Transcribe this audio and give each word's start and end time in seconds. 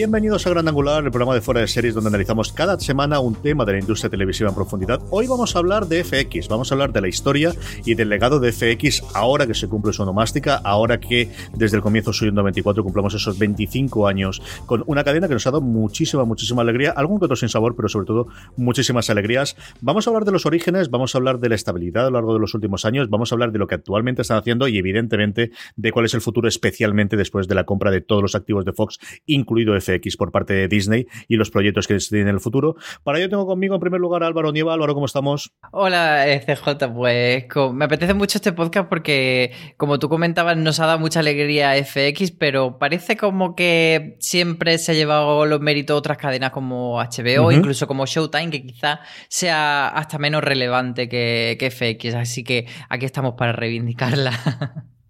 Bienvenidos 0.00 0.46
a 0.46 0.50
Gran 0.50 0.66
Angular, 0.66 1.04
el 1.04 1.10
programa 1.10 1.34
de 1.34 1.42
fuera 1.42 1.60
de 1.60 1.68
series 1.68 1.92
donde 1.92 2.08
analizamos 2.08 2.54
cada 2.54 2.80
semana 2.80 3.20
un 3.20 3.34
tema 3.34 3.66
de 3.66 3.72
la 3.72 3.80
industria 3.80 4.08
televisiva 4.08 4.48
en 4.48 4.54
profundidad. 4.54 4.98
Hoy 5.10 5.26
vamos 5.26 5.54
a 5.54 5.58
hablar 5.58 5.88
de 5.88 6.02
FX, 6.02 6.48
vamos 6.48 6.72
a 6.72 6.74
hablar 6.74 6.90
de 6.94 7.02
la 7.02 7.08
historia 7.08 7.52
y 7.84 7.92
del 7.92 8.08
legado 8.08 8.40
de 8.40 8.50
FX 8.50 9.02
ahora 9.12 9.46
que 9.46 9.52
se 9.52 9.68
cumple 9.68 9.92
su 9.92 10.02
onomástica, 10.02 10.56
ahora 10.64 11.00
que 11.00 11.30
desde 11.52 11.76
el 11.76 11.82
comienzo 11.82 12.14
suyo 12.14 12.30
en 12.30 12.36
94 12.36 12.82
cumplamos 12.82 13.12
esos 13.12 13.38
25 13.38 14.08
años 14.08 14.40
con 14.64 14.84
una 14.86 15.04
cadena 15.04 15.28
que 15.28 15.34
nos 15.34 15.46
ha 15.46 15.50
dado 15.50 15.60
muchísima, 15.60 16.24
muchísima 16.24 16.62
alegría, 16.62 16.92
algún 16.92 17.18
que 17.18 17.26
otro 17.26 17.36
sin 17.36 17.50
sabor, 17.50 17.76
pero 17.76 17.90
sobre 17.90 18.06
todo 18.06 18.28
muchísimas 18.56 19.10
alegrías. 19.10 19.54
Vamos 19.82 20.06
a 20.06 20.10
hablar 20.10 20.24
de 20.24 20.32
los 20.32 20.46
orígenes, 20.46 20.88
vamos 20.88 21.14
a 21.14 21.18
hablar 21.18 21.40
de 21.40 21.50
la 21.50 21.56
estabilidad 21.56 22.06
a 22.06 22.10
lo 22.10 22.14
largo 22.14 22.32
de 22.32 22.40
los 22.40 22.54
últimos 22.54 22.86
años, 22.86 23.10
vamos 23.10 23.32
a 23.32 23.34
hablar 23.34 23.52
de 23.52 23.58
lo 23.58 23.66
que 23.66 23.74
actualmente 23.74 24.22
están 24.22 24.38
haciendo 24.38 24.66
y 24.66 24.78
evidentemente 24.78 25.50
de 25.76 25.92
cuál 25.92 26.06
es 26.06 26.14
el 26.14 26.22
futuro, 26.22 26.48
especialmente 26.48 27.18
después 27.18 27.48
de 27.48 27.54
la 27.54 27.64
compra 27.64 27.90
de 27.90 28.00
todos 28.00 28.22
los 28.22 28.34
activos 28.34 28.64
de 28.64 28.72
Fox, 28.72 28.98
incluido 29.26 29.78
FX 29.78 29.89
por 30.18 30.32
parte 30.32 30.52
de 30.52 30.68
Disney 30.68 31.06
y 31.28 31.36
los 31.36 31.50
proyectos 31.50 31.86
que 31.86 31.96
tienen 31.98 32.28
en 32.28 32.34
el 32.34 32.40
futuro. 32.40 32.76
Para 33.02 33.18
ello 33.18 33.28
tengo 33.28 33.46
conmigo 33.46 33.74
en 33.74 33.80
primer 33.80 34.00
lugar 34.00 34.22
a 34.22 34.26
Álvaro 34.26 34.52
Nieva. 34.52 34.74
Álvaro, 34.74 34.94
¿cómo 34.94 35.06
estamos? 35.06 35.52
Hola, 35.72 36.28
eh, 36.28 36.40
CJ. 36.40 36.92
Pues 36.94 37.46
me 37.72 37.84
apetece 37.84 38.14
mucho 38.14 38.38
este 38.38 38.52
podcast 38.52 38.88
porque, 38.88 39.52
como 39.76 39.98
tú 39.98 40.08
comentabas, 40.08 40.56
nos 40.56 40.80
ha 40.80 40.86
dado 40.86 40.98
mucha 40.98 41.20
alegría 41.20 41.72
FX, 41.84 42.32
pero 42.32 42.78
parece 42.78 43.16
como 43.16 43.54
que 43.54 44.16
siempre 44.20 44.78
se 44.78 44.92
ha 44.92 44.94
llevado 44.94 45.46
los 45.46 45.60
méritos 45.60 45.96
otras 45.96 46.18
cadenas 46.18 46.50
como 46.50 46.98
HBO, 46.98 47.52
incluso 47.52 47.86
como 47.86 48.06
Showtime, 48.06 48.50
que 48.50 48.62
quizá 48.62 49.00
sea 49.28 49.88
hasta 49.88 50.18
menos 50.18 50.42
relevante 50.42 51.08
que, 51.08 51.56
que 51.58 51.70
FX. 51.70 52.14
Así 52.14 52.44
que 52.44 52.66
aquí 52.88 53.06
estamos 53.06 53.34
para 53.34 53.52
reivindicarla. 53.52 54.32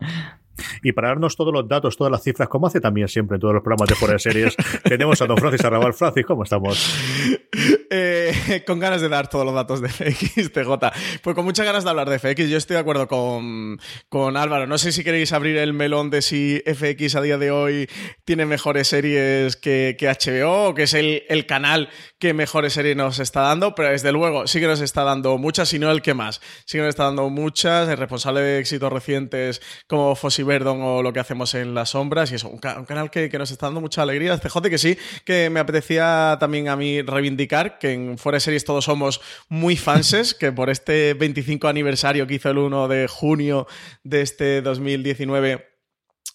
Y 0.83 0.93
para 0.93 1.09
darnos 1.09 1.37
todos 1.37 1.53
los 1.53 1.69
datos, 1.69 1.97
todas 1.97 2.11
las 2.11 2.23
cifras, 2.23 2.49
como 2.49 2.67
hace 2.67 2.81
también 2.81 3.09
siempre 3.09 3.37
en 3.37 3.41
todos 3.41 3.55
los 3.55 3.63
programas 3.63 3.89
de 3.89 3.95
fuera 3.95 4.15
de 4.15 4.21
series, 4.21 4.57
tenemos 4.85 5.21
a 5.23 5.27
don 5.27 5.37
Francis 5.37 5.65
Arrabal. 5.65 5.95
Francis, 5.95 6.27
¿cómo 6.27 6.45
estamos? 6.45 6.95
Eh, 7.93 8.63
con 8.67 8.79
ganas 8.79 9.01
de 9.01 9.09
dar 9.09 9.29
todos 9.29 9.45
los 9.45 9.55
datos 9.55 9.81
de 9.81 9.89
FX, 9.89 10.53
TJ. 10.53 10.71
Pues 11.23 11.35
con 11.35 11.45
muchas 11.45 11.67
ganas 11.67 11.83
de 11.83 11.91
hablar 11.91 12.09
de 12.09 12.19
FX. 12.19 12.49
Yo 12.49 12.57
estoy 12.57 12.75
de 12.75 12.81
acuerdo 12.81 13.09
con, 13.09 13.81
con 14.09 14.37
Álvaro. 14.37 14.67
No 14.69 14.79
sé 14.79 14.93
si 14.93 15.03
queréis 15.03 15.33
abrir 15.33 15.57
el 15.57 15.73
melón 15.73 16.09
de 16.11 16.23
si 16.23 16.63
FX 16.65 17.17
a 17.17 17.23
día 17.23 17.37
de 17.37 17.51
hoy 17.51 17.89
tiene 18.25 18.47
mejores 18.47 18.89
series 18.89 19.57
que, 19.57 19.97
que 19.99 20.07
HBO 20.07 20.69
o 20.69 20.75
que 20.75 20.85
es 20.85 20.95
el, 20.95 21.25
el, 21.29 21.47
canal 21.47 21.89
que 22.21 22.33
mejores 22.33 22.75
series 22.75 22.97
nos 22.97 23.19
está 23.19 23.41
dando, 23.41 23.75
pero 23.75 23.91
desde 23.91 24.13
luego 24.13 24.47
sí 24.47 24.61
que 24.61 24.67
nos 24.67 24.81
está 24.81 25.03
dando 25.03 25.37
muchas, 25.39 25.69
si 25.69 25.79
no 25.79 25.91
el 25.91 26.03
que 26.03 26.15
más. 26.15 26.41
Sí 26.67 26.79
que 26.79 26.83
nos 26.83 26.91
está 26.91 27.05
dando 27.05 27.29
muchas. 27.29 27.89
El 27.89 27.97
responsable 27.97 28.41
de 28.41 28.61
éxitos 28.61 28.93
recientes 28.93 29.63
como 29.89 30.15
Fossi 30.15 30.45
Verdon 30.51 30.83
o 30.83 31.03
lo 31.03 31.13
que 31.13 31.21
hacemos 31.21 31.55
en 31.55 31.75
las 31.75 31.91
sombras. 31.91 32.33
Y 32.33 32.35
eso, 32.35 32.49
un, 32.49 32.59
canal 32.59 33.11
que, 33.11 33.29
que, 33.29 33.39
nos 33.39 33.53
está 33.53 33.67
dando 33.67 33.81
mucha 33.81 34.03
alegría. 34.03 34.37
CJ, 34.37 34.69
que 34.69 34.79
sí, 34.79 34.99
que 35.25 35.49
me 35.49 35.61
apetecía 35.61 36.37
también 36.41 36.69
a 36.69 36.77
mí 36.77 37.03
reivindicar 37.03 37.79
que 37.79 37.93
en 37.93 38.19
Fuera 38.19 38.41
Series 38.41 38.65
todos 38.65 38.85
somos 38.85 39.21
muy 39.49 39.77
fanses, 39.77 40.35
que 40.41 40.51
por 40.51 40.71
este 40.71 41.15
25 41.15 41.69
aniversario 41.69 42.27
que 42.27 42.35
hizo 42.35 42.51
el 42.51 42.59
1 42.59 42.89
de 42.89 43.07
junio 43.07 43.69
de 44.03 44.23
este 44.23 44.61
2019 44.61 45.70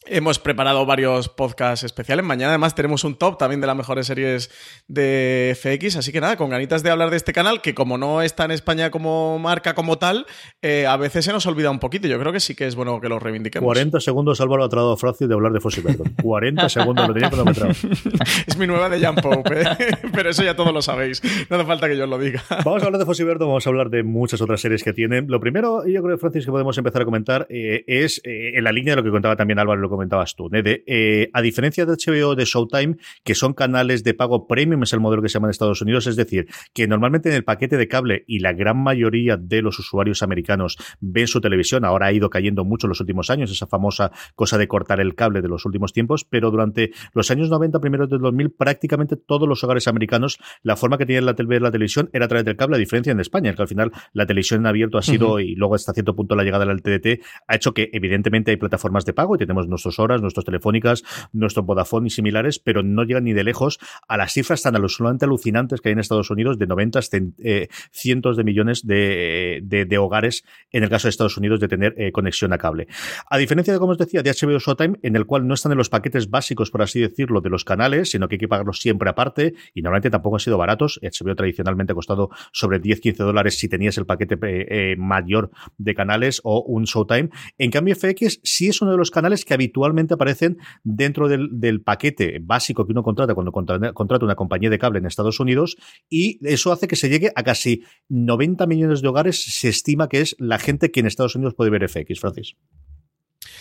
Hemos 0.08 0.38
preparado 0.38 0.86
varios 0.86 1.30
podcasts 1.30 1.84
especiales. 1.84 2.24
Mañana 2.24 2.52
además 2.52 2.76
tenemos 2.76 3.04
un 3.04 3.16
top 3.16 3.40
también 3.40 3.60
de 3.60 3.66
las 3.66 3.76
mejores 3.76 4.06
series 4.06 4.52
de 4.88 5.58
FX. 5.60 5.96
Así 5.96 6.12
que 6.12 6.22
nada, 6.22 6.38
con 6.38 6.52
ganitas 6.52 6.84
de 6.84 6.92
hablar 6.92 7.10
de 7.10 7.18
este 7.18 7.34
canal, 7.34 7.62
que 7.62 7.74
como 7.74 7.98
no 7.98 8.22
está 8.22 8.46
en 8.46 8.52
España 8.52 8.92
como 8.92 9.40
marca 9.40 9.74
como 9.74 9.98
tal, 9.98 10.28
eh, 10.62 10.86
a 10.86 10.96
veces 10.98 11.26
se 11.26 11.32
nos 11.32 11.48
olvida 11.48 11.72
un 11.72 11.80
poquito. 11.80 12.08
Yo 12.08 12.20
creo 12.20 12.32
que 12.32 12.40
sí 12.40 12.54
que 12.54 12.68
es 12.68 12.76
bueno 12.76 13.02
que 13.02 13.10
lo 13.10 13.18
reivindiquemos. 13.18 13.66
40 13.66 14.00
segundos 14.00 14.40
Álvaro 14.42 14.64
ha 14.64 14.70
tratado 14.70 14.96
Francis 14.96 15.28
de 15.28 15.34
hablar 15.34 15.52
de 15.54 15.60
Fossi 15.60 15.82
Verdon. 15.82 16.14
40 16.22 16.70
segundos, 16.70 17.08
lo 17.08 17.14
tenía 17.14 17.30
cronometrado. 17.32 17.72
es 18.48 18.58
mi 18.58 18.68
nueva 18.68 18.90
de 18.90 19.04
Jump 19.04 19.22
Pope, 19.22 19.62
¿eh? 19.62 19.66
pero 20.14 20.30
eso 20.30 20.44
ya 20.44 20.56
todos 20.56 20.72
lo 20.72 20.84
sabéis. 20.84 21.22
No 21.50 21.56
hace 21.56 21.66
falta 21.66 21.88
que 21.88 21.98
yo 21.98 22.04
os 22.04 22.10
lo 22.10 22.20
diga. 22.20 22.44
Vamos 22.64 22.84
a 22.84 22.86
hablar 22.86 23.00
de 23.00 23.06
Fossi 23.06 23.24
Verdon, 23.24 23.48
vamos 23.48 23.66
a 23.66 23.70
hablar 23.72 23.90
de 23.90 24.04
muchas 24.04 24.40
otras 24.40 24.62
series 24.62 24.84
que 24.84 24.94
tienen. 24.94 25.26
Lo 25.30 25.40
primero, 25.40 25.88
yo 25.88 26.04
creo, 26.04 26.20
Francis, 26.20 26.46
que 26.46 26.52
podemos 26.52 26.78
empezar 26.78 27.02
a 27.02 27.06
comentar 27.06 27.48
eh, 27.50 27.84
es 27.88 28.22
en 28.24 28.64
la 28.64 28.72
línea 28.72 28.94
de 28.94 28.98
lo 28.98 29.04
que 29.04 29.10
contaba 29.10 29.36
también 29.36 29.58
Álvaro, 29.58 29.82
lo 29.82 29.95
comentabas 29.96 30.36
tú. 30.36 30.50
Eh, 30.54 31.30
a 31.34 31.42
diferencia 31.42 31.86
de 31.86 31.94
HBO 31.94 32.36
de 32.36 32.46
Showtime, 32.46 32.98
que 33.24 33.36
son 33.36 33.54
canales 33.54 34.04
de 34.04 34.14
pago 34.14 34.48
premium, 34.48 34.84
es 34.84 34.94
el 34.94 35.00
modelo 35.00 35.22
que 35.22 35.30
se 35.30 35.34
llama 35.34 35.48
en 35.48 35.52
Estados 35.52 35.82
Unidos, 35.82 36.08
es 36.08 36.16
decir, 36.16 36.48
que 36.74 36.88
normalmente 36.88 37.30
en 37.30 37.36
el 37.36 37.44
paquete 37.44 37.78
de 37.78 37.88
cable 37.88 38.24
y 38.28 38.40
la 38.40 38.54
gran 38.54 38.78
mayoría 38.78 39.38
de 39.38 39.62
los 39.62 39.80
usuarios 39.80 40.22
americanos 40.24 40.78
ven 41.00 41.28
su 41.28 41.42
televisión, 41.42 41.86
ahora 41.86 42.08
ha 42.08 42.14
ido 42.14 42.30
cayendo 42.30 42.66
mucho 42.66 42.88
en 42.88 42.90
los 42.90 43.00
últimos 43.00 43.30
años, 43.30 43.52
esa 43.52 43.68
famosa 43.68 44.12
cosa 44.36 44.58
de 44.58 44.68
cortar 44.68 45.00
el 45.00 45.16
cable 45.16 45.42
de 45.42 45.48
los 45.48 45.66
últimos 45.66 45.94
tiempos, 45.94 46.26
pero 46.26 46.52
durante 46.52 46.92
los 47.14 47.32
años 47.32 47.50
90, 47.50 47.80
primeros 47.80 48.10
del 48.10 48.20
2000, 48.20 48.52
prácticamente 48.52 49.16
todos 49.16 49.48
los 49.48 49.64
hogares 49.64 49.88
americanos, 49.88 50.38
la 50.64 50.76
forma 50.76 50.98
que 50.98 51.06
tienen 51.06 51.26
la, 51.26 51.34
ver 51.34 51.62
la 51.62 51.72
televisión 51.72 52.10
era 52.14 52.26
a 52.26 52.28
través 52.28 52.46
del 52.46 52.56
cable, 52.56 52.76
a 52.76 52.80
diferencia 52.80 53.12
en 53.12 53.20
España, 53.20 53.54
que 53.54 53.62
al 53.62 53.68
final 53.68 53.92
la 54.14 54.26
televisión 54.26 54.62
en 54.62 54.68
abierto 54.68 54.98
ha 54.98 55.02
sido, 55.02 55.40
y 55.40 55.56
luego 55.56 55.76
hasta 55.76 55.94
cierto 55.94 56.16
punto 56.16 56.36
la 56.36 56.44
llegada 56.44 56.66
del 56.66 56.82
TDT, 56.82 57.24
ha 57.48 57.56
hecho 57.56 57.74
que 57.74 57.90
evidentemente 57.94 58.52
hay 58.52 58.58
plataformas 58.58 59.06
de 59.06 59.14
pago 59.14 59.36
y 59.36 59.40
tenemos 59.40 59.68
nuestras 59.86 60.00
horas, 60.00 60.22
nuestros 60.22 60.46
telefónicas, 60.46 61.04
nuestro 61.32 61.64
Vodafone 61.64 62.08
y 62.08 62.10
similares, 62.10 62.60
pero 62.60 62.84
no 62.84 63.04
llegan 63.04 63.26
ni 63.26 63.34
de 63.34 63.44
lejos 63.44 63.80
a 64.08 64.18
las 64.18 64.34
cifras 64.34 64.62
tan 64.62 64.76
absolutamente 64.76 65.26
alucinantes 65.26 65.82
que 65.82 65.90
hay 65.90 65.94
en 65.94 66.00
Estados 66.00 66.30
Unidos 66.30 66.58
de 66.58 66.68
90 66.68 67.00
eh, 67.40 67.68
cientos 67.92 68.38
de 68.38 68.44
millones 68.44 68.86
de, 68.86 69.98
hogares 70.00 70.44
en 70.72 70.84
el 70.84 70.90
caso 70.90 71.08
de 71.08 71.12
Estados 71.12 71.38
Unidos 71.38 71.60
de 71.60 71.68
tener 71.68 71.96
eh, 71.98 72.12
conexión 72.12 72.52
a 72.54 72.58
cable. 72.58 72.88
A 73.30 73.38
diferencia 73.38 73.74
de, 73.74 73.80
como 73.80 73.94
os 73.94 73.98
decía, 73.98 74.22
de 74.24 74.32
HBO 74.32 74.60
Showtime, 74.60 75.00
en 75.04 75.16
el 75.16 75.26
cual 75.26 75.48
no 75.48 75.54
están 75.54 75.72
en 75.72 75.78
los 75.78 75.90
paquetes 75.90 76.30
básicos, 76.30 76.72
por 76.72 76.82
así 76.82 77.00
decirlo, 77.00 77.42
de 77.42 77.50
los 77.50 77.64
canales, 77.64 78.12
sino 78.12 78.28
que 78.28 78.36
hay 78.36 78.40
que 78.40 78.48
pagarlos 78.48 78.80
siempre 78.80 79.10
aparte 79.10 79.54
y 79.74 79.82
normalmente 79.82 80.10
tampoco 80.10 80.36
han 80.36 80.42
sido 80.42 80.58
baratos. 80.58 81.00
HBO 81.02 81.36
tradicionalmente 81.36 81.94
ha 81.94 81.96
costado 81.96 82.30
sobre 82.52 82.82
10-15 82.82 83.18
dólares 83.18 83.58
si 83.58 83.70
tenías 83.70 83.98
el 83.98 84.06
paquete 84.06 84.38
eh, 84.42 84.96
mayor 84.98 85.52
de 85.78 85.96
canales 85.96 86.42
o 86.44 86.62
un 86.62 86.84
Showtime. 86.84 87.30
En 87.58 87.72
cambio, 87.72 87.96
FX 87.96 88.42
sí 88.44 88.68
es 88.68 88.82
uno 88.82 88.92
de 88.92 88.98
los 88.98 89.12
canales 89.12 89.46
que 89.46 89.54
habitualmente 89.66 90.14
aparecen 90.14 90.58
dentro 90.84 91.28
del, 91.28 91.82
paquete 91.84 92.40
básico 92.42 92.86
que 92.86 92.92
uno 92.92 93.04
contrata 93.04 93.34
cuando 93.34 93.52
contrata 93.52 94.26
una 94.26 94.36
compañía 94.36 94.70
de 94.70 94.80
cable 94.80 95.00
en 95.00 95.06
Estados 95.06 95.40
Unidos 95.40 95.78
y 96.10 96.40
eso 96.48 96.72
hace 96.72 96.88
que 96.88 96.96
se 96.96 97.10
llegue 97.10 97.32
a 97.36 97.44
casi 97.44 97.84
90 98.10 98.66
millones 98.68 99.02
de 99.02 99.08
hogares, 99.08 99.44
se 99.44 99.70
estima 99.70 100.08
que 100.08 100.22
es 100.22 100.36
la 100.40 100.60
gente 100.60 100.92
que 100.92 101.00
en 101.00 101.08
Estados 101.08 101.36
Unidos 101.36 101.56
puede 101.56 101.72
ver 101.72 101.88
FX, 101.90 102.20
Francis. 102.20 102.56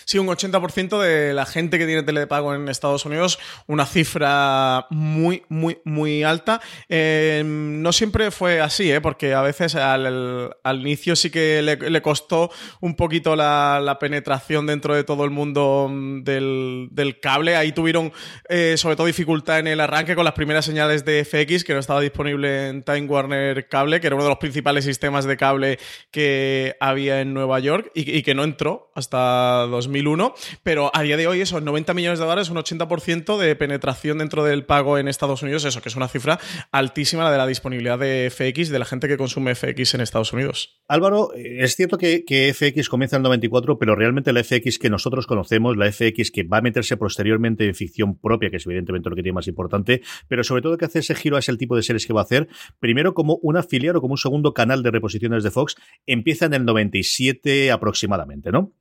Sí, 0.04 0.18
un 0.18 0.26
80% 0.26 1.00
de 1.00 1.32
la 1.32 1.46
gente 1.46 1.78
que 1.78 1.86
tiene 1.86 2.02
telepago 2.02 2.54
en 2.54 2.68
Estados 2.68 3.06
Unidos, 3.06 3.38
una 3.66 3.86
cifra 3.86 4.86
muy, 4.90 5.42
muy, 5.48 5.78
muy 5.84 6.22
alta. 6.22 6.60
Em, 6.88 7.80
no 7.80 7.92
siempre 7.92 8.30
fue 8.30 8.60
así, 8.60 8.90
¿eh? 8.92 9.00
porque 9.00 9.34
a 9.34 9.42
veces 9.42 9.74
al, 9.74 10.54
inicio 10.64 11.16
sí 11.16 11.30
que 11.30 11.62
le, 11.62 12.02
costó 12.02 12.50
un 12.80 12.96
poquito 12.96 13.34
la, 13.36 13.96
penetración 14.00 14.66
dentro 14.66 14.94
de 14.94 15.04
todo 15.04 15.24
el 15.24 15.30
mundo 15.30 15.88
mm, 15.90 16.22
del, 16.22 17.18
cable. 17.22 17.56
Ahí 17.56 17.72
tuvieron 17.72 18.12
eh, 18.48 18.74
sobre 18.76 18.96
todo 18.96 19.06
dificultad 19.06 19.60
en 19.60 19.68
el 19.68 19.80
arranque 19.80 20.14
con 20.14 20.24
las 20.24 20.34
primeras 20.34 20.64
señales 20.64 21.04
de 21.04 21.24
FX, 21.24 21.64
que 21.64 21.72
no 21.72 21.78
estaba 21.78 22.00
disponible 22.00 22.68
en 22.68 22.82
Time 22.82 23.06
Warner 23.06 23.68
Cable, 23.68 24.00
que 24.00 24.08
era 24.08 24.16
uno 24.16 24.24
de 24.24 24.30
los 24.30 24.38
principales 24.38 24.84
sistemas 24.84 25.24
de 25.24 25.36
cable 25.36 25.78
que 26.10 26.76
había 26.80 27.20
en 27.20 27.32
Nueva 27.32 27.60
York 27.60 27.90
y, 27.94 28.18
y 28.18 28.22
que 28.22 28.34
no 28.34 28.44
entró 28.44 28.90
hasta 28.94 29.66
2000 29.66 29.93
2001, 29.94 30.34
pero 30.62 30.90
a 30.92 31.02
día 31.02 31.16
de 31.16 31.26
hoy 31.26 31.40
esos 31.40 31.62
90 31.62 31.94
millones 31.94 32.18
de 32.18 32.24
dólares, 32.24 32.50
un 32.50 32.56
80% 32.56 33.38
de 33.38 33.54
penetración 33.56 34.18
dentro 34.18 34.44
del 34.44 34.64
pago 34.64 34.98
en 34.98 35.08
Estados 35.08 35.42
Unidos, 35.42 35.64
eso 35.64 35.80
que 35.80 35.88
es 35.88 35.96
una 35.96 36.08
cifra 36.08 36.38
altísima 36.72 37.24
la 37.24 37.30
de 37.30 37.38
la 37.38 37.46
disponibilidad 37.46 37.98
de 37.98 38.30
FX, 38.30 38.70
de 38.70 38.78
la 38.78 38.84
gente 38.84 39.08
que 39.08 39.16
consume 39.16 39.54
FX 39.54 39.94
en 39.94 40.00
Estados 40.00 40.32
Unidos. 40.32 40.80
Álvaro, 40.88 41.30
es 41.34 41.76
cierto 41.76 41.96
que, 41.96 42.24
FX 42.54 42.88
comienza 42.88 43.16
en 43.16 43.20
el 43.20 43.24
94, 43.24 43.78
pero 43.78 43.94
realmente 43.94 44.32
la 44.32 44.42
FX 44.42 44.78
que 44.78 44.90
nosotros 44.90 45.26
conocemos, 45.26 45.76
la 45.76 45.90
FX 45.90 46.30
que 46.30 46.42
va 46.42 46.58
a 46.58 46.62
meterse 46.62 46.96
posteriormente 46.96 47.66
en 47.66 47.74
ficción 47.74 48.18
propia, 48.18 48.50
que 48.50 48.56
es 48.56 48.66
evidentemente 48.66 49.08
lo 49.08 49.16
que 49.16 49.22
tiene 49.22 49.34
más 49.34 49.46
importante, 49.46 50.02
pero 50.28 50.42
sobre 50.42 50.62
todo 50.62 50.76
que 50.76 50.84
hace 50.86 50.98
ese 50.98 51.14
giro 51.14 51.36
a 51.36 51.38
ese 51.38 51.56
tipo 51.56 51.76
de 51.76 51.82
series 51.82 52.06
que 52.06 52.12
va 52.12 52.20
a 52.20 52.24
hacer, 52.24 52.48
primero 52.80 53.14
como 53.14 53.38
una 53.42 53.62
filial 53.62 53.96
o 53.96 54.00
como 54.00 54.14
un 54.14 54.18
segundo 54.18 54.52
canal 54.52 54.82
de 54.82 54.90
reposiciones 54.90 55.44
de 55.44 55.50
Fox, 55.50 55.76
empieza 56.06 56.46
en 56.46 56.54
el 56.54 56.64
97 56.64 57.70
aproximadamente, 57.70 58.50
¿no? 58.50 58.72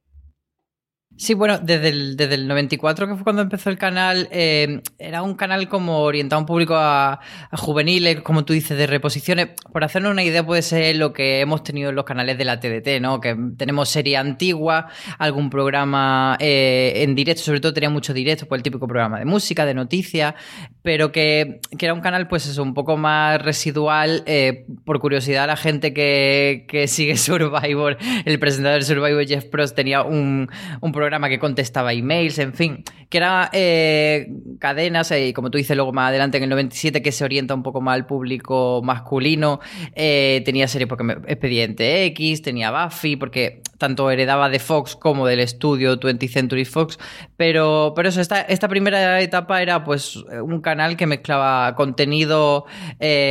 Sí, 1.15 1.35
bueno, 1.35 1.59
desde 1.59 1.89
el, 1.89 2.17
desde 2.17 2.33
el 2.33 2.47
94, 2.47 3.07
que 3.07 3.13
fue 3.13 3.23
cuando 3.23 3.43
empezó 3.43 3.69
el 3.69 3.77
canal, 3.77 4.27
eh, 4.31 4.81
era 4.97 5.21
un 5.21 5.35
canal 5.35 5.69
como 5.69 5.99
orientado 5.99 6.39
a 6.39 6.41
un 6.41 6.47
público 6.47 6.73
a, 6.75 7.19
juveniles, 7.51 8.21
como 8.21 8.45
tú 8.45 8.53
dices, 8.53 8.75
de 8.75 8.87
reposiciones. 8.87 9.49
Por 9.71 9.83
hacernos 9.83 10.11
una 10.11 10.23
idea, 10.23 10.43
puede 10.43 10.63
ser 10.63 10.95
lo 10.95 11.13
que 11.13 11.39
hemos 11.39 11.63
tenido 11.63 11.91
en 11.91 11.95
los 11.95 12.05
canales 12.05 12.37
de 12.39 12.45
la 12.45 12.59
TDT, 12.59 12.99
¿no? 12.99 13.21
Que 13.21 13.37
tenemos 13.57 13.89
serie 13.89 14.17
antigua, 14.17 14.87
algún 15.19 15.51
programa 15.51 16.35
eh, 16.39 17.03
en 17.03 17.13
directo, 17.13 17.43
sobre 17.43 17.59
todo 17.59 17.73
tenía 17.73 17.91
mucho 17.91 18.11
directo, 18.13 18.47
pues 18.47 18.59
el 18.59 18.63
típico 18.63 18.87
programa 18.87 19.19
de 19.19 19.25
música, 19.25 19.67
de 19.67 19.75
noticias, 19.75 20.33
pero 20.81 21.11
que, 21.11 21.61
que 21.77 21.85
era 21.85 21.93
un 21.93 22.01
canal, 22.01 22.27
pues 22.27 22.47
eso, 22.47 22.63
un 22.63 22.73
poco 22.73 22.97
más 22.97 23.39
residual. 23.39 24.23
Eh, 24.25 24.65
por 24.83 24.99
curiosidad, 24.99 25.45
la 25.45 25.57
gente 25.57 25.93
que, 25.93 26.65
que 26.67 26.87
sigue 26.87 27.17
Survivor, 27.17 27.97
el 28.25 28.39
presentador 28.39 28.79
de 28.79 28.85
Survivor, 28.85 29.27
Jeff 29.27 29.45
Prost, 29.45 29.75
tenía 29.75 30.01
un, 30.01 30.49
un 30.81 30.91
programa 30.91 31.02
programa 31.03 31.27
que 31.27 31.37
contestaba 31.37 31.93
emails, 31.93 32.39
en 32.39 32.53
fin, 32.53 32.83
que 33.09 33.17
era 33.17 33.49
eh, 33.51 34.27
cadenas, 34.59 35.11
y 35.11 35.15
eh, 35.15 35.33
como 35.33 35.51
tú 35.51 35.57
dices 35.57 35.75
luego 35.75 35.91
más 35.91 36.09
adelante 36.09 36.37
en 36.37 36.43
el 36.43 36.49
97, 36.49 37.01
que 37.01 37.11
se 37.11 37.25
orienta 37.25 37.53
un 37.53 37.61
poco 37.61 37.81
más 37.81 37.95
al 37.95 38.05
público 38.05 38.81
masculino. 38.83 39.59
Eh, 39.95 40.41
tenía 40.45 40.67
series 40.67 40.87
porque 40.87 41.11
Expediente 41.27 42.05
X, 42.05 42.41
tenía 42.41 42.71
Buffy, 42.71 43.17
porque 43.17 43.61
tanto 43.77 44.09
heredaba 44.11 44.49
de 44.49 44.59
Fox 44.59 44.95
como 44.95 45.27
del 45.27 45.39
estudio 45.39 45.99
20th 45.99 46.29
Century 46.29 46.65
Fox. 46.65 46.97
Pero, 47.37 47.93
pero 47.95 48.09
eso, 48.09 48.21
esta, 48.21 48.67
primera 48.67 49.19
etapa 49.21 49.61
era 49.61 49.83
pues 49.83 50.15
un 50.15 50.61
canal 50.61 50.97
que 50.97 51.07
mezclaba 51.07 51.75
contenido 51.75 52.65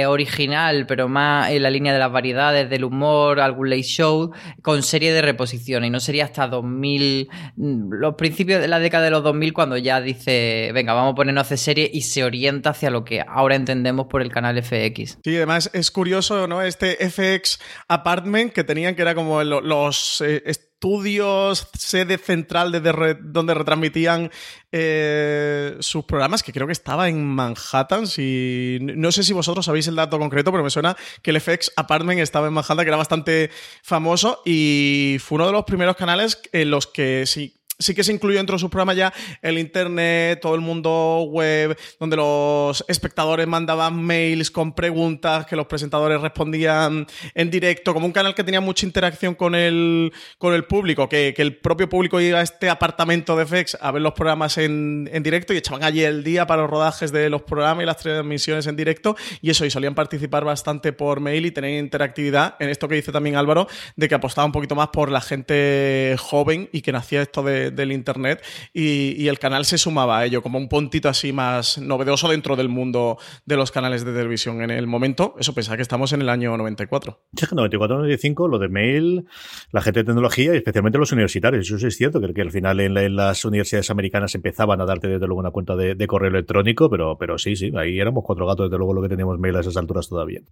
original, 0.07 0.87
pero 0.87 1.09
más 1.09 1.51
en 1.51 1.63
la 1.63 1.71
línea 1.71 1.93
de 1.93 1.99
las 1.99 2.13
variedades, 2.13 2.69
del 2.69 2.85
humor, 2.85 3.41
algún 3.41 3.71
late 3.71 3.83
show, 3.83 4.33
con 4.63 4.83
serie 4.83 5.13
de 5.13 5.23
reposición. 5.23 5.85
Y 5.85 5.91
no 5.91 6.01
sería 6.01 6.25
hasta 6.25 6.47
2000 6.49 7.29
los 7.57 8.15
principios 8.15 8.61
de 8.61 8.69
la 8.69 8.79
década 8.79 9.05
de 9.05 9.11
los 9.11 9.23
2000 9.23 9.53
cuando 9.53 9.77
ya 9.77 10.01
dice, 10.01 10.71
venga, 10.75 10.93
vamos 10.93 11.13
a 11.13 11.15
ponernos 11.15 11.43
a 11.43 11.47
hacer 11.47 11.59
serie 11.59 11.91
y 11.93 12.03
se 12.03 12.25
orienta 12.25 12.71
hacia 12.71 12.91
lo 12.91 13.05
que 13.05 13.23
ahora 13.27 13.55
entendemos 13.55 14.07
por 14.07 14.23
el 14.23 14.31
canal 14.31 14.63
FX. 14.63 15.19
Sí, 15.25 15.37
además 15.37 15.71
es 15.73 15.91
curioso, 15.91 16.47
¿no? 16.47 16.63
Este 16.63 16.97
FX 17.09 17.61
Apartment 17.89 18.53
que 18.53 18.65
tenían 18.65 18.95
que 18.95 19.03
era 19.03 19.15
como 19.15 19.43
los... 19.43 20.21
Eh, 20.21 20.32
estudios, 20.47 21.69
sede 21.79 22.19
central 22.19 22.73
de 22.73 23.17
donde 23.21 23.55
retransmitían 23.55 24.31
eh, 24.73 25.77
sus 25.81 26.05
programas, 26.05 26.43
que 26.43 26.53
creo 26.53 26.67
que 26.67 26.73
estaba 26.73 27.09
en 27.09 27.25
Manhattan. 27.25 28.07
Si, 28.07 28.79
no 28.81 29.13
sé 29.13 29.23
si 29.23 29.33
vosotros 29.33 29.67
sabéis 29.67 29.87
el 29.87 29.97
dato 29.97 30.19
concreto, 30.19 30.51
pero 30.51 30.65
me 30.65 30.71
suena 30.71 30.97
que 31.23 31.31
el 31.31 31.41
FX 31.41 31.73
Apartment 31.77 32.21
estaba 32.21 32.49
en 32.49 32.55
Manhattan, 32.55 32.85
que 32.85 32.89
era 32.89 32.97
bastante 32.97 33.51
famoso 33.83 34.43
y 34.45 35.19
fue 35.21 35.37
uno 35.37 35.47
de 35.47 35.53
los 35.53 35.65
primeros 35.65 35.97
canales 35.97 36.41
en 36.53 36.71
los 36.71 36.87
que 36.87 37.27
sí 37.27 37.62
sí 37.83 37.95
que 37.95 38.05
se 38.05 38.13
incluyó 38.13 38.39
dentro 38.39 38.57
de 38.57 38.61
sus 38.61 38.71
programas 38.71 38.97
ya 38.97 39.13
el 39.43 39.59
internet, 39.59 40.41
todo 40.41 40.55
el 40.55 40.61
mundo 40.61 41.25
web, 41.29 41.77
donde 41.99 42.17
los 42.17 42.85
espectadores 42.89 43.47
mandaban 43.47 44.03
mails 44.03 44.51
con 44.51 44.73
preguntas 44.75 45.47
que 45.47 45.57
los 45.57 45.67
presentadores 45.67 46.21
respondían 46.21 47.07
en 47.35 47.51
directo, 47.51 47.93
como 47.93 48.07
un 48.07 48.13
canal 48.13 48.35
que 48.35 48.45
tenía 48.45 48.61
mucha 48.61 48.87
interacción 48.87 49.35
con 49.35 49.55
el, 49.55 50.13
con 50.39 50.55
el 50.55 50.65
público, 50.65 51.09
que, 51.09 51.35
el 51.43 51.57
propio 51.57 51.89
público 51.89 52.21
iba 52.21 52.39
a 52.39 52.43
este 52.43 52.71
apartamento 52.71 53.37
de 53.37 53.47
FX 53.47 53.79
a 53.81 53.91
ver 53.91 54.01
los 54.01 54.13
programas 54.13 54.59
en, 54.59 55.11
directo 55.23 55.53
y 55.53 55.57
echaban 55.57 55.83
allí 55.83 56.05
el 56.05 56.23
día 56.23 56.47
para 56.47 56.63
los 56.63 56.71
rodajes 56.71 57.11
de 57.11 57.29
los 57.29 57.43
programas 57.43 57.83
y 57.83 57.87
las 57.87 57.97
transmisiones 57.97 58.67
en 58.69 58.77
directo 58.77 59.17
y 59.41 59.51
eso, 59.51 59.67
y 59.67 59.71
solían 59.71 59.97
participar 59.97 60.45
bastante 60.45 60.93
por 60.93 61.19
mail 61.19 61.47
y 61.47 61.51
tener 61.51 61.79
interactividad 61.83 62.55
en 62.61 62.69
esto 62.69 62.87
que 62.87 62.95
dice 62.95 63.11
también 63.11 63.35
Álvaro, 63.35 63.67
de 63.97 64.09
que 64.09 64.15
apostaba 64.15 64.45
un 64.45 64.53
poquito 64.53 64.77
más 64.77 64.89
por 64.89 65.11
la 65.11 65.21
gente 65.21 66.15
joven 66.19 66.69
y 66.73 66.83
que 66.83 66.93
nacía 66.93 67.23
esto 67.23 67.43
de 67.43 67.72
del 67.75 67.93
Internet 67.93 68.43
y, 68.73 69.29
el 69.33 69.39
canal 69.39 69.65
se 69.65 69.79
sumaba 69.79 70.19
a 70.19 70.27
ello 70.27 70.43
como 70.43 70.59
un 70.59 70.69
puntito 70.69 71.09
así 71.09 71.33
más 71.33 71.79
novedoso 71.79 72.29
dentro 72.29 72.55
del 72.55 72.69
mundo 72.69 73.19
de 73.47 73.57
los 73.57 73.71
canales 73.71 74.05
de 74.05 74.13
televisión 74.13 74.61
en 74.61 74.71
el 74.71 74.87
momento. 74.87 75.35
Eso 75.39 75.55
pensaba 75.55 75.77
que 75.77 75.83
estamos 75.83 76.13
en 76.13 76.21
el 76.21 76.29
año 76.29 76.55
94. 76.57 77.19
Sí, 77.35 77.47
94, 77.51 77.97
95, 77.97 78.49
lo 78.49 78.59
de 78.59 78.69
mail, 78.69 79.25
la 79.71 79.81
gente 79.81 80.01
de 80.01 80.05
tecnología 80.05 80.53
y 80.53 80.57
especialmente 80.59 80.99
los 80.99 81.13
universitarios. 81.13 81.67
Eso 81.67 81.79
sí 81.79 81.87
es 81.87 81.97
cierto, 81.97 82.21
que, 82.21 82.35
que 82.35 82.43
al 82.43 82.51
final 82.51 82.81
en, 82.81 83.17
las 83.17 83.45
universidades 83.45 83.91
americanas 83.91 84.35
empezaban 84.35 84.81
a 84.81 84.85
darte 84.85 85.09
desde 85.09 85.27
luego 85.27 85.41
una 85.41 85.51
cuenta 85.51 85.77
de, 85.77 85.95
de 85.95 86.07
correo 86.07 86.31
electrónico, 86.31 86.91
pero, 86.91 87.17
pero 87.19 87.39
sí, 87.39 87.57
sí, 87.57 87.73
ahí 87.77 87.99
éramos 87.99 88.25
cuatro 88.25 88.47
gatos, 88.47 88.69
desde 88.69 88.79
luego 88.79 88.93
lo 88.93 89.03
que 89.03 89.09
teníamos 89.09 89.39
mail 89.39 89.57
a 89.57 89.61
esas 89.61 89.77
alturas 89.77 90.09
todavía. 90.09 90.43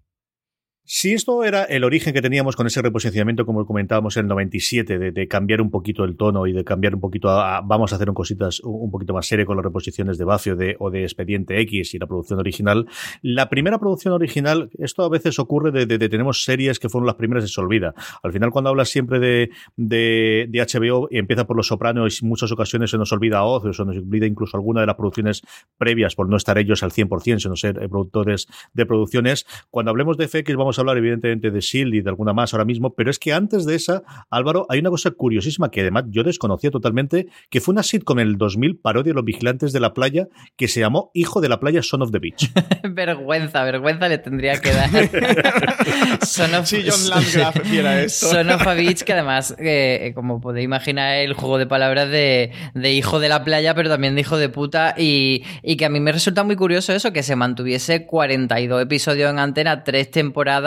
Si 0.85 1.13
esto 1.13 1.45
era 1.45 1.65
el 1.65 1.85
origen 1.85 2.13
que 2.13 2.23
teníamos 2.23 2.57
con 2.57 2.67
ese 2.67 2.83
reposicionamiento, 2.83 3.47
como 3.47 3.65
comentábamos 3.65 4.17
en 4.17 4.23
el 4.23 4.29
97, 4.29 5.13
de, 5.13 5.29
cambiar 5.29 5.61
un 5.61 5.71
poquito 5.71 6.05
el 6.05 6.17
tono 6.17 6.47
y 6.47 6.53
de 6.53 6.65
cambiar 6.65 6.95
un 6.95 7.01
poquito 7.01 7.31
a, 7.31 7.61
vamos 7.61 7.93
a 7.93 7.97
hacer 7.97 8.09
un 8.09 8.15
cositas 8.15 8.61
un, 8.65 8.91
poquito 8.91 9.15
más 9.15 9.27
serio 9.27 9.47
con 9.47 9.57
las 9.57 9.65
reposiciones 9.65 10.19
de 10.19 10.25
Buffy 10.25 10.51
o 10.51 10.57
de, 10.57 10.77
o 10.79 10.91
de 10.91 11.03
Expediente 11.03 11.61
X 11.61 11.95
y 11.95 11.99
la 11.99 12.07
producción 12.07 12.41
original, 12.41 12.87
la 13.23 13.49
primera 13.49 13.79
producción 13.79 14.15
original, 14.15 14.71
esto 14.79 15.05
a 15.05 15.09
veces 15.09 15.39
ocurre 15.39 15.71
de, 15.71 15.87
de, 15.87 16.09
tenemos 16.09 16.45
series 16.45 16.79
que 16.79 16.89
fueron 16.89 17.07
las 17.07 17.17
primeras 17.17 17.45
y 17.45 17.49
se 17.49 17.61
olvida. 17.61 17.95
Al 18.23 18.33
final, 18.33 18.51
cuando 18.51 18.71
hablas 18.71 18.89
siempre 18.89 19.21
de, 19.21 19.51
de, 19.77 20.49
HBO 20.51 21.09
y 21.11 21.19
empieza 21.19 21.47
por 21.47 21.57
Los 21.57 21.69
Sopranos, 21.69 22.21
y 22.21 22.25
en 22.25 22.29
muchas 22.29 22.51
ocasiones 22.53 22.91
se 22.91 22.99
nos 22.99 23.13
olvida 23.13 23.45
Oz, 23.45 23.65
o 23.65 23.73
se 23.73 23.85
nos 23.85 23.97
olvida 23.97 24.27
incluso 24.27 24.57
alguna 24.57 24.81
de 24.81 24.87
las 24.87 24.97
producciones 24.97 25.43
previas 25.79 26.15
por 26.15 26.29
no 26.29 26.37
estar 26.37 26.59
ellos 26.59 26.83
al 26.83 26.91
100%, 26.91 27.39
sino 27.39 27.57
ser 27.57 27.83
eh, 27.83 27.89
productores 27.89 28.49
de 28.73 28.87
producciones. 28.87 29.47
Cuando 29.71 29.91
hablemos 29.91 30.17
de 30.17 30.29
FX, 30.29 30.57
vamos 30.57 30.70
a 30.79 30.83
hablar 30.83 30.99
evidentemente 30.99 31.51
de 31.51 31.61
Shield 31.61 31.95
y 31.95 32.01
de 32.01 32.11
alguna 32.11 32.33
más 32.33 32.53
ahora 32.53 32.65
mismo, 32.65 32.95
pero 32.95 33.11
es 33.11 33.19
que 33.19 33.33
antes 33.33 33.65
de 33.65 33.75
esa, 33.75 34.03
Álvaro, 34.31 34.67
hay 34.69 34.81
una 34.81 34.91
cosa 34.91 35.11
curiosísima 35.11 35.71
que 35.71 35.81
además 35.81 36.05
yo 36.09 36.23
desconocía 36.23 36.71
totalmente, 36.71 37.29
que 37.49 37.61
fue 37.61 37.73
una 37.73 37.83
sitcom 37.83 38.19
en 38.19 38.29
el 38.29 38.37
2000, 38.37 38.79
parodia 38.79 39.11
de 39.11 39.15
los 39.15 39.25
vigilantes 39.25 39.73
de 39.73 39.81
la 39.81 39.93
playa, 39.95 40.29
que 40.57 40.69
se 40.69 40.81
llamó 40.81 41.11
Hijo 41.15 41.41
de 41.41 41.49
la 41.49 41.61
playa, 41.61 41.83
Son 41.83 42.03
of 42.03 42.11
the 42.11 42.19
Beach. 42.19 42.51
vergüenza, 42.91 43.65
vergüenza 43.65 44.09
le 44.09 44.19
tendría 44.19 44.61
que 44.61 44.73
dar. 44.73 44.91
son 46.27 46.55
of, 46.55 46.67
sí, 46.67 46.85
John 46.87 47.09
Landgraf 47.09 47.57
esto. 48.05 48.27
Son 48.27 48.51
of 48.51 48.67
a 48.67 48.75
Beach, 48.75 49.03
que 49.03 49.13
además, 49.13 49.55
eh, 49.59 50.13
como 50.15 50.41
podéis 50.41 50.65
imaginar, 50.65 51.17
el 51.17 51.35
juego 51.35 51.59
de 51.59 51.67
palabras 51.67 52.11
de, 52.11 52.53
de, 52.75 52.93
hijo 52.93 53.21
de 53.21 53.29
la 53.29 53.45
playa, 53.45 53.75
pero 53.75 53.89
también 53.89 54.15
de 54.15 54.21
hijo 54.21 54.37
de 54.37 54.49
puta, 54.49 54.95
y, 54.97 55.43
y 55.63 55.77
que 55.77 55.85
a 55.85 55.89
mí 55.89 56.01
me 56.01 56.13
resulta 56.13 56.45
muy 56.45 56.57
curioso 56.57 56.93
eso, 56.93 57.13
que 57.13 57.23
se 57.23 57.37
mantuviese 57.37 58.07
42 58.07 58.83
episodios 58.83 59.31
en 59.31 59.39
antena, 59.39 59.85
tres 59.85 60.11
temporadas 60.11 60.60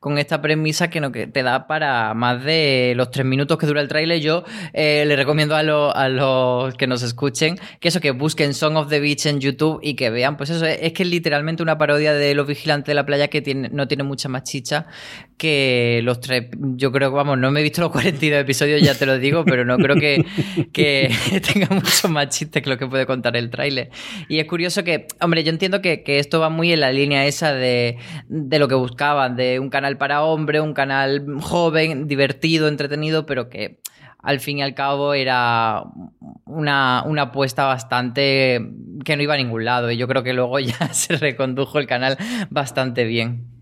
con 0.00 0.18
esta 0.18 0.40
premisa 0.40 0.90
que, 0.90 1.00
no, 1.00 1.12
que 1.12 1.26
te 1.26 1.42
da 1.42 1.66
para 1.66 2.14
más 2.14 2.44
de 2.44 2.92
los 2.96 3.10
tres 3.10 3.26
minutos 3.26 3.58
que 3.58 3.66
dura 3.66 3.80
el 3.80 3.88
tráiler. 3.88 4.20
Yo 4.20 4.44
eh, 4.72 5.04
le 5.06 5.16
recomiendo 5.16 5.54
a, 5.54 5.60
a, 5.60 6.08
los 6.08 6.74
que 6.74 6.86
nos 6.86 7.02
escuchen 7.02 7.58
que 7.80 7.88
eso, 7.88 8.00
que 8.00 8.10
busquen 8.10 8.54
Song 8.54 8.76
of 8.76 8.88
the 8.88 9.00
Beach 9.00 9.26
en 9.26 9.40
YouTube 9.40 9.80
y 9.82 9.94
que 9.94 10.10
vean, 10.10 10.36
pues 10.36 10.50
eso, 10.50 10.66
es, 10.66 10.92
que 10.92 11.02
es 11.02 11.08
literalmente 11.08 11.62
una 11.62 11.78
parodia 11.78 12.12
de 12.12 12.34
Los 12.34 12.46
Vigilantes 12.46 12.86
de 12.86 12.94
la 12.94 13.06
Playa 13.06 13.28
que 13.28 13.42
tiene, 13.42 13.68
no 13.70 13.88
tiene 13.88 14.02
mucha 14.02 14.28
más 14.28 14.44
chicha 14.44 14.86
que 15.38 16.00
los 16.02 16.20
tres. 16.20 16.48
Yo 16.58 16.92
creo 16.92 17.10
que, 17.10 17.16
vamos, 17.16 17.38
no 17.38 17.50
me 17.50 17.60
he 17.60 17.62
visto 17.62 17.80
los 17.80 17.90
42 17.90 18.40
episodios, 18.40 18.82
ya 18.82 18.94
te 18.94 19.06
lo 19.06 19.18
digo, 19.18 19.44
pero 19.44 19.64
no 19.64 19.78
creo 19.78 19.96
que, 19.96 20.24
que 20.72 21.10
tenga 21.52 21.68
mucho 21.68 22.08
más 22.08 22.28
chiste 22.28 22.60
que 22.60 22.68
lo 22.68 22.76
que 22.76 22.86
puede 22.86 23.06
contar 23.06 23.36
el 23.36 23.48
tráiler. 23.48 23.90
Y 24.28 24.40
es 24.40 24.46
curioso 24.46 24.84
que, 24.84 25.06
hombre, 25.20 25.44
yo 25.44 25.50
entiendo 25.50 25.80
que, 25.80 26.02
que, 26.02 26.18
esto 26.18 26.40
va 26.40 26.50
muy 26.50 26.72
en 26.72 26.80
la 26.80 26.92
línea 26.92 27.26
esa 27.26 27.54
de, 27.54 27.96
de 28.28 28.58
lo 28.58 28.68
que 28.68 28.74
buscaban, 28.74 29.36
de 29.38 29.58
un 29.58 29.70
canal 29.70 29.96
para 29.96 30.22
hombre, 30.22 30.60
un 30.60 30.74
canal 30.74 31.24
joven, 31.40 32.06
divertido, 32.06 32.68
entretenido, 32.68 33.24
pero 33.24 33.48
que 33.48 33.80
al 34.22 34.40
fin 34.40 34.58
y 34.58 34.62
al 34.62 34.74
cabo 34.74 35.14
era 35.14 35.84
una, 36.44 37.02
una, 37.06 37.22
apuesta 37.22 37.64
bastante 37.64 38.60
que 39.04 39.16
no 39.16 39.22
iba 39.22 39.34
a 39.34 39.38
ningún 39.38 39.64
lado 39.64 39.90
y 39.90 39.96
yo 39.96 40.08
creo 40.08 40.22
que 40.22 40.34
luego 40.34 40.58
ya 40.60 40.92
se 40.92 41.16
recondujo 41.16 41.78
el 41.78 41.86
canal 41.86 42.18
bastante 42.50 43.04
bien. 43.04 43.57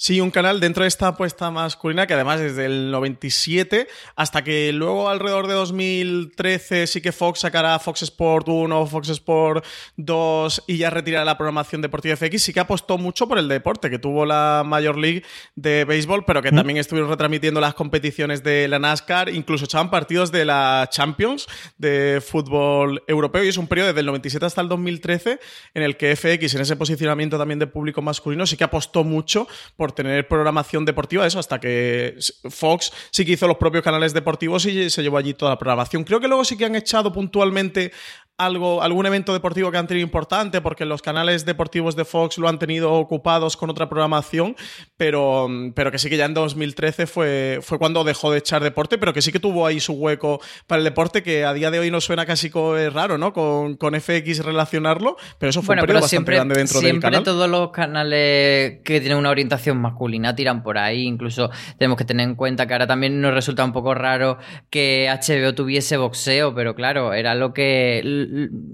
Sí, 0.00 0.20
un 0.20 0.30
canal 0.30 0.60
dentro 0.60 0.84
de 0.84 0.88
esta 0.88 1.08
apuesta 1.08 1.50
masculina 1.50 2.06
que 2.06 2.14
además 2.14 2.38
desde 2.38 2.66
el 2.66 2.92
97 2.92 3.88
hasta 4.14 4.44
que 4.44 4.72
luego 4.72 5.08
alrededor 5.08 5.48
de 5.48 5.54
2013 5.54 6.86
sí 6.86 7.00
que 7.00 7.10
Fox 7.10 7.40
sacará 7.40 7.76
Fox 7.80 8.02
Sport 8.02 8.46
1, 8.48 8.86
Fox 8.86 9.08
Sport 9.08 9.64
2 9.96 10.62
y 10.68 10.76
ya 10.76 10.90
retirará 10.90 11.24
la 11.24 11.36
programación 11.36 11.82
deportiva 11.82 12.14
FX, 12.14 12.40
sí 12.40 12.52
que 12.52 12.60
apostó 12.60 12.96
mucho 12.96 13.26
por 13.26 13.40
el 13.40 13.48
deporte, 13.48 13.90
que 13.90 13.98
tuvo 13.98 14.24
la 14.24 14.62
Major 14.64 14.96
League 14.96 15.24
de 15.56 15.84
béisbol, 15.84 16.24
pero 16.24 16.42
que 16.42 16.52
también 16.52 16.76
estuvieron 16.76 17.10
retransmitiendo 17.10 17.60
las 17.60 17.74
competiciones 17.74 18.44
de 18.44 18.68
la 18.68 18.78
NASCAR, 18.78 19.30
incluso 19.30 19.64
echaban 19.64 19.90
partidos 19.90 20.30
de 20.30 20.44
la 20.44 20.88
Champions 20.92 21.48
de 21.76 22.22
fútbol 22.24 23.02
europeo 23.08 23.42
y 23.42 23.48
es 23.48 23.56
un 23.56 23.66
periodo 23.66 23.88
desde 23.88 24.00
el 24.00 24.06
97 24.06 24.46
hasta 24.46 24.60
el 24.60 24.68
2013 24.68 25.40
en 25.74 25.82
el 25.82 25.96
que 25.96 26.14
FX 26.14 26.54
en 26.54 26.60
ese 26.60 26.76
posicionamiento 26.76 27.36
también 27.36 27.58
de 27.58 27.66
público 27.66 28.00
masculino 28.00 28.46
sí 28.46 28.56
que 28.56 28.62
apostó 28.62 29.02
mucho 29.02 29.48
por 29.76 29.87
tener 29.92 30.28
programación 30.28 30.84
deportiva, 30.84 31.26
eso, 31.26 31.38
hasta 31.38 31.58
que 31.60 32.16
Fox 32.48 32.92
sí 33.10 33.24
que 33.24 33.32
hizo 33.32 33.46
los 33.46 33.56
propios 33.56 33.84
canales 33.84 34.12
deportivos 34.12 34.66
y 34.66 34.90
se 34.90 35.02
llevó 35.02 35.18
allí 35.18 35.34
toda 35.34 35.52
la 35.52 35.58
programación. 35.58 36.04
Creo 36.04 36.20
que 36.20 36.28
luego 36.28 36.44
sí 36.44 36.56
que 36.56 36.64
han 36.64 36.76
echado 36.76 37.12
puntualmente 37.12 37.92
algo, 38.38 38.82
algún 38.82 39.04
evento 39.04 39.32
deportivo 39.32 39.72
que 39.72 39.78
han 39.78 39.88
tenido 39.88 40.04
importante, 40.04 40.60
porque 40.60 40.84
los 40.84 41.02
canales 41.02 41.44
deportivos 41.44 41.96
de 41.96 42.04
Fox 42.04 42.38
lo 42.38 42.48
han 42.48 42.58
tenido 42.58 42.92
ocupados 42.92 43.56
con 43.56 43.68
otra 43.68 43.88
programación, 43.88 44.56
pero, 44.96 45.48
pero 45.74 45.90
que 45.90 45.98
sí 45.98 46.08
que 46.08 46.16
ya 46.16 46.24
en 46.24 46.34
2013 46.34 47.06
fue, 47.08 47.58
fue 47.62 47.78
cuando 47.78 48.04
dejó 48.04 48.30
de 48.30 48.38
echar 48.38 48.62
deporte, 48.62 48.96
pero 48.96 49.12
que 49.12 49.22
sí 49.22 49.32
que 49.32 49.40
tuvo 49.40 49.66
ahí 49.66 49.80
su 49.80 49.94
hueco 49.94 50.40
para 50.68 50.78
el 50.78 50.84
deporte, 50.84 51.22
que 51.24 51.44
a 51.44 51.52
día 51.52 51.72
de 51.72 51.80
hoy 51.80 51.90
no 51.90 52.00
suena 52.00 52.24
casi 52.26 52.48
raro, 52.92 53.18
¿no? 53.18 53.32
Con, 53.32 53.76
con 53.76 54.00
FX 54.00 54.44
relacionarlo, 54.44 55.16
pero 55.38 55.50
eso 55.50 55.60
fue 55.60 55.74
un 55.74 55.80
periodo 55.80 56.00
bastante 56.00 56.32
grande 56.32 56.54
dentro 56.54 56.80
del 56.80 57.00
canal. 57.00 57.24
Siempre 57.24 57.32
todos 57.32 57.50
los 57.50 57.70
canales 57.70 58.80
que 58.84 59.00
tienen 59.00 59.18
una 59.18 59.30
orientación 59.30 59.78
masculina 59.78 60.34
tiran 60.34 60.62
por 60.62 60.78
ahí, 60.78 61.02
incluso 61.02 61.50
tenemos 61.76 61.98
que 61.98 62.04
tener 62.04 62.28
en 62.28 62.36
cuenta 62.36 62.66
que 62.66 62.72
ahora 62.72 62.86
también 62.86 63.20
nos 63.20 63.34
resulta 63.34 63.64
un 63.64 63.72
poco 63.72 63.94
raro 63.94 64.38
que 64.70 65.08
HBO 65.08 65.54
tuviese 65.54 65.96
boxeo, 65.96 66.54
pero 66.54 66.74
claro, 66.74 67.12
era 67.12 67.34
lo 67.34 67.52
que 67.52 68.27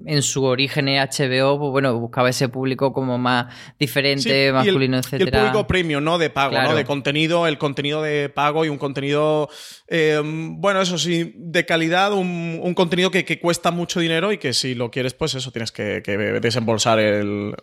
en 0.06 0.23
su 0.23 0.44
origen 0.44 0.87
HBO, 0.87 1.58
pues 1.58 1.70
bueno, 1.70 1.99
buscaba 1.99 2.30
ese 2.30 2.49
público 2.49 2.92
como 2.92 3.18
más 3.18 3.54
diferente, 3.78 4.52
masculino, 4.52 4.99
etc. 4.99 5.12
El 5.14 5.30
público 5.30 5.66
premium, 5.66 6.02
¿no? 6.02 6.18
De 6.18 6.30
pago, 6.30 6.61
¿no? 6.61 6.75
De 6.75 6.84
contenido, 6.84 7.46
el 7.46 7.58
contenido 7.58 8.02
de 8.02 8.28
pago 8.28 8.64
y 8.64 8.68
un 8.68 8.78
contenido, 8.78 9.49
eh, 9.88 10.20
bueno, 10.25 10.80
eso 10.80 10.99
sí, 10.99 11.34
de 11.37 11.64
calidad, 11.66 12.12
un, 12.12 12.75
contenido 12.75 13.11
que, 13.11 13.40
cuesta 13.40 13.70
mucho 13.70 14.00
dinero 14.00 14.32
y 14.32 14.38
que 14.38 14.52
si 14.52 14.75
lo 14.75 14.90
quieres, 14.90 15.14
pues 15.14 15.34
eso, 15.34 15.50
tienes 15.50 15.73
que, 15.73 16.00
desembolsar 16.40 16.99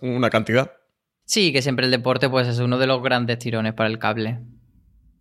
una 0.01 0.29
cantidad. 0.29 0.71
Sí, 1.25 1.53
que 1.53 1.61
siempre 1.61 1.85
el 1.85 1.91
deporte 1.91 2.29
pues 2.29 2.47
es 2.47 2.59
uno 2.59 2.77
de 2.77 2.87
los 2.87 3.01
grandes 3.01 3.39
tirones 3.39 3.73
para 3.73 3.89
el 3.89 3.99
cable. 3.99 4.39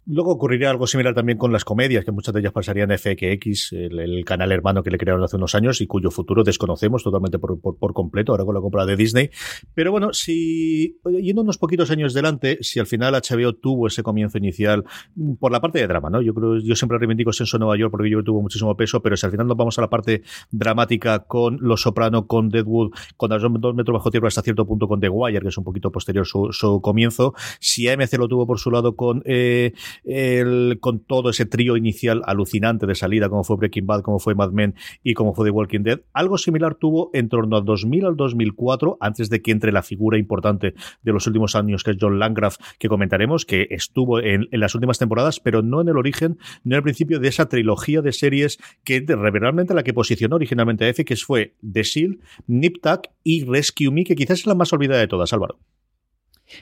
Luego 0.07 0.33
ocurriría 0.33 0.71
algo 0.71 0.87
similar 0.87 1.15
también 1.15 1.39
con 1.39 1.53
las 1.53 1.65
comedias, 1.65 2.05
que 2.05 2.13
muchas 2.13 2.33
de 2.35 2.41
ellas 2.41 2.53
pasarían 2.53 2.91
FX, 2.91 3.73
el, 3.73 4.25
canal 4.25 4.51
hermano 4.53 4.83
que 4.83 4.91
le 4.91 4.99
crearon 4.99 5.23
hace 5.23 5.37
unos 5.37 5.55
años 5.55 5.81
y 5.81 5.87
cuyo 5.87 6.11
futuro 6.11 6.43
desconocemos 6.43 7.03
totalmente 7.03 7.39
por, 7.39 7.61
completo, 7.93 8.33
ahora 8.33 8.45
con 8.45 8.55
la 8.55 8.61
compra 8.61 8.87
de 8.87 8.97
Disney. 8.97 9.31
Pero 9.75 9.93
bueno, 9.93 10.13
si, 10.13 10.99
yendo 11.21 11.43
unos 11.43 11.59
poquitos 11.59 11.91
años 11.91 12.15
delante, 12.15 12.59
si 12.63 12.81
al 12.81 12.87
final 12.87 13.15
HBO 13.15 13.55
tuvo 13.55 13.87
ese 13.87 14.03
comienzo 14.03 14.39
inicial 14.39 14.85
mm, 15.15 15.35
por 15.35 15.53
la 15.53 15.61
parte 15.61 15.79
de 15.79 15.87
drama, 15.87 16.11
¿no? 16.11 16.23
Yo 16.23 16.35
creo, 16.35 16.59
yo 16.59 16.75
siempre 16.75 16.99
reivindico 16.99 17.33
Senso 17.33 17.59
Nueva 17.59 17.77
York 17.77 17.91
porque 17.91 18.11
yo 18.11 18.23
tuvo 18.25 18.43
muchísimo 18.43 18.77
peso, 18.77 19.03
pero 19.03 19.17
si 19.17 19.27
al 19.27 19.33
final 19.33 19.47
nos 19.47 19.57
vamos 19.57 19.79
a 19.79 19.83
la 19.83 19.91
parte 19.91 20.23
dramática 20.51 21.21
con 21.21 21.59
Los 21.61 21.83
Soprano, 21.83 22.27
con 22.27 22.49
Deadwood, 22.49 22.93
con 23.17 23.31
Dos 23.31 23.75
metros 23.75 23.95
bajo 23.95 24.11
tierra 24.11 24.29
hasta 24.29 24.43
cierto 24.43 24.67
punto 24.67 24.89
con 24.89 25.01
The 25.01 25.09
Wire, 25.09 25.41
que 25.41 25.49
es 25.49 25.59
un 25.59 25.65
poquito 25.65 25.91
posterior 25.91 26.27
su, 26.27 26.49
su 26.51 26.81
comienzo, 26.81 27.35
si 27.61 27.89
AMC 27.89 28.19
lo 28.19 28.29
tuvo 28.29 28.47
por 28.47 28.59
su 28.59 28.71
lado 28.71 28.97
con 28.97 29.23
eh, 29.25 29.73
con 30.81 31.01
todo 31.01 31.31
ese 31.31 31.47
trío 31.47 31.77
inicial 31.77 32.23
alucinante 32.27 32.87
de 32.87 32.95
salida, 32.95 33.29
como 33.29 33.45
fue 33.45 33.57
Breaking 33.57 33.87
Bad, 33.87 34.03
como 34.03 34.19
fue 34.19 34.35
Mad 34.35 34.53
Men 34.53 34.75
y 35.03 35.15
como 35.15 35.35
fue 35.35 35.47
The 35.47 35.51
Walking 35.51 35.83
Dead. 35.83 36.01
Algo 36.13 36.39
similar 36.39 36.75
tuvo 36.75 37.11
en 37.13 37.29
torno 37.29 37.57
al 37.57 37.65
2000 37.65 38.07
al 38.07 38.17
2004, 38.17 38.99
antes 39.01 39.31
de 39.31 39.43
que 39.43 39.51
entre 39.51 39.73
la 39.73 39.83
figura 39.83 40.19
importante 40.19 40.75
de 41.03 41.13
los 41.13 41.27
últimos 41.27 41.55
años, 41.55 41.85
que 41.85 41.93
es 41.93 41.97
John 42.01 42.19
Landgraf, 42.19 42.57
que 42.79 42.89
comentaremos, 42.89 43.45
que 43.45 43.69
estuvo 43.71 44.21
en, 44.21 44.49
las 44.51 44.75
últimas 44.75 44.99
temporadas, 44.99 45.41
pero 45.41 45.63
no 45.63 45.81
en 45.81 45.89
el 45.89 45.97
origen, 45.97 46.39
no 46.65 46.75
en 46.75 46.79
el 46.79 46.83
principio 46.83 47.21
de 47.21 47.29
esa 47.29 47.49
trilogía 47.49 48.03
de 48.03 48.13
series 48.13 48.59
que 48.85 49.05
realmente 49.07 49.75
la 49.75 49.83
que 49.83 49.95
posicionó 49.95 50.37
originalmente 50.37 50.85
a 50.85 50.89
F, 50.89 51.05
que 51.05 51.17
fue 51.17 51.55
The 51.61 51.83
Shield, 51.83 52.21
Nip 52.47 52.83
Tuck 52.83 53.09
y 53.23 53.45
Rescue 53.45 53.91
Me, 53.91 54.05
que 54.05 54.17
quizás 54.17 54.41
es 54.41 54.47
la 54.47 54.55
más 54.55 54.73
olvidada 54.73 55.01
de 55.01 55.09
todas, 55.09 55.33
Álvaro. 55.33 55.59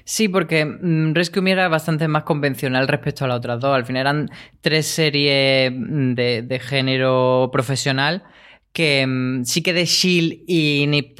Sí, 0.04 0.28
porque 0.28 0.64
mm, 0.64 1.14
Rescue 1.14 1.42
Me 1.42 1.52
era 1.52 1.68
bastante 1.68 2.09
más 2.09 2.25
convencional 2.25 2.88
respecto 2.88 3.25
a 3.25 3.28
las 3.28 3.38
otras 3.38 3.61
dos. 3.61 3.75
Al 3.75 3.85
final 3.85 4.00
eran 4.00 4.30
tres 4.61 4.87
series 4.87 5.73
mm, 5.73 6.14
de, 6.14 6.61
género 6.62 7.50
profesional 7.52 8.25
que 8.73 9.07
mm, 9.07 9.45
sí 9.45 9.62
que 9.62 9.73
The 9.73 9.85
Shield 9.85 10.42
y 10.47 10.87
Nip 10.88 11.18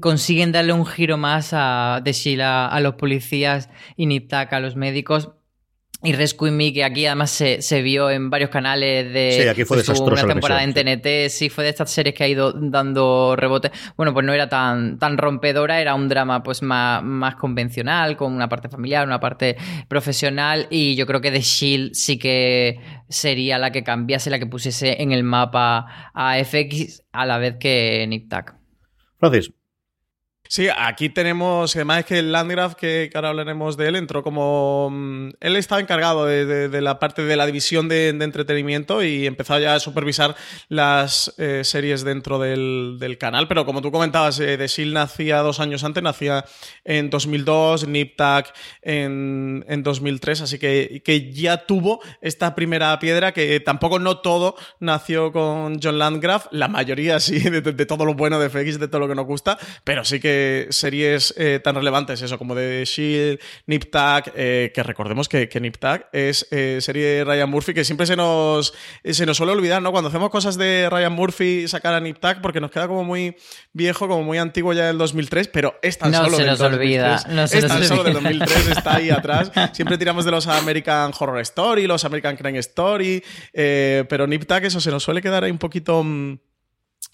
consiguen 0.00 0.52
darle 0.52 0.72
un 0.72 0.86
giro 0.86 1.18
más 1.18 1.50
a 1.52 2.00
The 2.02 2.12
Shield 2.12 2.42
a, 2.42 2.80
los 2.80 2.94
policías 2.94 3.68
y 3.96 4.06
Nip 4.06 4.32
a 4.32 4.60
los 4.60 4.76
médicos 4.76 5.32
y 6.06 6.12
Rescue 6.12 6.52
Me, 6.52 6.72
que 6.72 6.84
aquí 6.84 7.04
además 7.04 7.30
se, 7.30 7.82
vio 7.82 8.08
en 8.10 8.30
varios 8.30 8.48
canales 8.48 9.12
de. 9.12 9.38
Sí, 9.42 9.48
aquí 9.48 9.64
fue 9.64 9.82
pues, 9.82 10.00
Una 10.00 10.24
temporada 10.24 10.62
en 10.62 10.72
TNT, 10.72 11.28
sí. 11.28 11.50
fue 11.50 11.64
de 11.64 11.70
estas 11.70 11.90
series 11.90 12.14
que 12.14 12.22
ha 12.22 12.28
ido 12.28 12.52
dando 12.52 13.34
rebote. 13.36 13.72
Bueno, 13.96 14.14
pues 14.14 14.24
no 14.24 14.32
era 14.32 14.48
tan, 14.48 14.98
tan 14.98 15.18
rompedora, 15.18 15.80
era 15.80 15.96
un 15.96 16.08
drama 16.08 16.44
pues 16.44 16.62
más, 16.62 17.02
más 17.02 17.34
convencional, 17.34 18.16
con 18.16 18.32
una 18.32 18.48
parte 18.48 18.68
familiar, 18.68 19.04
una 19.04 19.18
parte 19.18 19.56
profesional. 19.88 20.68
Y 20.70 20.94
yo 20.94 21.06
creo 21.06 21.20
que 21.20 21.32
The 21.32 21.40
Shield 21.40 21.94
sí 21.94 22.18
que 22.18 22.78
sería 23.08 23.58
la 23.58 23.72
que 23.72 23.82
cambiase, 23.82 24.30
la 24.30 24.38
que 24.38 24.46
pusiese 24.46 25.02
en 25.02 25.10
el 25.10 25.24
mapa 25.24 26.12
a 26.14 26.36
FX 26.44 27.02
a 27.10 27.26
la 27.26 27.38
vez 27.38 27.56
que 27.58 28.06
Nick 28.08 28.28
Tack. 28.28 28.54
Francis. 29.18 29.50
Sí, 30.48 30.68
aquí 30.76 31.08
tenemos, 31.08 31.74
además 31.74 32.00
es 32.00 32.04
que 32.06 32.18
el 32.18 32.32
Landgraf, 32.32 32.74
que, 32.74 33.10
ahora 33.14 33.30
hablaremos 33.30 33.76
de 33.76 33.88
él, 33.88 33.96
entró 33.96 34.22
como... 34.22 34.88
Mm, 34.90 35.30
él 35.40 35.56
estaba 35.56 35.80
encargado 35.80 36.26
de, 36.26 36.80
la 36.80 36.98
parte 36.98 37.24
de 37.24 37.36
la 37.36 37.46
división 37.46 37.88
de, 37.88 38.08
entretenimiento 38.08 39.02
y 39.02 39.26
empezó 39.26 39.58
ya 39.58 39.74
a 39.74 39.80
supervisar 39.80 40.36
las 40.68 41.34
eh, 41.38 41.62
series 41.64 42.04
dentro 42.04 42.38
del, 42.38 43.16
canal, 43.18 43.48
pero 43.48 43.64
como 43.64 43.80
tú 43.80 43.90
comentabas, 43.90 44.38
eh, 44.40 44.58
The 44.58 44.66
Shield 44.66 44.92
nacía 44.92 45.38
dos 45.38 45.60
años 45.60 45.84
antes, 45.84 46.02
nacía 46.02 46.44
en 46.84 47.08
2002, 47.08 47.86
Nip 47.88 48.20
en, 48.82 49.64
en 49.68 49.82
2003, 49.82 50.42
así 50.42 50.58
que, 50.58 51.02
ya 51.32 51.66
tuvo 51.66 52.00
esta 52.20 52.54
primera 52.54 52.98
piedra 52.98 53.32
que 53.32 53.58
tampoco 53.60 53.98
no 53.98 54.18
todo 54.18 54.56
nació 54.80 55.32
con 55.32 55.78
John 55.82 55.98
Landgraf, 55.98 56.46
la 56.50 56.68
mayoría 56.68 57.20
sí, 57.20 57.38
de 57.38 57.86
todo 57.86 58.04
lo 58.04 58.14
bueno 58.14 58.38
de 58.38 58.50
FX, 58.50 58.78
de 58.78 58.88
todo 58.88 59.00
lo 59.00 59.08
que 59.08 59.14
nos 59.14 59.26
gusta, 59.26 59.58
pero 59.84 60.04
sí 60.04 60.20
que 60.20 60.35
series 60.70 61.34
eh, 61.36 61.60
tan 61.62 61.74
relevantes, 61.74 62.22
eso 62.22 62.38
como 62.38 62.54
de 62.54 62.84
Shield, 62.84 63.40
Nip 63.66 63.84
eh, 64.34 64.72
que 64.74 64.82
recordemos 64.82 65.28
que, 65.28 65.48
que 65.48 65.60
Nip 65.60 65.76
es 66.12 66.46
eh, 66.50 66.78
serie 66.80 67.06
de 67.06 67.24
Ryan 67.24 67.48
Murphy 67.48 67.74
que 67.74 67.84
siempre 67.84 68.06
se 68.06 68.16
nos, 68.16 68.74
se 69.04 69.26
nos 69.26 69.36
suele 69.36 69.52
olvidar, 69.52 69.82
¿no? 69.82 69.92
Cuando 69.92 70.08
hacemos 70.08 70.30
cosas 70.30 70.56
de 70.56 70.88
Ryan 70.90 71.12
Murphy, 71.12 71.68
sacar 71.68 71.94
a 71.94 72.00
Nip 72.00 72.18
porque 72.42 72.60
nos 72.60 72.70
queda 72.70 72.88
como 72.88 73.04
muy 73.04 73.36
viejo, 73.72 74.08
como 74.08 74.22
muy 74.22 74.38
antiguo 74.38 74.72
ya 74.72 74.86
del 74.86 74.98
2003, 74.98 75.48
pero 75.48 75.78
es 75.82 75.98
tan 75.98 76.12
solo 76.12 76.38
del 76.38 76.56
2003. 76.56 77.26
es 77.52 77.66
tan 77.66 77.84
solo 77.84 78.04
del 78.04 78.14
2003, 78.14 78.68
está 78.68 78.96
ahí 78.96 79.10
atrás. 79.16 79.50
Siempre 79.72 79.98
tiramos 79.98 80.24
de 80.24 80.30
los 80.30 80.46
American 80.46 81.12
Horror 81.18 81.40
Story, 81.40 81.86
los 81.86 82.04
American 82.04 82.36
Crime 82.36 82.58
Story, 82.58 83.22
pero 83.52 84.26
Nip 84.26 84.46
eso 84.50 84.80
se 84.80 84.90
nos 84.90 85.02
suele 85.02 85.20
quedar 85.20 85.44
ahí 85.44 85.50
un 85.50 85.58
poquito 85.58 86.02
mm, 86.02 86.38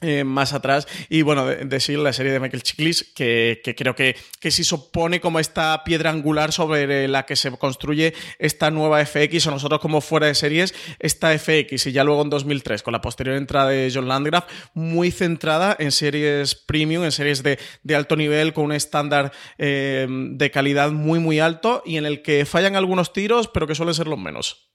eh, 0.02 0.24
más 0.24 0.52
atrás. 0.52 0.86
Y 1.08 1.22
bueno, 1.22 1.46
decir 1.46 1.98
la 1.98 2.12
serie 2.12 2.32
de 2.32 2.40
Michael 2.40 2.62
Chiklis, 2.62 3.12
que, 3.14 3.62
creo 3.76 3.94
que, 3.94 4.16
que 4.40 4.50
sí 4.50 4.64
supone 4.64 5.20
como 5.20 5.38
esta 5.38 5.84
piedra 5.84 6.10
angular 6.10 6.52
sobre 6.52 7.08
la 7.08 7.24
que 7.24 7.36
se 7.36 7.50
construye 7.52 8.12
esta 8.38 8.70
nueva 8.70 9.04
FX, 9.04 9.46
o 9.46 9.50
nosotros 9.52 9.80
como 9.80 10.00
fuera 10.00 10.26
de 10.26 10.34
series, 10.34 10.74
esta 10.98 11.36
FX, 11.38 11.86
y 11.86 11.92
ya 11.92 12.04
luego 12.04 12.22
en 12.22 12.30
2003, 12.30 12.82
con 12.82 12.92
la 12.92 13.00
posterior 13.00 13.36
entrada 13.36 13.70
de 13.70 13.90
John 13.94 14.08
Landgraf, 14.08 14.44
muy 14.74 15.10
centrada 15.10 15.76
en 15.78 15.92
series 15.92 16.54
premium, 16.54 17.04
en 17.04 17.12
series 17.12 17.42
de, 17.42 17.58
alto 17.94 18.16
nivel, 18.16 18.52
con 18.52 18.64
un 18.64 18.72
estándar 18.72 19.32
eh, 19.58 20.06
de 20.08 20.50
calidad 20.50 20.90
muy, 20.90 21.20
muy 21.20 21.38
alto, 21.40 21.82
y 21.86 21.96
en 21.96 22.06
el 22.06 22.22
que 22.22 22.44
fallan 22.44 22.76
algunos 22.76 23.12
tiros, 23.12 23.48
pero 23.48 23.66
que 23.66 23.74
suelen 23.74 23.94
ser 23.94 24.08
los 24.08 24.18
menos. 24.18 24.71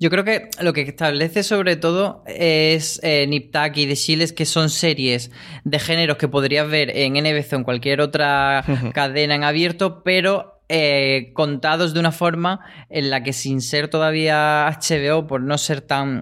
Yo 0.00 0.10
creo 0.10 0.24
que 0.24 0.48
lo 0.60 0.72
que 0.72 0.82
establece 0.82 1.42
sobre 1.42 1.74
todo 1.76 2.22
es 2.26 3.00
eh, 3.02 3.26
Niptak 3.26 3.76
y 3.78 3.86
The 3.86 3.96
que 4.32 4.46
son 4.46 4.70
series 4.70 5.32
de 5.64 5.78
géneros 5.80 6.18
que 6.18 6.28
podrías 6.28 6.68
ver 6.70 6.96
en 6.96 7.14
NBC 7.14 7.54
o 7.54 7.56
en 7.56 7.64
cualquier 7.64 8.00
otra 8.00 8.64
cadena 8.94 9.34
en 9.34 9.42
abierto, 9.42 10.02
pero 10.04 10.57
eh, 10.70 11.30
contados 11.32 11.94
de 11.94 12.00
una 12.00 12.12
forma 12.12 12.60
en 12.90 13.08
la 13.08 13.22
que 13.22 13.32
sin 13.32 13.62
ser 13.62 13.88
todavía 13.88 14.68
HBO, 14.68 15.26
por 15.26 15.40
no 15.40 15.56
ser 15.56 15.80
tan, 15.80 16.20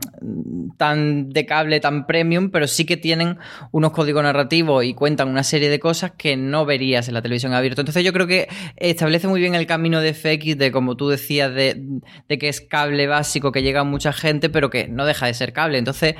tan 0.76 1.30
de 1.30 1.46
cable, 1.46 1.80
tan 1.80 2.06
premium, 2.06 2.50
pero 2.50 2.68
sí 2.68 2.84
que 2.84 2.96
tienen 2.96 3.38
unos 3.72 3.90
códigos 3.90 4.22
narrativos 4.22 4.84
y 4.84 4.94
cuentan 4.94 5.28
una 5.28 5.42
serie 5.42 5.68
de 5.68 5.80
cosas 5.80 6.12
que 6.12 6.36
no 6.36 6.64
verías 6.64 7.08
en 7.08 7.14
la 7.14 7.22
televisión 7.22 7.54
abierta. 7.54 7.80
Entonces 7.80 8.04
yo 8.04 8.12
creo 8.12 8.28
que 8.28 8.48
establece 8.76 9.26
muy 9.26 9.40
bien 9.40 9.56
el 9.56 9.66
camino 9.66 10.00
de 10.00 10.14
FX, 10.14 10.56
de 10.56 10.70
como 10.70 10.96
tú 10.96 11.08
decías, 11.08 11.52
de, 11.52 12.00
que 12.28 12.48
es 12.48 12.60
cable 12.60 13.08
básico, 13.08 13.50
que 13.50 13.62
llega 13.62 13.80
a 13.80 13.84
mucha 13.84 14.12
gente, 14.12 14.48
pero 14.48 14.70
que 14.70 14.86
no 14.86 15.06
deja 15.06 15.26
de 15.26 15.34
ser 15.34 15.52
cable. 15.52 15.78
Entonces, 15.78 16.14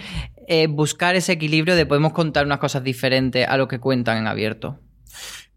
eh, 0.49 0.67
buscar 0.67 1.15
ese 1.15 1.33
equilibrio 1.33 1.77
de 1.77 1.87
podemos 1.87 2.13
contar 2.13 2.45
unas 2.45 2.59
cosas 2.59 2.83
diferentes 2.83 3.47
a 3.49 3.57
lo 3.57 3.69
que 3.69 3.79
cuentan 3.79 4.19
en 4.19 4.27
abierto 4.27 4.81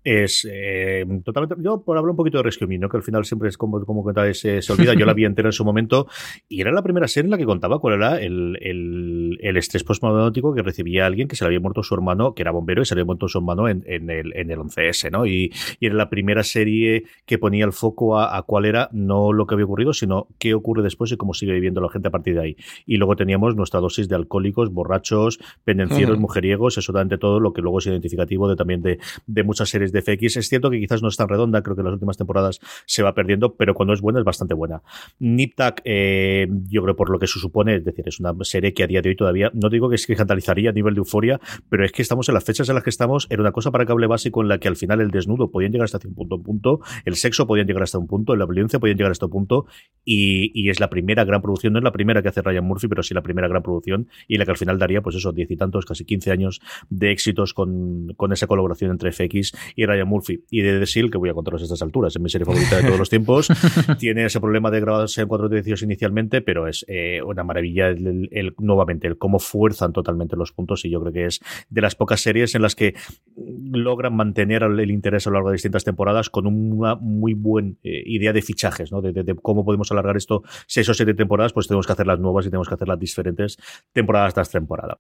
es 0.04 0.48
eh, 0.50 1.06
totalmente. 1.24 1.56
Yo, 1.60 1.84
por 1.84 1.98
hablar 1.98 2.12
un 2.12 2.18
poquito 2.18 2.38
de 2.38 2.44
Rescue 2.44 2.68
Me, 2.68 2.78
¿no? 2.78 2.90
que 2.90 2.98
al 2.98 3.04
final 3.04 3.26
siempre 3.26 3.50
es 3.50 3.58
como, 3.58 3.84
como 3.86 4.04
se, 4.34 4.62
se 4.62 4.74
olvida. 4.74 4.94
Yo 4.94 5.06
la 5.06 5.14
vi 5.14 5.26
entera 5.26 5.50
en 5.50 5.54
su 5.54 5.66
momento 5.66 6.08
y 6.48 6.62
era 6.62 6.72
la 6.72 6.82
primera 6.82 7.08
serie 7.08 7.28
en 7.28 7.32
la 7.32 7.38
que 7.38 7.46
contaba 7.46 7.80
cuál 7.80 7.96
era 7.96 8.20
el, 8.20 8.58
el, 8.62 9.38
el 9.42 9.58
estrés 9.58 9.84
postmodernático 9.84 10.54
que 10.54 10.62
recibía 10.62 11.06
alguien 11.06 11.28
que 11.28 11.36
se 11.36 11.44
le 11.44 11.48
había 11.48 11.60
muerto 11.60 11.84
su 11.84 11.94
hermano, 11.94 12.34
que 12.34 12.42
era 12.42 12.52
bombero 12.52 12.82
y 12.82 12.86
se 12.86 12.96
le 12.96 13.02
había 13.02 13.08
muerto 13.08 13.28
su 13.28 13.40
hermano 13.40 13.68
en, 13.68 13.84
en 13.86 14.10
el, 14.10 14.36
en 14.36 14.52
el 14.52 14.60
11S. 14.60 15.12
¿no? 15.12 15.26
Y, 15.26 15.52
y, 15.80 15.86
era 15.86 15.96
la 15.96 16.10
primera 16.10 16.44
serie 16.44 17.04
que 17.26 17.38
ponía 17.38 17.66
el 17.66 17.74
foco 17.74 18.18
a, 18.18 18.38
a, 18.38 18.44
cuál 18.44 18.66
era 18.66 18.90
no 18.92 19.34
lo 19.34 19.48
que 19.48 19.56
había 19.56 19.66
ocurrido, 19.66 19.94
sino 19.94 20.28
qué 20.38 20.54
ocurre 20.54 20.84
después 20.84 21.12
y 21.12 21.18
cómo 21.18 21.34
sigue 21.34 21.54
viviendo 21.54 21.82
la 21.82 21.90
gente 21.90 22.08
a 22.08 22.12
partir 22.12 22.36
de 22.36 22.42
ahí. 22.42 22.58
Y 22.86 22.98
luego 22.98 23.16
teníamos 23.16 23.56
nuestra 23.56 23.80
dosis 23.80 24.08
de 24.08 24.16
alcohólicos, 24.16 24.72
borrachos, 24.72 25.40
pendencieros, 25.64 26.20
mujeriegos, 26.20 26.78
absolutamente 26.78 27.18
todo 27.18 27.40
lo 27.40 27.54
que 27.54 27.62
luego 27.62 27.80
es 27.80 27.88
identificativo 27.88 28.48
de 28.48 28.56
también 28.56 28.82
de, 28.82 29.00
de 29.28 29.44
muchas 29.44 29.70
series 29.70 29.89
de 29.92 30.02
FX. 30.02 30.38
Es 30.38 30.50
cierto 30.50 30.70
que 30.70 30.80
quizás 30.80 31.02
no 31.02 31.10
es 31.10 31.18
tan 31.18 31.28
redonda, 31.28 31.62
creo 31.62 31.76
que 31.76 31.82
en 31.82 31.86
las 31.86 31.94
últimas 31.94 32.18
temporadas 32.18 32.60
se 32.86 33.04
va 33.04 33.14
perdiendo, 33.14 33.56
pero 33.56 33.74
cuando 33.74 33.94
es 33.94 34.02
buena 34.02 34.20
es 34.20 34.26
bastante 34.26 34.54
buena. 34.54 34.82
Niptak, 35.20 35.82
eh, 35.84 36.48
yo 36.70 36.84
creo 36.84 36.96
por 36.96 37.10
lo 37.10 37.20
que 37.20 37.28
se 37.28 37.40
supone, 37.40 37.76
es 37.76 37.86
decir, 37.86 38.08
es 38.08 38.20
una 38.20 38.34
serie 38.42 38.74
que 38.74 38.84
a 38.84 38.88
día 38.88 39.02
de 39.02 39.10
hoy 39.10 39.16
todavía, 39.16 39.52
no 39.54 39.70
digo 39.70 39.90
que 39.90 39.96
es 39.96 40.06
que 40.06 40.16
a 40.20 40.72
nivel 40.72 40.94
de 40.94 41.00
euforia, 41.00 41.40
pero 41.70 41.86
es 41.86 41.92
que 41.92 42.02
estamos 42.02 42.28
en 42.30 42.36
las 42.36 42.44
fechas 42.44 42.70
en 42.70 42.76
las 42.76 42.84
que 42.84 42.90
estamos, 42.90 43.28
era 43.30 43.42
una 43.42 43.52
cosa 43.52 43.72
para 43.72 43.86
cable 43.86 44.08
básico 44.08 44.42
en 44.42 44.48
la 44.48 44.60
que 44.60 44.68
al 44.68 44.76
final 44.76 45.02
el 45.02 45.12
desnudo 45.12 45.52
podían 45.52 45.72
llegar 45.72 45.86
hasta 45.86 46.00
un 46.08 46.14
punto, 46.14 46.36
un 46.36 46.44
punto, 46.44 46.80
el 47.06 47.16
sexo 47.16 47.48
podían 47.48 47.68
llegar 47.68 47.84
hasta 47.84 47.98
un 47.98 48.08
punto, 48.08 48.36
la 48.36 48.46
violencia 48.46 48.80
podían 48.80 48.98
llegar 48.98 49.12
hasta 49.12 49.26
un 49.26 49.32
punto, 49.32 49.66
y, 50.06 50.52
y, 50.54 50.70
es 50.70 50.80
la 50.80 50.90
primera 50.90 51.24
gran 51.24 51.42
producción, 51.42 51.74
no 51.74 51.80
es 51.80 51.84
la 51.84 51.92
primera 51.92 52.22
que 52.22 52.30
hace 52.30 52.42
Ryan 52.42 52.64
Murphy, 52.64 52.88
pero 52.88 53.04
sí 53.04 53.14
la 53.14 53.22
primera 53.22 53.48
gran 53.48 53.64
producción, 53.64 54.08
y 54.28 54.38
la 54.38 54.46
que 54.46 54.52
al 54.52 54.58
final 54.58 54.78
daría, 54.80 55.02
pues 55.02 55.16
eso, 55.16 55.32
diez 55.32 55.50
y 55.52 55.58
tantos, 55.58 55.86
casi 55.86 56.06
15 56.06 56.32
años 56.32 56.62
de 56.90 57.12
éxitos 57.12 57.54
con, 57.54 58.14
con 58.16 58.32
esa 58.32 58.48
colaboración 58.48 58.92
entre 58.92 59.12
FX 59.12 59.54
y 59.80 59.86
Ryan 59.86 60.10
Murphy 60.10 60.44
y 60.52 60.62
de 60.62 60.78
The 60.78 60.86
Seal, 60.86 61.10
que 61.10 61.18
voy 61.18 61.30
a 61.30 61.34
contaros 61.34 61.62
a 61.62 61.64
estas 61.64 61.82
alturas, 61.82 62.14
es 62.14 62.22
mi 62.22 62.30
serie 62.30 62.46
favorita 62.46 62.76
de 62.76 62.84
todos 62.84 63.00
los 63.00 63.10
tiempos. 63.10 63.48
Tiene 63.98 64.26
ese 64.26 64.42
problema 64.42 64.70
de 64.70 64.82
grabarse 64.82 65.22
en 65.22 65.30
cuatro 65.30 65.48
edificios 65.48 65.84
inicialmente, 65.84 66.42
pero 66.42 66.68
es 66.68 66.84
eh, 66.90 67.22
una 67.26 67.46
maravilla 67.46 67.88
el, 67.88 68.54
nuevamente 68.58 69.08
el 69.08 69.18
cómo 69.18 69.40
fuerzan 69.40 69.94
totalmente 69.94 70.36
los 70.36 70.52
puntos 70.52 70.84
y 70.84 70.90
yo 70.90 71.00
creo 71.00 71.14
que 71.14 71.26
es 71.28 71.40
de 71.70 71.80
las 71.80 71.96
pocas 71.96 72.20
series 72.20 72.56
en 72.56 72.62
las 72.62 72.76
que 72.76 72.94
logran 73.38 74.14
mantener 74.14 74.64
el 74.64 74.92
interés 74.92 75.28
a 75.28 75.30
lo 75.30 75.36
largo 75.36 75.50
de 75.50 75.54
distintas 75.54 75.86
temporadas 75.86 76.30
con 76.30 76.46
una 76.46 76.96
muy 76.96 77.34
buena 77.34 77.72
eh, 77.82 78.04
idea 78.06 78.34
de 78.34 78.42
fichajes, 78.42 78.92
¿no? 78.92 79.02
De, 79.02 79.14
de, 79.14 79.36
cómo 79.36 79.64
podemos 79.64 79.90
alargar 79.94 80.18
esto 80.18 80.44
seis 80.68 80.90
o 80.90 80.94
siete 80.94 81.14
temporadas, 81.14 81.54
pues 81.54 81.68
tenemos 81.68 81.88
que 81.88 81.94
hacer 81.94 82.06
las 82.06 82.20
nuevas 82.20 82.46
y 82.46 82.50
tenemos 82.50 82.68
que 82.68 82.76
hacer 82.76 82.88
las 82.90 83.00
diferentes 83.00 83.58
temporadas 83.94 84.34
tras 84.34 84.52
temporada. 84.52 85.00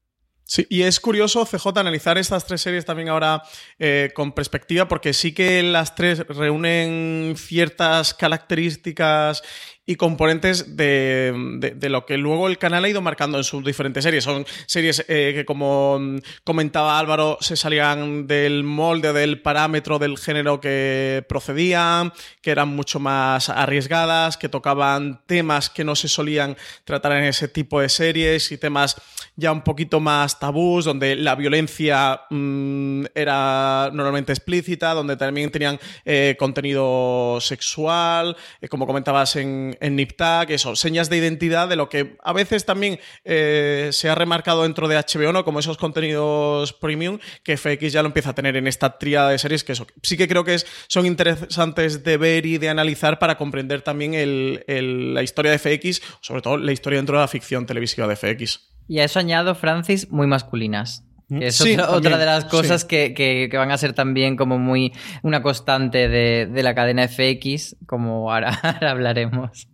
Sí, 0.51 0.65
y 0.67 0.81
es 0.81 0.99
curioso, 0.99 1.45
CJ, 1.45 1.77
analizar 1.77 2.17
estas 2.17 2.43
tres 2.43 2.61
series 2.61 2.83
también 2.83 3.09
ahora 3.09 3.43
eh, 3.77 4.09
con 4.15 4.31
perspectiva, 4.31 4.87
porque 4.87 5.13
sí 5.13 5.31
que 5.31 5.61
las 5.61 5.93
tres 5.93 6.25
reúnen 6.27 7.35
ciertas 7.37 8.15
características 8.15 9.43
y 9.89 9.95
componentes 9.95 10.77
de, 10.77 11.33
de, 11.75 11.89
lo 11.89 12.05
que 12.05 12.15
luego 12.17 12.47
el 12.47 12.59
canal 12.59 12.85
ha 12.85 12.89
ido 12.89 13.01
marcando 13.01 13.39
en 13.39 13.43
sus 13.43 13.65
diferentes 13.65 14.03
series. 14.03 14.23
Son 14.23 14.45
series 14.67 15.03
eh, 15.07 15.31
que, 15.33 15.45
como 15.45 15.97
mm, 15.99 16.19
comentaba 16.43 16.99
Álvaro, 16.99 17.39
se 17.41 17.57
salían 17.57 18.27
del 18.27 18.63
molde, 18.63 19.13
del 19.13 19.41
parámetro 19.41 19.97
del 19.97 20.19
género 20.19 20.61
que 20.61 21.25
procedían, 21.27 22.13
que 22.39 22.51
eran 22.51 22.67
mucho 22.67 22.99
más 22.99 23.49
arriesgadas, 23.49 24.37
que 24.37 24.47
tocaban 24.47 25.21
temas 25.25 25.71
que 25.71 25.83
no 25.83 25.95
se 25.95 26.07
solían 26.07 26.55
tratar 26.83 27.13
en 27.13 27.23
ese 27.23 27.47
tipo 27.47 27.81
de 27.81 27.89
series 27.89 28.51
y 28.51 28.59
temas 28.59 28.95
ya 29.35 29.51
un 29.51 29.61
poquito 29.61 29.99
más 29.99 30.37
tabús, 30.37 30.85
donde 30.85 31.15
la 31.15 31.33
violencia 31.33 32.21
mmm, 32.29 33.05
era 33.15 33.89
normalmente 33.91 34.33
explícita, 34.33 34.93
donde 34.93 35.15
también 35.15 35.49
tenían 35.49 35.79
eh, 36.05 36.35
contenido 36.37 37.39
sexual, 37.41 38.37
eh, 38.61 38.67
como 38.67 38.85
comentabas 38.85 39.35
en, 39.37 39.77
en 39.81 39.95
NipTag, 39.95 40.51
eso, 40.51 40.75
señas 40.75 41.09
de 41.09 41.17
identidad 41.17 41.67
de 41.67 41.75
lo 41.75 41.89
que 41.89 42.17
a 42.23 42.33
veces 42.33 42.65
también 42.65 42.99
eh, 43.23 43.89
se 43.91 44.09
ha 44.09 44.15
remarcado 44.15 44.63
dentro 44.63 44.87
de 44.87 44.97
HBO, 44.97 45.33
¿no? 45.33 45.45
Como 45.45 45.59
esos 45.59 45.77
contenidos 45.77 46.73
premium 46.73 47.19
que 47.43 47.57
FX 47.57 47.91
ya 47.91 48.01
lo 48.01 48.07
empieza 48.07 48.31
a 48.31 48.35
tener 48.35 48.55
en 48.57 48.67
esta 48.67 48.97
tríada 48.97 49.29
de 49.29 49.39
series, 49.39 49.63
que 49.63 49.73
eso 49.73 49.87
sí 50.03 50.17
que 50.17 50.27
creo 50.27 50.43
que 50.43 50.55
es, 50.55 50.65
son 50.87 51.05
interesantes 51.05 52.03
de 52.03 52.17
ver 52.17 52.45
y 52.45 52.57
de 52.57 52.69
analizar 52.69 53.19
para 53.19 53.37
comprender 53.37 53.81
también 53.81 54.13
el, 54.13 55.13
la 55.13 55.23
historia 55.23 55.51
de 55.51 55.59
FX, 55.59 56.01
sobre 56.21 56.41
todo 56.41 56.57
la 56.57 56.71
historia 56.71 56.97
dentro 56.97 57.17
de 57.17 57.21
la 57.21 57.27
ficción 57.27 57.65
televisiva 57.65 58.07
de 58.07 58.15
FX. 58.15 58.69
Y 58.87 58.99
a 58.99 59.03
eso 59.03 59.19
añado, 59.19 59.53
Francis, 59.55 60.09
muy 60.09 60.25
masculinas. 60.25 61.03
Que 61.29 61.47
es 61.47 61.61
otra, 61.61 62.17
de 62.17 62.25
las 62.25 62.45
cosas 62.45 62.85
que, 62.85 63.49
van 63.53 63.71
a 63.71 63.77
ser 63.77 63.93
también 63.93 64.35
como 64.35 64.57
muy 64.57 64.93
una 65.21 65.43
constante 65.43 66.09
de, 66.09 66.63
la 66.63 66.73
cadena 66.73 67.07
FX, 67.07 67.75
como 67.85 68.31
ahora, 68.33 68.59
hablaremos. 68.81 69.67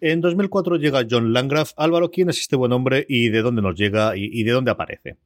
En 0.00 0.20
2004 0.20 0.76
llega 0.76 1.06
John 1.10 1.32
Landgraf. 1.32 1.72
Álvaro, 1.76 2.10
¿quién 2.10 2.30
es 2.30 2.38
este 2.38 2.56
buen 2.56 2.72
hombre 2.72 3.04
y 3.08 3.28
de 3.28 3.42
dónde 3.42 3.62
nos 3.62 3.76
llega 3.76 4.12
y, 4.16 4.42
de 4.42 4.50
dónde 4.52 4.70
aparece? 4.70 5.16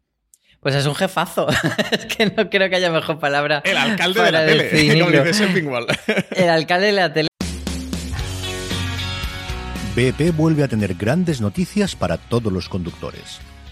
Pues 0.60 0.74
es 0.74 0.86
un 0.86 0.94
jefazo. 0.94 1.46
es 1.90 2.06
que 2.06 2.26
no 2.26 2.48
creo 2.48 2.70
que 2.70 2.76
haya 2.76 2.90
mejor 2.90 3.18
palabra. 3.18 3.62
El 3.64 3.76
alcalde 3.76 4.22
de 4.22 4.32
la 4.32 4.46
tele, 4.46 5.00
como 5.00 5.24
dice 5.24 5.46
El 6.36 6.48
alcalde 6.48 6.86
de 6.86 6.92
la 6.92 7.12
tele. 7.12 7.28
BP 9.94 10.36
vuelve 10.36 10.64
a 10.64 10.68
tener 10.68 10.94
grandes 10.94 11.40
noticias 11.40 11.94
para 11.94 12.16
todos 12.16 12.52
los 12.52 12.68
conductores. 12.68 13.40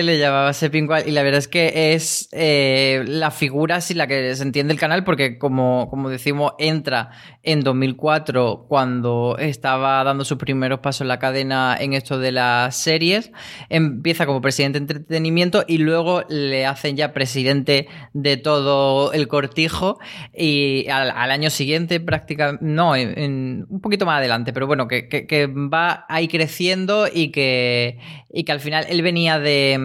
Le 0.00 0.18
llamaba 0.18 0.54
Sepingual 0.54 1.06
y 1.06 1.10
la 1.10 1.22
verdad 1.22 1.40
es 1.40 1.48
que 1.48 1.92
es 1.92 2.30
eh, 2.32 3.04
la 3.06 3.30
figura 3.30 3.82
sin 3.82 3.98
la 3.98 4.06
que 4.06 4.34
se 4.34 4.42
entiende 4.42 4.72
el 4.72 4.80
canal 4.80 5.04
porque 5.04 5.36
como, 5.36 5.88
como 5.90 6.08
decimos 6.08 6.54
entra 6.58 7.10
en 7.42 7.60
2004 7.60 8.64
cuando 8.70 9.36
estaba 9.38 10.02
dando 10.02 10.24
sus 10.24 10.38
primeros 10.38 10.78
pasos 10.78 11.02
en 11.02 11.08
la 11.08 11.18
cadena 11.18 11.76
en 11.78 11.92
esto 11.92 12.18
de 12.18 12.32
las 12.32 12.74
series 12.74 13.32
empieza 13.68 14.24
como 14.24 14.40
presidente 14.40 14.78
de 14.78 14.94
entretenimiento 14.94 15.62
y 15.68 15.76
luego 15.76 16.24
le 16.30 16.64
hacen 16.64 16.96
ya 16.96 17.12
presidente 17.12 17.86
de 18.14 18.38
todo 18.38 19.12
el 19.12 19.28
cortijo 19.28 19.98
y 20.32 20.88
al, 20.88 21.30
año 21.30 21.50
siguiente 21.50 22.00
prácticamente 22.00 22.64
no 22.64 22.96
en, 22.96 23.66
un 23.68 23.80
poquito 23.82 24.06
más 24.06 24.20
adelante 24.20 24.54
pero 24.54 24.66
bueno 24.66 24.88
que, 24.88 25.06
que 25.06 25.46
va 25.48 26.06
ahí 26.08 26.28
creciendo 26.28 27.08
y 27.12 27.30
que 27.30 27.98
y 28.32 28.44
que 28.44 28.52
al 28.52 28.60
final 28.60 28.86
él 28.88 29.02
venía 29.02 29.38
de, 29.38 29.76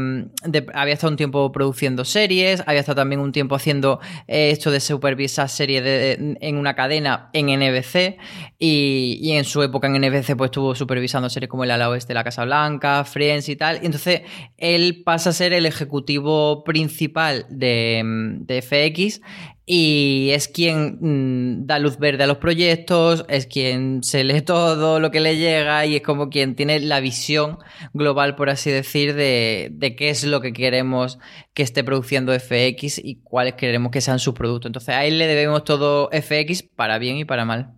había 0.74 0.94
estado 0.94 1.12
un 1.12 1.18
tiempo 1.18 1.52
produciendo 1.52 2.06
series, 2.06 2.64
había 2.66 2.82
estado 2.82 2.98
también 2.98 3.22
un 3.22 3.32
tiempo 3.32 3.56
haciendo 3.56 4.00
eh, 4.28 4.52
esto 4.52 4.72
de 4.72 4.80
supervisar 4.80 5.50
series 5.50 6.18
en 6.20 6.58
una 6.58 6.76
cadena 6.76 7.30
en 7.34 7.48
NBC 7.48 8.18
y, 8.60 9.32
en 9.32 9.44
su 9.44 9.62
época 9.62 9.88
en 9.88 10.02
NBC 10.02 10.36
pues 10.36 10.50
estuvo 10.50 10.76
supervisando 10.76 11.30
series 11.30 11.50
como 11.50 11.64
El 11.64 11.72
ala 11.72 11.90
oeste, 11.90 12.14
La 12.14 12.24
Casa 12.24 12.46
Blanca, 12.46 13.04
Friends 13.04 13.50
y 13.50 13.56
tal. 13.56 13.80
Y 13.82 13.86
entonces 13.86 14.22
él 14.58 15.04
pasa 15.04 15.30
a 15.30 15.34
ser 15.34 15.54
el 15.54 15.66
ejecutivo 15.66 16.64
principal 16.64 17.46
de, 17.50 18.02
de 18.40 18.62
FX 18.62 19.22
y 19.70 20.30
es 20.32 20.48
quien 20.48 20.98
mm, 21.02 21.66
da 21.68 21.78
luz 21.78 22.00
verde 22.00 22.24
a 22.24 22.28
los 22.28 22.38
proyectos, 22.38 23.26
es 23.28 23.48
quien 23.48 24.02
se 24.02 24.24
lee 24.24 24.42
todo 24.46 25.02
lo 25.02 25.12
que 25.12 25.20
le 25.20 25.38
llega 25.38 25.86
y 25.86 25.98
es 25.98 26.02
como 26.02 26.30
quien 26.30 26.56
tiene 26.56 26.80
la 26.80 27.02
visión 27.02 27.60
global, 27.94 28.36
por 28.36 28.50
así 28.50 28.72
decir, 28.72 29.14
de, 29.14 29.68
de 29.74 29.96
qué 29.98 30.10
es 30.10 30.24
lo 30.24 30.40
que 30.40 30.54
queremos 30.54 31.20
que 31.54 31.64
esté 31.64 31.84
produciendo 31.84 32.32
FX 32.32 33.00
y 33.04 33.20
cuáles 33.24 33.56
queremos 33.56 33.92
que 33.92 34.00
sean 34.00 34.20
sus 34.20 34.34
productos. 34.34 34.70
Entonces 34.70 34.96
a 34.96 35.04
él 35.04 35.18
le 35.18 35.28
debemos 35.28 35.66
todo 35.66 36.10
FX 36.14 36.64
para 36.64 36.98
bien 36.98 37.18
y 37.18 37.26
para 37.26 37.44
mal. 37.44 37.74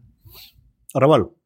Arrabal. 0.94 1.39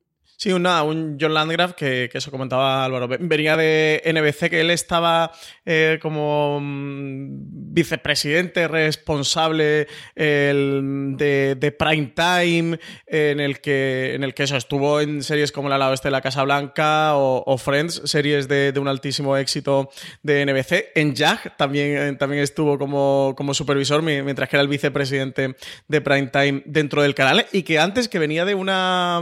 Sí, 0.44 0.52
un 0.52 1.18
John 1.22 1.34
Landgraf 1.34 1.72
que, 1.72 2.10
eso 2.14 2.30
comentaba 2.30 2.84
Álvaro. 2.84 3.08
Venía 3.08 3.56
de 3.56 4.02
NBC, 4.06 4.50
que 4.50 4.60
él 4.60 4.72
estaba 4.72 5.32
eh, 5.66 6.00
como 6.02 6.60
mm, 6.62 7.74
vicepresidente 7.74 8.68
responsable 8.68 9.88
de, 10.14 11.76
Prime 11.80 12.14
Time, 12.14 12.78
en 13.08 13.40
el 13.40 13.62
que, 13.62 14.16
en 14.16 14.26
el 14.26 14.34
que 14.34 14.44
eso 14.44 14.58
estuvo 14.58 15.00
en 15.00 15.24
series 15.24 15.54
como 15.54 15.70
La 15.70 15.90
Oeste 15.90 16.10
de 16.10 16.12
la 16.12 16.20
Casa 16.20 16.44
Blanca 16.44 17.16
o, 17.16 17.58
Friends, 17.58 18.02
series 18.04 18.50
de, 18.50 18.74
un 18.76 18.90
altísimo 18.90 19.38
éxito 19.38 19.92
de 20.24 20.46
NBC. 20.46 20.92
En 20.96 21.16
Jack 21.16 21.56
también, 21.56 22.18
también 22.18 22.44
estuvo 22.44 22.78
como, 22.78 23.34
como 23.38 23.54
supervisor, 23.54 24.02
mientras 24.02 24.50
que 24.50 24.58
era 24.58 24.62
el 24.62 24.68
vicepresidente 24.68 25.56
de 25.88 26.02
Prime 26.02 26.28
Time 26.28 26.64
dentro 26.66 27.02
del 27.02 27.16
canal. 27.16 27.46
Y 27.54 27.64
que 27.64 27.80
antes 27.80 28.10
que 28.10 28.20
venía 28.20 28.44
de 28.44 28.56
una, 28.56 29.22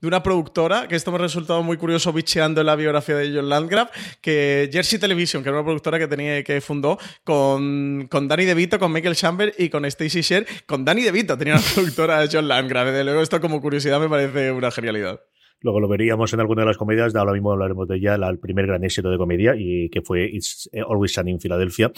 de 0.00 0.08
una 0.08 0.24
productora 0.24 0.55
que 0.88 0.96
esto 0.96 1.10
me 1.12 1.18
ha 1.18 1.20
resultado 1.20 1.62
muy 1.62 1.76
curioso 1.76 2.14
bicheando 2.14 2.62
en 2.62 2.66
la 2.66 2.76
biografía 2.76 3.14
de 3.14 3.30
John 3.34 3.50
Landgraf, 3.50 3.90
que 4.22 4.70
Jersey 4.72 4.98
Television, 4.98 5.42
que 5.42 5.50
era 5.50 5.58
una 5.58 5.66
productora 5.66 5.98
que 5.98 6.08
tenía 6.08 6.42
que 6.42 6.62
fundó 6.62 6.98
con, 7.24 8.08
con 8.10 8.26
Danny 8.26 8.46
DeVito, 8.46 8.78
con 8.78 8.90
Michael 8.90 9.14
Chamber 9.14 9.52
y 9.58 9.68
con 9.68 9.84
Stacey 9.90 10.22
Sher. 10.22 10.46
Con 10.64 10.82
Danny 10.82 11.02
DeVito 11.02 11.36
tenía 11.36 11.56
una 11.56 11.62
productora 11.74 12.24
John 12.32 12.48
Landgraf. 12.48 12.88
De 12.88 13.04
luego, 13.04 13.20
esto 13.20 13.38
como 13.38 13.60
curiosidad 13.60 14.00
me 14.00 14.08
parece 14.08 14.50
una 14.50 14.70
genialidad. 14.70 15.20
Luego 15.60 15.80
lo 15.80 15.88
veríamos 15.88 16.32
en 16.32 16.40
alguna 16.40 16.62
de 16.62 16.68
las 16.68 16.78
comedias, 16.78 17.14
ahora 17.14 17.32
mismo 17.32 17.52
hablaremos 17.52 17.86
de 17.88 17.96
ella, 17.96 18.14
el 18.14 18.38
primer 18.38 18.66
gran 18.66 18.82
éxito 18.84 19.10
de 19.10 19.18
comedia, 19.18 19.54
y 19.58 19.90
que 19.90 20.00
fue 20.00 20.24
It's 20.24 20.70
Always 20.88 21.12
Sunny 21.12 21.32
in 21.32 21.38
Philadelphia. 21.38 21.92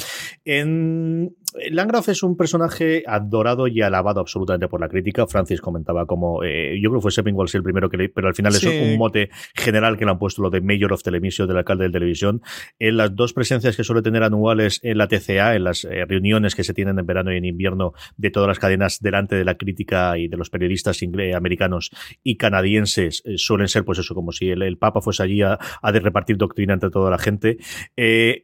En 0.44 1.36
Landgraf 1.70 2.08
es 2.08 2.22
un 2.22 2.37
personaje 2.37 3.02
adorado 3.06 3.66
y 3.68 3.80
alabado 3.80 4.20
absolutamente 4.20 4.68
por 4.68 4.80
la 4.80 4.88
crítica. 4.88 5.26
Francis 5.26 5.61
comentaba 5.61 6.06
como, 6.06 6.44
eh, 6.44 6.78
yo 6.80 6.90
creo 6.90 7.00
que 7.00 7.02
fue 7.02 7.11
Sepping 7.11 7.34
Walsh 7.34 7.56
el 7.56 7.62
primero 7.62 7.88
que 7.88 7.96
leí, 7.96 8.08
pero 8.08 8.28
al 8.28 8.34
final 8.34 8.54
es 8.54 8.64
un 8.64 8.98
mote 8.98 9.30
general 9.54 9.96
que 9.96 10.04
le 10.04 10.11
han 10.11 10.18
puesto 10.18 10.42
lo 10.42 10.50
de 10.50 10.61
Mayor 10.61 10.92
of 10.92 11.02
Television, 11.02 11.48
del 11.48 11.56
alcalde 11.56 11.84
de 11.84 11.90
televisión. 11.90 12.42
En 12.78 12.96
las 12.96 13.14
dos 13.14 13.32
presencias 13.32 13.76
que 13.76 13.84
suele 13.84 14.02
tener 14.02 14.22
anuales 14.22 14.80
en 14.82 14.98
la 14.98 15.08
TCA, 15.08 15.54
en 15.54 15.64
las 15.64 15.84
eh, 15.84 16.04
reuniones 16.06 16.54
que 16.54 16.64
se 16.64 16.74
tienen 16.74 16.98
en 16.98 17.06
verano 17.06 17.32
y 17.32 17.37
en 17.37 17.44
invierno 17.44 17.92
de 18.16 18.30
todas 18.30 18.48
las 18.48 18.58
cadenas 18.58 19.00
delante 19.00 19.37
de 19.37 19.44
la 19.44 19.56
crítica 19.56 20.18
y 20.18 20.28
de 20.28 20.37
los 20.37 20.50
periodistas 20.50 21.00
americanos 21.34 21.90
y 22.22 22.37
canadienses, 22.37 23.22
eh, 23.24 23.38
suelen 23.38 23.68
ser 23.68 23.84
pues 23.84 23.98
eso, 23.98 24.14
como 24.14 24.32
si 24.32 24.50
el, 24.50 24.78
Papa 24.78 25.00
fuese 25.00 25.22
allí 25.22 25.42
a, 25.42 25.58
de 25.92 26.00
repartir 26.00 26.37
doctrina 26.37 26.74
entre 26.74 26.90
toda 26.90 27.11
la 27.11 27.18
gente. 27.18 27.58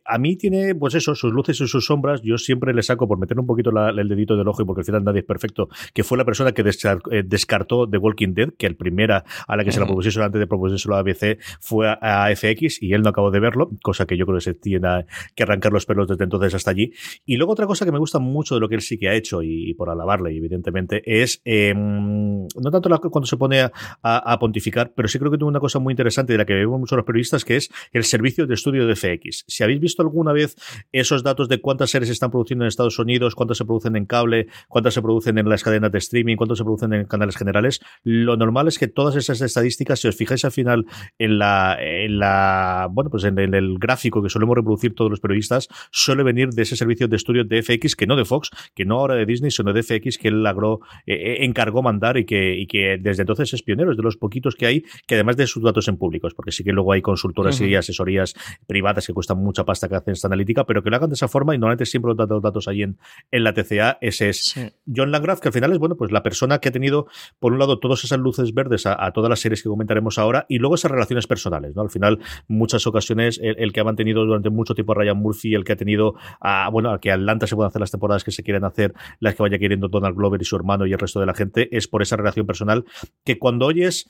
a 0.05 0.19
mí 0.19 0.37
tiene, 0.37 0.75
pues 0.75 0.95
eso, 0.95 1.15
sus 1.15 1.33
luces 1.33 1.61
y 1.61 1.69
sus 1.69 1.85
sombras. 1.85 2.23
Yo 2.23 2.39
siempre 2.39 2.75
le 2.75 2.83
saco 2.83 3.04
por 3.07 3.19
meter 3.19 3.39
un 3.39 3.47
poquito 3.47 3.71
el 3.71 4.09
dedito 4.09 4.37
del 4.37 4.49
ojo 4.49 4.63
y 4.63 4.65
porque 4.65 4.81
al 4.81 4.85
final 4.85 5.05
nadie 5.05 5.21
es 5.21 5.27
perfecto, 5.27 5.69
que 5.93 6.05
fue 6.05 6.19
la 6.19 6.25
persona 6.25 6.53
que 6.53 6.63
eh, 6.63 7.23
descartó 7.25 7.89
The 7.89 7.99
Walking 7.99 8.35
Dead, 8.35 8.51
que 8.57 8.67
el 8.67 8.77
primera 8.77 9.25
a 9.47 9.57
la 9.57 9.65
que 9.65 9.73
se 9.73 9.81
la 9.81 9.87
propusieron 9.87 10.25
antes 10.25 10.39
de 10.39 10.47
proponérselo 10.47 10.97
a 10.97 11.01
ABC 11.01 11.39
fue 11.61 11.89
a, 11.89 12.35
FX 12.35 12.83
y 12.83 12.93
él 12.95 13.03
no 13.03 13.11
acabó 13.11 13.31
de 13.31 13.41
verlo, 13.41 13.71
cosa 13.83 14.07
que 14.07 14.17
yo 14.17 14.27
creo 14.27 14.39
que 14.39 14.45
se 14.45 14.55
tiene 14.55 15.07
que 15.35 15.43
arrancar 15.43 15.73
los 15.73 15.87
pelos 15.87 16.09
desde 16.09 16.25
entonces 16.25 16.55
hasta 16.55 16.71
allí. 16.71 16.93
Y 17.25 17.37
luego 17.37 17.53
otra 17.53 17.67
cosa 17.67 17.85
que 17.85 17.93
me 17.93 17.99
gusta 17.99 18.19
mucho 18.19 18.55
de 18.55 18.61
lo 18.61 18.69
que 18.69 18.77
él 18.77 18.81
sí 18.81 18.99
que 18.99 19.09
ha 19.09 19.15
hecho, 19.15 19.43
y, 19.43 19.75
por 19.75 19.91
alabarle, 19.91 20.37
evidentemente, 20.37 21.03
es 21.05 21.41
em, 21.45 22.47
no 22.47 22.71
tanto 22.71 22.91
cuando 23.11 23.27
se 23.27 23.37
pone 23.37 23.61
a, 24.03 24.39
pontificar, 24.39 24.93
pero 24.95 25.09
sí 25.09 25.19
creo 25.19 25.31
que 25.31 25.39
tiene 25.39 25.49
una 25.49 25.61
cosa 25.61 25.79
muy 25.79 25.93
interesante 25.93 26.33
de 26.33 26.39
la 26.39 26.45
que 26.45 26.55
vemos 26.55 26.79
muchos 26.79 26.97
los 26.97 27.07
periodistas, 27.07 27.45
que 27.45 27.57
es 27.57 27.71
el 27.93 28.05
servicio 28.05 28.47
de 28.47 28.55
estudio 28.55 28.87
de 28.87 28.97
FX. 28.97 29.45
Si 29.47 29.63
habéis 29.63 29.81
visto 29.81 30.03
alguna 30.03 30.33
vez 30.33 30.57
esos 30.93 31.23
datos 31.23 31.49
de 31.49 31.61
cuántas 31.61 31.91
series 31.91 32.09
se 32.09 32.13
están 32.13 32.31
produciendo 32.31 32.65
en 32.65 32.69
Estados 32.69 32.84
Estados 32.85 32.99
Unidos, 32.99 33.35
cuántas 33.35 33.59
se 33.59 33.65
producen 33.65 33.97
en 33.97 34.07
cable, 34.07 34.49
cuántas 34.69 34.95
se 34.95 35.03
producen 35.03 35.39
en 35.39 35.49
las 35.49 35.63
cadenas 35.63 35.91
de 35.91 35.99
streaming, 35.99 36.37
cuántas 36.37 36.59
se 36.59 36.65
producen 36.65 36.93
en 36.93 37.05
canales 37.07 37.37
generales. 37.37 37.81
Lo 38.03 38.37
normal 38.37 38.69
es 38.69 38.79
que 38.79 38.89
todas 38.89 39.17
esas 39.17 39.41
estadísticas, 39.41 40.01
si 40.01 40.09
os 40.09 40.17
fijáis 40.17 40.45
al 40.45 40.53
final 40.53 40.87
en 41.19 41.39
la, 41.39 41.77
en 41.81 42.19
la 42.19 42.89
bueno, 42.91 43.11
pues 43.11 43.25
en, 43.25 43.39
el 43.39 43.79
gráfico 43.79 44.23
que 44.23 44.29
solemos 44.29 44.57
reproducir 44.57 44.95
todos 44.95 45.11
los 45.11 45.21
periodistas, 45.21 45.69
suele 45.91 46.23
venir 46.23 46.51
de 46.51 46.63
ese 46.63 46.77
servicio 46.77 47.09
de 47.09 47.17
estudio 47.17 47.45
de 47.45 47.63
FX, 47.63 47.97
que 47.97 48.07
no 48.07 48.17
de 48.17 48.25
Fox, 48.25 48.51
que 48.75 48.85
no 48.85 48.99
ahora 48.99 49.15
de 49.15 49.27
Disney, 49.27 49.51
sino 49.51 49.73
de 49.73 49.83
FX, 49.83 50.19
que 50.19 50.29
él 50.29 50.43
logró, 50.43 50.81
eh, 51.07 51.15
eh, 51.15 51.45
encargó 51.45 51.83
mandar 51.83 52.17
y 52.17 52.25
que, 52.25 52.57
y 52.59 52.67
que 52.67 52.99
desde 53.01 53.23
entonces 53.23 53.53
es 53.55 53.63
pionero, 53.63 53.93
es 53.93 53.97
de 53.97 54.03
los 54.03 54.17
poquitos 54.17 54.57
que 54.57 54.67
hay, 54.67 54.85
que 55.07 55.15
además 55.15 55.37
de 55.37 55.47
sus 55.47 55.63
datos 55.63 55.89
en 55.89 55.97
públicos, 55.97 56.35
porque 56.35 56.53
sí 56.53 56.65
que 56.65 56.73
luego 56.73 56.93
hay 56.93 57.03
consultoras 57.03 57.61
y 57.61 57.75
asesorías 57.75 58.35
privadas 58.67 59.07
que 59.07 59.13
cuestan 59.13 59.39
mucha 59.39 59.65
pasta 59.65 59.89
que 59.89 59.97
hacen 59.97 60.13
esta 60.13 60.29
analítica, 60.29 60.65
pero 60.65 60.83
que 60.83 60.91
lo 60.91 60.97
hagan 60.97 61.11
de 61.11 61.15
esa 61.15 61.29
forma 61.29 61.55
y 61.55 61.59
normalmente 61.59 61.87
siempre 61.87 62.13
los 62.15 62.43
datos 62.43 62.69
en, 62.83 62.99
la 63.31 63.53
TCA, 63.53 63.99
ese 64.01 64.29
es 64.29 64.55
John 64.95 65.11
Landgraf, 65.11 65.41
que 65.41 65.49
al 65.49 65.55
final 65.55 65.73
es, 65.73 65.79
bueno, 65.79 65.97
pues 65.97 66.13
la 66.13 66.23
persona 66.23 66.59
que 66.59 66.69
ha 66.69 66.73
tenido, 66.73 67.07
por 67.39 67.53
un 67.53 67.59
lado, 67.59 67.79
todas 67.79 68.05
esas 68.05 68.19
luces 68.19 68.55
verdes 68.55 68.87
a, 68.87 69.11
todas 69.13 69.31
las 69.31 69.41
series 69.41 69.63
que 69.63 69.69
comentaremos 69.69 70.19
ahora 70.19 70.47
y 70.49 70.59
luego 70.59 70.75
esas 70.75 70.91
relaciones 70.91 71.27
personales, 71.27 71.75
¿no? 71.75 71.83
Al 71.83 71.91
final, 71.91 72.19
muchas 72.49 72.87
ocasiones, 72.87 73.41
el, 73.43 73.73
que 73.73 73.81
ha 73.81 73.85
mantenido 73.85 74.25
durante 74.25 74.51
mucho 74.51 74.75
tiempo 74.75 74.93
a 74.93 74.97
Ryan 74.97 75.19
Murphy, 75.19 75.55
el 75.55 75.65
que 75.65 75.73
ha 75.73 75.77
tenido 75.77 76.15
a, 76.41 76.69
bueno, 76.71 76.91
a 76.93 77.01
que 77.01 77.11
Atlanta 77.11 77.47
se 77.47 77.55
pueda 77.55 77.69
hacer 77.69 77.81
las 77.81 77.91
temporadas 77.91 78.25
que 78.25 78.31
se 78.31 78.43
quieren 78.43 78.65
hacer, 78.65 78.95
las 79.21 79.35
que 79.35 79.43
vaya 79.43 79.59
queriendo 79.59 79.89
Donald 79.89 80.17
Glover 80.17 80.41
y 80.41 80.45
su 80.45 80.57
hermano 80.57 80.87
y 80.87 80.93
el 80.93 80.99
resto 80.99 81.21
de 81.21 81.27
la 81.27 81.35
gente, 81.35 81.69
es 81.77 81.89
por 81.89 82.03
esa 82.03 82.17
relación 82.17 82.47
personal 82.47 82.85
que 83.25 83.39
cuando 83.39 83.67
oyes 83.67 84.09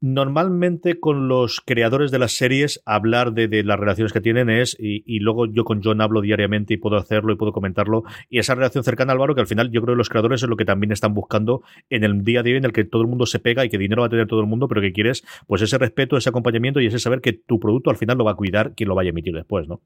Normalmente 0.00 1.00
con 1.00 1.26
los 1.26 1.62
creadores 1.64 2.10
de 2.10 2.18
las 2.18 2.32
series 2.32 2.82
hablar 2.84 3.32
de, 3.32 3.64
las 3.64 3.80
relaciones 3.80 4.12
que 4.12 4.20
tienen 4.20 4.50
es, 4.50 4.76
y, 4.78 5.20
luego 5.20 5.46
yo 5.46 5.64
con 5.64 5.82
John 5.82 6.02
hablo 6.02 6.20
diariamente 6.20 6.74
y 6.74 6.76
puedo 6.76 6.96
hacerlo 6.96 7.32
y 7.32 7.36
puedo 7.36 7.52
comentarlo, 7.52 8.04
y 8.28 8.38
esa 8.38 8.54
relación 8.54 8.84
cercana 8.84 9.14
Álvaro 9.14 9.34
que 9.34 9.40
al 9.40 9.46
final 9.46 9.70
yo 9.70 9.80
creo 9.80 9.94
que 9.94 9.98
los 9.98 10.10
creadores 10.10 10.42
es 10.42 10.48
lo 10.48 10.56
que 10.56 10.66
también 10.66 10.92
están 10.92 11.14
buscando 11.14 11.62
en 11.88 12.04
el 12.04 12.24
día 12.24 12.42
de 12.42 12.52
hoy 12.52 12.58
en 12.58 12.66
el 12.66 12.72
que 12.72 12.84
todo 12.84 13.02
el 13.02 13.08
mundo 13.08 13.24
se 13.24 13.38
pega 13.38 13.64
y 13.64 13.70
que 13.70 13.78
dinero 13.78 14.02
va 14.02 14.08
a 14.08 14.10
tener 14.10 14.26
todo 14.26 14.40
el 14.40 14.46
mundo, 14.46 14.68
pero 14.68 14.82
que 14.82 14.92
quieres 14.92 15.24
pues 15.46 15.62
ese 15.62 15.78
respeto, 15.78 16.18
ese 16.18 16.28
acompañamiento 16.28 16.80
y 16.80 16.86
ese 16.86 16.98
saber 16.98 17.22
que 17.22 17.32
tu 17.32 17.58
producto 17.58 17.88
al 17.88 17.96
final 17.96 18.18
lo 18.18 18.24
va 18.24 18.32
a 18.32 18.36
cuidar 18.36 18.74
quien 18.74 18.88
lo 18.88 18.94
vaya 18.94 19.08
a 19.08 19.12
emitir 19.12 19.34
después, 19.34 19.66
¿no? 19.66 19.80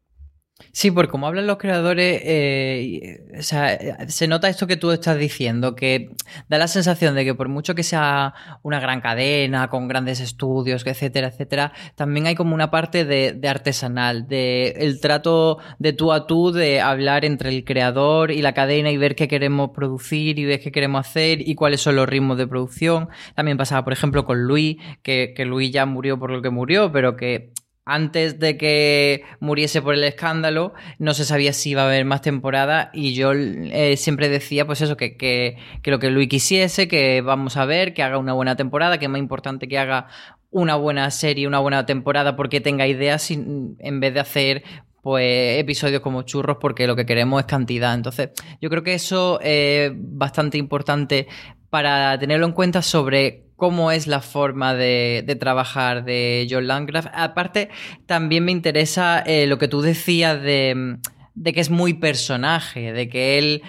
Sí, 0.73 0.91
porque 0.91 1.11
como 1.11 1.27
hablan 1.27 1.47
los 1.47 1.59
creadores, 1.59 2.21
eh, 2.25 3.23
o 3.39 3.43
sea, 3.43 4.07
se 4.09 4.29
nota 4.29 4.49
esto 4.49 4.67
que 4.67 4.77
tú 4.77 4.91
estás 4.91 5.19
diciendo, 5.19 5.75
que 5.75 6.11
da 6.49 6.59
la 6.59 6.69
sensación 6.69 7.15
de 7.15 7.25
que 7.25 7.35
por 7.35 7.49
mucho 7.49 7.75
que 7.75 7.83
sea 7.83 8.35
una 8.63 8.79
gran 8.79 9.01
cadena, 9.01 9.69
con 9.69 9.89
grandes 9.89 10.21
estudios, 10.21 10.87
etcétera, 10.87 11.29
etcétera, 11.29 11.73
también 11.95 12.27
hay 12.27 12.35
como 12.35 12.55
una 12.55 12.71
parte 12.71 13.05
de, 13.05 13.41
artesanal, 13.49 14.29
de 14.29 14.69
el 14.79 15.01
trato 15.01 15.59
de 15.79 15.93
tú 15.93 16.13
a 16.13 16.27
tú, 16.27 16.53
de 16.53 16.81
hablar 16.81 17.25
entre 17.25 17.51
el 17.51 17.65
creador 17.65 18.31
y 18.31 18.43
la 18.43 18.53
cadena 18.53 18.91
y 18.91 18.97
ver 18.97 19.17
qué 19.17 19.29
queremos 19.29 19.71
producir 19.71 20.39
y 20.39 20.45
ver 20.45 20.61
qué 20.61 20.71
queremos 20.71 21.07
hacer 21.07 21.47
y 21.47 21.55
cuáles 21.55 21.81
son 21.81 21.97
los 21.97 22.09
ritmos 22.09 22.39
de 22.39 22.47
producción. 22.47 23.09
También 23.35 23.57
pasaba, 23.57 23.83
por 23.85 23.93
ejemplo, 23.93 24.25
con 24.25 24.43
Luis, 24.45 24.77
que 25.03 25.35
Luis 25.47 25.71
ya 25.73 25.87
murió 25.87 26.19
por 26.19 26.31
lo 26.31 26.43
que 26.43 26.51
murió, 26.51 26.93
pero 26.93 27.17
que 27.17 27.53
antes 27.85 28.39
de 28.39 28.57
que 28.57 29.25
muriese 29.41 29.83
por 29.83 29.95
el 29.95 30.05
escándalo, 30.05 30.75
no 30.99 31.15
se 31.15 31.25
sabía 31.25 31.53
si 31.53 31.71
iba 31.71 31.83
a 31.83 31.87
haber 31.87 32.05
más 32.05 32.23
temporada 32.23 32.91
y 32.93 33.15
yo 33.15 33.33
eh, 33.33 33.97
siempre 33.97 34.29
decía, 34.29 34.67
pues 34.67 34.81
eso, 34.81 34.97
que, 34.97 35.17
que, 35.17 35.57
lo 35.85 35.99
que 35.99 36.11
Luis 36.11 36.29
quisiese, 36.29 36.89
que 36.89 37.21
vamos 37.21 37.57
a 37.57 37.65
ver, 37.65 37.95
que 37.95 38.03
haga 38.03 38.19
una 38.19 38.33
buena 38.33 38.57
temporada, 38.57 38.99
que 38.99 39.07
es 39.07 39.11
más 39.11 39.19
importante 39.19 39.69
que 39.69 39.79
haga 39.79 40.09
una 40.51 40.75
buena 40.77 41.11
serie, 41.11 41.47
una 41.47 41.61
buena 41.61 41.87
temporada 41.87 42.37
porque 42.37 42.61
tenga 42.61 42.87
ideas 42.87 43.31
en 43.31 44.01
vez 44.01 44.15
de 44.15 44.21
hacer 44.21 44.63
pues 45.03 45.59
episodios 45.59 46.03
como 46.03 46.23
churros 46.23 46.59
porque 46.61 46.87
lo 46.87 46.97
que 46.97 47.07
queremos 47.07 47.41
es 47.41 47.47
cantidad. 47.47 47.95
Entonces, 47.95 48.31
yo 48.61 48.69
creo 48.71 48.83
que 48.83 48.95
eso 48.95 49.41
es 49.41 49.93
bastante 49.95 50.59
importante 50.59 51.27
para 51.71 52.19
tenerlo 52.19 52.47
en 52.47 52.53
cuenta 52.53 52.83
sobre 52.83 53.50
cómo 53.61 53.93
es 53.93 54.09
la 54.09 54.23
forma 54.23 54.75
de, 54.75 55.37
trabajar 55.39 56.05
de 56.05 56.49
John 56.51 56.67
Landgraf. 56.67 57.07
Aparte, 57.13 57.69
también 58.07 58.45
me 58.45 58.51
interesa 58.51 59.21
eh, 59.21 59.47
lo 59.47 59.59
que 59.59 59.69
tú 59.69 59.83
decías 59.83 60.43
de, 60.43 60.97
de 61.35 61.53
que 61.53 61.61
es 61.61 61.71
muy 61.71 61.95
personaje, 61.95 62.93
de 62.93 63.09
que 63.09 63.39
él 63.39 63.63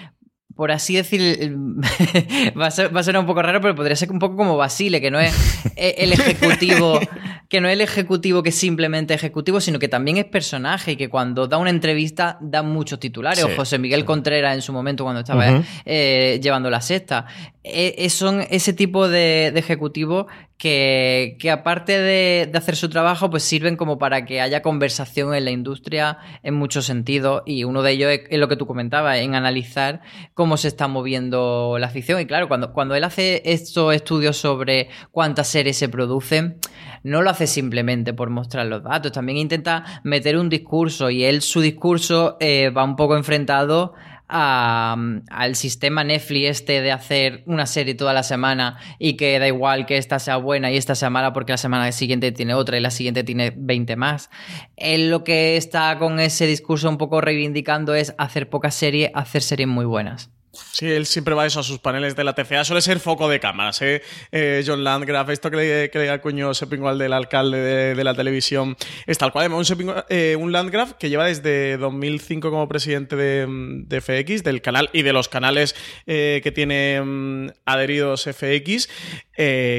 por 0.54 0.72
así 0.72 0.96
decir, 0.96 1.20
va 2.60 2.66
a, 2.66 2.70
ser, 2.70 2.94
va 2.94 3.00
a 3.00 3.02
ser 3.02 3.16
un 3.16 3.26
poco 3.26 3.42
raro, 3.42 3.60
pero 3.60 3.74
podría 3.74 3.96
ser 3.96 4.10
un 4.10 4.18
poco 4.18 4.36
como 4.36 4.56
Basile, 4.56 5.00
que 5.00 5.10
no 5.10 5.20
es 5.20 5.34
el 5.76 6.12
ejecutivo, 6.12 7.00
que 7.48 7.60
no 7.60 7.68
es 7.68 7.74
el 7.74 7.80
ejecutivo 7.80 8.42
que 8.42 8.50
es 8.50 8.54
simplemente 8.54 9.14
ejecutivo, 9.14 9.60
sino 9.60 9.78
que 9.78 9.88
también 9.88 10.16
es 10.16 10.24
personaje 10.24 10.92
y 10.92 10.96
que 10.96 11.08
cuando 11.08 11.46
da 11.48 11.58
una 11.58 11.70
entrevista 11.70 12.38
da 12.40 12.62
muchos 12.62 13.00
titulares. 13.00 13.44
o 13.44 13.48
José 13.54 13.78
Miguel 13.78 14.04
Contreras 14.04 14.54
en 14.54 14.62
su 14.62 14.72
momento 14.72 15.04
cuando 15.04 15.20
estaba 15.20 15.62
eh, 15.84 16.40
llevando 16.42 16.70
la 16.70 16.80
sexta. 16.80 17.26
E, 17.64 18.10
son 18.10 18.44
ese 18.50 18.72
tipo 18.72 19.08
de, 19.08 19.52
de 19.52 19.58
ejecutivos 19.58 20.26
que, 20.62 21.50
aparte 21.50 21.98
de, 21.98 22.48
hacer 22.54 22.76
su 22.76 22.88
trabajo, 22.88 23.28
pues 23.30 23.42
sirven 23.42 23.76
como 23.76 23.98
para 23.98 24.24
que 24.24 24.40
haya 24.40 24.62
conversación 24.62 25.34
en 25.34 25.44
la 25.44 25.50
industria 25.50 26.18
en 26.44 26.54
muchos 26.54 26.86
sentidos. 26.86 27.42
Y 27.46 27.64
uno 27.64 27.82
de 27.82 27.90
ellos 27.90 28.12
es, 28.30 28.38
lo 28.38 28.46
que 28.46 28.54
tú 28.54 28.68
comentabas, 28.68 29.18
en 29.18 29.34
analizar 29.34 30.02
cómo 30.34 30.56
se 30.56 30.68
está 30.68 30.86
moviendo 30.86 31.78
la 31.80 31.88
ficción. 31.88 32.20
Y 32.20 32.26
claro, 32.26 32.46
cuando, 32.46 32.72
cuando 32.72 32.94
él 32.94 33.02
hace 33.02 33.42
estos 33.44 33.92
estudios 33.92 34.36
sobre 34.36 34.88
cuántas 35.10 35.48
series 35.48 35.76
se 35.76 35.88
producen, 35.88 36.58
no 37.02 37.22
lo 37.22 37.30
hace 37.30 37.48
simplemente 37.48 38.14
por 38.14 38.30
mostrar 38.30 38.66
los 38.66 38.84
datos, 38.84 39.10
también 39.10 39.38
intenta 39.38 40.00
meter 40.04 40.36
un 40.36 40.48
discurso 40.48 41.10
y 41.10 41.24
él 41.24 41.42
su 41.42 41.60
discurso 41.60 42.36
eh, 42.38 42.70
va 42.70 42.84
un 42.84 42.94
poco 42.94 43.16
enfrentado 43.16 43.94
al 44.28 45.56
sistema 45.56 46.04
Netflix 46.04 46.48
este 46.48 46.80
de 46.80 46.92
hacer 46.92 47.42
una 47.46 47.66
serie 47.66 47.94
toda 47.94 48.12
la 48.12 48.22
semana 48.22 48.78
y 48.98 49.14
que 49.14 49.38
da 49.38 49.46
igual 49.46 49.86
que 49.86 49.98
esta 49.98 50.18
sea 50.18 50.36
buena 50.36 50.70
y 50.70 50.76
esta 50.76 50.94
sea 50.94 51.10
mala 51.10 51.32
porque 51.32 51.52
la 51.52 51.58
semana 51.58 51.90
siguiente 51.92 52.32
tiene 52.32 52.54
otra 52.54 52.78
y 52.78 52.80
la 52.80 52.90
siguiente 52.90 53.24
tiene 53.24 53.52
20 53.56 53.96
más. 53.96 54.30
Él 54.76 55.10
lo 55.10 55.24
que 55.24 55.56
está 55.56 55.98
con 55.98 56.20
ese 56.20 56.46
discurso 56.46 56.88
un 56.88 56.98
poco 56.98 57.20
reivindicando 57.20 57.94
es 57.94 58.14
hacer 58.18 58.48
pocas 58.48 58.74
series, 58.74 59.10
hacer 59.14 59.42
series 59.42 59.68
muy 59.68 59.84
buenas. 59.84 60.30
Sí, 60.52 60.86
él 60.86 61.06
siempre 61.06 61.34
va 61.34 61.46
eso 61.46 61.60
a 61.60 61.62
sus 61.62 61.78
paneles 61.78 62.14
de 62.14 62.24
la 62.24 62.34
TCA. 62.34 62.64
Suele 62.64 62.82
ser 62.82 63.00
foco 63.00 63.26
de 63.28 63.40
cámaras, 63.40 63.80
¿eh? 63.80 64.02
eh 64.32 64.62
John 64.66 64.84
Landgraf, 64.84 65.30
esto 65.30 65.50
que 65.50 65.56
le, 65.56 65.90
que 65.90 65.98
le 65.98 66.06
da 66.06 66.20
coño 66.20 66.52
Sepping 66.52 66.82
del 66.98 67.14
alcalde 67.14 67.94
de, 67.94 68.04
la 68.04 68.14
televisión, 68.14 68.76
es 69.06 69.16
tal 69.16 69.32
cual. 69.32 69.50
Un, 69.50 69.64
eh, 70.10 70.36
un 70.38 70.52
Landgraf 70.52 70.92
que 70.94 71.08
lleva 71.08 71.24
desde 71.26 71.78
2005 71.78 72.50
como 72.50 72.68
presidente 72.68 73.16
de, 73.16 74.00
FX, 74.00 74.44
del 74.44 74.60
canal 74.60 74.90
y 74.92 75.02
de 75.02 75.14
los 75.14 75.28
canales 75.28 75.74
eh, 76.06 76.40
que 76.42 76.52
tiene 76.52 77.00
mm, 77.00 77.46
adheridos 77.64 78.24
FX. 78.24 78.90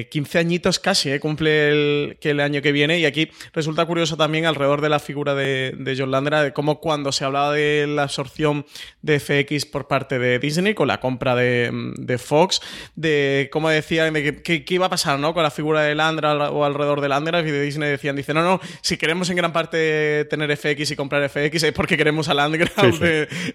15 0.09 0.39
añitos 0.39 0.79
casi, 0.79 1.17
cumple 1.19 1.69
el, 1.69 2.17
que 2.19 2.31
el 2.31 2.39
año 2.39 2.61
que 2.61 2.71
viene. 2.71 2.99
Y 2.99 3.05
aquí 3.05 3.29
resulta 3.53 3.85
curioso 3.85 4.17
también 4.17 4.45
alrededor 4.45 4.81
de 4.81 4.89
la 4.89 4.99
figura 4.99 5.35
de, 5.35 5.73
de 5.77 5.95
John 5.97 6.11
Landgraf, 6.11 6.43
de 6.43 6.53
cómo 6.53 6.79
cuando 6.79 7.11
se 7.11 7.25
hablaba 7.25 7.53
de 7.53 7.85
la 7.87 8.03
absorción 8.03 8.65
de 9.01 9.19
FX 9.19 9.65
por 9.65 9.87
parte 9.87 10.19
de 10.19 10.39
Disney, 10.39 10.73
con 10.73 10.87
la 10.87 10.99
compra 10.99 11.35
de, 11.35 12.17
Fox, 12.17 12.61
de 12.95 13.49
cómo 13.51 13.69
decía 13.69 14.11
qué 14.43 14.65
iba 14.69 14.85
a 14.85 14.89
pasar 14.89 15.19
¿no? 15.19 15.33
con 15.33 15.43
la 15.43 15.51
figura 15.51 15.81
de 15.81 15.95
Landra 15.95 16.51
o 16.51 16.63
alrededor 16.63 17.01
de 17.01 17.09
Landra, 17.09 17.41
y 17.41 17.51
de 17.51 17.61
Disney 17.61 17.89
decían, 17.89 18.15
dice, 18.15 18.33
no, 18.33 18.43
no, 18.43 18.59
si 18.81 18.97
queremos 18.97 19.29
en 19.29 19.37
gran 19.37 19.53
parte 19.53 20.25
tener 20.25 20.55
FX 20.55 20.91
y 20.91 20.95
comprar 20.95 21.27
FX 21.29 21.63
es 21.63 21.71
porque 21.73 21.97
queremos 21.97 22.29
a 22.29 22.33
Landgraf 22.33 23.01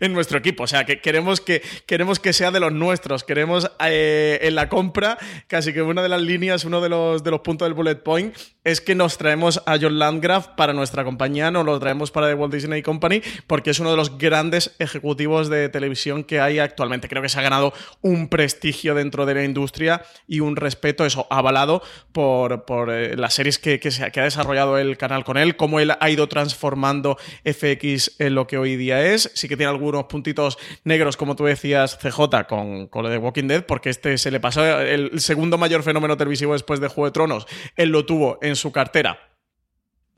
en 0.00 0.12
nuestro 0.12 0.38
equipo, 0.38 0.64
o 0.64 0.66
sea, 0.66 0.84
que 0.84 1.00
queremos 1.00 1.40
que, 1.40 1.62
queremos 1.86 2.18
que 2.18 2.32
sea 2.32 2.50
de 2.50 2.60
los 2.60 2.72
nuestros, 2.72 3.24
queremos 3.24 3.70
eh, 3.84 4.38
en 4.42 4.54
la 4.54 4.68
compra, 4.68 5.18
casi 5.46 5.72
que 5.72 5.82
una 5.82 5.97
de 6.02 6.08
las 6.08 6.20
líneas, 6.20 6.64
uno 6.64 6.80
de 6.80 6.88
los, 6.88 7.22
de 7.22 7.30
los 7.30 7.40
puntos 7.40 7.66
del 7.66 7.74
bullet 7.74 7.96
point 7.96 8.34
es 8.64 8.80
que 8.82 8.94
nos 8.94 9.16
traemos 9.16 9.62
a 9.64 9.78
John 9.80 9.98
Landgraf 9.98 10.48
para 10.48 10.74
nuestra 10.74 11.02
compañía, 11.02 11.50
nos 11.50 11.64
lo 11.64 11.78
traemos 11.78 12.10
para 12.10 12.28
The 12.28 12.34
Walt 12.34 12.52
Disney 12.52 12.82
Company, 12.82 13.22
porque 13.46 13.70
es 13.70 13.78
uno 13.78 13.90
de 13.90 13.96
los 13.96 14.18
grandes 14.18 14.74
ejecutivos 14.78 15.48
de 15.48 15.70
televisión 15.70 16.22
que 16.22 16.40
hay 16.40 16.58
actualmente. 16.58 17.08
Creo 17.08 17.22
que 17.22 17.30
se 17.30 17.38
ha 17.38 17.42
ganado 17.42 17.72
un 18.02 18.28
prestigio 18.28 18.94
dentro 18.94 19.24
de 19.24 19.34
la 19.34 19.44
industria 19.44 20.02
y 20.26 20.40
un 20.40 20.56
respeto, 20.56 21.06
eso, 21.06 21.26
avalado 21.30 21.82
por, 22.12 22.62
eh, 22.92 23.16
las 23.16 23.32
series 23.34 23.58
que, 23.58 23.78
se, 23.90 24.04
ha 24.04 24.10
desarrollado 24.10 24.76
el 24.76 24.98
canal 24.98 25.24
con 25.24 25.38
él, 25.38 25.56
cómo 25.56 25.80
él 25.80 25.92
ha 25.98 26.10
ido 26.10 26.28
transformando 26.28 27.16
FX 27.44 28.16
en 28.18 28.34
lo 28.34 28.46
que 28.46 28.58
hoy 28.58 28.76
día 28.76 29.02
es. 29.14 29.30
Sí 29.34 29.48
que 29.48 29.56
tiene 29.56 29.70
algunos 29.70 30.04
puntitos 30.04 30.58
negros, 30.84 31.16
como 31.16 31.36
tú 31.36 31.44
decías, 31.44 31.98
CJ, 31.98 32.46
con, 32.46 32.86
con 32.88 33.02
lo 33.02 33.08
de 33.08 33.16
Walking 33.16 33.48
Dead, 33.48 33.64
porque 33.64 33.88
este 33.88 34.18
se 34.18 34.30
le 34.30 34.40
pasó 34.40 34.78
el 34.78 35.18
segundo 35.20 35.56
mayor 35.56 35.77
fenómeno 35.82 36.16
televisivo 36.16 36.52
después 36.52 36.80
de 36.80 36.88
Juego 36.88 37.06
de 37.06 37.12
Tronos. 37.12 37.46
Él 37.76 37.90
lo 37.90 38.04
tuvo 38.04 38.38
en 38.42 38.56
su 38.56 38.72
cartera 38.72 39.28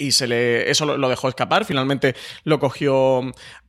y 0.01 0.12
se 0.12 0.27
le, 0.27 0.70
eso 0.70 0.87
lo, 0.87 1.09
dejó 1.09 1.29
escapar. 1.29 1.66
Finalmente 1.66 2.16
lo 2.44 2.59
cogió 2.59 3.20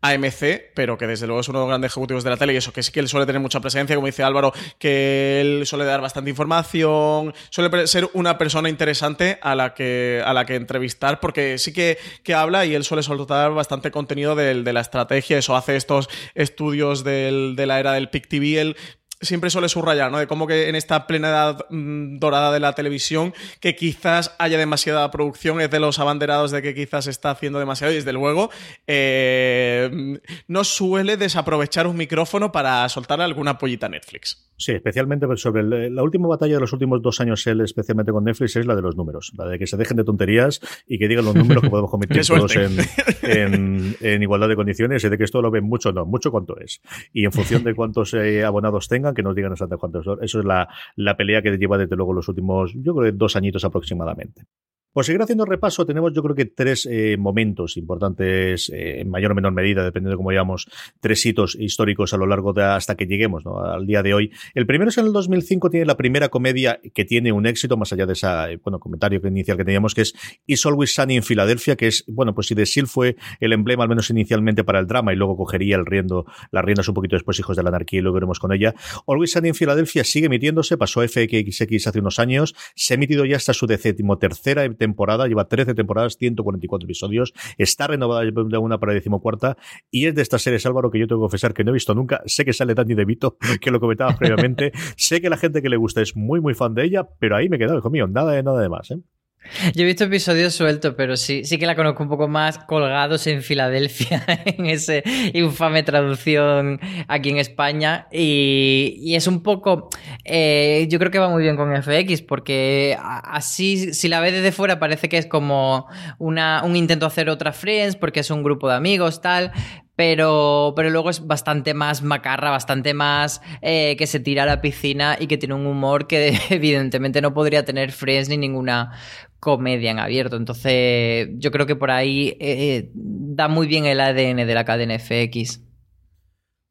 AMC, 0.01 0.71
pero 0.73 0.97
que 0.97 1.05
desde 1.05 1.27
luego 1.27 1.41
es 1.41 1.49
uno 1.49 1.59
de 1.59 1.63
los 1.63 1.69
grandes 1.69 1.91
ejecutivos 1.91 2.23
de 2.23 2.29
la 2.29 2.37
tele 2.37 2.53
y 2.53 2.55
eso 2.55 2.71
que 2.71 2.81
sí 2.81 2.91
que 2.91 3.01
él 3.01 3.09
suele 3.09 3.25
tener 3.25 3.41
mucha 3.41 3.59
presencia, 3.59 3.95
como 3.95 4.07
dice 4.07 4.23
Álvaro, 4.23 4.53
que 4.79 5.41
él 5.41 5.67
suele 5.67 5.83
dar 5.83 5.99
bastante 5.99 6.29
información, 6.29 7.33
suele 7.49 7.85
ser 7.85 8.09
una 8.13 8.37
persona 8.37 8.69
interesante 8.69 9.39
a 9.41 9.55
la 9.55 9.73
que, 9.73 10.23
a 10.25 10.33
la 10.33 10.45
que 10.45 10.55
entrevistar, 10.55 11.19
porque 11.19 11.57
sí 11.57 11.73
que, 11.73 11.97
que 12.23 12.33
habla 12.33 12.65
y 12.65 12.75
él 12.75 12.85
suele 12.85 13.03
soltar 13.03 13.51
bastante 13.51 13.91
contenido 13.91 14.33
de, 14.35 14.71
la 14.71 14.79
estrategia, 14.79 15.37
eso 15.37 15.57
hace 15.57 15.75
estos 15.75 16.09
estudios 16.33 17.03
de 17.03 17.65
la 17.67 17.79
era 17.79 17.91
del 17.91 18.09
PIC 18.09 18.27
TV, 18.29 18.61
él 18.61 18.77
siempre 19.21 19.49
suele 19.49 19.69
subrayar, 19.69 20.11
¿no? 20.11 20.19
De 20.19 20.27
cómo 20.27 20.47
que 20.47 20.69
en 20.69 20.75
esta 20.75 21.07
plena 21.07 21.29
edad 21.29 21.65
mm, 21.69 22.19
dorada 22.19 22.51
de 22.51 22.59
la 22.59 22.73
televisión, 22.73 23.33
que 23.59 23.75
quizás 23.75 24.35
haya 24.39 24.57
demasiada 24.57 25.09
producción, 25.11 25.61
es 25.61 25.69
de 25.69 25.79
los 25.79 25.99
abanderados 25.99 26.51
de 26.51 26.61
que 26.61 26.75
quizás 26.75 27.07
está 27.07 27.31
haciendo 27.31 27.59
demasiado, 27.59 27.93
y 27.93 27.95
desde 27.95 28.13
luego 28.13 28.49
eh, 28.87 30.19
no 30.47 30.63
suele 30.63 31.17
desaprovechar 31.17 31.87
un 31.87 31.97
micrófono 31.97 32.51
para 32.51 32.87
soltarle 32.89 33.25
alguna 33.25 33.57
pollita 33.57 33.85
a 33.85 33.89
Netflix. 33.89 34.51
Sí, 34.61 34.73
especialmente 34.73 35.25
sobre 35.37 35.89
la 35.89 36.03
última 36.03 36.27
batalla 36.27 36.53
de 36.53 36.59
los 36.59 36.71
últimos 36.71 37.01
dos 37.01 37.19
años, 37.19 37.47
él, 37.47 37.61
especialmente 37.61 38.11
con 38.11 38.23
Netflix, 38.23 38.55
es 38.57 38.67
la 38.67 38.75
de 38.75 38.83
los 38.83 38.95
números, 38.95 39.31
la 39.35 39.47
de 39.47 39.57
que 39.57 39.65
se 39.65 39.75
dejen 39.75 39.97
de 39.97 40.03
tonterías 40.03 40.61
y 40.87 40.99
que 40.99 41.07
digan 41.07 41.25
los 41.25 41.33
números 41.33 41.63
que 41.63 41.69
podemos 41.71 41.89
cometer 41.91 42.23
todos 42.23 42.55
en, 42.55 44.21
igualdad 44.21 44.49
de 44.49 44.55
condiciones 44.55 45.03
y 45.03 45.09
de 45.09 45.17
que 45.17 45.23
esto 45.23 45.41
lo 45.41 45.49
ven 45.49 45.63
mucho, 45.63 45.91
no, 45.91 46.05
mucho 46.05 46.29
cuánto 46.29 46.59
es. 46.59 46.79
Y 47.11 47.25
en 47.25 47.31
función 47.31 47.63
de 47.63 47.73
cuántos 47.73 48.13
eh, 48.13 48.43
abonados 48.43 48.87
tengan, 48.87 49.10
que 49.13 49.23
nos 49.23 49.35
digan 49.35 49.51
exactamente 49.51 49.79
cuántos 49.79 50.05
son. 50.05 50.23
Eso 50.23 50.39
es 50.39 50.45
la, 50.45 50.67
la 50.95 51.17
pelea 51.17 51.41
que 51.41 51.57
lleva 51.57 51.77
desde 51.77 51.95
luego 51.95 52.13
los 52.13 52.27
últimos, 52.27 52.73
yo 52.75 52.95
creo, 52.95 53.11
dos 53.11 53.35
añitos 53.35 53.63
aproximadamente. 53.63 54.45
Por 54.93 55.05
seguir 55.05 55.21
haciendo 55.21 55.45
repaso, 55.45 55.85
tenemos 55.85 56.11
yo 56.13 56.21
creo 56.21 56.35
que 56.35 56.45
tres 56.45 56.85
eh, 56.85 57.15
momentos 57.17 57.77
importantes, 57.77 58.69
eh, 58.69 58.99
en 58.99 59.09
mayor 59.09 59.31
o 59.31 59.35
menor 59.35 59.53
medida, 59.53 59.85
dependiendo 59.85 60.11
de 60.11 60.17
cómo 60.17 60.33
llamamos, 60.33 60.67
tres 60.99 61.25
hitos 61.25 61.55
históricos 61.55 62.13
a 62.13 62.17
lo 62.17 62.27
largo 62.27 62.51
de 62.51 62.63
hasta 62.63 62.95
que 62.95 63.05
lleguemos 63.05 63.43
al 63.45 63.87
día 63.87 64.03
de 64.03 64.13
hoy. 64.13 64.31
El 64.53 64.65
primero 64.65 64.89
es 64.89 64.97
en 64.97 65.05
el 65.05 65.13
2005, 65.13 65.69
tiene 65.69 65.85
la 65.85 65.95
primera 65.95 66.27
comedia 66.27 66.81
que 66.93 67.05
tiene 67.05 67.31
un 67.31 67.45
éxito, 67.45 67.77
más 67.77 67.93
allá 67.93 68.05
de 68.05 68.13
ese 68.13 68.27
bueno, 68.63 68.79
comentario 68.79 69.21
inicial 69.25 69.55
que 69.55 69.63
teníamos, 69.63 69.95
que 69.95 70.01
es 70.01 70.13
Is 70.45 70.65
Always 70.65 70.93
Sunny 70.93 71.15
en 71.15 71.23
Filadelfia, 71.23 71.77
que 71.77 71.87
es, 71.87 72.03
bueno, 72.07 72.35
pues 72.35 72.47
si 72.47 72.55
The 72.55 72.65
Seal 72.65 72.87
fue 72.87 73.15
el 73.39 73.53
emblema, 73.53 73.83
al 73.83 73.89
menos 73.89 74.09
inicialmente, 74.09 74.65
para 74.65 74.79
el 74.79 74.87
drama, 74.87 75.13
y 75.13 75.15
luego 75.15 75.37
cogería 75.37 75.77
el 75.77 75.85
riendo, 75.85 76.25
las 76.51 76.65
riendas 76.65 76.89
un 76.89 76.95
poquito 76.95 77.15
después, 77.15 77.39
Hijos 77.39 77.55
de 77.55 77.63
la 77.63 77.69
Anarquía, 77.69 77.99
y 77.99 78.03
lo 78.03 78.11
veremos 78.11 78.39
con 78.39 78.51
ella. 78.51 78.75
Always 79.07 79.31
Sunny 79.31 79.47
en 79.47 79.55
Filadelfia 79.55 80.03
sigue 80.03 80.25
emitiéndose, 80.25 80.77
pasó 80.77 80.99
a 80.99 81.07
FXX 81.07 81.87
hace 81.87 81.99
unos 81.99 82.19
años, 82.19 82.55
se 82.75 82.93
ha 82.93 82.95
emitido 82.95 83.23
ya 83.23 83.37
hasta 83.37 83.53
su 83.53 83.67
decimotercera 83.67 84.65
temporada, 84.81 85.27
lleva 85.27 85.47
13 85.47 85.75
temporadas, 85.75 86.17
144 86.17 86.87
episodios, 86.87 87.33
está 87.59 87.85
renovada 87.85 88.23
de 88.23 88.57
una 88.57 88.79
para 88.79 88.93
decimocuarta 88.93 89.57
y 89.91 90.07
es 90.07 90.15
de 90.15 90.23
estas 90.23 90.41
series, 90.41 90.65
Álvaro, 90.65 90.89
que 90.89 90.97
yo 90.97 91.07
tengo 91.07 91.21
que 91.21 91.25
confesar 91.25 91.53
que 91.53 91.63
no 91.63 91.69
he 91.69 91.73
visto 91.73 91.93
nunca. 91.93 92.23
Sé 92.25 92.45
que 92.45 92.53
sale 92.53 92.73
Dani 92.73 92.95
De 92.95 93.05
Vito, 93.05 93.37
que 93.61 93.69
lo 93.69 93.79
comentaba 93.79 94.15
previamente. 94.17 94.71
sé 94.97 95.21
que 95.21 95.29
la 95.29 95.37
gente 95.37 95.61
que 95.61 95.69
le 95.69 95.77
gusta 95.77 96.01
es 96.01 96.15
muy, 96.15 96.41
muy 96.41 96.55
fan 96.55 96.73
de 96.73 96.83
ella, 96.83 97.07
pero 97.19 97.35
ahí 97.35 97.47
me 97.47 97.57
he 97.57 97.59
quedado, 97.59 97.77
hijo 97.77 97.91
mío, 97.91 98.07
nada 98.07 98.31
de 98.31 98.41
nada 98.41 98.59
de 98.59 98.69
más, 98.69 98.89
¿eh? 98.89 98.97
Yo 99.75 99.83
he 99.83 99.85
visto 99.85 100.03
episodios 100.03 100.53
sueltos, 100.53 100.93
pero 100.95 101.17
sí, 101.17 101.43
sí 101.43 101.57
que 101.57 101.65
la 101.65 101.75
conozco 101.75 102.03
un 102.03 102.09
poco 102.09 102.27
más 102.27 102.59
colgados 102.59 103.25
en 103.27 103.41
Filadelfia, 103.41 104.23
en 104.45 104.67
esa 104.67 105.01
infame 105.33 105.83
traducción 105.83 106.79
aquí 107.07 107.29
en 107.29 107.37
España. 107.37 108.07
Y, 108.11 109.13
es 109.15 109.27
un 109.27 109.43
poco. 109.43 109.89
Eh, 110.23 110.87
yo 110.89 110.99
creo 110.99 111.11
que 111.11 111.19
va 111.19 111.29
muy 111.29 111.43
bien 111.43 111.57
con 111.57 111.75
FX, 111.75 112.21
porque 112.21 112.97
así, 112.99 113.93
si 113.93 114.07
la 114.07 114.21
ves 114.21 114.33
desde 114.33 114.51
fuera, 114.51 114.79
parece 114.79 115.09
que 115.09 115.17
es 115.17 115.25
como 115.25 115.87
una, 116.17 116.63
un 116.63 116.75
intento 116.75 117.05
hacer 117.05 117.29
otra 117.29 117.51
Friends, 117.51 117.95
porque 117.95 118.21
es 118.21 118.31
un 118.31 118.43
grupo 118.43 118.69
de 118.69 118.75
amigos, 118.75 119.21
tal. 119.21 119.51
Pero, 119.97 120.73
pero 120.75 120.89
luego 120.89 121.09
es 121.09 121.27
bastante 121.27 121.73
más 121.75 122.01
macarra, 122.01 122.49
bastante 122.49 122.93
más 122.93 123.41
eh, 123.61 123.95
que 123.97 124.07
se 124.07 124.19
tira 124.19 124.43
a 124.43 124.45
la 124.47 124.61
piscina 124.61 125.15
y 125.19 125.27
que 125.27 125.37
tiene 125.37 125.53
un 125.53 125.67
humor 125.67 126.07
que 126.07 126.39
evidentemente 126.49 127.21
no 127.21 127.33
podría 127.33 127.65
tener 127.65 127.91
Friends 127.91 128.29
ni 128.29 128.37
ninguna 128.37 128.93
comedia 129.41 129.91
en 129.91 129.99
abierto. 129.99 130.37
Entonces, 130.37 131.27
yo 131.33 131.51
creo 131.51 131.65
que 131.65 131.75
por 131.75 131.91
ahí 131.91 132.37
eh, 132.39 132.91
da 132.93 133.49
muy 133.49 133.67
bien 133.67 133.85
el 133.85 133.99
ADN 133.99 134.47
de 134.47 134.53
la 134.53 134.63
cadena 134.63 134.97
FX. 134.97 135.59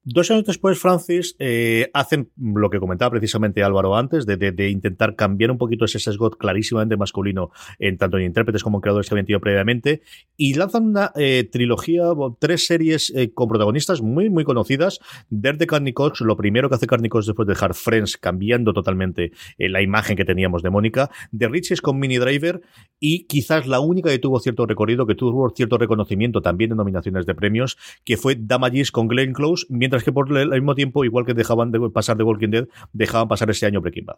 Dos 0.02 0.30
años 0.30 0.46
después, 0.46 0.78
Francis, 0.78 1.36
eh, 1.38 1.90
hacen 1.92 2.30
lo 2.38 2.70
que 2.70 2.78
comentaba 2.78 3.10
precisamente 3.10 3.62
Álvaro 3.62 3.94
antes, 3.94 4.24
de, 4.24 4.70
intentar 4.70 5.14
cambiar 5.14 5.50
un 5.50 5.58
poquito 5.58 5.84
ese 5.84 5.98
sesgo 5.98 6.30
clarísimamente 6.30 6.96
masculino, 6.96 7.50
en 7.78 7.98
tanto 7.98 8.16
en 8.16 8.24
intérpretes 8.24 8.62
como 8.62 8.78
en 8.78 8.80
creadores 8.80 9.08
que 9.08 9.14
habían 9.14 9.26
tenido 9.26 9.40
previamente, 9.40 10.00
y 10.38 10.54
lanzan 10.54 10.86
una 10.86 11.12
eh, 11.16 11.46
trilogía, 11.52 12.04
tres 12.38 12.66
series 12.66 13.12
eh, 13.14 13.34
con 13.34 13.48
protagonistas 13.48 14.00
muy, 14.00 14.30
muy 14.30 14.44
conocidas. 14.44 15.00
Dirt 15.28 15.58
de 15.58 15.66
Carney 15.66 15.92
Cox, 15.92 16.22
lo 16.22 16.34
primero 16.34 16.70
que 16.70 16.76
hace 16.76 16.86
Carney 16.86 17.10
después 17.12 17.46
de 17.46 17.52
dejar 17.52 17.74
Friends, 17.74 18.16
cambiando 18.16 18.72
totalmente 18.72 19.32
la 19.58 19.82
imagen 19.82 20.16
que 20.16 20.24
teníamos 20.24 20.62
de 20.62 20.70
Mónica. 20.70 21.10
The 21.36 21.48
Riches 21.48 21.82
con 21.82 21.98
Mini 21.98 22.16
Driver, 22.16 22.62
y 23.00 23.26
quizás 23.26 23.66
la 23.66 23.80
única 23.80 24.08
que 24.08 24.18
tuvo 24.18 24.40
cierto 24.40 24.64
recorrido, 24.64 25.06
que 25.06 25.14
tuvo 25.14 25.50
cierto 25.50 25.76
reconocimiento 25.76 26.40
también 26.40 26.70
en 26.70 26.78
nominaciones 26.78 27.26
de 27.26 27.34
premios, 27.34 27.76
que 28.02 28.16
fue 28.16 28.36
Damages 28.38 28.92
con 28.92 29.06
Glenn 29.06 29.34
Close, 29.34 29.66
que 29.98 30.12
por 30.12 30.36
el 30.36 30.50
mismo 30.50 30.74
tiempo, 30.74 31.04
igual 31.04 31.26
que 31.26 31.34
dejaban 31.34 31.70
de 31.70 31.90
pasar 31.90 32.16
de 32.16 32.24
Walking 32.24 32.50
Dead, 32.50 32.68
dejaban 32.92 33.28
pasar 33.28 33.50
ese 33.50 33.66
año 33.66 33.80
Breaking 33.80 34.06
Bad. 34.06 34.16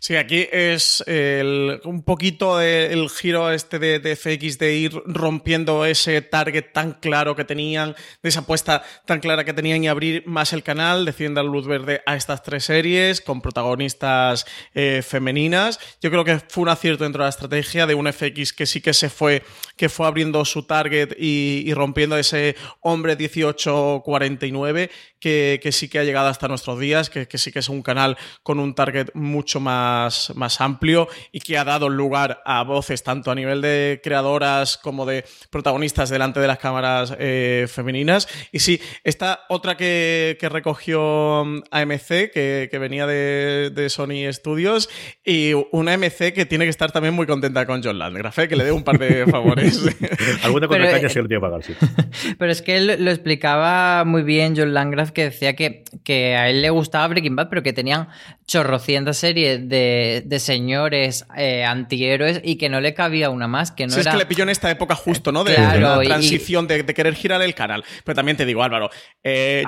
Sí, 0.00 0.16
aquí 0.16 0.48
es 0.50 1.02
un 1.06 2.02
poquito 2.04 2.60
el 2.60 3.08
giro 3.10 3.50
este 3.50 3.78
de, 3.78 4.16
FX 4.16 4.58
de 4.58 4.74
ir 4.74 5.02
rompiendo 5.06 5.84
ese 5.84 6.22
target 6.22 6.72
tan 6.72 6.92
claro 6.94 7.34
que 7.36 7.44
tenían, 7.44 7.94
de 8.22 8.28
esa 8.28 8.40
apuesta 8.40 8.82
tan 9.06 9.20
clara 9.20 9.44
que 9.44 9.52
tenían 9.52 9.82
y 9.84 9.88
abrir 9.88 10.24
más 10.26 10.52
el 10.52 10.62
canal, 10.62 11.04
deciden 11.04 11.34
dar 11.34 11.44
luz 11.44 11.66
verde 11.66 12.02
a 12.06 12.16
estas 12.16 12.42
tres 12.42 12.64
series 12.64 13.20
con 13.20 13.40
protagonistas 13.40 14.46
eh, 14.74 15.02
femeninas. 15.02 15.78
Yo 16.00 16.10
creo 16.10 16.24
que 16.24 16.38
fue 16.48 16.62
un 16.62 16.68
acierto 16.68 17.04
dentro 17.04 17.22
de 17.22 17.26
la 17.26 17.30
estrategia 17.30 17.86
de 17.86 17.94
un 17.94 18.12
FX 18.12 18.52
que 18.52 18.66
sí 18.66 18.80
que 18.80 18.92
se 18.92 19.08
fue, 19.08 19.42
que 19.76 19.88
fue 19.88 20.06
abriendo 20.06 20.44
su 20.44 20.64
target 20.64 21.14
y, 21.18 21.72
rompiendo 21.72 22.18
ese 22.18 22.54
hombre 22.80 23.16
1849 23.16 24.90
que, 25.18 25.60
que, 25.62 25.72
sí 25.72 25.88
que 25.88 25.98
ha 25.98 26.04
llegado 26.04 26.28
hasta 26.28 26.48
nuestros 26.48 26.78
días, 26.78 27.08
que, 27.08 27.26
que 27.26 27.38
sí 27.38 27.50
que 27.50 27.60
es 27.60 27.68
un 27.68 27.82
canal 27.82 28.18
con 28.42 28.58
un 28.58 28.74
target 28.74 29.08
mucho 29.14 29.60
más, 29.62 30.32
más 30.34 30.60
amplio 30.60 31.08
y 31.32 31.40
que 31.40 31.56
ha 31.56 31.64
dado 31.64 31.88
lugar 31.88 32.42
a 32.44 32.62
voces 32.62 33.02
tanto 33.02 33.30
a 33.30 33.34
nivel 33.34 33.62
de 33.62 34.00
creadoras 34.02 34.76
como 34.76 35.06
de 35.06 35.24
protagonistas 35.50 36.10
delante 36.10 36.40
de 36.40 36.46
las 36.46 36.58
cámaras 36.58 37.14
eh, 37.18 37.66
femeninas. 37.68 38.28
Y 38.52 38.58
sí, 38.58 38.80
esta 39.04 39.40
otra 39.48 39.76
que, 39.76 40.36
recogió 40.52 41.44
mm, 41.44 41.62
AMC, 41.70 42.30
que, 42.32 42.68
que 42.70 42.78
venía 42.78 43.06
de, 43.06 43.86
Sony 43.88 44.32
Studios, 44.32 44.88
y 45.24 45.52
una 45.70 45.94
AMC 45.94 46.32
que 46.32 46.46
tiene 46.46 46.64
que 46.64 46.70
estar 46.70 46.92
también 46.92 47.14
muy 47.14 47.26
contenta 47.26 47.66
con 47.66 47.82
John 47.82 47.98
Landgraf, 47.98 48.38
¿eh? 48.38 48.48
que 48.48 48.56
le 48.56 48.64
dé 48.64 48.72
un 48.72 48.84
par 48.84 48.98
de 48.98 49.26
favores. 49.30 49.82
Alguna 50.42 50.68
contracaña 50.68 51.08
sí 51.08 51.18
lo 51.18 51.28
tiene 51.28 51.40
que 51.40 51.46
pagar, 51.46 51.62
sí. 51.62 51.74
Pero 52.38 52.52
es 52.52 52.62
que 52.62 52.76
él 52.76 52.96
lo 52.98 53.10
explicaba 53.10 54.04
muy 54.04 54.22
bien 54.22 54.54
John 54.56 54.74
Landgraf, 54.74 55.12
que 55.12 55.24
decía 55.24 55.54
que, 55.54 55.84
que 56.04 56.36
a 56.36 56.48
él 56.48 56.62
le 56.62 56.70
gustaba 56.70 57.08
Breaking 57.08 57.36
Bad, 57.36 57.48
pero 57.48 57.62
que 57.62 57.72
tenían 57.72 58.08
chorrocientas 58.46 59.16
series 59.16 59.41
de, 59.44 60.38
señores 60.38 61.26
eh, 61.36 61.64
antihéroes 61.64 62.40
y 62.42 62.56
que 62.56 62.68
no 62.68 62.80
le 62.80 62.94
cabía 62.94 63.30
una 63.30 63.48
más. 63.48 63.70
Que 63.70 63.86
no 63.86 63.96
es 63.96 64.06
que 64.06 64.16
le 64.16 64.26
pilló 64.26 64.42
en 64.42 64.50
esta 64.50 64.70
época 64.70 64.94
justo, 64.94 65.32
¿no? 65.32 65.44
De, 65.44 65.56
la 65.58 66.00
transición, 66.00 66.66
de, 66.66 66.84
querer 66.86 67.14
girar 67.14 67.42
el 67.42 67.54
canal. 67.54 67.84
Pero 68.04 68.14
también 68.14 68.36
te 68.36 68.44
digo, 68.44 68.62
Álvaro, 68.62 68.90
eh, 69.22 69.64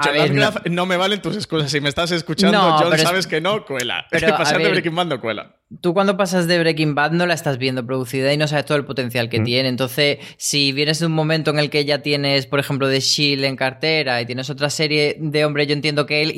no... 0.71 0.87
me 0.87 0.97
valen 0.97 1.21
tus 1.23 1.37
excusas. 1.37 1.71
Si 1.71 1.81
me 1.81 1.89
estás 1.89 2.11
escuchando, 2.11 2.77
John, 2.79 2.99
sabes 2.99 3.27
que 3.27 3.41
no, 3.41 3.65
cuela. 3.65 4.07
es 4.11 4.23
que 4.23 4.33
pasar 4.33 4.59
de 4.59 4.71
Breaking 4.71 4.95
Bad 4.95 5.07
no 5.07 5.21
cuela. 5.21 5.57
Tú 5.81 5.95
cuando 5.95 6.17
pasas 6.17 6.47
de 6.47 6.59
Breaking 6.59 6.95
Bad 6.95 7.13
no 7.13 7.27
la 7.27 7.35
estás 7.35 7.59
viendo 7.59 7.85
producida 7.85 8.33
y 8.33 8.37
no 8.37 8.47
sabes 8.47 8.67
todo 8.67 8.77
el 8.77 8.85
potencial 8.85 9.29
que 9.29 9.41
mm. 9.41 9.45
tiene. 9.45 9.69
Entonces, 9.69 10.19
si 10.37 10.73
vienes 10.73 10.99
de 11.01 11.07
un 11.07 11.13
momento 11.13 11.51
en 11.51 11.59
el 11.59 11.71
que 11.71 11.85
ya 11.85 12.03
tienes, 12.03 12.47
por 12.47 12.61
ejemplo, 12.61 12.89
de 12.89 13.01
Shield 13.01 13.45
en 13.45 13.57
cartera 13.57 14.21
y 14.21 14.27
tienes 14.27 14.51
otra 14.51 14.71
serie 14.71 15.17
de 15.19 15.45
hombre, 15.45 15.67
yo 15.67 15.73
entiendo 15.73 16.07
que 16.07 16.23
él 16.23 16.33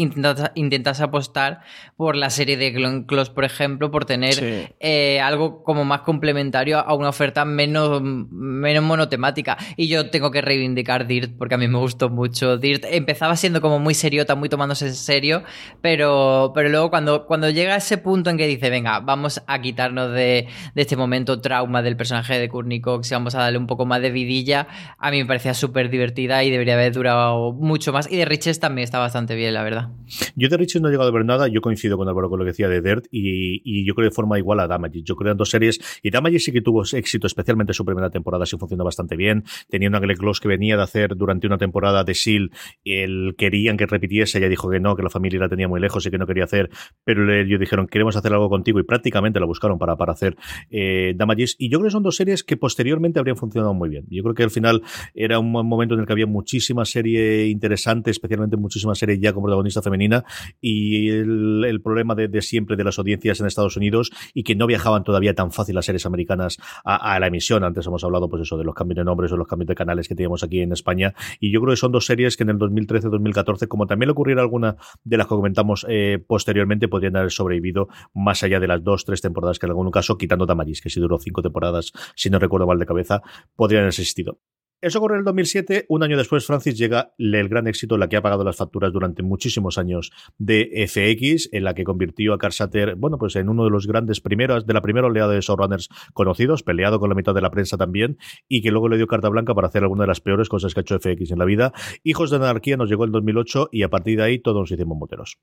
intentas, 0.55 1.01
apostar 1.01 1.61
por 1.97 2.17
la 2.17 2.31
serie 2.31 2.57
de 2.57 2.71
Glenn 2.71 3.05
Close, 3.05 3.33
por 3.33 3.45
ejemplo, 3.45 3.91
por 3.91 4.05
tener 4.05 4.75
eh, 4.81 5.21
algo 5.21 5.63
como 5.63 5.85
más 5.85 6.03
complementario 6.03 6.79
a 6.79 6.95
una 6.95 7.09
oferta 7.09 7.45
menos, 7.45 8.01
menos 8.03 8.85
monotemática. 8.85 9.57
Y 9.77 9.89
yo 9.89 10.11
tengo 10.11 10.31
que 10.31 10.41
reivindicar 10.41 11.07
Dirt 11.07 11.33
porque 11.37 11.57
a 11.57 11.59
mí 11.59 11.69
me 11.69 11.79
gustó 11.79 12.09
mucho. 12.09 12.57
Dirt 12.59 12.85
empezaba 12.89 13.37
siendo 13.37 13.61
como 13.61 13.79
muy 13.79 13.95
seriota, 13.95 14.35
muy 14.35 14.49
tomándose 14.49 14.87
en 14.87 14.95
serio, 14.95 15.43
pero, 15.81 16.53
pero 16.55 16.69
luego 16.69 16.91
cuando, 16.91 17.27
cuando 17.27 17.51
llega 17.51 17.75
a 17.75 17.79
ese 17.79 17.99
punto 17.99 18.31
en 18.31 18.37
que 18.37 18.47
dice, 18.47 18.71
venga, 18.71 19.01
vamos 19.01 19.26
a 19.47 19.61
quitarnos 19.61 20.13
de, 20.13 20.49
este 20.75 20.97
momento 20.97 21.41
trauma 21.41 21.83
del 21.83 21.97
personaje 21.97 22.39
de 22.39 22.49
Courtney 22.49 22.81
Cox 22.81 23.11
y 23.11 23.15
vamos 23.15 23.35
a 23.35 23.41
darle 23.41 23.59
un 23.59 23.67
poco 23.67 23.87
más 23.87 24.01
de 24.01 24.11
vidilla, 24.11 24.69
a 24.99 25.11
mí 25.11 25.19
me 25.19 25.27
parecía 25.27 25.55
súper 25.55 25.91
divertida 25.91 26.45
y 26.45 26.51
debería 26.51 26.75
haber 26.75 26.93
durado 26.93 27.53
mucho 27.53 27.93
más. 27.93 28.11
Y 28.11 28.17
de 28.17 28.25
Riches 28.25 28.61
también 28.61 28.85
está 28.85 28.99
bastante 28.99 29.35
bien, 29.35 29.55
la 29.55 29.63
verdad. 29.63 29.89
Yo 30.35 30.49
de 30.49 30.57
Riches 30.57 30.81
no 30.81 30.89
he 30.89 30.91
llegado 30.91 31.11
a 31.11 31.13
ver 31.13 31.25
nada, 31.25 31.49
yo 31.49 31.61
coincido 31.61 31.97
con 31.97 32.09
Álvaro 32.09 32.29
con 32.29 32.39
lo 32.39 32.45
que 32.45 32.51
decía 32.51 32.69
de 32.69 32.81
Dirt 32.81 33.07
y, 33.11 33.85
yo 33.87 33.95
creo 33.95 34.09
de 34.09 34.15
forma 34.15 34.39
igual 34.39 34.61
a 34.61 34.67
Damages. 34.67 35.05
Yo 35.05 35.17
creo 35.17 35.33
en 35.33 35.39
dos 35.39 35.51
series 35.51 35.81
y 36.03 36.11
Damages 36.11 36.45
sí 36.45 36.53
que 36.53 36.61
tuvo 36.61 36.83
éxito, 36.83 37.27
especialmente 37.27 37.73
su 37.73 37.85
primera 37.85 38.11
temporada, 38.11 38.47
sí 38.47 38.57
funcionó 38.57 38.85
bastante 38.85 39.17
bien. 39.17 39.45
Tenía 39.69 39.89
un 39.89 40.01
Glenn 40.01 40.17
Close 40.17 40.41
que 40.41 40.49
venía 40.49 40.77
de 40.77 40.83
hacer 40.83 41.17
durante 41.17 41.47
una 41.47 41.59
temporada 41.59 42.05
de 42.05 42.15
SEAL, 42.15 42.51
el 42.85 43.35
querían 43.37 43.77
que 43.77 43.87
repitiese, 43.87 44.39
ella 44.39 44.49
dijo 44.49 44.71
que 44.71 44.81
no, 44.81 44.97
que 44.97 45.03
la 45.03 45.11
familia 45.11 45.41
la 45.41 45.49
tenía 45.49 45.69
muy 45.69 45.81
lejos 45.81 46.07
y 46.07 46.11
que 46.11 46.19
no 46.19 46.27
quería 46.27 46.45
hacer, 46.45 46.71
pero 47.05 47.33
ellos 47.33 47.61
dijeron, 47.61 47.87
queremos 47.87 48.17
hacer 48.17 48.33
algo 48.33 48.49
contigo 48.49 48.81
y 48.81 48.85
prácticamente 48.85 49.16
la 49.17 49.47
buscaron 49.47 49.79
para, 49.79 49.97
para 49.97 50.13
hacer 50.13 50.37
eh, 50.71 51.15
Damages. 51.17 51.57
Y 51.59 51.69
yo 51.69 51.79
creo 51.79 51.89
que 51.89 51.93
son 51.93 52.03
dos 52.03 52.17
series 52.17 52.45
que 52.45 52.57
posteriormente 52.57 53.19
habrían 53.19 53.37
funcionado 53.37 53.75
muy 53.75 53.89
bien. 53.89 54.07
Yo 54.09 54.23
creo 54.23 54.35
que 54.35 54.43
al 54.43 54.51
final 54.51 54.83
era 55.15 55.39
un 55.39 55.51
momento 55.51 55.95
en 55.95 56.01
el 56.01 56.07
que 56.07 56.13
había 56.13 56.27
muchísima 56.27 56.85
serie 56.85 57.49
interesante, 57.49 58.11
especialmente 58.11 58.57
muchísima 58.57 58.95
serie 58.95 59.19
ya 59.19 59.33
con 59.33 59.43
protagonista 59.43 59.83
femenina 59.83 60.25
y 60.61 61.09
el, 61.11 61.81
problema 61.83 62.15
de, 62.15 62.29
de 62.29 62.43
siempre 62.43 62.77
de 62.77 62.85
las 62.85 62.99
audiencias 62.99 63.41
en 63.41 63.47
Estados 63.47 63.77
Unidos 63.77 64.11
y 64.35 64.43
que 64.43 64.55
no 64.55 64.67
viajaban 64.67 65.05
todavía 65.05 65.35
tan 65.35 65.53
fácil 65.53 65.75
las 65.75 65.85
series 65.85 66.07
americanas 66.07 66.59
a, 66.85 67.19
la 67.19 67.27
emisión. 67.27 67.65
Antes 67.65 67.87
hemos 67.87 68.03
hablado, 68.05 68.29
pues 68.29 68.43
eso, 68.43 68.57
de 68.59 68.65
los 68.65 68.75
cambios 68.75 68.97
de 68.97 69.05
nombres 69.05 69.33
o 69.33 69.37
los 69.37 69.47
cambios 69.47 69.69
de 69.69 69.75
canales 69.75 70.09
que 70.09 70.15
teníamos 70.15 70.43
aquí 70.43 70.61
en 70.61 70.73
España. 70.73 71.15
Y 71.41 71.53
yo 71.53 71.61
creo 71.61 71.73
que 71.73 71.77
son 71.77 71.93
dos 71.93 72.07
series 72.07 72.37
que 72.37 72.43
en 72.43 72.51
el 72.51 72.59
2013-2014, 72.59 73.69
como 73.69 73.87
también 73.87 74.09
le 74.09 74.13
ocurriera 74.13 74.43
alguna 74.43 74.77
de 75.05 75.17
las 75.17 75.27
que 75.27 75.35
comentamos 75.35 75.87
eh, 75.89 76.23
posteriormente, 76.27 76.89
podrían 76.89 77.17
haber 77.17 77.31
sobrevivido 77.31 77.89
más 78.15 78.43
allá 78.43 78.61
de 78.61 78.67
las 78.67 78.83
dos, 78.83 78.96
tres 79.05 79.21
temporadas 79.21 79.59
que 79.59 79.67
en 79.67 79.71
algún 79.71 79.91
caso, 79.91 80.17
quitando 80.17 80.47
Tamaris, 80.47 80.81
que 80.81 80.91
si 80.91 81.01
duró 81.01 81.19
cinco 81.19 81.43
temporadas, 81.43 81.93
si 82.15 82.31
no 82.31 82.39
recuerdo 82.39 82.67
mal 82.67 82.79
de 82.79 82.87
cabeza, 82.87 83.23
podrían 83.55 83.83
haber 83.83 83.91
existido. 83.91 84.41
Eso 84.83 84.99
ocurre 84.99 85.15
en 85.15 85.21
el 85.21 85.25
2007. 85.25 85.87
Un 85.89 86.03
año 86.03 86.19
después, 86.19 86.45
Francis 86.45 86.77
llega 86.77 87.15
el 87.17 87.49
gran 87.49 87.67
éxito, 87.67 87.97
la 87.97 88.09
que 88.09 88.19
ha 88.19 88.23
pagado 88.23 88.45
las 88.45 88.57
facturas 88.57 88.93
durante 88.93 89.23
muchísimos 89.23 89.79
años 89.79 90.13
de 90.37 90.87
FX, 90.87 91.49
en 91.53 91.65
la 91.65 91.75
que 91.75 91.83
convirtió 91.83 92.35
a 92.35 92.39
Carsater, 92.39 92.95
bueno, 92.95 93.17
pues 93.17 93.37
en 93.37 93.49
uno 93.49 93.65
de 93.65 93.71
los 93.71 93.87
grandes 93.87 94.21
primeros, 94.21 94.67
de 94.67 94.75
la 94.75 94.83
primera 94.83 95.07
oleada 95.07 95.33
de 95.33 95.41
showrunners 95.41 95.89
conocidos, 96.13 96.63
peleado 96.63 97.01
con 97.01 97.09
la 97.09 97.15
mitad 97.15 97.35
de 97.35 97.41
la 97.41 97.51
prensa 97.51 97.79
también, 97.79 98.19
y 98.49 98.61
que 98.61 98.71
luego 98.71 98.89
le 98.91 98.99
dio 98.99 99.07
carta 99.07 99.31
blanca 99.31 99.55
para 99.55 99.69
hacer 99.69 99.83
alguna 99.83 100.03
de 100.03 100.09
las 100.09 100.21
peores 100.21 100.51
cosas 100.51 100.75
que 100.75 100.81
ha 100.81 100.83
hecho 100.83 100.99
FX 100.99 101.31
en 101.31 101.39
la 101.39 101.47
vida. 101.47 101.73
Hijos 102.05 102.31
de 102.31 102.37
Anarquía 102.37 102.77
nos 102.77 102.91
llegó 102.91 103.07
en 103.07 103.13
2008 103.13 103.71
y 103.73 103.83
a 103.83 103.89
partir 103.89 104.19
de 104.19 104.25
ahí 104.25 104.39
todos 104.39 104.59
nos 104.59 104.71
hicimos 104.71 104.99
moteros. 104.99 105.39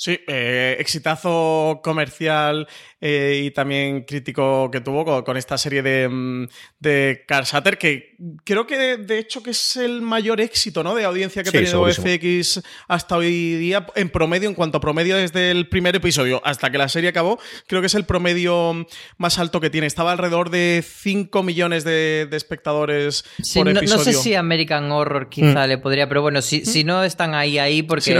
Sí, 0.00 0.16
eh, 0.28 0.76
exitazo 0.78 1.80
comercial 1.82 2.68
eh, 3.00 3.42
y 3.46 3.50
también 3.50 4.04
crítico 4.04 4.70
que 4.70 4.80
tuvo 4.80 5.24
con, 5.24 5.36
esta 5.36 5.58
serie 5.58 5.82
de, 5.82 6.08
mm, 6.08 6.46
de 6.78 7.24
Satter, 7.42 7.78
que 7.78 8.14
creo 8.44 8.64
que 8.64 8.96
de, 8.96 9.18
hecho 9.18 9.42
que 9.42 9.50
es 9.50 9.76
el 9.76 10.00
mayor 10.00 10.40
éxito 10.40 10.84
¿no? 10.84 10.94
de 10.94 11.04
audiencia 11.04 11.42
que 11.42 11.48
ha 11.48 11.52
tenido 11.52 11.84
FX 11.92 12.62
hasta 12.86 13.16
hoy 13.16 13.56
día, 13.56 13.88
en 13.96 14.08
promedio, 14.10 14.48
en 14.48 14.54
cuanto 14.54 14.78
a 14.78 14.80
promedio 14.80 15.16
desde 15.16 15.50
el 15.50 15.68
primer 15.68 15.96
episodio 15.96 16.40
hasta 16.44 16.70
que 16.70 16.78
la 16.78 16.88
serie 16.88 17.10
acabó, 17.10 17.40
creo 17.66 17.80
que 17.80 17.88
es 17.88 17.94
el 17.94 18.04
promedio 18.04 18.86
más 19.16 19.40
alto 19.40 19.60
que 19.60 19.68
tiene. 19.68 19.88
Estaba 19.88 20.12
alrededor 20.12 20.50
de 20.50 20.84
5 20.86 21.42
millones 21.42 21.82
de, 21.82 22.28
espectadores 22.30 23.24
por 23.52 23.68
episodio. 23.68 23.96
No 23.96 24.04
sé 24.04 24.12
si 24.12 24.36
American 24.36 24.92
Horror 24.92 25.28
quizá 25.28 25.66
mm. 25.66 25.68
le 25.68 25.78
podría, 25.78 26.08
pero 26.08 26.22
bueno, 26.22 26.40
si, 26.40 26.64
si 26.64 26.84
no 26.84 27.02
están 27.02 27.34
ahí, 27.34 27.58
ahí, 27.58 27.82
porque 27.82 28.02
sí, 28.02 28.12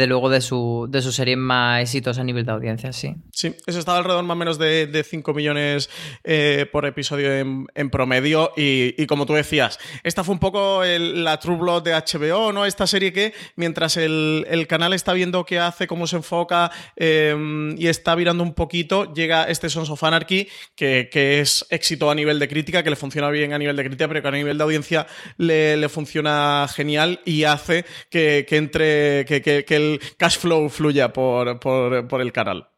desde 0.00 0.08
luego 0.08 0.30
de 0.30 0.40
su, 0.40 0.86
de 0.88 1.02
su 1.02 1.12
serie 1.12 1.36
más 1.36 1.82
exitosa 1.82 2.22
a 2.22 2.24
nivel 2.24 2.46
de 2.46 2.52
audiencia, 2.52 2.90
sí. 2.90 3.14
Sí, 3.32 3.54
eso 3.66 3.78
estaba 3.78 3.98
alrededor 3.98 4.24
más 4.24 4.34
o 4.34 4.38
menos 4.38 4.58
de, 4.58 4.86
de 4.86 5.04
5 5.04 5.34
millones 5.34 5.90
eh, 6.24 6.66
por 6.72 6.86
episodio 6.86 7.30
en, 7.34 7.90
promedio. 7.90 8.52
Y, 8.56 9.06
como 9.06 9.26
tú 9.26 9.34
decías, 9.34 9.78
esta 10.02 10.24
fue 10.24 10.32
un 10.32 10.38
poco 10.38 10.82
la 10.84 11.38
True 11.38 11.56
Blood 11.56 11.82
de 11.82 11.92
HBO, 11.92 12.50
¿no? 12.50 12.64
Esta 12.64 12.86
serie 12.86 13.12
que, 13.12 13.34
mientras 13.56 13.98
el, 13.98 14.46
canal 14.68 14.94
está 14.94 15.12
viendo 15.12 15.44
qué 15.44 15.58
hace, 15.58 15.86
cómo 15.86 16.06
se 16.06 16.16
enfoca 16.16 16.70
em, 16.96 17.78
y 17.78 17.88
está 17.88 18.14
virando 18.14 18.42
un 18.42 18.54
poquito, 18.54 19.12
llega 19.12 19.44
este 19.44 19.68
Sons 19.68 19.90
of 19.90 20.02
Anarchy, 20.02 20.48
que, 20.74 21.10
es 21.40 21.66
éxito 21.68 22.10
a 22.10 22.14
nivel 22.14 22.38
de 22.38 22.48
crítica, 22.48 22.82
que 22.82 22.88
le 22.88 22.96
funciona 22.96 23.28
bien 23.28 23.52
a 23.52 23.58
nivel 23.58 23.76
de 23.76 23.84
crítica, 23.84 24.08
pero 24.08 24.22
que 24.22 24.28
a 24.28 24.30
nivel 24.30 24.56
de 24.56 24.64
audiencia 24.64 25.06
le, 25.36 25.88
funciona 25.90 26.66
genial 26.74 27.20
y 27.26 27.44
hace 27.44 27.84
que, 28.08 28.46
entre, 28.50 29.26
que, 29.26 29.64
el 29.68 29.89
cash 30.16 30.38
flow 30.38 30.68
fluya 30.68 31.12
por, 31.12 31.58
por 31.60 32.20
el 32.20 32.32
canal. 32.32 32.70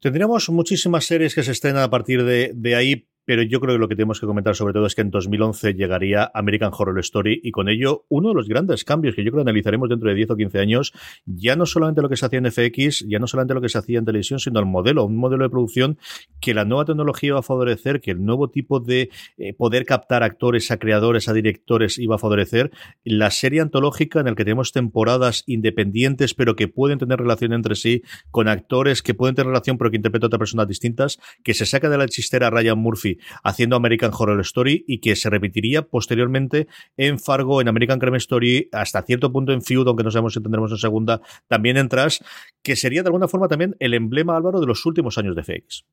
Tendríamos 0.00 0.48
muchísimas 0.48 1.04
series 1.04 1.34
que 1.34 1.42
se 1.42 1.52
estrenan 1.52 1.82
a 1.82 1.90
partir 1.90 2.24
de, 2.24 2.74
ahí, 2.74 3.09
pero 3.24 3.42
yo 3.42 3.60
creo 3.60 3.74
que 3.74 3.78
lo 3.78 3.88
que 3.88 3.96
tenemos 3.96 4.20
que 4.20 4.26
comentar 4.26 4.56
sobre 4.56 4.72
todo 4.72 4.86
es 4.86 4.94
que 4.94 5.02
en 5.02 5.10
2011 5.10 5.74
llegaría 5.74 6.30
American 6.34 6.72
Horror 6.76 6.98
Story 7.00 7.40
y 7.42 7.50
con 7.50 7.68
ello 7.68 8.06
uno 8.08 8.30
de 8.30 8.34
los 8.34 8.48
grandes 8.48 8.84
cambios 8.84 9.14
que 9.14 9.22
yo 9.24 9.30
creo 9.30 9.44
que 9.44 9.50
analizaremos 9.50 9.88
dentro 9.88 10.08
de 10.08 10.14
10 10.14 10.30
o 10.30 10.36
15 10.36 10.58
años, 10.58 10.92
ya 11.26 11.56
no 11.56 11.66
solamente 11.66 12.02
lo 12.02 12.08
que 12.08 12.16
se 12.16 12.26
hacía 12.26 12.38
en 12.38 12.50
FX, 12.50 13.06
ya 13.08 13.18
no 13.18 13.26
solamente 13.26 13.54
lo 13.54 13.60
que 13.60 13.68
se 13.68 13.78
hacía 13.78 13.98
en 13.98 14.04
televisión, 14.04 14.40
sino 14.40 14.58
el 14.60 14.66
modelo, 14.66 15.04
un 15.04 15.16
modelo 15.16 15.44
de 15.44 15.50
producción 15.50 15.98
que 16.40 16.54
la 16.54 16.64
nueva 16.64 16.84
tecnología 16.84 17.34
va 17.34 17.40
a 17.40 17.42
favorecer, 17.42 18.00
que 18.00 18.10
el 18.10 18.24
nuevo 18.24 18.50
tipo 18.50 18.80
de 18.80 19.10
eh, 19.38 19.54
poder 19.54 19.84
captar 19.84 20.22
actores 20.22 20.70
a 20.70 20.78
creadores, 20.78 21.28
a 21.28 21.32
directores 21.32 21.98
iba 21.98 22.16
a 22.16 22.18
favorecer, 22.18 22.70
la 23.04 23.30
serie 23.30 23.60
antológica 23.60 24.20
en 24.20 24.26
la 24.26 24.34
que 24.34 24.44
tenemos 24.44 24.72
temporadas 24.72 25.44
independientes 25.46 26.34
pero 26.34 26.56
que 26.56 26.68
pueden 26.68 26.98
tener 26.98 27.18
relación 27.18 27.52
entre 27.52 27.74
sí, 27.74 28.02
con 28.30 28.48
actores 28.48 29.02
que 29.02 29.14
pueden 29.14 29.34
tener 29.34 29.48
relación 29.48 29.78
pero 29.78 29.90
que 29.90 29.96
interpretan 29.96 30.26
a 30.26 30.28
otras 30.28 30.38
personas 30.38 30.68
distintas, 30.68 31.18
que 31.44 31.54
se 31.54 31.66
saca 31.66 31.88
de 31.88 31.98
la 31.98 32.08
chistera 32.08 32.50
Ryan 32.50 32.78
Murphy 32.78 33.19
haciendo 33.42 33.76
American 33.76 34.10
Horror 34.16 34.40
Story 34.40 34.84
y 34.86 34.98
que 34.98 35.16
se 35.16 35.30
repetiría 35.30 35.82
posteriormente 35.82 36.68
en 36.96 37.18
Fargo, 37.18 37.60
en 37.60 37.68
American 37.68 37.98
Crime 37.98 38.18
Story, 38.18 38.68
hasta 38.72 39.02
cierto 39.02 39.32
punto 39.32 39.52
en 39.52 39.62
Feud, 39.62 39.86
aunque 39.86 40.04
no 40.04 40.10
sabemos 40.10 40.34
si 40.34 40.42
tendremos 40.42 40.70
en 40.70 40.78
segunda, 40.78 41.20
también 41.48 41.76
en 41.76 41.88
Trash, 41.88 42.20
que 42.62 42.76
sería 42.76 43.02
de 43.02 43.08
alguna 43.08 43.28
forma 43.28 43.48
también 43.48 43.76
el 43.78 43.94
emblema, 43.94 44.36
Álvaro, 44.36 44.60
de 44.60 44.66
los 44.66 44.84
últimos 44.86 45.18
años 45.18 45.36
de 45.36 45.42
FX. 45.42 45.84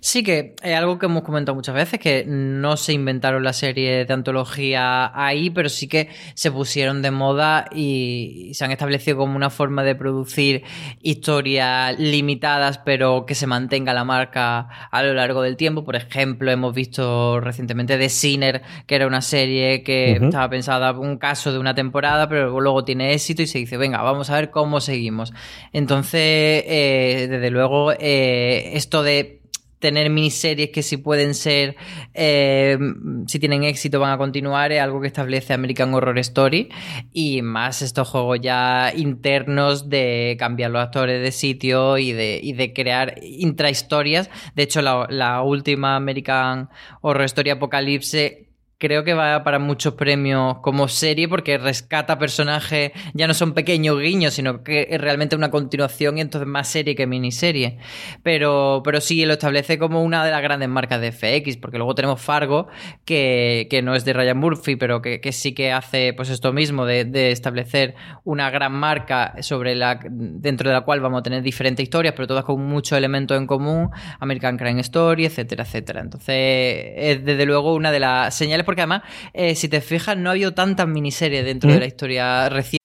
Sí, 0.00 0.22
que 0.22 0.54
es 0.62 0.74
algo 0.76 0.98
que 0.98 1.06
hemos 1.06 1.22
comentado 1.22 1.54
muchas 1.54 1.74
veces, 1.74 1.98
que 2.00 2.24
no 2.26 2.76
se 2.76 2.92
inventaron 2.92 3.42
la 3.42 3.52
serie 3.52 4.04
de 4.04 4.12
antología 4.12 5.10
ahí, 5.14 5.50
pero 5.50 5.68
sí 5.68 5.88
que 5.88 6.08
se 6.34 6.50
pusieron 6.50 7.02
de 7.02 7.10
moda 7.10 7.66
y 7.72 8.52
se 8.54 8.64
han 8.64 8.70
establecido 8.70 9.18
como 9.18 9.36
una 9.36 9.50
forma 9.50 9.82
de 9.82 9.94
producir 9.94 10.62
historias 11.00 11.98
limitadas, 11.98 12.78
pero 12.78 13.26
que 13.26 13.34
se 13.34 13.46
mantenga 13.46 13.92
la 13.92 14.04
marca 14.04 14.68
a 14.90 15.02
lo 15.02 15.14
largo 15.14 15.42
del 15.42 15.56
tiempo. 15.56 15.84
Por 15.84 15.96
ejemplo, 15.96 16.50
hemos 16.50 16.74
visto 16.74 17.40
recientemente 17.40 17.98
The 17.98 18.08
Sinner, 18.08 18.62
que 18.86 18.94
era 18.94 19.06
una 19.06 19.20
serie 19.20 19.82
que 19.82 20.12
estaba 20.12 20.48
pensada 20.48 20.92
un 20.92 21.18
caso 21.18 21.52
de 21.52 21.58
una 21.58 21.74
temporada, 21.74 22.28
pero 22.28 22.58
luego 22.60 22.84
tiene 22.84 23.12
éxito 23.12 23.42
y 23.42 23.46
se 23.46 23.58
dice, 23.58 23.76
venga, 23.76 24.02
vamos 24.02 24.30
a 24.30 24.36
ver 24.36 24.50
cómo 24.50 24.80
seguimos. 24.80 25.32
Entonces, 25.72 26.20
eh, 26.66 27.26
desde 27.30 27.50
luego, 27.50 27.92
eh, 27.92 28.70
esto 28.74 29.02
de 29.02 29.39
tener 29.80 30.10
miniseries 30.10 30.70
que 30.70 30.82
si 30.82 30.98
pueden 30.98 31.34
ser, 31.34 31.74
eh, 32.14 32.78
si 33.26 33.38
tienen 33.38 33.64
éxito 33.64 33.98
van 33.98 34.12
a 34.12 34.18
continuar, 34.18 34.70
es 34.72 34.80
algo 34.80 35.00
que 35.00 35.08
establece 35.08 35.54
American 35.54 35.92
Horror 35.92 36.18
Story 36.18 36.68
y 37.12 37.42
más 37.42 37.82
estos 37.82 38.08
juegos 38.08 38.38
ya 38.40 38.92
internos 38.94 39.88
de 39.88 40.36
cambiar 40.38 40.70
los 40.70 40.82
actores 40.82 41.22
de 41.22 41.32
sitio 41.32 41.98
y 41.98 42.12
de, 42.12 42.52
de 42.56 42.72
crear 42.72 43.14
intrahistorias. 43.22 44.30
De 44.54 44.62
hecho, 44.62 44.82
la, 44.82 45.06
la 45.08 45.42
última 45.42 45.96
American 45.96 46.68
Horror 47.00 47.24
Story 47.24 47.50
Apocalypse 47.50 48.49
creo 48.80 49.04
que 49.04 49.12
va 49.12 49.44
para 49.44 49.58
muchos 49.58 49.94
premios 49.94 50.56
como 50.62 50.88
serie 50.88 51.28
porque 51.28 51.58
rescata 51.58 52.18
personajes, 52.18 52.92
ya 53.12 53.26
no 53.26 53.34
son 53.34 53.52
pequeños 53.52 54.00
guiños, 54.00 54.34
sino 54.34 54.64
que 54.64 54.88
es 54.90 55.00
realmente 55.00 55.36
una 55.36 55.50
continuación 55.50 56.16
y 56.16 56.22
entonces 56.22 56.48
más 56.48 56.66
serie 56.66 56.94
que 56.96 57.06
miniserie. 57.06 57.78
Pero, 58.22 58.80
pero 58.82 59.00
sí 59.02 59.24
lo 59.26 59.34
establece 59.34 59.78
como 59.78 60.02
una 60.02 60.24
de 60.24 60.30
las 60.30 60.40
grandes 60.42 60.68
marcas 60.70 61.00
de 61.00 61.12
FX, 61.12 61.58
porque 61.58 61.76
luego 61.76 61.94
tenemos 61.94 62.20
Fargo, 62.22 62.68
que, 63.04 63.68
no 63.84 63.94
es 63.94 64.04
de 64.04 64.14
Ryan 64.14 64.38
Murphy, 64.38 64.76
pero 64.76 65.02
que, 65.02 65.20
sí 65.32 65.52
que 65.52 65.72
hace 65.72 66.14
pues 66.14 66.30
esto 66.30 66.52
mismo 66.52 66.86
de, 66.86 67.04
de, 67.04 67.32
establecer 67.32 67.94
una 68.24 68.50
gran 68.50 68.72
marca 68.72 69.34
sobre 69.42 69.74
la, 69.74 70.00
dentro 70.10 70.70
de 70.70 70.74
la 70.74 70.80
cual 70.82 71.00
vamos 71.00 71.20
a 71.20 71.22
tener 71.22 71.42
diferentes 71.42 71.82
historias, 71.82 72.14
pero 72.14 72.26
todas 72.26 72.44
con 72.44 72.64
muchos 72.64 72.96
elementos 72.96 73.36
en 73.36 73.46
común, 73.46 73.90
American 74.20 74.56
Crime 74.56 74.80
Story, 74.80 75.26
etcétera, 75.26 75.64
etcétera. 75.64 76.00
Entonces, 76.00 76.92
es 76.96 77.24
desde 77.24 77.44
luego 77.44 77.74
una 77.74 77.92
de 77.92 78.00
las 78.00 78.34
señales 78.34 78.64
porque 78.70 78.82
además, 78.82 79.02
eh, 79.34 79.56
si 79.56 79.68
te 79.68 79.80
fijas, 79.80 80.16
no 80.16 80.28
ha 80.28 80.32
habido 80.32 80.54
tantas 80.54 80.86
miniseries 80.86 81.44
dentro 81.44 81.72
de 81.72 81.80
la 81.80 81.86
historia 81.86 82.48
reciente. 82.48 82.78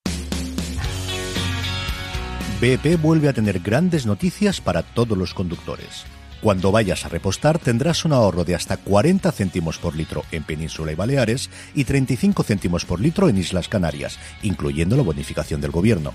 BP 2.60 3.00
vuelve 3.00 3.28
a 3.28 3.32
tener 3.32 3.60
grandes 3.60 4.04
noticias 4.04 4.60
para 4.60 4.82
todos 4.82 5.16
los 5.16 5.32
conductores. 5.32 6.04
Cuando 6.40 6.72
vayas 6.72 7.04
a 7.04 7.08
repostar 7.08 7.60
tendrás 7.60 8.04
un 8.04 8.12
ahorro 8.12 8.42
de 8.42 8.56
hasta 8.56 8.78
40 8.78 9.30
céntimos 9.30 9.78
por 9.78 9.94
litro 9.94 10.24
en 10.32 10.42
Península 10.42 10.90
y 10.90 10.96
Baleares 10.96 11.50
y 11.72 11.84
35 11.84 12.42
céntimos 12.42 12.84
por 12.84 13.00
litro 13.00 13.28
en 13.28 13.38
Islas 13.38 13.68
Canarias, 13.68 14.18
incluyendo 14.42 14.96
la 14.96 15.04
bonificación 15.04 15.60
del 15.60 15.70
gobierno. 15.70 16.14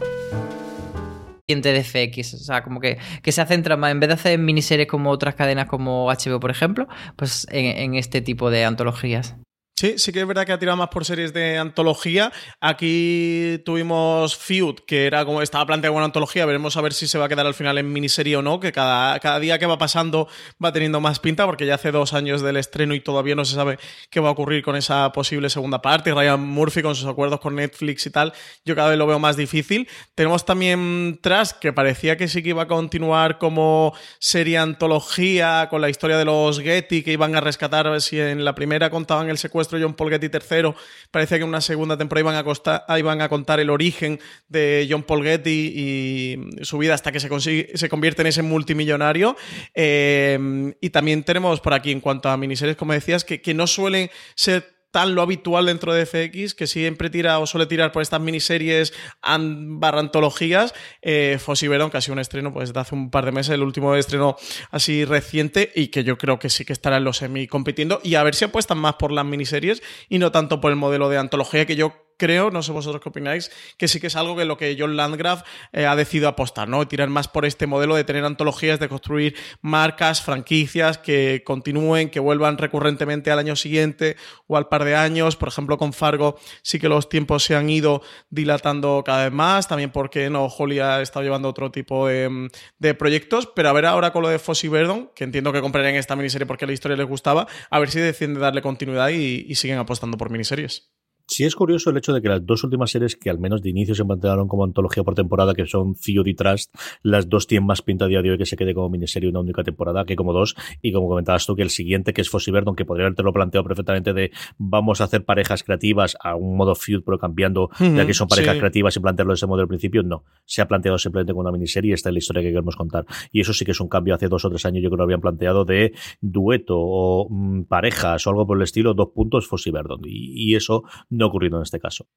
De 1.59 1.83
FX. 1.83 2.35
O 2.35 2.37
sea, 2.37 2.63
como 2.63 2.79
que, 2.79 2.97
que 3.21 3.31
se 3.31 3.45
centra 3.45 3.75
más, 3.77 3.91
en 3.91 3.99
vez 3.99 4.07
de 4.07 4.13
hacer 4.13 4.39
miniseries 4.39 4.87
como 4.87 5.09
otras 5.09 5.35
cadenas 5.35 5.67
como 5.67 6.07
HBO, 6.09 6.39
por 6.39 6.51
ejemplo, 6.51 6.87
pues 7.15 7.47
en 7.49 7.95
este 7.95 8.21
tipo 8.21 8.49
de 8.49 8.63
antologías. 8.65 9.35
Sí, 9.75 9.95
sí 9.97 10.11
que 10.11 10.21
es 10.21 10.27
verdad 10.27 10.45
que 10.45 10.51
ha 10.51 10.59
tirado 10.59 10.77
más 10.77 10.89
por 10.89 11.05
series 11.05 11.33
de 11.33 11.57
antología. 11.57 12.31
Aquí 12.59 13.59
tuvimos 13.65 14.37
Feud, 14.37 14.75
que 14.85 15.07
era 15.07 15.25
como 15.25 15.41
estaba 15.41 15.65
planteado 15.65 15.95
una 15.95 16.05
antología. 16.05 16.45
Veremos 16.45 16.77
a 16.77 16.81
ver 16.81 16.93
si 16.93 17.07
se 17.07 17.17
va 17.17 17.25
a 17.25 17.29
quedar 17.29 17.47
al 17.47 17.55
final 17.55 17.79
en 17.79 17.91
miniserie 17.91 18.37
o 18.37 18.43
no, 18.43 18.59
que 18.59 18.71
cada, 18.71 19.19
cada 19.19 19.39
día 19.39 19.57
que 19.57 19.65
va 19.65 19.79
pasando 19.79 20.27
va 20.63 20.71
teniendo 20.71 20.99
más 20.99 21.17
pinta, 21.17 21.47
porque 21.47 21.65
ya 21.65 21.75
hace 21.75 21.91
dos 21.91 22.13
años 22.13 22.43
del 22.43 22.57
estreno 22.57 22.93
y 22.93 22.99
todavía 22.99 23.33
no 23.33 23.43
se 23.43 23.55
sabe 23.55 23.79
qué 24.11 24.19
va 24.19 24.29
a 24.29 24.33
ocurrir 24.33 24.61
con 24.61 24.75
esa 24.75 25.11
posible 25.13 25.49
segunda 25.49 25.81
parte. 25.81 26.13
Ryan 26.13 26.39
Murphy 26.39 26.83
con 26.83 26.93
sus 26.93 27.07
acuerdos 27.07 27.39
con 27.39 27.55
Netflix 27.55 28.05
y 28.05 28.11
tal, 28.11 28.33
yo 28.63 28.75
cada 28.75 28.89
vez 28.89 28.99
lo 28.99 29.07
veo 29.07 29.17
más 29.17 29.35
difícil. 29.35 29.89
Tenemos 30.13 30.45
también 30.45 31.17
Trash, 31.23 31.53
que 31.59 31.73
parecía 31.73 32.17
que 32.17 32.27
sí 32.27 32.43
que 32.43 32.49
iba 32.49 32.63
a 32.63 32.67
continuar 32.67 33.39
como 33.39 33.95
serie 34.19 34.59
antología 34.59 35.69
con 35.71 35.81
la 35.81 35.89
historia 35.89 36.17
de 36.17 36.25
los 36.25 36.59
Getty, 36.59 37.01
que 37.01 37.13
iban 37.13 37.35
a 37.35 37.41
rescatar, 37.41 37.87
a 37.87 37.91
ver 37.91 38.01
si 38.01 38.19
en 38.19 38.45
la 38.45 38.53
primera 38.53 38.91
contaban 38.91 39.27
el 39.29 39.39
secuestro 39.39 39.60
John 39.69 39.93
Paul 39.93 40.09
Getty 40.09 40.27
III, 40.27 40.73
parecía 41.11 41.37
que 41.37 41.43
en 41.43 41.49
una 41.49 41.61
segunda 41.61 41.97
temporada 41.97 42.21
iban 42.21 42.45
a, 42.87 42.99
iban 42.99 43.21
a 43.21 43.29
contar 43.29 43.59
el 43.59 43.69
origen 43.69 44.19
de 44.47 44.87
John 44.89 45.03
Paul 45.03 45.23
Getty 45.23 45.73
y 45.75 46.65
su 46.65 46.77
vida 46.77 46.93
hasta 46.93 47.11
que 47.11 47.19
se, 47.19 47.89
convierte 47.89 48.21
en 48.21 48.27
ese 48.27 48.41
multimillonario. 48.41 49.35
Eh, 49.73 50.73
y 50.81 50.89
también 50.89 51.23
tenemos 51.23 51.59
por 51.61 51.73
aquí, 51.73 51.91
en 51.91 52.01
cuanto 52.01 52.29
a 52.29 52.37
miniseries, 52.37 52.77
como 52.77 52.93
decías, 52.93 53.23
que 53.23 53.53
no 53.53 53.67
suelen 53.67 54.09
ser 54.35 54.80
tan 54.91 55.15
lo 55.15 55.21
habitual 55.21 55.65
dentro 55.65 55.93
de 55.93 56.05
FX, 56.05 56.53
que 56.53 56.67
siempre 56.67 57.09
tira 57.09 57.39
o 57.39 57.47
suele 57.47 57.65
tirar 57.65 57.91
por 57.91 58.01
estas 58.01 58.21
miniseries 58.21 58.93
barra 59.21 59.99
antologías. 59.99 60.73
Eh, 61.01 61.39
Verón, 61.69 61.89
que 61.89 61.97
ha 61.97 62.01
sido 62.01 62.13
un 62.13 62.19
estreno 62.19 62.53
pues 62.53 62.73
de 62.73 62.79
hace 62.79 62.95
un 62.95 63.09
par 63.09 63.25
de 63.25 63.31
meses, 63.31 63.53
el 63.53 63.63
último 63.63 63.95
estreno 63.95 64.35
así 64.71 65.05
reciente, 65.05 65.71
y 65.75 65.87
que 65.87 66.03
yo 66.03 66.17
creo 66.17 66.39
que 66.39 66.49
sí 66.49 66.65
que 66.65 66.73
estará 66.73 66.97
en 66.97 67.05
los 67.05 67.17
semi 67.17 67.47
compitiendo. 67.47 68.01
Y 68.03 68.15
a 68.15 68.23
ver 68.23 68.35
si 68.35 68.45
apuestan 68.45 68.77
más 68.77 68.95
por 68.95 69.11
las 69.11 69.25
miniseries 69.25 69.81
y 70.09 70.19
no 70.19 70.31
tanto 70.31 70.59
por 70.59 70.71
el 70.71 70.77
modelo 70.77 71.09
de 71.09 71.17
antología 71.17 71.65
que 71.65 71.75
yo 71.75 72.10
creo, 72.21 72.51
no 72.51 72.61
sé 72.61 72.71
vosotros 72.71 73.01
qué 73.01 73.09
opináis, 73.09 73.49
que 73.77 73.87
sí 73.87 73.99
que 73.99 74.05
es 74.05 74.15
algo 74.15 74.35
que 74.35 74.45
lo 74.45 74.55
que 74.55 74.75
John 74.77 74.95
Landgraf 74.95 75.41
eh, 75.73 75.87
ha 75.87 75.95
decidido 75.95 76.27
apostar, 76.27 76.67
¿no? 76.69 76.87
Tirar 76.87 77.09
más 77.09 77.27
por 77.27 77.45
este 77.45 77.65
modelo 77.65 77.95
de 77.95 78.03
tener 78.03 78.23
antologías, 78.23 78.79
de 78.79 78.87
construir 78.87 79.35
marcas, 79.61 80.21
franquicias 80.21 80.99
que 80.99 81.41
continúen, 81.43 82.11
que 82.11 82.19
vuelvan 82.19 82.59
recurrentemente 82.59 83.31
al 83.31 83.39
año 83.39 83.55
siguiente 83.55 84.17
o 84.45 84.55
al 84.55 84.67
par 84.67 84.83
de 84.83 84.95
años. 84.95 85.35
Por 85.35 85.47
ejemplo, 85.47 85.79
con 85.79 85.93
Fargo 85.93 86.37
sí 86.61 86.77
que 86.77 86.87
los 86.89 87.09
tiempos 87.09 87.43
se 87.43 87.55
han 87.55 87.71
ido 87.71 88.03
dilatando 88.29 89.01
cada 89.03 89.23
vez 89.23 89.33
más, 89.33 89.67
también 89.67 89.89
porque 89.89 90.29
no 90.29 90.45
Holly 90.45 90.77
ha 90.77 91.01
estado 91.01 91.23
llevando 91.23 91.49
otro 91.49 91.71
tipo 91.71 92.05
de, 92.05 92.51
proyectos, 92.99 93.49
pero 93.55 93.69
a 93.69 93.73
ver 93.73 93.87
ahora 93.87 94.13
con 94.13 94.21
lo 94.21 94.29
de 94.29 94.37
Fossy 94.37 94.67
Verdon, 94.67 95.09
que 95.15 95.23
entiendo 95.23 95.51
que 95.51 95.61
comprarían 95.61 95.95
esta 95.95 96.15
miniserie 96.15 96.45
porque 96.45 96.67
la 96.67 96.73
historia 96.73 96.97
les 96.97 97.07
gustaba, 97.07 97.47
a 97.71 97.79
ver 97.79 97.89
si 97.89 97.99
deciden 97.99 98.35
darle 98.35 98.61
continuidad 98.61 99.09
y 99.09 99.55
siguen 99.55 99.79
apostando 99.79 100.19
por 100.19 100.29
miniseries. 100.29 100.91
Sí 101.31 101.45
es 101.45 101.55
curioso 101.55 101.89
el 101.89 101.95
hecho 101.95 102.11
de 102.11 102.21
que 102.21 102.27
las 102.27 102.45
dos 102.45 102.61
últimas 102.65 102.91
series 102.91 103.15
que 103.15 103.29
al 103.29 103.39
menos 103.39 103.61
de 103.61 103.69
inicio 103.69 103.95
se 103.95 104.03
plantearon 104.03 104.49
como 104.49 104.65
antología 104.65 105.01
por 105.01 105.15
temporada, 105.15 105.53
que 105.53 105.65
son 105.65 105.95
Theory 105.95 106.33
Trust, 106.33 106.75
las 107.03 107.29
dos 107.29 107.47
tienen 107.47 107.65
más 107.65 107.81
pinta 107.81 108.03
a 108.03 108.09
día 108.09 108.21
de 108.21 108.31
hoy 108.31 108.37
que 108.37 108.45
se 108.45 108.57
quede 108.57 108.73
como 108.73 108.89
miniserie 108.89 109.29
una 109.29 109.39
única 109.39 109.63
temporada 109.63 110.03
que 110.03 110.17
como 110.17 110.33
dos. 110.33 110.57
Y 110.81 110.91
como 110.91 111.07
comentabas 111.07 111.45
tú, 111.45 111.55
que 111.55 111.61
el 111.61 111.69
siguiente, 111.69 112.11
que 112.11 112.19
es 112.19 112.29
Fossy 112.29 112.51
Verdon, 112.51 112.75
que 112.75 112.83
podría 112.83 113.05
haberte 113.05 113.23
lo 113.23 113.31
planteado 113.31 113.65
perfectamente 113.65 114.11
de 114.11 114.31
vamos 114.57 114.99
a 114.99 115.05
hacer 115.05 115.23
parejas 115.23 115.63
creativas 115.63 116.17
a 116.21 116.35
un 116.35 116.57
modo 116.57 116.75
feud, 116.75 117.01
pero 117.05 117.17
cambiando, 117.17 117.69
ya 117.79 118.05
que 118.05 118.13
son 118.13 118.27
parejas 118.27 118.57
creativas 118.57 118.97
y 118.97 118.99
plantearlo 118.99 119.31
de 119.31 119.35
ese 119.35 119.47
modo 119.47 119.61
al 119.61 119.69
principio, 119.69 120.03
no. 120.03 120.25
Se 120.43 120.61
ha 120.61 120.67
planteado 120.67 120.97
simplemente 120.97 121.31
como 121.31 121.43
una 121.43 121.53
miniserie 121.53 121.91
y 121.91 121.93
esta 121.93 122.09
es 122.09 122.13
la 122.13 122.19
historia 122.19 122.41
que 122.41 122.49
queremos 122.49 122.75
contar. 122.75 123.05
Y 123.31 123.39
eso 123.39 123.53
sí 123.53 123.63
que 123.63 123.71
es 123.71 123.79
un 123.79 123.87
cambio 123.87 124.15
hace 124.15 124.27
dos 124.27 124.43
o 124.43 124.49
tres 124.49 124.65
años, 124.65 124.83
yo 124.83 124.89
creo 124.89 124.97
que 124.97 124.97
lo 124.97 125.03
habían 125.03 125.21
planteado 125.21 125.63
de 125.63 125.93
dueto 126.19 126.75
o 126.77 127.29
mm, 127.29 127.63
parejas 127.69 128.27
o 128.27 128.31
algo 128.31 128.45
por 128.45 128.57
el 128.57 128.63
estilo, 128.63 128.93
dos 128.93 129.11
puntos 129.15 129.47
Fossy 129.47 129.71
Verdon. 129.71 130.01
y 130.03 130.55
eso 130.55 130.83
no 131.20 131.20
ha 131.25 131.27
ocurrido 131.27 131.57
en 131.57 131.63
este 131.63 131.79
caso. 131.79 132.07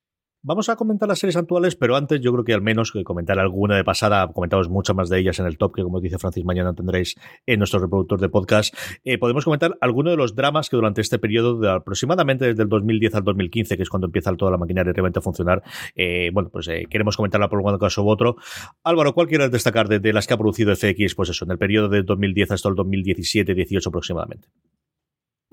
Vamos 0.46 0.68
a 0.68 0.76
comentar 0.76 1.08
las 1.08 1.20
series 1.20 1.36
actuales, 1.36 1.74
pero 1.74 1.96
antes 1.96 2.20
yo 2.20 2.30
creo 2.30 2.44
que 2.44 2.52
al 2.52 2.60
menos 2.60 2.92
que 2.92 3.02
comentar 3.02 3.38
alguna 3.38 3.76
de 3.76 3.82
pasada, 3.82 4.30
comentamos 4.30 4.68
muchas 4.68 4.94
más 4.94 5.08
de 5.08 5.18
ellas 5.18 5.38
en 5.38 5.46
el 5.46 5.56
top, 5.56 5.74
que 5.76 5.82
como 5.82 6.02
dice 6.02 6.18
Francis, 6.18 6.44
mañana 6.44 6.74
tendréis 6.74 7.14
en 7.46 7.60
nuestro 7.60 7.80
reproductor 7.80 8.20
de 8.20 8.28
podcast. 8.28 8.76
Eh, 9.04 9.16
podemos 9.16 9.46
comentar 9.46 9.78
algunos 9.80 10.12
de 10.12 10.18
los 10.18 10.34
dramas 10.34 10.68
que 10.68 10.76
durante 10.76 11.00
este 11.00 11.18
periodo, 11.18 11.58
de 11.58 11.70
aproximadamente 11.70 12.44
desde 12.44 12.62
el 12.62 12.68
2010 12.68 13.14
al 13.14 13.24
2015, 13.24 13.78
que 13.78 13.82
es 13.84 13.88
cuando 13.88 14.06
empieza 14.06 14.36
toda 14.36 14.50
la 14.50 14.58
maquinaria 14.58 14.92
realmente 14.92 15.18
a 15.18 15.22
funcionar, 15.22 15.62
eh, 15.94 16.28
bueno, 16.30 16.50
pues 16.50 16.68
eh, 16.68 16.84
queremos 16.90 17.16
comentarla 17.16 17.48
por 17.48 17.58
un 17.60 17.78
caso 17.78 18.02
u 18.02 18.10
otro. 18.10 18.36
Álvaro, 18.82 19.14
¿cuál 19.14 19.28
quieres 19.28 19.50
destacar 19.50 19.88
de, 19.88 19.98
de, 19.98 20.12
las 20.12 20.26
que 20.26 20.34
ha 20.34 20.36
producido 20.36 20.76
FX? 20.76 21.14
Pues 21.14 21.30
eso, 21.30 21.46
en 21.46 21.52
el 21.52 21.58
periodo 21.58 21.88
de 21.88 22.02
2010 22.02 22.50
hasta 22.50 22.68
el 22.68 22.74
2017-18 22.74 23.86
aproximadamente. 23.86 24.48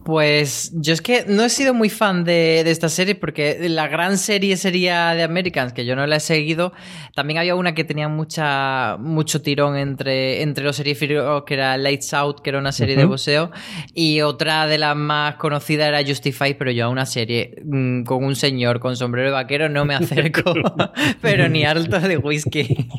Pues 0.04 0.72
yo 0.74 0.94
es 0.94 1.02
que 1.02 1.26
no 1.28 1.44
he 1.44 1.50
sido 1.50 1.76
muy 1.76 1.90
fan 1.90 2.24
de, 2.24 2.62
esta 2.62 2.90
serie 2.90 3.14
porque 3.14 3.70
la 3.70 3.88
gran 3.88 4.18
serie 4.18 4.58
sería 4.58 5.14
de 5.14 5.22
Americans, 5.22 5.74
que 5.74 5.86
yo 5.86 5.96
no 5.96 6.08
la 6.08 6.16
he 6.16 6.20
seguido. 6.20 6.74
También 7.14 7.38
había 7.38 7.54
una 7.54 7.76
que 7.76 7.84
tenía 7.84 8.08
mucha, 8.08 8.98
mucho 8.98 9.44
tirón 9.44 9.78
entre, 9.78 10.42
entre 10.42 10.64
los 10.64 10.76
series 10.76 10.98
que 10.98 11.54
era 11.54 11.78
Lights 11.78 12.14
Out, 12.16 12.42
que 12.42 12.50
era 12.50 12.60
una 12.60 12.72
serie 12.72 12.96
de 12.96 13.06
boxeo, 13.06 13.52
y 13.94 14.22
otra 14.22 14.66
de 14.66 14.80
las 14.80 14.96
más 14.96 15.36
conocidas 15.36 15.90
era 15.90 16.04
Justify, 16.04 16.56
pero 16.56 16.72
yo 16.72 16.86
a 16.86 16.90
una 16.90 17.06
serie 17.06 17.62
mm, 17.64 18.04
con 18.04 18.24
un 18.24 18.36
señor 18.36 18.80
con 18.80 18.96
sombrero 18.96 19.28
de 19.28 19.34
vaquero 19.34 19.70
no 19.70 19.86
me 19.86 19.94
acerco, 19.94 20.54
pero 21.22 21.48
ni 21.48 21.64
harto 21.64 22.00
de 22.00 22.18
whisky. 22.18 22.90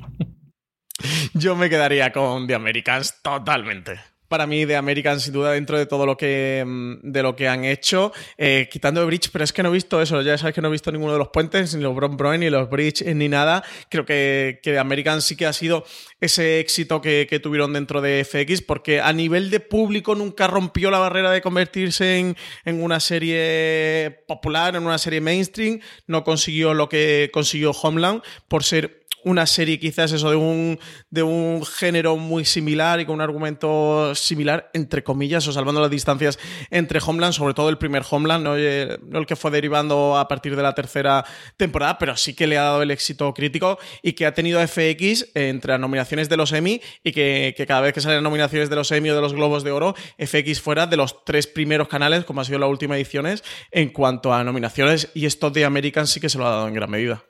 Yo 1.35 1.57
me 1.57 1.69
quedaría 1.69 2.13
con 2.13 2.47
The 2.47 2.55
Americans 2.55 3.21
totalmente 3.23 4.12
para 4.33 4.47
mí 4.47 4.65
de 4.65 4.77
American 4.77 5.21
sin 5.21 5.35
duda 5.35 5.53
dentro 5.53 5.77
de 5.77 5.85
todo 5.85 6.07
lo 6.07 6.17
que 6.17 6.65
mm, 6.67 7.01
de 7.03 7.23
lo 7.23 7.37
que 7.37 7.49
han 7.49 7.67
hecho. 7.67 8.15
Eh, 8.39 8.67
quitando 8.73 9.01
de 9.01 9.07
Bridge 9.07 9.29
pero 9.31 9.45
es 9.45 9.53
que 9.53 9.63
no 9.63 9.69
he 9.69 9.73
visto 9.73 10.01
eso 10.01 10.23
ya 10.23 10.39
sabes 10.39 10.55
que 10.55 10.63
no 10.63 10.69
he 10.69 10.71
visto 10.71 10.91
ninguno 10.91 11.13
de 11.13 11.19
los 11.19 11.29
puentes 11.29 11.75
ni 11.75 11.83
los 11.83 11.95
Bron 11.95 12.17
Brown 12.17 12.41
ni 12.41 12.49
los 12.49 12.71
Bridge 12.71 13.05
ni 13.15 13.29
nada. 13.29 13.63
Creo 13.91 14.07
que, 14.07 14.59
que 14.63 14.79
American 14.79 15.21
sí 15.21 15.37
que 15.37 15.45
ha 15.45 15.53
sido 15.53 15.85
ese 16.19 16.61
éxito 16.61 17.03
que, 17.03 17.41
tuvieron 17.43 17.75
dentro 17.75 18.01
de 18.01 18.25
FX 18.25 18.63
porque 18.63 19.03
a 19.03 19.13
nivel 19.13 19.51
de 19.51 19.61
público 19.61 20.15
nunca 20.15 20.47
rompió 20.47 20.91
la 20.91 20.99
barrera 20.99 21.31
de 21.31 21.43
convertirse 21.43 22.19
en, 22.19 22.37
en 22.65 22.83
una 22.83 23.01
serie 23.01 24.23
popular 24.27 24.77
en 24.77 24.87
una 24.87 24.97
serie 24.97 25.21
mainstream. 25.21 25.81
No 26.07 26.25
consiguió 26.25 26.73
lo 26.73 26.89
que 26.89 27.29
consiguió 27.35 27.73
Homeland 27.73 28.23
por 28.49 28.65
ser 28.65 29.02
una 29.25 29.47
serie 29.47 29.79
quizás 29.79 30.13
eso 30.13 30.31
de 30.31 30.37
un, 30.37 30.79
de 31.11 31.23
un 31.23 31.65
género 31.65 32.17
muy 32.17 32.45
similar 32.45 33.01
y 33.01 33.07
con 33.07 33.17
un 33.17 33.21
argumento 33.21 34.15
similar, 34.15 34.71
entre 34.73 35.03
comillas, 35.03 35.47
o 35.49 35.53
salvando 35.53 35.81
las 35.81 35.91
distancias 35.91 36.39
entre 36.71 37.01
Homeland, 37.05 37.33
sobre 37.33 37.55
todo 37.55 37.69
el 37.69 37.79
primer 37.79 38.03
Homeland, 38.09 38.45
no, 38.45 38.57
eh, 38.57 38.99
el 39.13 39.27
que 39.27 39.37
fue 39.37 39.51
derivando 39.51 40.17
a 40.17 40.29
partir 40.29 40.57
de 40.57 40.63
la 40.63 40.75
tercera 40.75 41.25
temporada, 41.57 41.99
pero 41.99 42.17
sí 42.17 42.35
que 42.35 42.47
le 42.47 42.59
ha 42.59 42.63
dado 42.63 42.83
el 42.83 42.91
éxito 42.91 43.33
crítico 43.35 43.79
y 44.03 44.13
que 44.13 44.27
ha 44.27 44.35
tenido 44.35 44.61
FX 44.67 45.31
entre 45.35 45.73
las 45.73 45.81
nominaciones 45.81 46.29
de 46.29 46.37
los 46.37 46.53
Emmy 46.53 46.81
y 47.05 47.13
que, 47.13 47.55
cada 47.67 47.81
vez 47.81 47.93
que 47.93 48.01
salen 48.01 48.23
nominaciones 48.23 48.71
de 48.71 48.77
los 48.77 48.91
Emmy 48.91 49.11
o 49.11 49.15
de 49.15 49.21
los 49.21 49.35
Globos 49.35 49.65
de 49.65 49.71
Oro, 49.71 49.95
FX 50.19 50.61
fuera 50.61 50.87
de 50.87 50.97
los 50.97 51.25
tres 51.25 51.47
primeros 51.47 51.89
canales, 51.89 52.25
como 52.25 52.41
ha 52.41 52.45
sido 52.45 52.59
la 52.59 52.67
última 52.67 52.97
ediciones, 52.97 53.45
en 53.71 53.91
cuanto 53.91 54.33
a 54.33 54.45
nominaciones, 54.45 55.11
y 55.15 55.27
esto 55.27 55.51
de 55.51 55.65
American 55.65 56.07
sí 56.07 56.21
que 56.21 56.29
se 56.29 56.39
lo 56.39 56.47
ha 56.47 56.51
dado 56.51 56.69
en 56.69 56.75
gran 56.75 56.91
medida. 56.91 57.25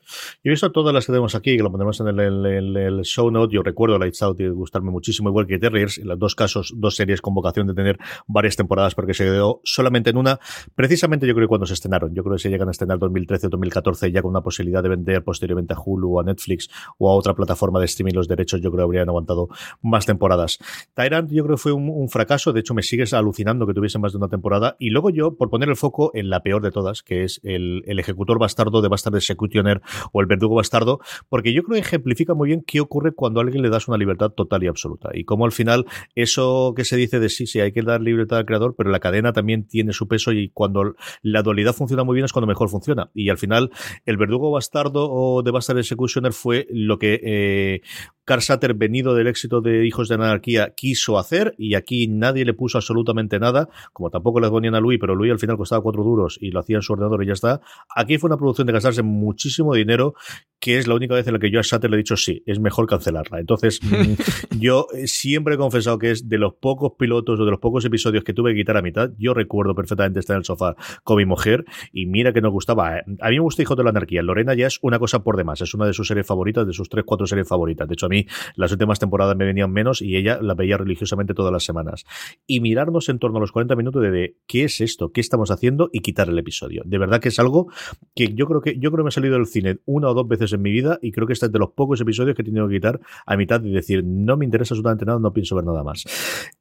Yo 0.45 0.51
he 0.51 0.51
visto 0.51 0.71
todas 0.73 0.95
las 0.95 1.07
que 1.07 1.13
tenemos 1.13 1.35
aquí, 1.35 1.57
que 1.57 1.63
lo 1.63 1.71
en 2.01 2.77
el, 2.77 3.01
show 3.03 3.31
note. 3.31 3.55
Yo 3.55 3.63
recuerdo 3.63 3.99
Lights 3.99 4.23
Out 4.23 4.41
y 4.41 4.49
gustarme 4.49 4.91
muchísimo, 4.91 5.29
igual 5.29 5.47
que 5.47 5.59
Terriers. 5.59 5.99
En 5.99 6.09
los 6.09 6.19
dos 6.19 6.35
casos, 6.35 6.73
dos 6.77 6.97
series 6.97 7.21
con 7.21 7.35
vocación 7.35 7.67
de 7.67 7.75
tener 7.75 7.99
varias 8.27 8.57
temporadas 8.57 8.95
porque 8.95 9.15
se 9.15 9.25
quedó 9.25 9.61
solamente 9.65 10.11
en 10.11 10.17
una. 10.17 10.39
Precisamente 10.75 11.27
yo 11.27 11.35
creo 11.35 11.47
que 11.47 11.49
cuando 11.49 11.67
se 11.67 11.75
estrenaron. 11.75 12.15
Yo 12.15 12.23
creo 12.23 12.37
que 12.37 12.43
se 12.43 12.51
llegan 12.51 12.69
a 12.69 12.71
estrenar 12.71 12.99
2013 12.99 13.47
o 13.47 13.51
2014 13.51 14.13
ya 14.13 14.23
con 14.23 14.31
una 14.31 14.43
posibilidad 14.43 14.83
de 14.83 14.89
vender 14.89 15.25
posteriormente 15.25 15.75
a 15.75 15.77
Hulu 15.85 16.17
o 16.17 16.21
a 16.21 16.25
Netflix 16.25 16.69
o 16.99 17.11
a 17.11 17.15
otra 17.15 17.35
plataforma 17.35 17.79
de 17.81 17.87
streaming 17.87 18.15
los 18.15 18.29
derechos, 18.29 18.61
yo 18.61 18.71
creo 18.71 18.79
que 18.79 18.85
habrían 18.85 19.09
aguantado 19.09 19.49
más 19.81 20.07
temporadas. 20.07 20.59
Tyrant 20.95 21.31
yo 21.31 21.45
creo 21.45 21.57
que 21.57 21.63
fue 21.63 21.73
un, 21.73 22.09
fracaso. 22.09 22.53
De 22.53 22.61
hecho, 22.61 22.75
me 22.75 22.83
sigues 22.83 23.13
alucinando 23.13 23.67
que 23.67 23.75
tuviese 23.75 23.99
más 23.99 24.13
de 24.13 24.19
una 24.19 24.29
temporada. 24.29 24.77
Y 24.79 24.91
luego 24.91 25.11
yo, 25.11 25.37
por 25.37 25.51
poner 25.51 25.69
el 25.69 25.77
foco 25.77 26.11
en 26.15 26.31
la 26.31 26.43
peor 26.43 26.63
de 26.63 26.71
todas, 26.71 27.03
que 27.03 27.25
es 27.25 27.41
el, 27.43 27.83
ejecutor 27.87 28.39
bastardo 28.39 28.83
de 28.83 28.89
Bastard 28.89 29.17
Executioner 29.17 29.81
o 30.13 30.21
el 30.21 30.27
verdugo 30.27 30.57
bastardo, 30.57 31.01
porque 31.29 31.53
yo 31.53 31.63
creo 31.63 31.72
ejemplifica 31.75 32.35
muy 32.35 32.49
bien 32.49 32.63
qué 32.67 32.81
ocurre 32.81 33.13
cuando 33.13 33.41
a 33.41 33.43
alguien 33.43 33.63
le 33.63 33.71
das 33.71 33.89
una 33.89 33.97
libertad 33.97 34.31
total 34.31 34.63
y 34.63 34.67
absoluta. 34.67 35.11
Y 35.13 35.25
cómo 35.25 35.45
al 35.45 35.53
final 35.53 35.87
eso 36.15 36.73
que 36.77 36.85
se 36.85 36.97
dice 36.97 37.21
de 37.21 37.29
sí, 37.29 37.47
sí, 37.47 37.61
hay 37.61 37.73
que 37.73 37.83
dar 37.83 38.01
libertad 38.01 38.39
al 38.39 38.47
creador, 38.47 38.75
pero 38.77 38.91
la 38.91 39.01
cadena 39.01 39.33
también 39.33 39.67
tiene 39.67 39.93
su 39.93 40.09
peso 40.09 40.33
y 40.33 40.51
cuando 40.51 40.95
la 41.23 41.43
dualidad 41.43 41.75
funciona 41.75 42.05
muy 42.05 42.15
bien 42.15 42.25
es 42.25 42.33
cuando 42.33 42.47
mejor 42.47 42.69
funciona. 42.69 43.11
Y 43.15 43.29
al 43.29 43.39
final, 43.39 43.71
el 44.07 44.17
verdugo 44.17 44.51
bastardo 44.51 45.11
o 45.11 45.43
de 45.43 45.51
Bastard 45.51 45.79
Executioner 45.79 46.33
fue 46.33 46.67
lo 46.71 46.99
que 46.99 47.21
eh, 47.23 47.81
Carl 48.25 48.41
Satter, 48.41 48.75
venido 48.75 49.15
del 49.15 49.27
éxito 49.27 49.61
de 49.61 49.85
Hijos 49.85 50.09
de 50.09 50.15
Anarquía, 50.15 50.75
quiso 50.77 51.19
hacer 51.19 51.55
y 51.59 51.75
aquí 51.75 52.07
nadie 52.07 52.45
le 52.45 52.55
puso 52.55 52.79
absolutamente 52.79 53.41
nada, 53.41 53.69
como 53.93 54.11
tampoco 54.11 54.39
le 54.39 54.49
ponían 54.49 54.75
a 54.77 54.81
Louis, 54.81 54.99
pero 55.01 55.17
Louis 55.17 55.33
al 55.33 55.41
final 55.41 55.57
costaba 55.57 55.83
cuatro 55.83 56.05
duros 56.05 56.39
y 56.41 56.51
lo 56.51 56.61
hacía 56.61 56.77
en 56.77 56.83
su 56.83 56.93
ordenador 56.93 57.23
y 57.25 57.27
ya 57.27 57.33
está. 57.33 57.61
Aquí 57.95 58.19
fue 58.19 58.29
una 58.29 58.37
producción 58.37 58.67
de 58.67 58.75
gastarse 58.75 59.03
muchísimo 59.03 59.75
dinero, 59.75 60.15
que 60.61 60.79
es 60.79 60.87
la 60.87 60.95
única 60.95 61.15
vez 61.15 61.27
en 61.27 61.35
la 61.35 61.41
que 61.41 61.51
yo 61.51 61.59
a 61.63 61.65
Satter 61.65 61.91
le 61.91 61.97
he 61.97 61.99
dicho 61.99 62.17
sí, 62.17 62.43
es 62.47 62.61
mejor 62.61 62.87
cancelarla. 62.87 63.41
Entonces, 63.41 63.81
yo 64.59 64.87
siempre 65.05 65.55
he 65.55 65.59
confesado 65.59 65.99
que 65.99 66.11
es 66.11 66.29
de 66.29 66.39
los 66.39 66.55
pocos 66.55 66.93
pilotos 66.99 67.41
o 67.41 67.45
de 67.45 67.51
los 67.51 67.61
pocos 67.61 67.85
episodios 67.85 68.25
que 68.25 68.35
tuve 68.35 68.53
que 68.53 68.61
quitar 68.61 68.77
a 68.77 68.83
mitad. 68.83 69.11
Yo 69.19 69.35
recuerdo 69.35 69.75
perfectamente 69.75 70.21
estar 70.21 70.35
en 70.35 70.39
el 70.39 70.45
sofá 70.45 70.77
con 71.05 71.17
mi 71.17 71.25
mujer 71.25 71.65
y 71.93 72.07
mira 72.07 72.33
que 72.33 72.41
nos 72.41 72.53
gustaba. 72.53 72.99
¿eh? 72.99 73.05
A 73.21 73.31
mí 73.31 73.37
me 73.37 73.43
gusta 73.43 73.63
Hijos 73.63 73.77
de 73.77 73.85
la 73.85 73.91
Anarquía. 73.91 74.23
Lorena 74.23 74.55
ya 74.55 74.67
es 74.67 74.79
una 74.83 74.99
cosa 74.99 75.23
por 75.23 75.37
demás, 75.37 75.61
es 75.61 75.75
una 75.75 75.87
de 75.87 75.93
sus 75.93 76.09
series 76.09 76.27
favoritas, 76.27 76.67
de 76.67 76.73
sus 76.73 76.89
tres, 76.89 77.05
cuatro 77.07 77.27
series 77.27 77.49
favoritas. 77.49 77.89
De 77.89 77.95
hecho, 77.95 78.07
a 78.07 78.09
mí 78.09 78.27
las 78.57 78.73
últimas 78.73 78.99
temporadas 78.99 79.37
me 79.37 79.45
venían 79.45 79.73
menos 79.73 80.03
y 80.03 80.17
ella 80.17 80.39
la 80.41 80.55
veía 80.55 80.77
religiosamente 80.77 81.35
todas 81.35 81.53
las 81.53 81.65
semanas. 81.65 82.05
Y 82.47 82.61
mirarnos 82.61 83.09
en 83.09 83.19
torno 83.19 83.39
a 83.39 83.41
los 83.41 83.53
40 83.53 83.77
minutos 83.77 84.03
de, 84.03 84.37
qué 84.47 84.65
es 84.65 84.81
esto, 84.81 85.13
qué 85.13 85.21
estamos 85.21 85.51
haciendo 85.51 85.89
y 85.93 86.01
quitar 86.01 86.29
el 86.29 86.39
episodio. 86.39 86.83
De 86.85 86.99
verdad 86.99 87.21
que 87.21 87.29
es 87.29 87.39
algo 87.39 87.71
que 88.15 88.35
yo 88.35 88.47
creo 88.47 88.61
que 88.61 88.79
yo 88.79 88.91
creo 88.91 88.99
que 88.99 89.05
me 89.05 89.09
he 89.09 89.13
salido 89.13 89.35
del 89.35 89.47
cine 89.47 89.79
una 89.85 90.09
o 90.09 90.15
dos 90.15 90.29
veces 90.29 90.53
en 90.53 90.63
mi 90.63 90.71
vida 90.71 90.99
y 91.03 91.13
creo 91.13 91.27
que 91.27 91.33
este 91.33 91.49
de 91.53 91.59
los 91.59 91.71
pocos 91.71 92.01
episodios 92.01 92.35
que 92.35 92.43
he 92.43 92.45
tenido 92.45 92.67
que 92.69 92.75
quitar 92.75 93.01
a 93.27 93.37
mitad 93.37 93.63
y 93.63 93.71
decir 93.71 94.03
no 94.05 94.37
me 94.37 94.45
interesa 94.45 94.75
absolutamente 94.75 95.05
nada, 95.05 95.19
no 95.19 95.33
pienso 95.33 95.55
ver 95.55 95.65
nada 95.65 95.83
más. 95.85 96.05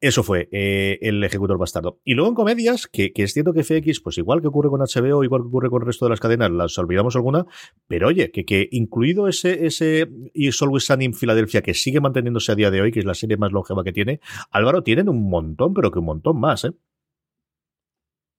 Eso 0.00 0.22
fue 0.22 0.48
eh, 0.52 0.98
el 1.02 1.22
ejecutor 1.24 1.58
bastardo. 1.58 2.00
Y 2.04 2.14
luego 2.14 2.30
en 2.30 2.34
comedias, 2.34 2.86
que, 2.86 3.12
que 3.12 3.24
es 3.24 3.32
cierto 3.32 3.52
que 3.52 3.64
FX, 3.64 4.00
pues 4.00 4.18
igual 4.18 4.40
que 4.40 4.48
ocurre 4.48 4.68
con 4.68 4.80
HBO, 4.80 5.24
igual 5.24 5.42
que 5.42 5.48
ocurre 5.48 5.70
con 5.70 5.82
el 5.82 5.86
resto 5.86 6.06
de 6.06 6.10
las 6.10 6.20
cadenas, 6.20 6.50
las 6.50 6.78
olvidamos 6.78 7.16
alguna, 7.16 7.46
pero 7.88 8.08
oye, 8.08 8.30
que, 8.30 8.44
que 8.44 8.68
incluido 8.70 9.28
ese, 9.28 9.66
ese 9.66 10.08
It's 10.34 10.60
Always 10.62 10.84
Sunny 10.84 11.06
en 11.06 11.14
Filadelfia, 11.14 11.62
que 11.62 11.74
sigue 11.74 12.00
manteniéndose 12.00 12.52
a 12.52 12.54
día 12.54 12.70
de 12.70 12.80
hoy, 12.80 12.92
que 12.92 13.00
es 13.00 13.04
la 13.04 13.14
serie 13.14 13.36
más 13.36 13.52
longeva 13.52 13.84
que 13.84 13.92
tiene, 13.92 14.20
Álvaro 14.50 14.82
tienen 14.82 15.08
un 15.08 15.28
montón, 15.28 15.74
pero 15.74 15.90
que 15.90 15.98
un 15.98 16.06
montón 16.06 16.38
más, 16.38 16.64
¿eh? 16.64 16.72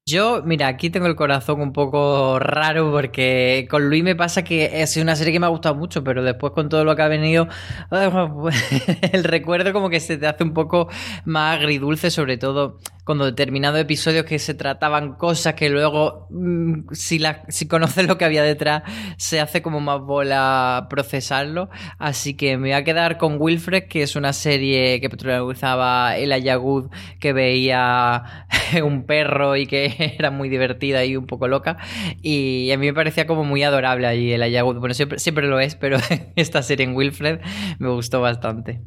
Yo, 0.05 0.43
mira, 0.43 0.67
aquí 0.67 0.89
tengo 0.89 1.07
el 1.07 1.15
corazón 1.15 1.61
un 1.61 1.71
poco 1.71 2.37
raro 2.37 2.91
porque 2.91 3.67
con 3.71 3.87
Luis 3.87 4.03
me 4.03 4.17
pasa 4.17 4.43
que 4.43 4.81
es 4.81 4.97
una 4.97 5.15
serie 5.15 5.31
que 5.31 5.39
me 5.39 5.45
ha 5.45 5.49
gustado 5.49 5.75
mucho, 5.75 6.03
pero 6.03 6.21
después 6.21 6.51
con 6.51 6.67
todo 6.67 6.83
lo 6.83 6.93
que 6.97 7.03
ha 7.03 7.07
venido, 7.07 7.47
el 9.13 9.23
recuerdo 9.23 9.71
como 9.71 9.89
que 9.89 10.01
se 10.01 10.17
te 10.17 10.27
hace 10.27 10.43
un 10.43 10.53
poco 10.53 10.89
más 11.23 11.57
agridulce, 11.57 12.11
sobre 12.11 12.37
todo 12.37 12.79
cuando 13.03 13.25
determinados 13.25 13.79
episodios 13.79 14.25
que 14.25 14.39
se 14.39 14.53
trataban 14.53 15.15
cosas 15.15 15.55
que 15.55 15.69
luego, 15.69 16.27
mm, 16.29 16.91
si, 16.91 17.19
la, 17.19 17.43
si 17.49 17.67
conoces 17.67 18.07
lo 18.07 18.17
que 18.17 18.25
había 18.25 18.43
detrás, 18.43 18.83
se 19.17 19.39
hace 19.39 19.61
como 19.61 19.79
más 19.79 19.99
bola 20.01 20.87
procesarlo. 20.89 21.69
Así 21.97 22.35
que 22.35 22.57
me 22.57 22.69
voy 22.69 22.71
a 22.71 22.83
quedar 22.83 23.17
con 23.17 23.37
Wilfred, 23.39 23.87
que 23.87 24.03
es 24.03 24.15
una 24.15 24.33
serie 24.33 25.01
que 25.01 25.09
protagonizaba 25.09 26.17
el 26.17 26.31
Ayagud, 26.31 26.89
que 27.19 27.33
veía 27.33 28.47
un 28.83 29.05
perro 29.05 29.55
y 29.57 29.67
que 29.67 29.93
era 30.17 30.31
muy 30.31 30.49
divertida 30.49 31.03
y 31.03 31.17
un 31.17 31.27
poco 31.27 31.47
loca. 31.47 31.77
Y 32.21 32.71
a 32.71 32.77
mí 32.77 32.87
me 32.87 32.93
parecía 32.93 33.27
como 33.27 33.43
muy 33.43 33.63
adorable 33.63 34.07
allí 34.07 34.31
el 34.31 34.43
Ayagud. 34.43 34.77
Bueno, 34.77 34.93
siempre, 34.93 35.19
siempre 35.19 35.47
lo 35.47 35.59
es, 35.59 35.75
pero 35.75 35.97
esta 36.35 36.61
serie 36.63 36.85
en 36.85 36.95
Wilfred 36.95 37.39
me 37.79 37.89
gustó 37.89 38.21
bastante. 38.21 38.81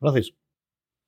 Gracias. 0.00 0.47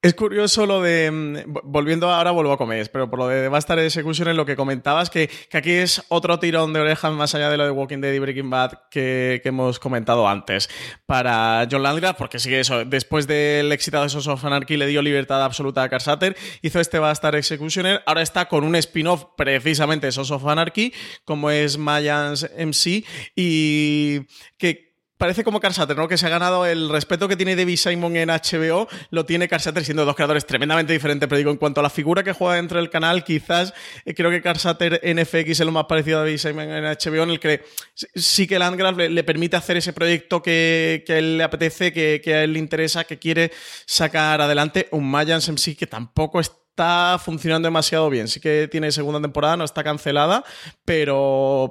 Es 0.03 0.15
curioso 0.15 0.65
lo 0.65 0.81
de. 0.81 1.11
Mm, 1.11 1.53
volviendo 1.65 2.11
ahora, 2.11 2.31
vuelvo 2.31 2.53
a 2.53 2.57
comer, 2.57 2.91
pero 2.91 3.11
por 3.11 3.19
lo 3.19 3.29
de 3.29 3.49
Bastard 3.49 3.81
Execution, 3.81 4.29
en 4.29 4.37
lo 4.39 4.47
que 4.47 4.57
comentabas, 4.57 5.11
que, 5.11 5.29
aquí 5.53 5.73
es 5.73 6.03
otro 6.09 6.39
tirón 6.39 6.73
de 6.73 6.81
orejas 6.81 7.13
más 7.13 7.35
allá 7.35 7.51
de 7.51 7.59
lo 7.59 7.65
de 7.67 7.71
Walking 7.71 8.01
Dead 8.01 8.15
y 8.15 8.19
Breaking 8.19 8.49
Bad 8.49 8.89
que, 8.91 9.43
hemos 9.45 9.79
comentado 9.79 10.27
antes. 10.27 10.71
Para 11.05 11.69
John 11.71 11.83
Landgraf, 11.83 12.17
porque 12.17 12.39
sigue 12.39 12.61
eso. 12.61 12.87
Después 12.87 13.27
del 13.27 13.71
éxito 13.73 14.01
de 14.01 14.09
Sons 14.09 14.27
of 14.29 14.43
Anarchy, 14.43 14.79
le 14.79 14.87
dio 14.87 15.03
libertad 15.03 15.45
absoluta 15.45 15.83
a 15.83 15.91
Carsater, 15.91 16.35
hizo 16.63 16.81
este 16.81 16.99
Bastard 16.99 17.35
Executioner. 17.35 18.03
Ahora 18.07 18.23
está 18.23 18.49
con 18.49 18.65
un 18.65 18.77
spin-off 18.77 19.27
precisamente 19.37 20.07
de 20.07 20.13
Sons 20.13 20.31
of 20.31 20.47
Anarchy, 20.47 20.95
como 21.27 21.51
es 21.51 21.77
Mayans 21.77 22.51
MC, 22.57 23.05
y 23.37 24.21
que 24.57 24.90
parece 25.21 25.45
como 25.45 25.61
Carsater, 25.61 25.95
¿no? 25.95 26.09
Que 26.09 26.17
se 26.17 26.25
ha 26.25 26.31
ganado 26.31 26.65
el 26.65 26.89
respeto 26.89 27.29
que 27.29 27.37
tiene 27.37 27.55
David 27.55 27.77
Simon 27.77 28.17
en 28.17 28.31
HBO, 28.31 28.89
lo 29.11 29.27
tiene 29.27 29.49
Carsater 29.49 29.85
siendo 29.85 30.07
dos 30.07 30.17
creadores 30.17 30.47
tremendamente 30.47 30.95
diferentes, 30.95 31.29
pero 31.29 31.37
digo, 31.37 31.51
en 31.51 31.59
cuanto 31.59 31.81
a 31.81 31.83
la 31.83 31.91
figura 31.91 32.23
que 32.23 32.33
juega 32.33 32.55
dentro 32.55 32.79
del 32.79 32.89
canal, 32.89 33.23
quizás 33.23 33.75
eh, 34.07 34.15
creo 34.15 34.31
que 34.31 34.41
Carsater 34.41 34.99
en 35.03 35.19
FX 35.19 35.61
es 35.61 35.61
lo 35.61 35.73
más 35.73 35.85
parecido 35.85 36.21
a 36.21 36.23
David 36.23 36.39
Simon 36.39 36.71
en 36.71 36.85
HBO, 36.85 37.23
en 37.23 37.31
el 37.31 37.39
que 37.39 37.63
sí 38.15 38.47
que 38.47 38.59
Landgraf 38.59 38.97
le, 38.97 39.23
permite 39.23 39.57
hacer 39.57 39.77
ese 39.77 39.93
proyecto 39.93 40.43
que, 40.43 41.05
a 41.07 41.13
él 41.13 41.37
le 41.37 41.45
apetece, 41.45 41.93
que, 41.93 42.23
a 42.35 42.45
él 42.45 42.55
le 42.55 42.59
interesa, 42.59 43.05
que 43.05 43.19
quiere 43.19 43.53
sacar 43.85 44.41
adelante. 44.41 44.89
Un 44.91 45.11
Mayans 45.11 45.51
MC 45.51 45.77
que 45.77 45.87
tampoco 45.87 46.41
está 46.81 47.19
funcionando 47.19 47.67
demasiado 47.67 48.09
bien. 48.09 48.27
Sí 48.27 48.41
que 48.41 48.67
tiene 48.69 48.91
segunda 48.91 49.21
temporada, 49.21 49.57
no 49.57 49.65
está 49.65 49.85
cancelada, 49.85 50.43
pero 50.85 51.71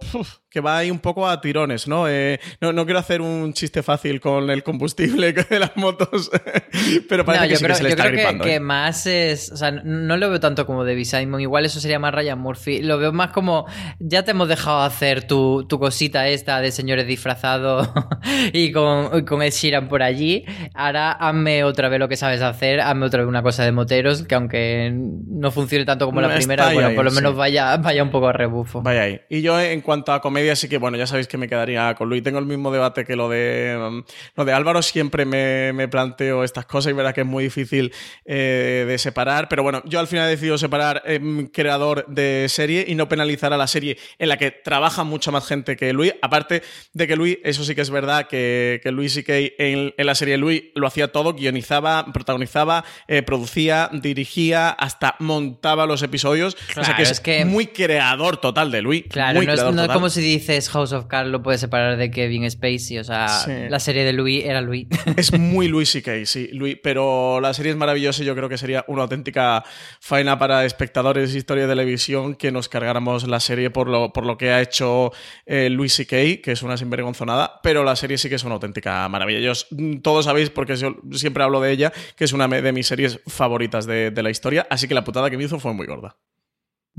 que 0.49 0.61
va 0.61 0.77
ahí 0.79 0.89
un 0.89 0.99
poco 0.99 1.27
a 1.27 1.41
tirones, 1.41 1.87
¿no? 1.87 2.07
Eh, 2.07 2.39
no, 2.59 2.85
quiero 2.85 2.99
hacer 2.99 3.21
un 3.21 3.53
chiste 3.53 3.83
fácil 3.83 4.19
con 4.19 4.49
el 4.49 4.63
combustible 4.63 5.31
de 5.49 5.59
las 5.59 5.77
motos, 5.77 6.31
pero 7.09 7.23
parece 7.23 7.49
que, 7.49 7.55
sí 7.55 7.65
que 7.65 7.75
se 7.75 7.83
le 7.83 7.89
está 7.89 8.09
creo 8.09 8.39
Que, 8.39 8.55
¿eh? 8.55 8.59
más 8.59 9.05
es, 9.05 9.51
o 9.51 9.57
sea, 9.57 9.71
no 9.71 10.17
lo 10.17 10.29
veo 10.29 10.39
tanto 10.39 10.65
como 10.65 10.83
Debbie 10.83 11.05
Simon, 11.05 11.41
igual 11.41 11.65
eso 11.65 11.79
sería 11.79 11.99
más 11.99 12.13
Ryan 12.13 12.39
Murphy, 12.39 12.81
lo 12.81 12.97
veo 12.97 13.11
más 13.11 13.31
como, 13.31 13.67
ya 13.99 14.23
te 14.23 14.31
hemos 14.31 14.47
dejado 14.47 14.81
hacer 14.81 15.27
tu, 15.27 15.67
cosita 15.69 16.27
esta 16.27 16.59
de 16.61 16.71
señores 16.71 17.07
disfrazados 17.07 17.89
y 18.53 18.71
con, 18.71 19.25
con 19.25 19.41
Ed 19.41 19.53
Sheeran 19.53 19.87
por 19.87 20.01
allí, 20.01 20.45
ahora 20.73 21.11
hazme 21.11 21.63
otra 21.63 21.89
vez 21.89 21.99
lo 21.99 22.09
que 22.09 22.17
sabes 22.17 22.41
hacer, 22.41 22.81
hazme 22.81 23.05
otra 23.05 23.19
vez 23.19 23.29
una 23.29 23.43
cosa 23.43 23.63
de 23.63 23.71
moteros, 23.71 24.23
que 24.23 24.35
aunque 24.35 24.98
no 24.99 25.51
funcione 25.51 25.85
tanto 25.85 26.05
como 26.05 26.21
la 26.21 26.35
primera, 26.35 26.73
bueno, 26.73 26.93
por 26.95 27.05
lo 27.05 27.11
menos 27.11 27.35
vaya, 27.35 27.77
vaya 27.77 28.03
un 28.03 28.11
poco 28.11 28.27
a 28.27 28.33
rebufo. 28.33 28.81
Vaya 28.81 29.03
ahí. 29.03 29.21
Y 29.29 29.41
yo 29.41 29.59
en 29.59 29.81
cuanto 29.81 30.11
a 30.11 30.21
comer 30.21 30.49
así 30.49 30.67
que 30.67 30.77
bueno, 30.77 30.97
ya 30.97 31.07
sabéis 31.07 31.27
que 31.27 31.37
me 31.37 31.47
quedaría 31.47 31.93
con 31.95 32.09
Luis. 32.09 32.23
Tengo 32.23 32.39
el 32.39 32.45
mismo 32.45 32.71
debate 32.71 33.05
que 33.05 33.15
lo 33.15 33.29
de, 33.29 33.77
mm, 33.77 34.03
lo 34.35 34.45
de 34.45 34.53
Álvaro. 34.53 34.81
Siempre 34.81 35.25
me, 35.25 35.87
planteo 35.89 36.43
estas 36.43 36.65
cosas 36.65 36.91
y 36.91 36.93
verá 36.93 37.13
que 37.13 37.21
es 37.21 37.27
muy 37.27 37.43
difícil 37.45 37.91
eh, 38.25 38.85
de 38.87 38.97
separar. 38.97 39.49
Pero 39.49 39.63
bueno, 39.63 39.81
yo 39.85 39.99
al 39.99 40.07
final 40.07 40.27
he 40.27 40.31
decidido 40.31 40.57
separar 40.57 41.01
em, 41.05 41.47
creador 41.47 42.05
de 42.07 42.45
serie 42.49 42.85
y 42.87 42.95
no 42.95 43.09
penalizar 43.09 43.53
a 43.53 43.57
la 43.57 43.67
serie 43.67 43.97
en 44.19 44.29
la 44.29 44.37
que 44.37 44.51
trabaja 44.51 45.03
mucha 45.03 45.31
más 45.31 45.47
gente 45.47 45.75
que 45.75 45.93
Luis. 45.93 46.13
Aparte 46.21 46.61
de 46.93 47.07
que 47.07 47.15
Luis, 47.15 47.37
eso 47.43 47.63
sí 47.63 47.75
que 47.75 47.81
es 47.81 47.89
verdad, 47.89 48.27
que, 48.27 48.79
que 48.83 48.91
Luis 48.91 49.17
y 49.17 49.23
que 49.23 49.55
en, 49.57 49.93
la 49.97 50.15
serie 50.15 50.37
Luis 50.37 50.63
lo 50.75 50.87
hacía 50.87 51.11
todo, 51.11 51.33
guionizaba, 51.33 52.05
protagonizaba, 52.13 52.83
eh, 53.07 53.21
producía, 53.21 53.89
dirigía, 53.93 54.69
hasta 54.89 55.15
montaba 55.19 55.85
los 55.85 56.01
episodios. 56.01 56.57
o 56.75 56.83
sea 56.83 56.95
que 56.95 57.03
es, 57.03 57.19
que... 57.19 57.45
muy 57.45 57.67
creador 57.67 58.37
total 58.37 58.71
de 58.71 58.81
Luis. 58.81 59.03
Claro, 59.09 59.41
no, 59.41 59.53
es, 59.53 59.91
como 59.91 60.09
si 60.09 60.21
dices 60.21 60.69
House 60.69 60.93
of 60.93 61.05
Cards 61.05 61.29
lo 61.29 61.43
puedes 61.43 61.61
separar 61.61 61.95
de 61.97 62.09
Kevin 62.09 62.49
Spacey, 62.49 62.97
o 62.97 63.03
sea, 63.03 63.45
la 63.69 63.79
serie 63.79 64.03
de 64.03 64.13
Louis 64.13 64.43
era 64.45 64.61
Louis. 64.61 64.87
Es 65.15 65.37
muy 65.37 65.67
Louis 65.69 65.93
y 65.95 66.01
Kay, 66.01 66.25
sí, 66.25 66.49
Louis, 66.53 66.77
pero 66.81 67.39
la 67.39 67.53
serie 67.53 67.71
es 67.71 67.77
maravillosa 67.77 68.23
y 68.23 68.25
yo 68.25 68.35
creo 68.35 68.49
que 68.49 68.57
sería 68.57 68.83
una 68.87 69.03
auténtica 69.03 69.63
faena 69.99 70.39
para 70.39 70.65
espectadores 70.65 71.33
de 71.33 71.37
historia 71.37 71.67
de 71.67 71.69
televisión 71.69 72.35
que 72.35 72.51
nos 72.51 72.69
cargáramos 72.69 73.27
la 73.27 73.39
serie 73.39 73.69
por 73.69 73.87
lo, 73.87 74.11
por 74.11 74.25
lo 74.25 74.37
que 74.37 74.51
ha 74.51 74.61
hecho 74.61 75.11
eh, 75.45 75.69
Louis 75.69 75.99
y 75.99 76.05
Kay, 76.05 76.37
que 76.37 76.53
es 76.53 76.63
una 76.63 76.77
sinvergonzonada, 76.77 77.59
pero 77.61 77.83
la 77.83 77.95
serie 77.95 78.17
sí 78.17 78.29
que 78.29 78.35
es 78.35 78.43
una 78.43 78.55
auténtica 78.55 79.07
maravilla. 79.09 79.39
Yo, 79.39 79.53
todos 80.01 80.25
sabéis, 80.25 80.49
porque 80.49 80.75
yo 80.75 80.95
siempre 81.11 81.43
hablo 81.43 81.61
de 81.61 81.71
ella, 81.71 81.93
que 82.15 82.23
es 82.23 82.33
una 82.33 82.47
de 82.47 82.71
mis 82.71 82.87
series 82.87 83.19
favoritas 83.27 83.85
de, 83.85 84.11
de 84.11 84.23
la 84.23 84.29
historia, 84.29 84.65
así 84.69 84.87
que 84.87 84.93
la 84.93 85.03
putada 85.03 85.29
que 85.29 85.37
me 85.37 85.43
hizo 85.43 85.59
fue 85.59 85.73
muy 85.73 85.87
gorda. 85.87 86.17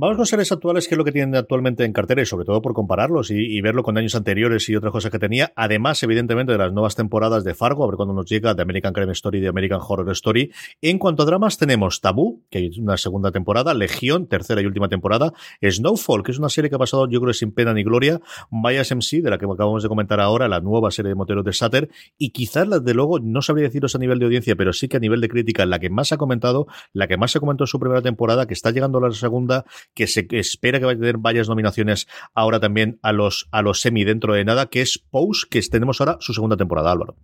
Vamos 0.03 0.17
con 0.17 0.25
series 0.25 0.51
actuales, 0.51 0.89
que 0.89 0.95
es 0.95 0.99
lo 0.99 1.05
que 1.05 1.13
tienen 1.13 1.37
actualmente 1.37 1.85
en 1.85 1.93
cartera 1.93 2.23
y 2.23 2.25
sobre 2.25 2.47
todo 2.47 2.63
por 2.63 2.73
compararlos 2.73 3.31
y, 3.31 3.61
verlo 3.61 3.83
con 3.83 3.99
años 3.99 4.15
anteriores 4.15 4.67
y 4.71 4.75
otras 4.75 4.93
cosas 4.93 5.13
que 5.13 5.19
tenía. 5.19 5.53
Además, 5.57 6.03
evidentemente, 6.03 6.53
de 6.53 6.57
las 6.57 6.73
nuevas 6.73 6.97
temporadas 6.97 7.45
de 7.45 7.53
Fargo, 7.53 7.85
a 7.85 7.87
ver 7.87 7.97
cuándo 7.97 8.15
nos 8.15 8.25
llega, 8.25 8.55
de 8.55 8.63
American 8.63 8.95
Crime 8.95 9.13
Story 9.13 9.37
y 9.37 9.41
de 9.43 9.49
American 9.49 9.81
Horror 9.87 10.11
Story. 10.13 10.53
En 10.81 10.99
cuanto 10.99 11.25
a 11.25 11.27
dramas, 11.27 11.59
tenemos 11.59 12.01
Tabú, 12.01 12.41
que 12.49 12.57
hay 12.57 12.81
una 12.81 12.97
segunda 12.97 13.31
temporada, 13.31 13.75
Legión, 13.75 14.27
tercera 14.27 14.63
y 14.63 14.65
última 14.65 14.89
temporada, 14.89 15.35
Snowfall, 15.63 16.23
que 16.23 16.33
es 16.33 16.39
una 16.39 16.49
serie 16.49 16.71
que 16.71 16.77
ha 16.77 16.79
pasado, 16.79 17.07
yo 17.07 17.21
creo, 17.21 17.35
sin 17.35 17.53
pena 17.53 17.75
ni 17.75 17.83
gloria, 17.83 18.23
Bias 18.51 18.93
MC, 18.93 19.21
de 19.21 19.29
la 19.29 19.37
que 19.37 19.45
acabamos 19.45 19.83
de 19.83 19.91
comentar 19.91 20.19
ahora, 20.19 20.49
la 20.49 20.61
nueva 20.63 20.91
serie 20.93 21.11
de 21.11 21.15
moteros 21.15 21.45
de 21.45 21.53
Satter, 21.53 21.91
y 22.17 22.31
quizás, 22.31 22.67
de 22.83 22.95
luego, 22.95 23.19
no 23.21 23.43
sabría 23.43 23.67
deciros 23.67 23.95
a 23.97 23.99
nivel 23.99 24.19
de 24.19 24.25
audiencia, 24.25 24.57
pero 24.57 24.73
sí 24.73 24.89
que 24.89 24.97
a 24.97 25.01
nivel 25.01 25.21
de 25.21 25.29
crítica, 25.29 25.67
la 25.67 25.79
que 25.79 25.91
más 25.91 26.11
ha 26.13 26.17
comentado, 26.17 26.69
la 26.95 27.07
que 27.07 27.19
más 27.19 27.33
se 27.33 27.39
comentó 27.39 27.65
en 27.65 27.69
su 27.69 27.79
primera 27.79 28.01
temporada, 28.01 28.47
que 28.47 28.55
está 28.55 28.71
llegando 28.71 28.97
a 28.97 29.03
la 29.03 29.11
segunda, 29.13 29.67
que 29.95 30.07
se 30.07 30.27
espera 30.31 30.79
que 30.79 30.85
vaya 30.85 30.97
a 30.97 31.01
tener 31.01 31.19
varias 31.19 31.49
nominaciones 31.49 32.07
ahora 32.35 32.61
también 32.61 32.99
a 33.03 33.13
los, 33.13 33.49
a 33.51 33.63
los 33.63 33.81
semi 33.81 34.05
dentro 34.05 34.35
de 34.35 34.45
nada, 34.45 34.67
que 34.67 34.83
es 34.83 34.99
Pose, 34.99 35.47
que 35.49 35.61
tenemos 35.63 36.01
ahora 36.01 36.19
su 36.21 36.33
segunda 36.33 36.57
temporada, 36.57 36.93
Álvaro. 36.93 37.17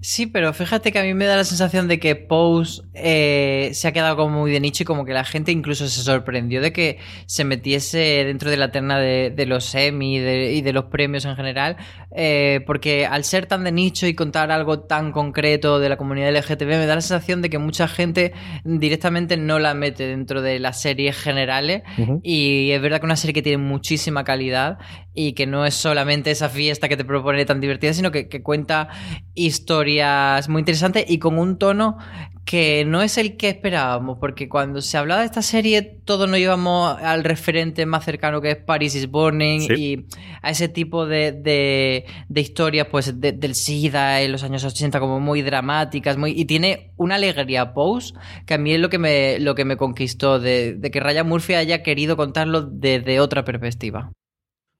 Sí, 0.00 0.26
pero 0.26 0.52
fíjate 0.52 0.92
que 0.92 1.00
a 1.00 1.02
mí 1.02 1.12
me 1.12 1.24
da 1.24 1.34
la 1.34 1.42
sensación 1.42 1.88
de 1.88 1.98
que 1.98 2.14
Pose 2.14 2.82
eh, 2.94 3.70
se 3.72 3.88
ha 3.88 3.92
quedado 3.92 4.14
como 4.14 4.38
muy 4.38 4.52
de 4.52 4.60
nicho 4.60 4.84
y 4.84 4.86
como 4.86 5.04
que 5.04 5.12
la 5.12 5.24
gente 5.24 5.50
incluso 5.50 5.88
se 5.88 6.02
sorprendió 6.02 6.60
de 6.60 6.72
que 6.72 6.98
se 7.26 7.42
metiese 7.42 7.98
dentro 8.24 8.48
de 8.48 8.58
la 8.58 8.70
terna 8.70 9.00
de, 9.00 9.46
los 9.48 9.64
semi 9.64 10.18
y 10.18 10.60
de 10.62 10.72
los 10.72 10.84
premios 10.84 11.24
en 11.24 11.34
general, 11.34 11.78
eh, 12.14 12.60
porque 12.64 13.06
al 13.06 13.24
ser 13.24 13.46
tan 13.46 13.64
de 13.64 13.72
nicho 13.72 14.06
y 14.06 14.14
contar 14.14 14.52
algo 14.52 14.80
tan 14.80 15.10
concreto 15.10 15.80
de 15.80 15.88
la 15.88 15.96
comunidad 15.96 16.32
LGTB, 16.32 16.66
me 16.66 16.86
da 16.86 16.94
la 16.94 17.00
sensación 17.00 17.42
de 17.42 17.50
que 17.50 17.58
mucha 17.58 17.88
gente 17.88 18.32
directamente 18.64 19.36
no 19.36 19.58
la 19.58 19.74
mete 19.74 20.06
dentro 20.06 20.42
de 20.42 20.60
las 20.60 20.80
series 20.80 21.16
generales. 21.16 21.82
Y 22.22 22.70
es 22.70 22.80
verdad 22.80 23.00
que 23.00 23.06
una 23.06 23.16
serie 23.16 23.34
que 23.34 23.42
tiene 23.42 23.58
muchísima 23.58 24.22
calidad 24.22 24.78
y 25.20 25.32
que 25.32 25.48
no 25.48 25.66
es 25.66 25.74
solamente 25.74 26.30
esa 26.30 26.48
fiesta 26.48 26.88
que 26.88 26.96
te 26.96 27.04
propone 27.04 27.44
tan 27.44 27.60
divertida, 27.60 27.92
sino 27.92 28.12
que, 28.12 28.28
que 28.28 28.40
cuenta 28.40 28.88
historias 29.34 30.48
muy 30.48 30.60
interesante 30.60 31.04
y 31.08 31.18
con 31.18 31.40
un 31.40 31.58
tono 31.58 31.98
que 32.44 32.84
no 32.84 33.02
es 33.02 33.18
el 33.18 33.36
que 33.36 33.48
esperábamos, 33.48 34.18
porque 34.20 34.48
cuando 34.48 34.80
se 34.80 34.96
hablaba 34.96 35.22
de 35.22 35.26
esta 35.26 35.42
serie, 35.42 35.82
todos 35.82 36.30
nos 36.30 36.38
íbamos 36.38 36.96
al 37.02 37.24
referente 37.24 37.84
más 37.84 38.04
cercano 38.04 38.40
que 38.40 38.52
es 38.52 38.56
Paris 38.58 38.94
is 38.94 39.10
Burning 39.10 39.62
y 39.76 40.06
a 40.40 40.50
ese 40.50 40.68
tipo 40.68 41.04
de, 41.04 41.32
de, 41.32 42.40
historias 42.40 42.86
pues 42.88 43.20
del 43.20 43.54
SIDA 43.56 44.22
en 44.22 44.30
los 44.30 44.44
años 44.44 44.62
80 44.62 45.00
como 45.00 45.18
muy 45.18 45.42
dramáticas, 45.42 46.16
muy, 46.16 46.30
y 46.30 46.44
tiene 46.44 46.92
una 46.96 47.16
alegría 47.16 47.74
post 47.74 48.16
que 48.46 48.54
a 48.54 48.58
mí 48.58 48.72
es 48.72 48.78
lo 48.78 48.88
que 48.88 48.98
me, 48.98 49.40
lo 49.40 49.56
que 49.56 49.64
me 49.64 49.76
conquistó, 49.76 50.38
de, 50.38 50.74
de 50.74 50.90
que 50.92 51.00
Ryan 51.00 51.28
Murphy 51.28 51.54
haya 51.54 51.82
querido 51.82 52.16
contarlo 52.16 52.62
desde 52.62 53.18
otra 53.18 53.44
perspectiva. 53.44 54.12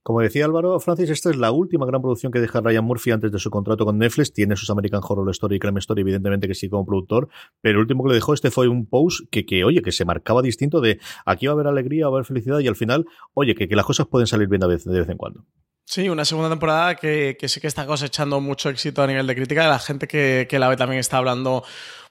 Como 0.08 0.22
decía 0.22 0.46
Álvaro 0.46 0.80
Francis, 0.80 1.10
esta 1.10 1.28
es 1.28 1.36
la 1.36 1.50
última 1.50 1.84
gran 1.84 2.00
producción 2.00 2.32
que 2.32 2.40
deja 2.40 2.62
Ryan 2.62 2.82
Murphy 2.82 3.10
antes 3.10 3.30
de 3.30 3.38
su 3.38 3.50
contrato 3.50 3.84
con 3.84 3.98
Netflix. 3.98 4.32
Tiene 4.32 4.56
sus 4.56 4.70
American 4.70 5.02
Horror 5.06 5.28
Story 5.32 5.56
y 5.56 5.58
Crime 5.58 5.78
Story, 5.80 6.00
evidentemente 6.00 6.48
que 6.48 6.54
sí 6.54 6.70
como 6.70 6.86
productor, 6.86 7.28
pero 7.60 7.74
el 7.74 7.82
último 7.82 8.04
que 8.04 8.08
le 8.08 8.14
dejó 8.14 8.32
este 8.32 8.50
fue 8.50 8.68
un 8.68 8.86
post 8.86 9.26
que, 9.30 9.44
que 9.44 9.64
oye, 9.64 9.82
que 9.82 9.92
se 9.92 10.06
marcaba 10.06 10.40
distinto 10.40 10.80
de 10.80 10.98
aquí 11.26 11.44
va 11.44 11.52
a 11.52 11.56
haber 11.56 11.66
alegría, 11.66 12.06
va 12.06 12.12
a 12.12 12.14
haber 12.14 12.24
felicidad 12.24 12.58
y 12.60 12.68
al 12.68 12.76
final, 12.76 13.04
oye, 13.34 13.54
que, 13.54 13.68
las 13.76 13.84
cosas 13.84 14.06
pueden 14.06 14.26
salir 14.26 14.48
bien 14.48 14.60
de 14.60 14.68
vez, 14.68 14.84
de 14.86 14.98
en 14.98 15.18
cuando. 15.18 15.44
Sí, 15.84 16.08
una 16.08 16.24
segunda 16.24 16.48
temporada 16.48 16.94
que, 16.94 17.36
que, 17.38 17.46
sí 17.46 17.60
que 17.60 17.66
está 17.66 17.84
cosechando 17.84 18.40
mucho 18.40 18.70
éxito 18.70 19.02
a 19.02 19.06
nivel 19.06 19.26
de 19.26 19.34
crítica. 19.34 19.68
La 19.68 19.78
gente 19.78 20.08
que, 20.08 20.46
que 20.48 20.58
la 20.58 20.70
ve 20.70 20.76
también 20.78 21.00
está 21.00 21.18
hablando 21.18 21.64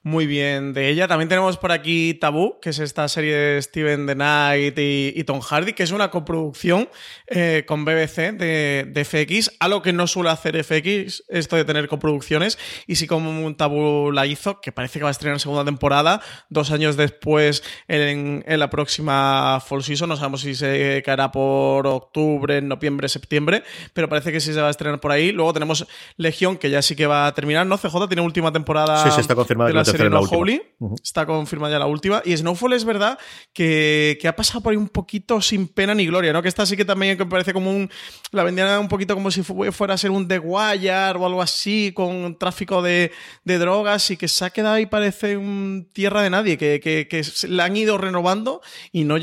muy 0.04 0.26
bien 0.26 0.74
de 0.74 0.90
ella. 0.90 1.08
También 1.08 1.30
tenemos 1.30 1.58
por 1.58 1.72
aquí 1.72 2.14
Tabú, 2.14 2.60
que 2.62 2.70
es 2.70 2.80
esta 2.80 3.08
serie 3.08 3.36
de 3.36 3.62
Steven 3.62 4.08
The 4.08 4.16
Knight 4.16 4.78
y, 4.78 5.24
Tom 5.24 5.42
Hardy, 5.42 5.74
que 5.74 5.84
es 5.84 5.92
una 5.92 6.10
coproducción 6.10 6.90
eh, 7.28 7.64
con 7.68 7.84
BBC 7.86 8.34
de, 8.34 9.06
FX, 9.06 9.52
algo 9.60 9.82
que 9.82 9.94
no 9.94 10.08
suele 10.08 10.30
hacer 10.30 10.64
FX, 10.64 11.24
esto 11.28 11.56
de 11.56 11.66
tener 11.66 11.88
coproducciones, 11.88 12.58
y 12.88 12.96
sí 12.96 13.08
como 13.08 13.30
un 13.46 13.56
Tabú 13.56 14.12
la 14.12 14.26
hizo, 14.26 14.62
que 14.62 14.72
parece 14.72 15.00
que 15.00 15.04
va 15.04 15.10
a 15.10 15.12
estrenar 15.12 15.36
en 15.36 15.40
segunda 15.40 15.66
temporada, 15.66 16.22
dos 16.50 16.72
años 16.72 16.96
después 16.96 17.64
en, 17.88 18.44
la 18.48 18.70
próxima 18.70 19.60
Fall 19.66 19.84
Season, 19.84 20.10
no 20.10 20.16
sabemos 20.16 20.42
si 20.42 20.56
se 20.56 21.02
caerá 21.06 21.32
por 21.32 21.86
octubre, 21.88 22.62
noviembre, 22.62 23.10
septiembre, 23.10 23.64
pero 23.94 24.10
parece 24.10 24.32
que 24.32 24.40
sí 24.40 24.54
se 24.54 24.62
va 24.62 24.68
a 24.68 24.72
estrenar 24.72 25.00
por 25.00 25.12
ahí. 25.12 25.32
Luego 25.32 25.54
tenemos 25.54 25.86
Legión, 26.16 26.58
que 26.58 26.70
ya 26.70 26.82
sí 26.82 26.96
que 26.96 27.08
va 27.08 27.28
a 27.28 27.34
terminar, 27.34 27.68
¿no? 27.68 27.78
CJ 27.78 28.08
tiene 28.08 28.22
última 28.22 28.52
temporada 28.52 29.04
sí, 29.04 29.10
sí, 29.12 29.22
está 29.22 29.36
confirmada 29.36 29.70
de 29.70 29.74
la, 29.74 29.84
serie 29.92 30.10
No 30.10 30.22
Holy, 30.22 30.62
está 31.04 31.26
confirmada 31.26 31.74
ya 31.74 31.80
la 31.80 31.86
última, 31.86 32.22
y 32.24 32.36
Snowfall 32.36 32.74
es 32.74 32.86
verdad 32.86 33.18
que, 33.54 34.20
ha 34.28 34.36
pasado 34.36 34.62
por 34.62 34.72
ahí 34.72 34.78
un 34.78 34.90
poquito 34.90 35.42
sin 35.42 35.68
pena 35.68 35.94
ni 35.94 36.06
gloria, 36.06 36.34
¿no? 36.34 36.42
Que 36.42 36.50
esta 36.50 36.66
sí 36.66 36.78
que 36.78 36.86
también 36.86 37.18
me 37.18 37.26
parece 37.26 37.54
como 37.54 37.72
un... 37.72 37.90
la 38.32 38.44
vendían 38.44 38.80
un 38.80 38.88
poquito 38.88 39.16
como 39.16 39.32
si 39.32 39.44
fuera 39.44 39.94
a 39.94 39.98
ser 39.98 40.12
un 40.12 40.28
The 40.28 40.40
Wire 40.40 41.18
o 41.18 41.26
algo 41.26 41.42
así, 41.42 41.92
con 41.94 42.38
tráfico 42.38 42.82
de, 42.82 43.12
drogas, 43.44 44.12
y 44.12 44.18
que 44.18 44.28
se 44.28 44.46
ha 44.46 44.50
quedado 44.50 44.76
ahí 44.76 44.86
parece 44.86 45.38
un 45.38 45.90
tierra 45.94 46.22
de 46.22 46.30
nadie, 46.30 46.58
que, 46.58 46.80
que, 46.80 47.22
la 47.48 47.66
han 47.66 47.76
ido 47.78 47.98
renovando 47.98 48.62
y 48.92 49.04
no, 49.04 49.16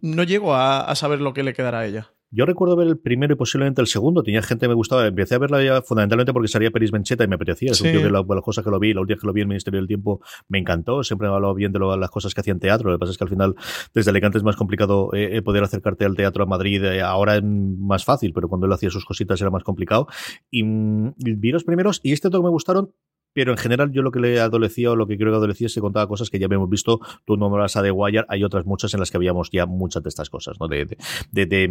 no 0.00 0.22
llego 0.22 0.54
a 0.54 0.94
saber 0.94 1.20
lo 1.20 1.34
que 1.34 1.42
le 1.42 1.54
quedará 1.54 1.80
a 1.80 1.86
ella. 1.86 2.15
Yo 2.30 2.44
recuerdo 2.44 2.74
ver 2.74 2.88
el 2.88 2.98
primero 2.98 3.34
y 3.34 3.36
posiblemente 3.36 3.80
el 3.80 3.86
segundo. 3.86 4.22
Tenía 4.22 4.42
gente 4.42 4.64
que 4.64 4.68
me 4.68 4.74
gustaba. 4.74 5.06
Empecé 5.06 5.36
a 5.36 5.38
verla 5.38 5.62
ya 5.62 5.80
fundamentalmente 5.82 6.32
porque 6.32 6.48
salía 6.48 6.70
Peris 6.70 6.90
Bencheta 6.90 7.24
y 7.24 7.28
me 7.28 7.36
apetecía. 7.36 7.70
Es 7.70 7.80
un 7.80 7.92
tío 7.92 8.02
que 8.02 8.10
las 8.10 8.24
cosas 8.42 8.64
que 8.64 8.70
lo 8.70 8.80
vi, 8.80 8.92
la 8.92 9.00
última 9.00 9.20
que 9.20 9.26
lo 9.26 9.32
vi 9.32 9.42
en 9.42 9.44
el 9.44 9.48
Ministerio 9.48 9.78
del 9.78 9.86
Tiempo 9.86 10.20
me 10.48 10.58
encantó. 10.58 11.02
Siempre 11.04 11.28
me 11.28 11.34
hablado 11.34 11.54
bien 11.54 11.72
de 11.72 11.78
las 11.78 12.10
cosas 12.10 12.34
que 12.34 12.40
hacía 12.40 12.52
en 12.52 12.60
teatro. 12.60 12.90
Lo 12.90 12.96
que 12.96 13.00
pasa 13.00 13.12
es 13.12 13.18
que 13.18 13.24
al 13.24 13.30
final, 13.30 13.54
desde 13.94 14.10
Alicante 14.10 14.38
es 14.38 14.44
más 14.44 14.56
complicado 14.56 15.10
eh, 15.14 15.36
eh, 15.36 15.42
poder 15.42 15.62
acercarte 15.62 16.04
al 16.04 16.16
teatro 16.16 16.42
a 16.42 16.46
Madrid. 16.46 16.82
Eh, 16.84 17.00
ahora 17.00 17.36
es 17.36 17.44
más 17.44 18.04
fácil, 18.04 18.32
pero 18.32 18.48
cuando 18.48 18.66
él 18.66 18.72
hacía 18.72 18.90
sus 18.90 19.04
cositas 19.04 19.40
era 19.40 19.50
más 19.50 19.62
complicado. 19.62 20.08
Y, 20.50 20.64
mm, 20.64 21.14
vi 21.18 21.52
los 21.52 21.64
primeros 21.64 22.00
y 22.02 22.12
este 22.12 22.28
todo 22.28 22.42
me 22.42 22.50
gustaron 22.50 22.92
pero 23.36 23.52
en 23.52 23.58
general 23.58 23.92
yo 23.92 24.00
lo 24.00 24.10
que 24.10 24.18
le 24.18 24.40
adolecía 24.40 24.90
o 24.90 24.96
lo 24.96 25.06
que 25.06 25.18
creo 25.18 25.30
que 25.30 25.36
adolecía 25.36 25.66
es 25.66 25.74
que 25.74 25.82
contaba 25.82 26.08
cosas 26.08 26.30
que 26.30 26.38
ya 26.38 26.46
habíamos 26.46 26.70
visto, 26.70 27.00
tú 27.26 27.36
nombras 27.36 27.76
a 27.76 27.82
The 27.82 27.90
Wire, 27.90 28.24
hay 28.30 28.42
otras 28.42 28.64
muchas 28.64 28.94
en 28.94 29.00
las 29.00 29.10
que 29.10 29.18
habíamos 29.18 29.50
ya 29.52 29.66
muchas 29.66 30.02
de 30.02 30.08
estas 30.08 30.30
cosas, 30.30 30.56
¿no? 30.58 30.68
De, 30.68 30.86
de, 30.86 30.96
de, 31.32 31.44
de, 31.44 31.68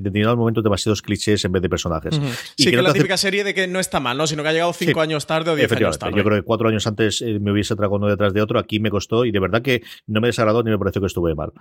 determinados 0.00 0.36
momentos 0.36 0.64
demasiados 0.64 1.02
clichés 1.02 1.44
en 1.44 1.52
vez 1.52 1.62
de 1.62 1.68
personajes. 1.68 2.20
Sí, 2.56 2.68
que, 2.68 2.82
la 2.82 2.92
típica 2.92 3.16
serie 3.16 3.44
de 3.44 3.54
que 3.54 3.68
no 3.68 3.78
está 3.78 4.00
mal, 4.00 4.18
¿no? 4.18 4.26
Sino 4.26 4.42
que 4.42 4.48
ha 4.48 4.52
llegado 4.52 4.72
cinco 4.72 5.00
años 5.00 5.24
tarde 5.24 5.52
o 5.52 5.54
diez 5.54 5.70
años 5.70 6.00
tarde. 6.00 6.16
Yo 6.16 6.24
creo 6.24 6.36
que 6.36 6.42
cuatro 6.42 6.68
años 6.68 6.84
antes 6.88 7.22
eh, 7.22 7.38
me 7.38 7.52
hubiese 7.52 7.76
tragado 7.76 7.94
uno 7.94 8.08
detrás 8.08 8.34
de 8.34 8.42
otro, 8.42 8.58
aquí 8.58 8.80
me 8.80 8.90
costó 8.90 9.24
y 9.24 9.30
de 9.30 9.38
verdad 9.38 9.62
que 9.62 9.84
no 10.08 10.20
me 10.20 10.26
desagradó 10.26 10.64
ni 10.64 10.72
me 10.72 10.78
pareció 10.78 11.00
que 11.00 11.06
estuve 11.06 11.36
mal. 11.36 11.52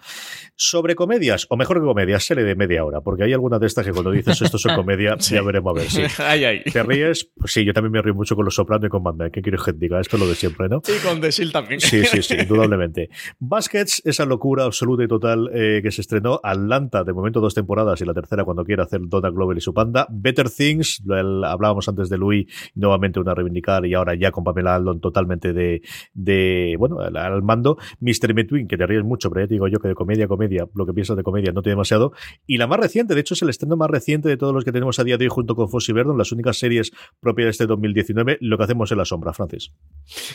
Sobre 0.55 0.95
comedias, 0.95 1.45
o 1.51 1.57
mejor 1.57 1.79
que 1.79 1.85
comedias, 1.85 2.23
serie 2.23 2.43
de 2.43 2.55
media 2.55 2.83
hora, 2.83 3.01
porque 3.01 3.25
hay 3.25 3.33
algunas 3.33 3.59
de 3.59 3.67
estas 3.67 3.85
que 3.85 3.91
cuando 3.91 4.09
dices 4.09 4.41
esto 4.41 4.57
es 4.57 4.63
comedia, 4.75 5.15
ya 5.19 5.43
veremos 5.43 5.77
a 5.77 5.79
ver. 5.79 5.91
Sí. 5.91 6.01
ay, 6.23 6.43
ay. 6.43 6.63
¿Te 6.63 6.81
ríes? 6.81 7.29
Pues 7.37 7.53
sí, 7.53 7.63
yo 7.63 7.71
también 7.71 7.91
me 7.91 8.01
río 8.01 8.15
mucho 8.15 8.35
con 8.35 8.45
Los 8.45 8.55
Sopranos 8.55 8.87
y 8.87 8.89
con. 8.89 9.03
¿Qué 9.31 9.42
quieres 9.43 9.61
que 9.63 9.73
diga? 9.73 9.99
Esto 9.99 10.17
de 10.17 10.35
siempre, 10.35 10.69
¿no? 10.69 10.81
Y 10.87 11.05
con 11.05 11.21
The 11.21 11.31
Shield 11.31 11.51
también. 11.51 11.79
Sí, 11.79 12.03
sí, 12.05 12.21
sí, 12.21 12.35
indudablemente. 12.39 13.09
Baskets, 13.39 14.01
esa 14.05 14.25
locura 14.25 14.63
absoluta 14.65 15.03
y 15.03 15.07
total 15.07 15.49
eh, 15.53 15.81
que 15.83 15.91
se 15.91 16.01
estrenó. 16.01 16.39
Atlanta, 16.43 17.03
de 17.03 17.13
momento 17.13 17.39
dos 17.41 17.53
temporadas 17.53 18.01
y 18.01 18.05
la 18.05 18.13
tercera 18.13 18.43
cuando 18.45 18.63
quiera 18.63 18.83
hacer 18.83 19.01
Donna 19.03 19.29
Glover 19.29 19.57
y 19.57 19.61
su 19.61 19.73
panda. 19.73 20.07
Better 20.09 20.49
Things, 20.49 21.03
hablábamos 21.45 21.87
antes 21.87 22.09
de 22.09 22.17
Louis, 22.17 22.47
nuevamente 22.75 23.19
una 23.19 23.33
reivindicar 23.33 23.85
y 23.85 23.93
ahora 23.93 24.15
ya 24.15 24.31
con 24.31 24.43
Pamela 24.43 24.75
Aldon 24.75 24.99
totalmente 24.99 25.53
de, 25.53 25.81
de 26.13 26.75
bueno, 26.77 26.99
al, 26.99 27.41
mando. 27.43 27.77
Mr. 27.99 28.33
Between, 28.33 28.67
que 28.67 28.77
te 28.77 28.85
ríes 28.85 29.03
mucho, 29.03 29.29
pero 29.29 29.45
ya 29.45 29.47
te 29.47 29.55
digo 29.55 29.67
yo 29.67 29.79
que 29.79 29.87
de 29.87 29.95
comedia, 29.95 30.27
comedia, 30.27 30.67
lo 30.73 30.85
que 30.85 30.93
piensas 30.93 31.17
de 31.17 31.23
comedia 31.23 31.51
no 31.51 31.61
tiene 31.61 31.73
demasiado. 31.73 32.13
Y 32.47 32.57
la 32.57 32.67
más 32.67 32.79
reciente, 32.79 33.15
de 33.15 33.21
hecho 33.21 33.33
es 33.33 33.41
el 33.41 33.49
estreno 33.49 33.75
más 33.75 33.89
reciente 33.89 34.29
de 34.29 34.37
todos 34.37 34.53
los 34.53 34.63
que 34.63 34.71
tenemos 34.71 34.99
a 34.99 35.03
día 35.03 35.17
de 35.17 35.25
hoy 35.25 35.29
junto 35.29 35.55
con 35.55 35.69
Fossy 35.69 35.93
Verdon, 35.93 36.17
las 36.17 36.31
únicas 36.31 36.57
series 36.57 36.91
propias 37.19 37.45
de 37.45 37.51
este 37.51 37.65
2019, 37.67 38.37
lo 38.41 38.57
que 38.57 38.63
hacemos 38.63 38.91
en 38.91 38.97
la 38.97 39.05
sombra, 39.05 39.32
Francis. 39.33 39.71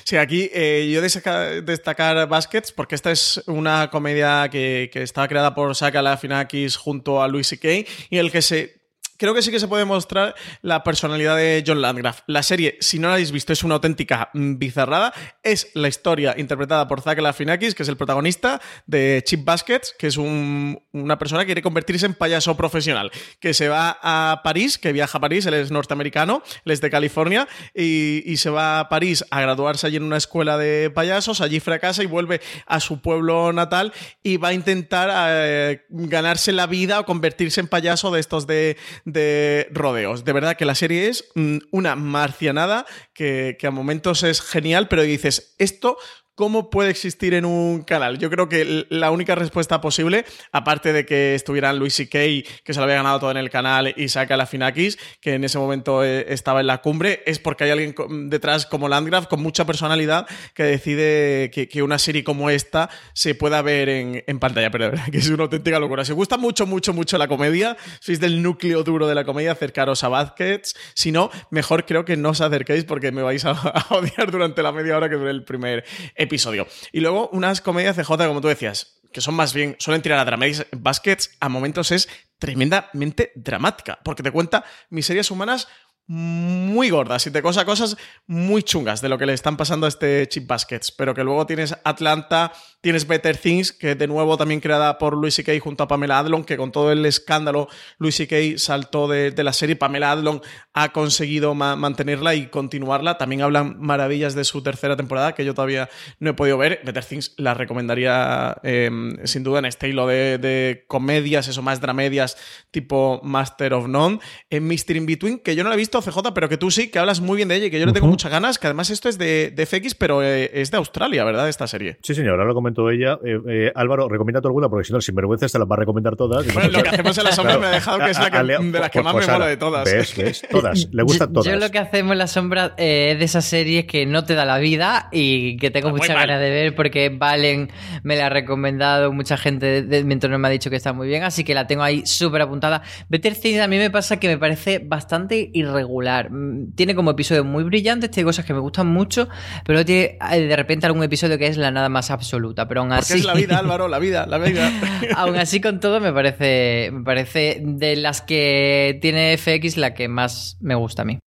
Sí, 0.04 0.16
aquí 0.16 0.50
eh, 0.52 0.90
yo 0.90 1.02
destacar, 1.02 1.62
destacar 1.62 2.26
Baskets 2.28 2.72
porque 2.72 2.94
esta 2.94 3.10
es 3.10 3.42
una 3.46 3.90
comedia 3.90 4.48
que, 4.50 4.88
que 4.92 5.02
está 5.02 5.28
creada 5.28 5.54
por 5.54 5.74
Saka 5.74 6.00
Lafinakis 6.00 6.76
junto 6.76 7.22
a 7.22 7.28
Louis 7.28 7.46
C.K. 7.46 7.90
y 8.10 8.16
el 8.16 8.32
que 8.32 8.40
se 8.40 8.77
creo 9.18 9.34
que 9.34 9.42
sí 9.42 9.50
que 9.50 9.60
se 9.60 9.68
puede 9.68 9.84
mostrar 9.84 10.34
la 10.62 10.82
personalidad 10.82 11.36
de 11.36 11.62
John 11.66 11.82
Landgraf. 11.82 12.22
La 12.26 12.42
serie, 12.42 12.78
si 12.80 12.98
no 12.98 13.08
la 13.08 13.14
habéis 13.14 13.32
visto, 13.32 13.52
es 13.52 13.62
una 13.62 13.74
auténtica 13.74 14.30
bizarrada. 14.32 15.12
Es 15.42 15.70
la 15.74 15.88
historia 15.88 16.34
interpretada 16.38 16.88
por 16.88 17.02
Zach 17.02 17.18
Lafinakis, 17.18 17.74
que 17.74 17.82
es 17.82 17.88
el 17.88 17.96
protagonista 17.96 18.60
de 18.86 19.22
Chip 19.26 19.44
Baskets, 19.44 19.94
que 19.98 20.06
es 20.06 20.16
una 20.16 21.18
persona 21.18 21.42
que 21.42 21.46
quiere 21.46 21.62
convertirse 21.62 22.06
en 22.06 22.14
payaso 22.14 22.56
profesional, 22.56 23.10
que 23.40 23.54
se 23.54 23.68
va 23.68 23.98
a 24.02 24.40
París, 24.42 24.78
que 24.78 24.92
viaja 24.92 25.18
a 25.18 25.20
París, 25.20 25.46
él 25.46 25.54
es 25.54 25.70
norteamericano, 25.70 26.42
él 26.64 26.72
es 26.72 26.80
de 26.80 26.90
California, 26.90 27.48
y, 27.74 28.36
se 28.38 28.50
va 28.50 28.78
a 28.78 28.88
París 28.88 29.24
a 29.32 29.40
graduarse 29.40 29.88
allí 29.88 29.96
en 29.96 30.04
una 30.04 30.16
escuela 30.16 30.56
de 30.56 30.90
payasos, 30.94 31.40
allí 31.40 31.58
fracasa 31.58 32.04
y 32.04 32.06
vuelve 32.06 32.40
a 32.66 32.78
su 32.78 33.00
pueblo 33.00 33.52
natal 33.52 33.92
y 34.22 34.36
va 34.36 34.48
a 34.48 34.52
intentar 34.52 35.10
eh, 35.12 35.84
ganarse 35.88 36.52
la 36.52 36.68
vida 36.68 37.00
o 37.00 37.04
convertirse 37.04 37.60
en 37.60 37.66
payaso 37.66 38.12
de 38.12 38.20
estos 38.20 38.46
de 38.46 38.76
de 39.12 39.68
rodeos. 39.70 40.24
De 40.24 40.32
verdad 40.32 40.56
que 40.56 40.64
la 40.64 40.74
serie 40.74 41.08
es 41.08 41.24
mm, 41.34 41.58
una 41.70 41.96
marcianada 41.96 42.86
que, 43.14 43.56
que 43.58 43.66
a 43.66 43.70
momentos 43.70 44.22
es 44.22 44.40
genial, 44.40 44.88
pero 44.88 45.02
dices, 45.02 45.54
esto 45.58 45.96
¿Cómo 46.38 46.70
puede 46.70 46.90
existir 46.90 47.34
en 47.34 47.44
un 47.44 47.82
canal? 47.82 48.16
Yo 48.16 48.30
creo 48.30 48.48
que 48.48 48.86
la 48.90 49.10
única 49.10 49.34
respuesta 49.34 49.80
posible, 49.80 50.24
aparte 50.52 50.92
de 50.92 51.04
que 51.04 51.34
estuvieran 51.34 51.80
Luis 51.80 51.98
y 51.98 52.06
Kay, 52.06 52.46
que 52.62 52.72
se 52.72 52.78
lo 52.78 52.84
había 52.84 52.94
ganado 52.94 53.18
todo 53.18 53.32
en 53.32 53.38
el 53.38 53.50
canal, 53.50 53.92
y 53.96 54.08
Saca 54.08 54.36
la 54.36 54.46
Finakis, 54.46 55.00
que 55.20 55.34
en 55.34 55.42
ese 55.42 55.58
momento 55.58 56.04
eh, 56.04 56.26
estaba 56.28 56.60
en 56.60 56.68
la 56.68 56.80
cumbre, 56.80 57.24
es 57.26 57.40
porque 57.40 57.64
hay 57.64 57.70
alguien 57.70 58.30
detrás 58.30 58.66
como 58.66 58.88
Landgraf 58.88 59.26
con 59.26 59.42
mucha 59.42 59.66
personalidad 59.66 60.28
que 60.54 60.62
decide 60.62 61.50
que, 61.50 61.82
una 61.82 61.98
serie 61.98 62.22
como 62.22 62.50
esta 62.50 62.88
se 63.14 63.34
pueda 63.34 63.60
ver 63.60 63.88
en, 63.88 64.38
pantalla. 64.38 64.70
Pero 64.70 64.92
que 65.10 65.18
es 65.18 65.28
una 65.30 65.42
auténtica 65.42 65.80
locura. 65.80 66.04
Si 66.04 66.12
os 66.12 66.16
gusta 66.16 66.36
mucho, 66.36 66.68
mucho, 66.68 66.94
mucho 66.94 67.18
la 67.18 67.26
comedia, 67.26 67.76
sois 67.98 68.20
del 68.20 68.44
núcleo 68.44 68.84
duro 68.84 69.08
de 69.08 69.16
la 69.16 69.24
comedia, 69.24 69.50
acercaros 69.50 70.04
a 70.04 70.08
Vázquez. 70.08 70.76
Si 70.94 71.10
no, 71.10 71.32
mejor 71.50 71.84
creo 71.84 72.04
que 72.04 72.16
no 72.16 72.28
os 72.30 72.40
acerquéis 72.40 72.84
porque 72.84 73.10
me 73.10 73.22
vais 73.22 73.44
a, 73.44 73.54
odiar 73.90 74.30
durante 74.30 74.62
la 74.62 74.70
media 74.70 74.96
hora 74.96 75.08
que 75.08 75.16
dure 75.16 75.32
el 75.32 75.42
primer 75.42 75.84
episodio 76.14 76.27
episodio. 76.28 76.66
Y 76.92 77.00
luego 77.00 77.28
unas 77.32 77.60
comedias 77.60 77.96
de 77.96 78.04
J, 78.04 78.26
como 78.28 78.40
tú 78.40 78.48
decías, 78.48 79.00
que 79.12 79.20
son 79.20 79.34
más 79.34 79.52
bien, 79.52 79.76
suelen 79.78 80.02
tirar 80.02 80.18
a 80.18 80.24
dramas. 80.24 80.66
Baskets 80.72 81.36
a 81.40 81.48
momentos 81.48 81.90
es 81.90 82.08
tremendamente 82.38 83.32
dramática, 83.34 83.98
porque 84.04 84.22
te 84.22 84.30
cuenta 84.30 84.64
miserias 84.90 85.30
humanas 85.30 85.68
muy 86.08 86.88
gordas 86.88 87.26
y 87.26 87.30
te 87.30 87.42
cosa 87.42 87.66
cosas 87.66 87.96
muy 88.26 88.62
chungas 88.62 89.02
de 89.02 89.10
lo 89.10 89.18
que 89.18 89.26
le 89.26 89.34
están 89.34 89.58
pasando 89.58 89.84
a 89.84 89.90
este 89.90 90.26
Chip 90.26 90.46
Baskets, 90.46 90.90
pero 90.90 91.14
que 91.14 91.22
luego 91.22 91.44
tienes 91.44 91.76
Atlanta, 91.84 92.50
tienes 92.80 93.06
Better 93.06 93.36
Things, 93.36 93.72
que 93.72 93.94
de 93.94 94.06
nuevo 94.06 94.36
también 94.36 94.60
creada 94.60 94.98
por 94.98 95.16
Louis 95.16 95.34
C.K. 95.34 95.52
junto 95.60 95.82
a 95.82 95.88
Pamela 95.88 96.18
Adlon, 96.18 96.44
que 96.44 96.56
con 96.56 96.70
todo 96.70 96.92
el 96.92 97.04
escándalo 97.06 97.68
Louis 97.98 98.14
C.K. 98.14 98.58
saltó 98.58 99.08
de, 99.08 99.32
la 99.42 99.52
serie, 99.52 99.76
Pamela 99.76 100.12
Adlon 100.12 100.40
ha 100.72 100.92
conseguido 100.92 101.54
mantenerla 101.54 102.34
y 102.34 102.46
continuarla, 102.46 103.18
también 103.18 103.42
hablan 103.42 103.76
maravillas 103.80 104.34
de 104.34 104.44
su 104.44 104.62
tercera 104.62 104.96
temporada, 104.96 105.34
que 105.34 105.44
yo 105.44 105.54
todavía 105.54 105.88
no 106.20 106.30
he 106.30 106.34
podido 106.34 106.56
ver, 106.58 106.80
Better 106.84 107.04
Things 107.04 107.34
la 107.36 107.54
recomendaría 107.54 108.56
em, 108.62 109.16
sin 109.24 109.42
duda 109.42 109.58
en 109.58 109.64
estilo 109.64 110.06
de, 110.06 110.38
de, 110.38 110.84
comedias, 110.86 111.48
eso 111.48 111.62
más 111.62 111.80
dramedias 111.80 112.36
tipo 112.70 113.20
Master 113.24 113.74
of 113.74 113.88
None, 113.88 114.20
en 114.50 114.66
Mystery 114.66 114.98
in 114.98 115.06
Between, 115.06 115.38
que 115.38 115.56
yo 115.56 115.64
no 115.64 115.70
la 115.70 115.74
he 115.74 115.78
visto 115.78 116.00
CJ, 116.00 116.32
pero 116.34 116.48
que 116.48 116.56
tú 116.56 116.70
sí, 116.70 116.90
que 116.90 116.98
hablas 116.98 117.20
muy 117.20 117.36
bien 117.36 117.48
de 117.48 117.56
ella 117.56 117.66
y 117.66 117.70
que 117.70 117.80
yo 117.80 117.86
le 117.86 117.92
tengo 117.92 118.06
muchas 118.06 118.30
ganas, 118.30 118.58
que 118.58 118.66
además 118.66 118.90
esto 118.90 119.08
es 119.08 119.18
de, 119.18 119.52
FX, 119.56 119.94
pero 119.94 120.22
eh, 120.22 120.50
es 120.54 120.70
de 120.70 120.76
Australia, 120.76 121.24
¿verdad? 121.24 121.48
Esta 121.48 121.66
serie. 121.66 121.98
Sí, 122.02 122.14
señor, 122.14 122.32
ahora 122.32 122.44
lo 122.44 122.54
ella. 122.90 123.18
Eh, 123.24 123.38
eh, 123.48 123.72
Álvaro, 123.74 124.08
recomienda 124.08 124.40
tú 124.40 124.48
alguna, 124.48 124.68
porque 124.68 124.84
si 124.84 124.92
no, 124.92 125.00
sin 125.00 125.14
vergüenza 125.14 125.46
te 125.46 125.58
las 125.58 125.68
va 125.68 125.74
a 125.74 125.78
recomendar 125.78 126.16
todas. 126.16 126.46
Bueno, 126.52 126.70
lo 126.70 126.82
que 126.82 126.88
hacemos 126.88 127.18
en 127.18 127.24
la 127.24 127.32
sombra 127.32 127.58
me 127.58 127.66
ha 127.66 127.70
dejado 127.70 127.98
que 127.98 128.10
es 128.10 128.18
la 128.18 128.30
que, 128.30 128.38
de 128.38 128.78
las 128.78 128.90
que 128.90 129.02
pues, 129.02 129.04
más 129.04 129.26
me 129.26 129.32
mola 129.32 129.46
de 129.46 129.56
todas. 129.56 129.84
¿Ves? 129.84 130.16
¿Ves? 130.16 130.42
Todas. 130.50 130.88
Le 130.90 131.02
gustan 131.02 131.32
todas. 131.32 131.46
Yo 131.46 131.58
lo 131.58 131.70
que 131.70 131.78
hacemos 131.78 132.12
en 132.12 132.18
la 132.18 132.26
sombra 132.26 132.74
es 132.76 133.18
de 133.18 133.24
esas 133.24 133.44
series 133.44 133.86
que 133.86 134.06
no 134.06 134.24
te 134.24 134.34
da 134.34 134.44
la 134.44 134.58
vida 134.58 135.08
y 135.12 135.56
que 135.56 135.70
tengo 135.70 135.90
muchas 135.90 136.16
ganas 136.16 136.40
de 136.40 136.50
ver 136.50 136.74
porque 136.74 137.08
Valen 137.10 137.70
me 138.02 138.16
la 138.16 138.26
ha 138.26 138.30
recomendado, 138.30 139.12
mucha 139.12 139.36
gente 139.36 139.82
de, 139.82 140.04
mi 140.04 140.14
entorno 140.14 140.38
me 140.38 140.48
ha 140.48 140.50
dicho 140.50 140.70
que 140.70 140.76
está 140.76 140.92
muy 140.92 141.08
bien, 141.08 141.22
así 141.22 141.44
que 141.44 141.54
la 141.54 141.66
tengo 141.66 141.82
ahí 141.82 142.06
súper 142.06 142.42
apuntada. 142.42 142.82
Better 143.08 143.34
Things 143.34 143.60
a 143.60 143.68
mí 143.68 143.78
me 143.78 143.90
pasa 143.90 144.18
que 144.18 144.28
me 144.28 144.38
parece 144.38 144.78
bastante 144.78 145.50
irregular. 145.52 146.30
Mm, 146.30 146.72
tiene 146.74 146.94
como 146.94 147.10
episodios 147.10 147.44
muy 147.44 147.64
brillantes, 147.64 148.10
tiene 148.10 148.26
cosas 148.26 148.44
que 148.44 148.54
me 148.54 148.60
gustan 148.60 148.86
mucho, 148.86 149.28
pero 149.64 149.84
tiene 149.84 150.18
eh, 150.32 150.40
de 150.40 150.56
repente 150.56 150.86
algún 150.86 151.02
episodio 151.02 151.38
que 151.38 151.46
es 151.46 151.56
la 151.56 151.70
nada 151.70 151.88
más 151.88 152.10
absoluta. 152.10 152.57
Pero 152.66 152.80
aún 152.80 152.92
así. 152.92 153.12
Porque 153.12 153.20
es 153.20 153.26
la 153.26 153.34
vida, 153.34 153.58
Álvaro, 153.58 153.86
la 153.86 153.98
vida, 153.98 154.26
la 154.26 154.38
vida. 154.38 154.72
aún 155.16 155.36
así, 155.36 155.60
con 155.60 155.78
todo, 155.78 156.00
me 156.00 156.12
parece, 156.12 156.90
me 156.92 157.04
parece 157.04 157.60
de 157.62 157.96
las 157.96 158.22
que 158.22 158.98
tiene 159.00 159.36
FX 159.36 159.76
la 159.76 159.94
que 159.94 160.08
más 160.08 160.56
me 160.60 160.74
gusta 160.74 161.02
a 161.02 161.04
mí. 161.04 161.18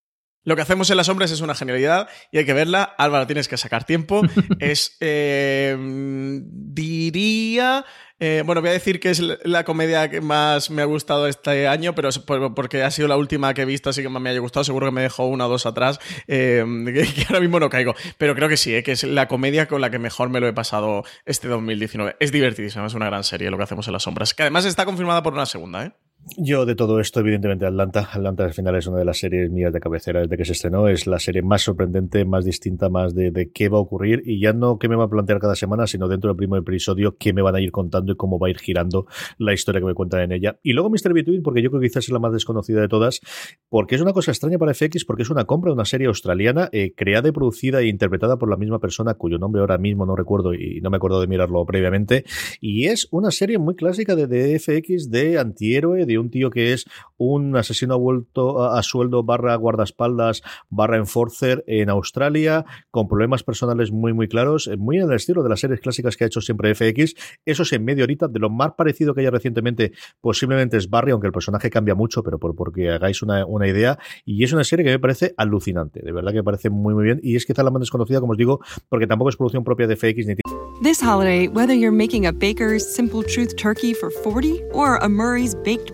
Lo 0.43 0.55
que 0.55 0.63
hacemos 0.63 0.89
en 0.89 0.97
las 0.97 1.05
sombras 1.05 1.29
es 1.29 1.41
una 1.41 1.53
genialidad 1.53 2.09
y 2.31 2.39
hay 2.39 2.45
que 2.45 2.53
verla. 2.53 2.83
Álvaro, 2.97 3.27
tienes 3.27 3.47
que 3.47 3.57
sacar 3.57 3.83
tiempo. 3.83 4.23
es, 4.59 4.97
eh, 4.99 5.77
diría, 5.79 7.85
eh, 8.23 8.43
bueno, 8.45 8.61
voy 8.61 8.69
a 8.69 8.73
decir 8.73 8.99
que 8.99 9.09
es 9.09 9.19
la 9.19 9.63
comedia 9.63 10.07
que 10.11 10.21
más 10.21 10.69
me 10.69 10.83
ha 10.83 10.85
gustado 10.85 11.25
este 11.25 11.67
año, 11.67 11.95
pero 11.95 12.09
porque 12.53 12.83
ha 12.83 12.91
sido 12.91 13.07
la 13.07 13.17
última 13.17 13.55
que 13.55 13.63
he 13.63 13.65
visto, 13.65 13.89
así 13.89 14.03
que 14.03 14.09
más 14.09 14.21
me 14.21 14.29
haya 14.29 14.39
gustado. 14.39 14.63
Seguro 14.63 14.85
que 14.85 14.91
me 14.91 15.01
dejó 15.01 15.25
una 15.25 15.47
o 15.47 15.49
dos 15.49 15.65
atrás, 15.65 15.99
eh, 16.27 16.63
que, 17.15 17.25
ahora 17.27 17.39
mismo 17.39 17.59
no 17.59 17.71
caigo. 17.71 17.95
Pero 18.19 18.35
creo 18.35 18.47
que 18.47 18.57
sí, 18.57 18.75
eh, 18.75 18.83
que 18.83 18.91
es 18.91 19.03
la 19.03 19.27
comedia 19.27 19.67
con 19.67 19.81
la 19.81 19.89
que 19.89 19.97
mejor 19.97 20.29
me 20.29 20.39
lo 20.39 20.47
he 20.47 20.53
pasado 20.53 21.03
este 21.25 21.47
2019. 21.47 22.17
Es 22.19 22.31
divertidísima, 22.31 22.85
es 22.85 22.93
una 22.93 23.07
gran 23.07 23.23
serie 23.23 23.49
lo 23.49 23.57
que 23.57 23.63
hacemos 23.63 23.87
en 23.87 23.93
las 23.93 24.03
sombras. 24.03 24.35
Que 24.35 24.43
además 24.43 24.65
está 24.65 24.85
confirmada 24.85 25.23
por 25.23 25.33
una 25.33 25.47
segunda, 25.47 25.85
¿eh? 25.85 25.91
Yo 26.37 26.65
de 26.65 26.75
todo 26.75 26.99
esto, 26.99 27.19
evidentemente, 27.19 27.65
Atlanta. 27.65 28.01
Atlanta 28.01 28.45
al 28.45 28.53
final 28.53 28.75
es 28.75 28.85
una 28.85 28.99
de 28.99 29.05
las 29.05 29.17
series 29.17 29.49
mías 29.49 29.73
de 29.73 29.79
cabecera 29.79 30.21
desde 30.21 30.37
que 30.37 30.45
se 30.45 30.51
estrenó. 30.53 30.87
Es 30.87 31.07
la 31.07 31.19
serie 31.19 31.41
más 31.41 31.63
sorprendente, 31.63 32.25
más 32.25 32.45
distinta, 32.45 32.89
más 32.89 33.15
de, 33.15 33.51
qué 33.53 33.69
va 33.69 33.79
a 33.79 33.81
ocurrir. 33.81 34.21
Y 34.25 34.39
ya 34.39 34.53
no 34.53 34.77
qué 34.77 34.87
me 34.87 34.95
va 34.95 35.05
a 35.05 35.09
plantear 35.09 35.39
cada 35.39 35.55
semana, 35.55 35.87
sino 35.87 36.07
dentro 36.07 36.29
del 36.29 36.37
primer 36.37 36.61
episodio 36.61 37.17
qué 37.17 37.33
me 37.33 37.41
van 37.41 37.55
a 37.55 37.61
ir 37.61 37.71
contando 37.71 38.13
y 38.13 38.15
cómo 38.15 38.37
va 38.37 38.47
a 38.47 38.49
ir 38.51 38.59
girando 38.59 39.07
la 39.39 39.53
historia 39.53 39.81
que 39.81 39.87
me 39.87 39.95
cuentan 39.95 40.21
en 40.21 40.31
ella. 40.31 40.59
Y 40.61 40.73
luego 40.73 40.91
Mr. 40.91 41.11
Between, 41.11 41.41
porque 41.41 41.63
yo 41.63 41.69
creo 41.69 41.81
que 41.81 41.87
quizás 41.87 42.05
es 42.05 42.11
la 42.11 42.19
más 42.19 42.31
desconocida 42.31 42.81
de 42.81 42.87
todas, 42.87 43.19
porque 43.67 43.95
es 43.95 44.01
una 44.01 44.13
cosa 44.13 44.31
extraña 44.31 44.59
para 44.59 44.73
FX, 44.75 45.05
porque 45.05 45.23
es 45.23 45.29
una 45.31 45.45
compra 45.45 45.69
de 45.69 45.73
una 45.73 45.85
serie 45.85 46.07
australiana 46.07 46.69
eh, 46.71 46.93
creada 46.95 47.29
y 47.29 47.31
producida 47.31 47.81
e 47.81 47.87
interpretada 47.87 48.37
por 48.37 48.49
la 48.49 48.57
misma 48.57 48.79
persona, 48.79 49.15
cuyo 49.15 49.39
nombre 49.39 49.61
ahora 49.61 49.79
mismo 49.79 50.05
no 50.05 50.15
recuerdo 50.15 50.53
y 50.53 50.81
no 50.81 50.91
me 50.91 50.97
acuerdo 50.97 51.19
de 51.19 51.27
mirarlo 51.27 51.65
previamente. 51.65 52.25
Y 52.59 52.85
es 52.85 53.07
una 53.11 53.31
serie 53.31 53.57
muy 53.57 53.75
clásica 53.75 54.15
de, 54.15 54.27
de 54.27 54.59
FX 54.59 55.09
de 55.09 55.39
antihéroe, 55.39 56.05
de 56.11 56.19
un 56.19 56.29
tío 56.29 56.49
que 56.49 56.73
es 56.73 56.85
un 57.17 57.55
asesino 57.55 57.99
vuelto 57.99 58.63
a, 58.63 58.81
sueldo 58.83 59.23
barra 59.23 59.55
guardaespaldas 59.55 60.41
barra 60.69 60.97
enforcer 60.97 61.63
en 61.67 61.89
Australia, 61.89 62.65
con 62.89 63.07
problemas 63.07 63.43
personales 63.43 63.91
muy 63.91 64.13
muy 64.13 64.27
claros, 64.27 64.67
eh, 64.67 64.77
muy 64.77 64.97
en 64.97 65.09
el 65.09 65.15
estilo 65.15 65.43
de 65.43 65.49
las 65.49 65.59
series 65.59 65.79
clásicas 65.79 66.17
que 66.17 66.23
ha 66.23 66.27
hecho 66.27 66.41
siempre 66.41 66.73
FX. 66.73 67.15
Eso 67.45 67.63
es 67.63 67.73
en 67.73 67.85
medio 67.85 68.03
horita, 68.03 68.27
de 68.27 68.39
lo 68.39 68.49
más 68.49 68.73
parecido 68.73 69.13
que 69.13 69.21
haya 69.21 69.31
recientemente, 69.31 69.91
posiblemente 70.19 70.77
es 70.77 70.89
Barry, 70.89 71.11
aunque 71.11 71.27
el 71.27 71.33
personaje 71.33 71.69
cambia 71.69 71.95
mucho, 71.95 72.23
pero 72.23 72.39
por, 72.39 72.55
porque 72.55 72.89
hagáis 72.89 73.21
una, 73.21 73.45
una 73.45 73.67
idea. 73.67 73.97
Y 74.25 74.43
es 74.43 74.53
una 74.53 74.63
serie 74.63 74.85
que 74.85 74.91
me 74.91 74.99
parece 74.99 75.33
alucinante, 75.37 76.01
de 76.01 76.11
verdad 76.11 76.31
que 76.31 76.37
me 76.37 76.43
parece 76.43 76.69
muy 76.69 76.93
muy 76.93 77.03
bien. 77.03 77.19
Y 77.23 77.35
es 77.35 77.45
quizá 77.45 77.63
la 77.63 77.71
más 77.71 77.81
desconocida, 77.81 78.19
como 78.19 78.33
os 78.33 78.37
digo, 78.37 78.59
porque 78.89 79.07
tampoco 79.07 79.29
es 79.29 79.37
producción 79.37 79.63
propia 79.63 79.87
de 79.87 79.95
FX 79.95 80.27
ni 80.27 80.35
This 80.81 80.99
holiday, 80.99 81.47
whether 81.47 81.75
you're 81.75 81.91
making 81.91 82.25
a 82.25 82.33
Baker's 82.33 82.83
Simple 82.83 83.21
Truth 83.21 83.55
turkey 83.55 83.93
for 83.93 84.09
40 84.09 84.63
or 84.73 84.97
a 84.97 85.07
Murray's 85.07 85.53
Baked 85.53 85.93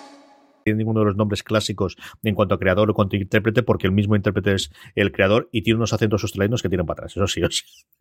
tiene 0.63 0.77
ninguno 0.77 1.01
de 1.01 1.07
los 1.07 1.15
nombres 1.15 1.43
clásicos 1.43 1.97
en 2.23 2.35
cuanto 2.35 2.55
a 2.55 2.59
creador 2.59 2.89
o 2.89 2.93
cuanto 2.93 3.15
a 3.15 3.19
intérprete, 3.19 3.63
porque 3.63 3.87
el 3.87 3.93
mismo 3.93 4.15
intérprete 4.15 4.53
es 4.53 4.71
el 4.95 5.11
creador 5.11 5.49
y 5.51 5.61
tiene 5.61 5.77
unos 5.77 5.93
acentos 5.93 6.23
australianos 6.23 6.61
que 6.61 6.69
tiran 6.69 6.85
para 6.85 7.05
atrás. 7.05 7.17
Eso 7.17 7.27
sí, 7.27 7.41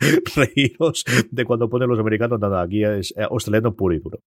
os 0.78 1.04
de 1.30 1.44
cuando 1.44 1.68
ponen 1.68 1.88
los 1.88 1.98
americanos, 1.98 2.40
nada, 2.40 2.62
aquí 2.62 2.84
es 2.84 3.12
eh, 3.16 3.26
australiano 3.28 3.74
puro 3.74 3.94
y 3.94 3.98
duro. 3.98 4.20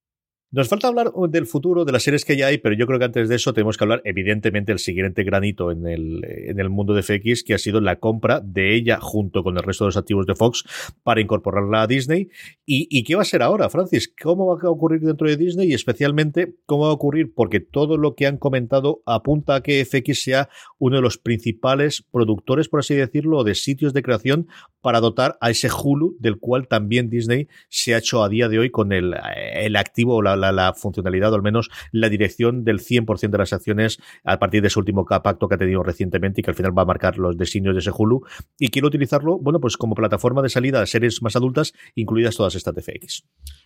Nos 0.55 0.69
falta 0.69 0.87
hablar 0.87 1.11
del 1.29 1.47
futuro, 1.47 1.83
de 1.83 1.91
las 1.91 2.03
series 2.03 2.25
que 2.25 2.37
ya 2.37 2.45
hay, 2.45 2.59
pero 2.59 2.75
yo 2.75 2.85
creo 2.85 2.99
que 2.99 3.05
antes 3.05 3.27
de 3.27 3.37
eso 3.37 3.53
tenemos 3.53 3.75
que 3.75 3.85
hablar, 3.85 4.03
evidentemente, 4.05 4.71
el 4.71 4.77
siguiente 4.77 5.23
granito 5.23 5.71
en 5.71 5.87
el, 5.87 6.23
en 6.23 6.59
el 6.59 6.69
mundo 6.69 6.93
de 6.93 7.01
FX, 7.01 7.43
que 7.43 7.55
ha 7.55 7.57
sido 7.57 7.81
la 7.81 7.95
compra 7.95 8.39
de 8.39 8.75
ella 8.75 8.99
junto 9.01 9.41
con 9.41 9.57
el 9.57 9.63
resto 9.63 9.85
de 9.85 9.87
los 9.87 9.97
activos 9.97 10.27
de 10.27 10.35
Fox 10.35 10.63
para 11.01 11.21
incorporarla 11.21 11.81
a 11.81 11.87
Disney. 11.87 12.29
¿Y, 12.67 12.87
y 12.91 13.03
qué 13.03 13.15
va 13.15 13.23
a 13.23 13.25
ser 13.25 13.41
ahora, 13.41 13.67
Francis? 13.71 14.13
¿Cómo 14.21 14.45
va 14.45 14.61
a 14.61 14.69
ocurrir 14.69 15.01
dentro 15.01 15.27
de 15.27 15.37
Disney? 15.37 15.71
Y 15.71 15.73
especialmente, 15.73 16.53
¿cómo 16.67 16.83
va 16.83 16.89
a 16.89 16.93
ocurrir? 16.93 17.33
Porque 17.33 17.59
todo 17.59 17.97
lo 17.97 18.13
que 18.13 18.27
han 18.27 18.37
comentado 18.37 19.01
apunta 19.07 19.55
a 19.55 19.63
que 19.63 19.83
FX 19.83 20.21
sea 20.21 20.49
uno 20.77 20.97
de 20.97 21.01
los 21.01 21.17
principales 21.17 22.05
productores, 22.11 22.69
por 22.69 22.81
así 22.81 22.93
decirlo, 22.93 23.43
de 23.43 23.55
sitios 23.55 23.91
de 23.91 24.03
creación 24.03 24.47
para 24.83 24.99
dotar 24.99 25.37
a 25.41 25.49
ese 25.49 25.69
Hulu, 25.71 26.15
del 26.19 26.37
cual 26.37 26.67
también 26.67 27.09
Disney 27.09 27.47
se 27.69 27.95
ha 27.95 27.97
hecho 27.97 28.23
a 28.23 28.29
día 28.29 28.49
de 28.49 28.59
hoy 28.59 28.69
con 28.69 28.91
el, 28.91 29.15
el 29.55 29.75
activo 29.75 30.17
o 30.17 30.21
la 30.21 30.35
la, 30.35 30.73
funcionalidad 30.73 31.31
o 31.31 31.35
al 31.35 31.41
menos 31.41 31.69
la 31.91 32.09
dirección 32.09 32.63
del 32.63 32.79
100% 32.79 33.29
de 33.29 33.37
las 33.37 33.53
acciones 33.53 33.99
a 34.23 34.39
partir 34.39 34.61
de 34.61 34.67
ese 34.67 34.79
último 34.79 35.05
pacto 35.05 35.47
que 35.47 35.55
ha 35.55 35.57
tenido 35.57 35.83
recientemente 35.83 36.41
y 36.41 36.43
que 36.43 36.51
al 36.51 36.55
final 36.55 36.77
va 36.77 36.83
a 36.83 36.85
marcar 36.85 37.17
los 37.17 37.37
designios 37.37 37.75
de 37.75 37.79
ese 37.79 37.91
Hulu. 37.95 38.21
Y 38.59 38.69
quiero 38.69 38.87
utilizarlo, 38.87 39.39
bueno, 39.39 39.59
pues 39.59 39.77
como 39.77 39.95
plataforma 39.95 40.41
de 40.41 40.49
salida 40.49 40.81
a 40.81 40.85
series 40.85 41.21
más 41.21 41.35
adultas, 41.35 41.73
incluidas 41.95 42.35
todas 42.35 42.55
estas 42.55 42.75
de 42.75 42.81
FX. 42.81 43.23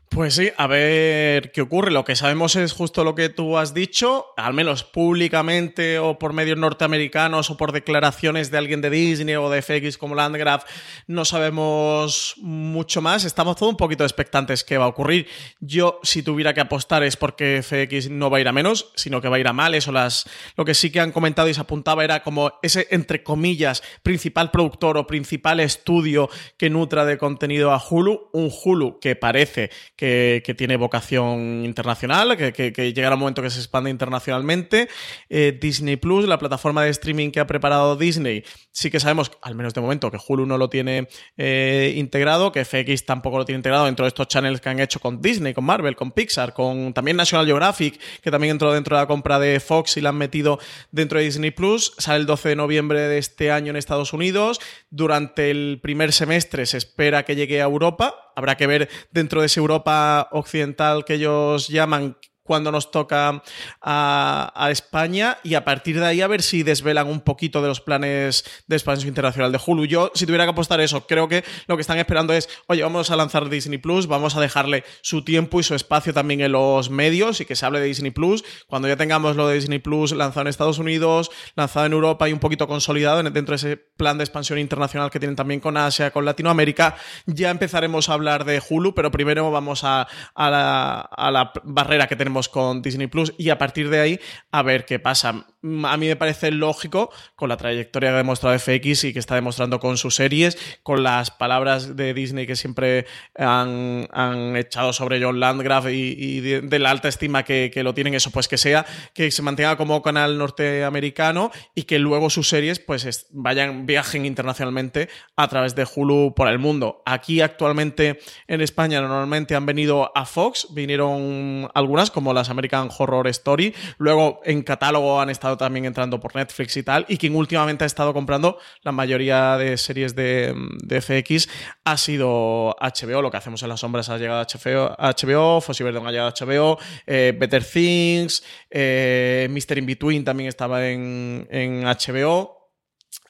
Pues 0.09 0.35
sí, 0.35 0.49
a 0.57 0.67
ver 0.67 1.51
qué 1.51 1.61
ocurre. 1.61 1.91
Lo 1.91 2.05
que 2.05 2.15
sabemos 2.15 2.55
es 2.55 2.71
justo 2.71 3.03
lo 3.03 3.13
que 3.13 3.29
tú 3.29 3.57
has 3.57 3.73
dicho, 3.73 4.27
al 4.37 4.53
menos 4.53 4.83
públicamente 4.83 5.99
o 5.99 6.17
por 6.17 6.33
medios 6.33 6.57
norteamericanos 6.57 7.49
o 7.49 7.57
por 7.57 7.71
declaraciones 7.71 8.49
de 8.49 8.57
alguien 8.57 8.81
de 8.81 8.89
Disney 8.89 9.35
o 9.35 9.49
de 9.49 9.61
FX 9.61 9.97
como 9.97 10.15
Landgraf, 10.15 10.63
no 11.07 11.25
sabemos 11.25 12.35
mucho 12.37 13.01
más. 13.01 13.25
Estamos 13.25 13.57
todos 13.57 13.71
un 13.71 13.77
poquito 13.77 14.05
expectantes 14.05 14.63
qué 14.63 14.77
va 14.77 14.85
a 14.85 14.89
ocurrir. 14.89 15.27
Yo, 15.59 15.99
si 16.03 16.23
tuviera 16.23 16.53
que 16.53 16.61
apostar, 16.61 17.03
es 17.03 17.17
porque 17.17 17.61
FX 17.61 18.09
no 18.09 18.29
va 18.29 18.37
a 18.37 18.41
ir 18.41 18.47
a 18.47 18.53
menos, 18.53 18.91
sino 18.95 19.21
que 19.21 19.27
va 19.27 19.35
a 19.35 19.39
ir 19.39 19.47
a 19.47 19.53
mal. 19.53 19.75
Eso 19.75 19.91
las, 19.91 20.25
lo 20.55 20.63
que 20.63 20.73
sí 20.73 20.89
que 20.89 21.01
han 21.01 21.11
comentado 21.11 21.49
y 21.49 21.53
se 21.53 21.61
apuntaba 21.61 22.03
era 22.03 22.23
como 22.23 22.53
ese, 22.63 22.87
entre 22.91 23.23
comillas, 23.23 23.83
principal 24.03 24.51
productor 24.51 24.97
o 24.97 25.05
principal 25.05 25.59
estudio 25.59 26.29
que 26.57 26.69
nutra 26.69 27.05
de 27.05 27.17
contenido 27.17 27.71
a 27.71 27.83
Hulu. 27.83 28.29
Un 28.31 28.49
Hulu 28.63 28.99
que 28.99 29.15
parece 29.15 29.69
que, 29.97 30.55
tiene 30.55 30.77
vocación 30.77 31.65
internacional, 31.65 32.37
que, 32.37 32.53
que, 32.53 32.93
llegará 32.93 33.15
un 33.15 33.21
momento 33.21 33.41
que 33.41 33.49
se 33.49 33.59
expande 33.59 33.89
internacionalmente. 33.89 34.87
Eh, 35.27 35.57
Disney 35.59 35.95
Plus, 35.95 36.27
la 36.27 36.37
plataforma 36.37 36.83
de 36.83 36.91
streaming 36.91 37.31
que 37.31 37.39
ha 37.39 37.47
preparado 37.47 37.95
Disney, 37.95 38.43
sí 38.71 38.91
que 38.91 38.99
sabemos, 38.99 39.31
al 39.41 39.55
menos 39.55 39.73
de 39.73 39.81
momento, 39.81 40.11
que 40.11 40.19
Hulu 40.25 40.45
no 40.45 40.59
lo 40.59 40.69
tiene 40.69 41.07
eh, 41.35 41.93
integrado, 41.97 42.51
que 42.51 42.63
FX 42.63 43.05
tampoco 43.05 43.39
lo 43.39 43.45
tiene 43.45 43.57
integrado 43.57 43.85
dentro 43.85 44.05
de 44.05 44.09
estos 44.09 44.27
channels 44.27 44.61
que 44.61 44.69
han 44.69 44.79
hecho 44.79 44.99
con 44.99 45.19
Disney, 45.19 45.55
con 45.55 45.65
Marvel, 45.65 45.95
con 45.95 46.11
Pixar, 46.11 46.53
con 46.53 46.93
también 46.93 47.17
National 47.17 47.47
Geographic, 47.47 47.99
que 48.21 48.29
también 48.29 48.51
entró 48.51 48.71
dentro 48.71 48.95
de 48.95 49.01
la 49.01 49.07
compra 49.07 49.39
de 49.39 49.59
Fox 49.59 49.97
y 49.97 50.01
la 50.01 50.09
han 50.09 50.17
metido 50.17 50.59
dentro 50.91 51.17
de 51.17 51.25
Disney 51.25 51.49
Plus. 51.49 51.93
Sale 51.97 52.19
el 52.19 52.27
12 52.27 52.49
de 52.49 52.55
noviembre 52.55 53.01
de 53.01 53.17
este 53.17 53.51
año 53.51 53.71
en 53.71 53.77
Estados 53.77 54.13
Unidos. 54.13 54.59
Durante 54.91 55.49
el 55.49 55.79
primer 55.81 56.13
semestre 56.13 56.67
se 56.67 56.77
espera 56.77 57.25
que 57.25 57.35
llegue 57.35 57.61
a 57.61 57.65
Europa 57.65 58.26
Habrá 58.37 58.55
que 58.55 58.67
ver 58.67 58.87
dentro 59.11 59.41
de 59.41 59.47
esa 59.47 59.59
Europa 59.59 60.29
occidental 60.31 61.03
que 61.03 61.15
ellos 61.15 61.69
llaman 61.69 62.15
cuando 62.47 62.71
nos 62.71 62.89
toca 62.89 63.43
a, 63.81 64.69
España 64.71 65.37
y 65.43 65.53
a 65.53 65.63
partir 65.63 65.99
de 65.99 66.05
ahí 66.05 66.21
a 66.21 66.27
ver 66.27 66.41
si 66.41 66.63
desvelan 66.63 67.07
un 67.07 67.21
poquito 67.21 67.61
de 67.61 67.67
los 67.67 67.81
planes 67.81 68.43
de 68.67 68.75
expansión 68.75 69.09
internacional 69.09 69.51
de 69.51 69.59
Hulu. 69.63 69.85
Yo, 69.85 70.11
si 70.15 70.25
tuviera 70.25 70.45
que 70.45 70.51
apostar 70.51 70.81
eso, 70.81 71.05
creo 71.05 71.27
que 71.27 71.43
lo 71.67 71.77
que 71.77 71.81
están 71.81 71.97
esperando 71.99 72.33
es, 72.33 72.49
oye, 72.67 72.81
vamos 72.81 73.11
a 73.11 73.15
lanzar 73.15 73.49
Disney 73.49 73.77
Plus, 73.77 74.07
vamos 74.07 74.35
a 74.35 74.41
dejarle 74.41 74.83
su 75.01 75.23
tiempo 75.23 75.59
y 75.59 75.63
su 75.63 75.75
espacio 75.75 76.13
también 76.13 76.41
en 76.41 76.53
los 76.53 76.89
medios 76.89 77.39
y 77.41 77.45
que 77.45 77.55
se 77.55 77.65
hable 77.65 77.79
de 77.79 77.85
Disney 77.85 78.11
Plus. 78.11 78.43
Cuando 78.67 78.87
ya 78.87 78.95
tengamos 78.95 79.35
lo 79.35 79.47
de 79.47 79.55
Disney 79.55 79.79
Plus 79.79 80.13
lanzado 80.13 80.41
en 80.41 80.47
Estados 80.47 80.79
Unidos, 80.79 81.29
lanzado 81.55 81.85
en 81.85 81.93
Europa 81.93 82.27
y 82.27 82.33
un 82.33 82.39
poquito 82.39 82.67
consolidado 82.67 83.21
dentro 83.23 83.53
de 83.53 83.55
ese 83.55 83.77
plan 83.77 84.17
de 84.17 84.23
expansión 84.23 84.59
internacional 84.59 85.09
que 85.09 85.19
tienen 85.19 85.35
también 85.35 85.59
con 85.59 85.77
Asia, 85.77 86.11
con 86.11 86.25
Latinoamérica, 86.25 86.95
ya 87.25 87.49
empezaremos 87.49 88.09
a 88.09 88.13
hablar 88.13 88.45
de 88.45 88.61
Hulu, 88.67 88.93
pero 88.93 89.11
primero 89.11 89.51
vamos 89.51 89.83
a, 89.83 90.07
la, 90.35 91.51
barrera 91.63 92.07
que 92.07 92.15
tenemos 92.15 92.36
con 92.47 92.83
Disney 92.83 93.07
Plus 93.07 93.33
y 93.37 93.49
a 93.49 93.57
partir 93.57 93.89
de 93.89 93.99
ahí 93.99 94.19
a 94.51 94.61
ver 94.61 94.85
qué 94.85 94.99
pasa. 94.99 95.29
A 95.29 95.97
mí 95.97 96.07
me 96.07 96.15
parece 96.15 96.51
lógico 96.51 97.11
con 97.35 97.49
la 97.49 97.57
trayectoria 97.57 98.09
que 98.09 98.13
ha 98.13 98.17
demostrado 98.17 98.57
FX 98.57 99.05
y 99.05 99.13
que 99.13 99.19
está 99.19 99.35
demostrando 99.35 99.79
con 99.79 99.97
sus 99.97 100.15
series, 100.15 100.57
con 100.83 101.03
las 101.03 101.31
palabras 101.31 101.95
de 101.95 102.13
Disney 102.13 102.45
que 102.45 102.55
siempre 102.55 103.05
han, 103.35 104.07
echado 104.55 104.93
sobre 104.93 105.21
John 105.21 105.39
Landgraf 105.39 105.87
y, 105.89 106.39
de, 106.39 106.79
la 106.79 106.91
alta 106.91 107.07
estima 107.09 107.43
que, 107.43 107.71
lo 107.83 107.93
tienen, 107.93 108.13
eso 108.13 108.31
pues 108.31 108.47
que 108.47 108.57
sea, 108.57 108.85
que 109.13 109.31
se 109.31 109.41
mantenga 109.41 109.75
como 109.77 110.01
canal 110.01 110.37
norteamericano 110.37 111.51
y 111.73 111.83
que 111.83 111.99
luego 111.99 112.29
sus 112.29 112.49
series 112.49 112.79
pues 112.79 113.27
vayan, 113.31 113.85
viajen 113.85 114.25
internacionalmente 114.25 115.09
a 115.35 115.47
través 115.47 115.75
de 115.75 115.87
Hulu 115.93 116.33
por 116.35 116.47
el 116.47 116.59
mundo. 116.59 117.01
Aquí 117.05 117.41
actualmente 117.41 118.19
en 118.47 118.61
España 118.61 119.01
normalmente 119.01 119.55
han 119.55 119.65
venido 119.65 120.11
a 120.15 120.25
Fox, 120.25 120.67
vinieron 120.71 121.69
algunas 121.73 122.11
como 122.11 122.26
las 122.33 122.49
American 122.49 122.89
Horror 122.95 123.27
Story, 123.27 123.73
luego 123.97 124.41
en 124.43 124.63
catálogo 124.63 125.19
han 125.19 125.29
estado 125.29 125.57
también 125.57 125.85
entrando 125.85 126.19
por 126.19 126.35
Netflix 126.35 126.77
y 126.77 126.83
tal, 126.83 127.05
y 127.07 127.17
quien 127.17 127.35
últimamente 127.35 127.83
ha 127.83 127.87
estado 127.87 128.13
comprando 128.13 128.57
la 128.83 128.91
mayoría 128.91 129.57
de 129.57 129.77
series 129.77 130.15
de, 130.15 130.53
FX 130.87 131.49
ha 131.83 131.97
sido 131.97 132.75
HBO, 132.79 133.21
lo 133.21 133.31
que 133.31 133.37
hacemos 133.37 133.61
en 133.63 133.69
las 133.69 133.79
sombras 133.79 134.09
ha 134.09 134.17
llegado 134.17 134.41
a 134.41 134.45
HBO, 134.45 134.95
HBO 134.97 135.61
Fossi 135.61 135.83
Verdon 135.83 136.07
ha 136.07 136.11
llegado 136.11 136.29
a 136.29 136.33
HBO, 136.33 136.79
eh, 137.05 137.35
Better 137.37 137.63
Things, 137.63 138.43
eh, 138.69 139.47
Mr. 139.49 139.77
In 139.77 139.85
Between 139.85 140.23
también 140.23 140.49
estaba 140.49 140.87
en, 140.87 141.47
en 141.51 141.83
HBO, 141.83 142.57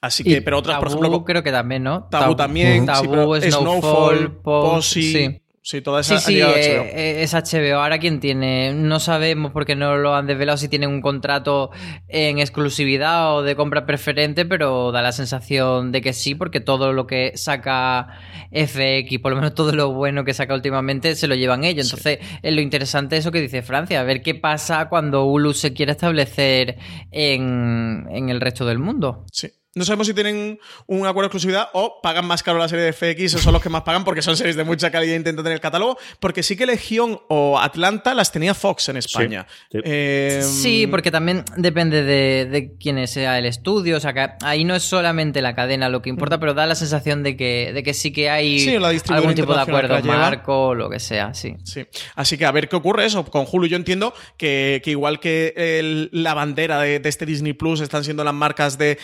Así 0.01 0.23
que, 0.23 0.41
pero 0.41 0.59
otras, 0.59 0.77
por 0.79 0.87
ejemplo. 0.89 1.25
creo 1.25 1.43
que 1.43 1.51
también, 1.51 1.83
¿no? 1.83 2.03
Tabú, 2.05 2.35
también. 2.35 2.85
Tabú, 2.85 3.35
Snowfall, 3.35 4.41
Posse. 4.41 5.01
Sí, 5.01 5.41
toda 5.83 5.99
esa 5.99 6.17
sí, 6.19 6.33
sí, 6.33 6.41
eh, 6.41 6.91
eh, 6.93 7.23
es 7.23 7.33
HBO. 7.33 7.81
Ahora, 7.81 7.99
¿quién 7.99 8.21
tiene? 8.21 8.73
No 8.73 9.01
sabemos 9.01 9.51
porque 9.51 9.75
no 9.75 9.97
lo 9.97 10.15
han 10.15 10.25
desvelado 10.25 10.57
si 10.57 10.69
tienen 10.69 10.89
un 10.89 11.01
contrato 11.01 11.71
en 12.07 12.39
exclusividad 12.39 13.35
o 13.35 13.43
de 13.43 13.55
compra 13.57 13.85
preferente, 13.85 14.45
pero 14.45 14.93
da 14.93 15.01
la 15.01 15.11
sensación 15.11 15.91
de 15.91 16.01
que 16.01 16.13
sí, 16.13 16.35
porque 16.35 16.61
todo 16.61 16.93
lo 16.93 17.05
que 17.05 17.33
saca 17.35 18.07
FX, 18.51 19.19
por 19.19 19.33
lo 19.33 19.35
menos 19.35 19.55
todo 19.55 19.73
lo 19.73 19.91
bueno 19.91 20.23
que 20.23 20.33
saca 20.33 20.53
últimamente, 20.53 21.15
se 21.15 21.27
lo 21.27 21.35
llevan 21.35 21.65
ellos. 21.65 21.87
Entonces, 21.87 22.19
es 22.41 22.53
lo 22.53 22.61
interesante 22.61 23.17
eso 23.17 23.31
que 23.31 23.41
dice 23.41 23.61
Francia, 23.61 23.99
a 23.99 24.03
ver 24.03 24.21
qué 24.21 24.35
pasa 24.35 24.87
cuando 24.87 25.25
Hulu 25.25 25.53
se 25.53 25.73
quiere 25.73 25.91
establecer 25.91 26.77
en, 27.11 28.07
en 28.09 28.29
el 28.29 28.39
resto 28.39 28.65
del 28.65 28.79
mundo. 28.79 29.25
Sí. 29.33 29.49
No 29.77 29.85
sabemos 29.85 30.07
si 30.07 30.13
tienen 30.13 30.59
un 30.87 30.99
acuerdo 31.05 31.21
de 31.21 31.27
exclusividad 31.27 31.69
o 31.73 32.01
pagan 32.01 32.25
más 32.25 32.41
caro 32.41 32.57
la 32.57 32.67
serie 32.67 32.85
de 32.85 32.93
FX 32.93 33.35
o 33.35 33.37
son 33.37 33.53
los 33.53 33.61
que 33.61 33.69
más 33.69 33.83
pagan 33.83 34.03
porque 34.03 34.21
son 34.21 34.35
series 34.35 34.55
de 34.55 34.63
mucha 34.63 34.89
calidad 34.89 35.13
e 35.13 35.17
intentan 35.17 35.43
tener 35.43 35.55
el 35.57 35.61
catálogo. 35.61 35.97
Porque 36.19 36.41
sí 36.41 36.55
que 36.55 36.65
Legión 36.65 37.19
o 37.27 37.59
Atlanta 37.59 38.13
las 38.13 38.31
tenía 38.31 38.53
Fox 38.53 38.89
en 38.89 38.97
España. 38.97 39.45
Em, 39.71 40.41
sí, 40.41 40.87
porque 40.87 41.11
también 41.11 41.45
depende 41.57 42.03
de, 42.03 42.73
quién 42.79 43.07
sea 43.07 43.37
el 43.37 43.45
estudio. 43.45 43.97
O 43.97 43.99
sea, 43.99 44.13
que 44.13 44.27
ahí 44.41 44.63
no 44.63 44.75
es 44.75 44.83
solamente 44.83 45.41
la 45.41 45.53
cadena 45.53 45.89
lo 45.89 46.01
que 46.01 46.09
importa, 46.09 46.39
pero 46.39 46.53
da 46.53 46.65
la 46.65 46.75
sensación 46.75 47.21
de 47.21 47.37
que, 47.37 47.71
de 47.73 47.83
que 47.83 47.93
sí 47.93 48.11
que 48.11 48.29
hay 48.29 48.75
algún 49.09 49.35
tipo 49.35 49.53
de 49.53 49.61
acuerdo 49.61 50.01
marco 50.03 50.67
o 50.69 50.75
lo 50.75 50.89
que 50.89 50.99
sea. 50.99 51.33
Sí. 51.33 51.55
sí. 51.63 51.85
Así 52.15 52.37
que 52.37 52.45
a 52.45 52.51
ver 52.51 52.67
qué 52.67 52.75
ocurre 52.75 53.05
eso. 53.05 53.23
Con 53.25 53.45
Hulu 53.51 53.67
yo 53.67 53.77
entiendo 53.77 54.13
que, 54.37 54.81
igual 54.85 55.19
que 55.19 56.09
la 56.11 56.33
bandera 56.33 56.79
de, 56.79 57.01
este 57.03 57.25
Disney 57.25 57.53
Plus 57.53 57.81
están 57.81 58.03
siendo 58.03 58.23
las 58.23 58.33
marcas 58.33 58.77
de 58.77 58.97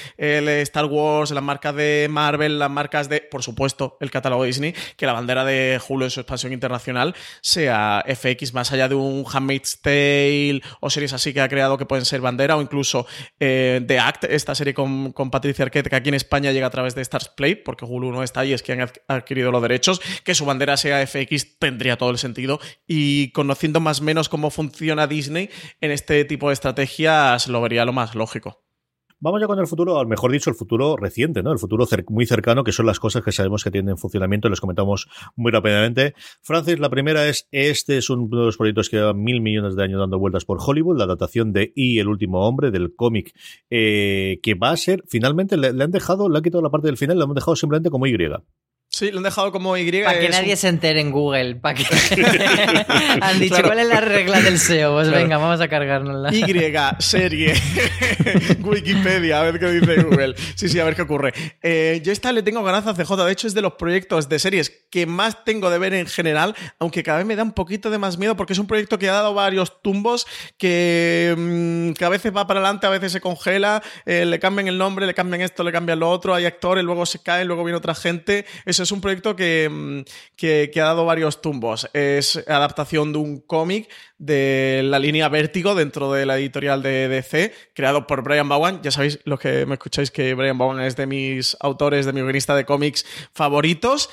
Star 0.64 0.86
Wars, 0.86 1.32
las 1.32 1.43
marcas 1.43 1.76
de 1.76 2.07
Marvel, 2.09 2.59
las 2.59 2.70
marcas 2.70 3.09
de, 3.09 3.22
por 3.22 3.43
supuesto, 3.43 3.97
el 3.99 4.11
catálogo 4.11 4.43
Disney, 4.43 4.74
que 4.97 5.05
la 5.05 5.14
bandera 5.14 5.45
de 5.45 5.80
Hulu 5.88 6.05
en 6.05 6.11
su 6.11 6.20
expansión 6.20 6.53
internacional 6.53 7.16
sea 7.41 8.03
FX, 8.07 8.53
más 8.53 8.72
allá 8.72 8.88
de 8.89 8.95
un 8.95 9.26
Handmaid's 9.32 9.82
Tale 9.82 10.61
o 10.80 10.89
series 10.89 11.14
así 11.14 11.34
que 11.34 11.41
ha 11.41 11.49
creado 11.49 11.78
que 11.78 11.86
pueden 11.86 12.05
ser 12.05 12.22
bandera, 12.22 12.57
o 12.57 12.61
incluso 12.61 13.05
eh, 13.39 13.82
The 13.88 13.99
Act, 13.99 14.26
esta 14.26 14.55
serie 14.55 14.74
con, 14.74 15.14
Patricia 15.14 15.66
Arquette, 15.66 15.89
que 15.89 15.95
aquí 15.95 16.09
en 16.09 16.16
España 16.16 16.51
llega 16.51 16.68
a 16.68 16.72
través 16.72 16.95
de 16.95 17.01
Stars 17.01 17.30
Play, 17.30 17.55
porque 17.55 17.86
Hulu 17.86 18.11
no 18.11 18.24
está 18.24 18.41
ahí, 18.41 18.53
es 18.53 18.64
quien 18.64 18.82
ha 18.82 18.91
adquirido 19.07 19.51
los 19.51 19.61
derechos, 19.61 20.01
que 20.24 20.36
su 20.36 20.45
bandera 20.45 20.78
sea 20.78 21.05
FX 21.05 21.59
tendría 21.59 21.97
todo 21.97 22.09
el 22.09 22.18
sentido. 22.18 22.59
Y 22.88 23.32
conociendo 23.32 23.80
más 23.80 24.01
o 24.01 24.03
menos 24.03 24.30
cómo 24.30 24.49
funciona 24.49 25.07
Disney 25.07 25.49
en 25.82 25.91
este 25.91 26.26
tipo 26.26 26.49
de 26.49 26.53
estrategias, 26.53 27.47
lo 27.47 27.61
vería 27.61 27.86
lo 27.86 27.93
más 27.93 28.16
lógico. 28.16 28.64
Vamos 29.24 29.39
ya 29.39 29.47
con 29.47 29.57
el 29.57 29.67
futuro, 29.67 29.95
o 29.95 30.05
mejor 30.05 30.34
dicho, 30.34 30.49
el 30.49 30.55
futuro 30.57 30.97
reciente, 30.97 31.41
¿no? 31.43 31.53
El 31.53 31.57
futuro 31.57 31.88
muy 32.09 32.26
cercano, 32.26 32.65
que 32.65 32.74
son 32.74 32.86
las 32.86 32.99
cosas 32.99 33.24
que 33.24 33.32
sabemos 33.32 33.63
que 33.63 33.71
tienen 33.71 33.91
en 33.91 33.97
funcionamiento, 33.97 34.49
les 34.49 34.59
comentamos 34.59 35.07
muy 35.38 35.49
rápidamente. 35.49 36.13
Francis, 36.41 36.78
la 36.78 36.89
primera 36.89 37.26
es, 37.30 37.47
este 37.51 37.97
es 37.97 38.09
uno 38.09 38.28
de 38.28 38.47
los 38.47 38.57
proyectos 38.57 38.89
que 38.89 38.97
llevan 38.97 39.24
mil 39.24 39.39
millones 39.39 39.78
de 39.78 39.84
años 39.86 40.01
dando 40.01 40.19
vueltas 40.19 40.43
por 40.43 40.57
Hollywood, 40.59 40.97
la 40.97 41.05
adaptación 41.05 41.53
de 41.53 41.71
Y, 41.74 41.99
el 41.99 42.09
último 42.09 42.45
hombre, 42.45 42.69
del 42.69 42.95
cómic, 42.97 43.34
eh, 43.69 44.41
que 44.43 44.55
va 44.55 44.71
a 44.71 44.76
ser, 44.76 45.05
finalmente, 45.07 45.55
le, 45.55 45.67
han 45.69 45.91
dejado, 45.91 46.28
le 46.28 46.39
han 46.39 46.43
quitado 46.43 46.61
la 46.61 46.69
parte 46.69 46.88
del 46.88 46.97
final, 46.97 47.17
le 47.17 47.24
han 47.24 47.34
dejado 47.34 47.55
simplemente 47.55 47.89
como 47.89 48.05
Y. 48.05 48.17
Sí, 48.95 49.09
lo 49.09 49.17
han 49.17 49.23
dejado 49.23 49.51
como 49.51 49.75
Y. 49.75 49.91
Para 50.03 50.19
que 50.19 50.29
nadie 50.29 50.55
se 50.55 50.67
entere 50.67 50.99
en 50.99 51.09
Google. 51.09 51.55
Para 51.55 51.73
que... 51.73 51.84
han 53.21 53.39
dicho, 53.39 53.63
¿cuál 53.63 53.79
es 53.79 53.88
la 53.88 54.01
regla 54.01 54.39
del 54.39 54.59
SEO? 54.59 54.93
Pues 54.93 55.09
venga, 55.09 55.38
vamos 55.38 55.59
a 55.61 55.67
cargárnosla. 55.67 56.31
Y, 56.31 56.43
serie. 56.99 57.55
Wikipedia, 58.59 59.39
a 59.39 59.43
ver 59.45 59.59
qué 59.59 59.71
dice 59.71 60.03
Google. 60.03 60.36
Sí, 60.53 60.69
sí, 60.69 60.79
a 60.79 60.84
ver 60.84 60.95
qué 60.95 61.01
ocurre. 61.01 61.34
Eh, 61.63 62.01
yo 62.03 62.11
esta 62.11 62.31
le 62.31 62.43
tengo 62.43 62.61
ganas 62.63 62.86
a 62.86 62.93
CJ. 62.93 63.25
De 63.25 63.31
hecho, 63.31 63.47
es 63.47 63.55
de 63.55 63.63
los 63.63 63.73
proyectos 63.73 64.29
de 64.29 64.38
series 64.38 64.69
que 64.91 65.07
más 65.07 65.43
tengo 65.43 65.71
de 65.71 65.79
ver 65.79 65.95
en 65.95 66.05
general, 66.05 66.55
aunque 66.77 67.01
cada 67.01 67.17
vez 67.17 67.25
me 67.25 67.36
da 67.36 67.41
un 67.41 67.53
poquito 67.53 67.89
de 67.89 67.97
más 67.97 68.19
miedo 68.19 68.38
porque 68.38 68.53
es 68.53 68.59
un 68.59 68.67
proyecto 68.67 68.99
que 68.99 69.09
ha 69.09 69.13
dado 69.13 69.34
varios 69.34 69.81
tumbos, 69.81 70.27
que, 70.59 71.34
mm, 71.36 72.03
a 72.03 72.09
veces 72.09 72.31
va 72.31 72.45
para 72.45 72.59
adelante, 72.59 72.86
a 72.86 72.91
veces 72.91 73.11
se 73.11 73.21
congela, 73.21 73.81
eh, 74.05 74.23
le 74.23 74.38
cambian 74.39 74.67
el 74.67 74.77
nombre, 74.77 75.07
le 75.07 75.15
cambian 75.15 75.41
esto, 75.41 75.63
le 75.63 75.71
cambian 75.71 75.97
lo 75.99 76.11
otro, 76.11 76.36
hay 76.36 76.45
actores, 76.45 76.84
luego 76.84 77.07
se 77.07 77.23
caen, 77.23 77.47
luego 77.47 77.63
viene 77.63 77.77
otra 77.77 77.95
gente. 77.95 78.45
Eso 78.65 78.82
es 78.84 78.91
un 78.91 79.01
proyecto 79.01 79.34
mm, 79.34 80.01
que, 80.36 80.71
ha 80.75 80.84
dado 80.84 81.05
varios 81.05 81.41
tumbos. 81.41 81.89
Es 81.93 82.38
adaptación 82.47 83.11
de 83.13 83.19
un 83.19 83.39
cómic 83.39 83.89
de 84.17 84.81
la 84.84 84.99
línea 84.99 85.29
Vértigo 85.29 85.75
dentro 85.75 86.11
de 86.11 86.25
la 86.25 86.38
editorial 86.38 86.84
de 86.84 87.07
DC, 87.07 87.53
creado 87.73 88.05
por 88.07 88.23
Brian 88.23 88.47
Bowen. 88.47 88.81
Ya 88.84 88.91
sabéis, 88.91 89.19
los 89.25 89.39
que 89.39 89.65
me 89.65 89.73
escucháis, 89.73 90.11
que 90.11 90.34
Brian 90.34 90.57
Bowen 90.57 90.81
es 90.81 90.95
de 90.95 91.07
mis 91.07 91.57
autores, 91.59 92.05
de 92.05 92.13
mi 92.13 92.21
guionista 92.21 92.55
de 92.55 92.65
cómics 92.65 93.05
favoritos. 93.34 94.09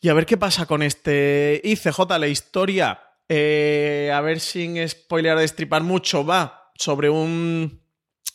Y 0.00 0.08
a 0.08 0.14
ver 0.14 0.26
qué 0.26 0.36
pasa 0.36 0.66
con 0.66 0.82
este 0.82 1.60
ICJ, 1.64 2.18
la 2.18 2.28
historia. 2.28 3.00
Eh, 3.28 4.10
a 4.14 4.20
ver 4.22 4.40
sin 4.40 4.88
spoilear 4.88 5.36
de 5.36 5.42
destripar 5.42 5.82
mucho, 5.82 6.24
va 6.24 6.72
sobre 6.74 7.10
un 7.10 7.82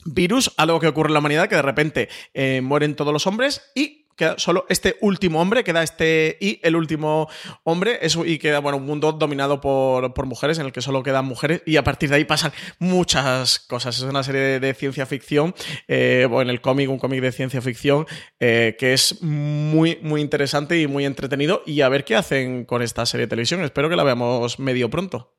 virus, 0.06 0.52
algo 0.58 0.80
que 0.80 0.88
ocurre 0.88 1.10
en 1.10 1.14
la 1.14 1.20
humanidad, 1.20 1.50
que 1.50 1.56
de 1.56 1.62
repente 1.62 2.10
eh, 2.34 2.62
mueren 2.62 2.96
todos 2.96 3.14
los 3.14 3.28
hombres 3.28 3.72
y 3.76 4.03
queda 4.16 4.36
solo 4.38 4.66
este 4.70 4.98
último 5.02 5.42
hombre, 5.42 5.64
queda 5.64 5.84
este 5.84 6.38
y 6.40 6.60
el 6.64 6.76
último 6.76 7.30
hombre, 7.64 8.00
eso, 8.02 8.26
y 8.26 8.38
queda, 8.38 8.60
bueno, 8.60 8.78
un 8.78 8.86
mundo 8.86 9.12
dominado 9.12 9.62
por, 9.62 10.26
mujeres 10.26 10.60
en 10.60 10.66
el 10.66 10.72
que 10.72 10.82
solo 10.82 11.04
quedan 11.04 11.26
mujeres, 11.26 11.62
y 11.66 11.78
a 11.78 11.84
partir 11.84 12.10
de 12.10 12.16
ahí 12.16 12.26
pasan 12.26 12.52
muchas 12.80 13.60
cosas. 13.60 13.98
Es 13.98 14.04
una 14.04 14.24
serie 14.24 14.60
de, 14.60 14.74
ciencia 14.74 15.06
ficción, 15.06 15.54
eh, 15.88 16.28
o 16.30 16.42
en 16.42 16.50
el 16.50 16.62
cómic, 16.62 16.90
un 16.90 17.00
cómic 17.00 17.22
de 17.22 17.32
ciencia 17.32 17.62
ficción, 17.62 18.06
eh, 18.40 18.76
que 18.80 18.94
es 18.94 19.22
muy, 19.22 20.00
muy 20.02 20.22
interesante 20.22 20.80
y 20.80 20.88
muy 20.88 21.06
entretenido, 21.06 21.64
y 21.66 21.82
a 21.82 21.90
ver 21.90 22.06
qué 22.06 22.16
hacen 22.16 22.66
con 22.66 22.82
esta 22.82 23.06
serie 23.06 23.26
de 23.26 23.30
televisión. 23.30 23.64
Espero 23.64 23.90
que 23.90 23.96
la 23.96 24.04
veamos 24.04 24.60
medio 24.60 24.90
pronto. 24.90 25.34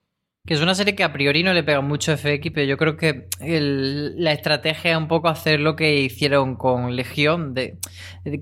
Que 0.47 0.53
es 0.53 0.61
una 0.61 0.75
serie 0.75 0.95
que 0.95 1.03
a 1.03 1.11
priori 1.11 1.43
no 1.43 1.55
le 1.55 1.63
pega 1.63 1.81
mucho 1.81 2.15
FX, 2.15 2.51
pero 2.53 2.67
yo 2.67 2.77
creo 2.77 2.99
que 2.99 3.29
la 3.41 4.33
estrategia 4.33 4.91
es 4.91 4.99
un 4.99 5.09
poco 5.09 5.29
hacer 5.29 5.59
lo 5.59 5.75
que 5.75 6.03
hicieron 6.03 6.57
con 6.57 6.95
Legión, 6.95 7.55
de, 7.55 7.79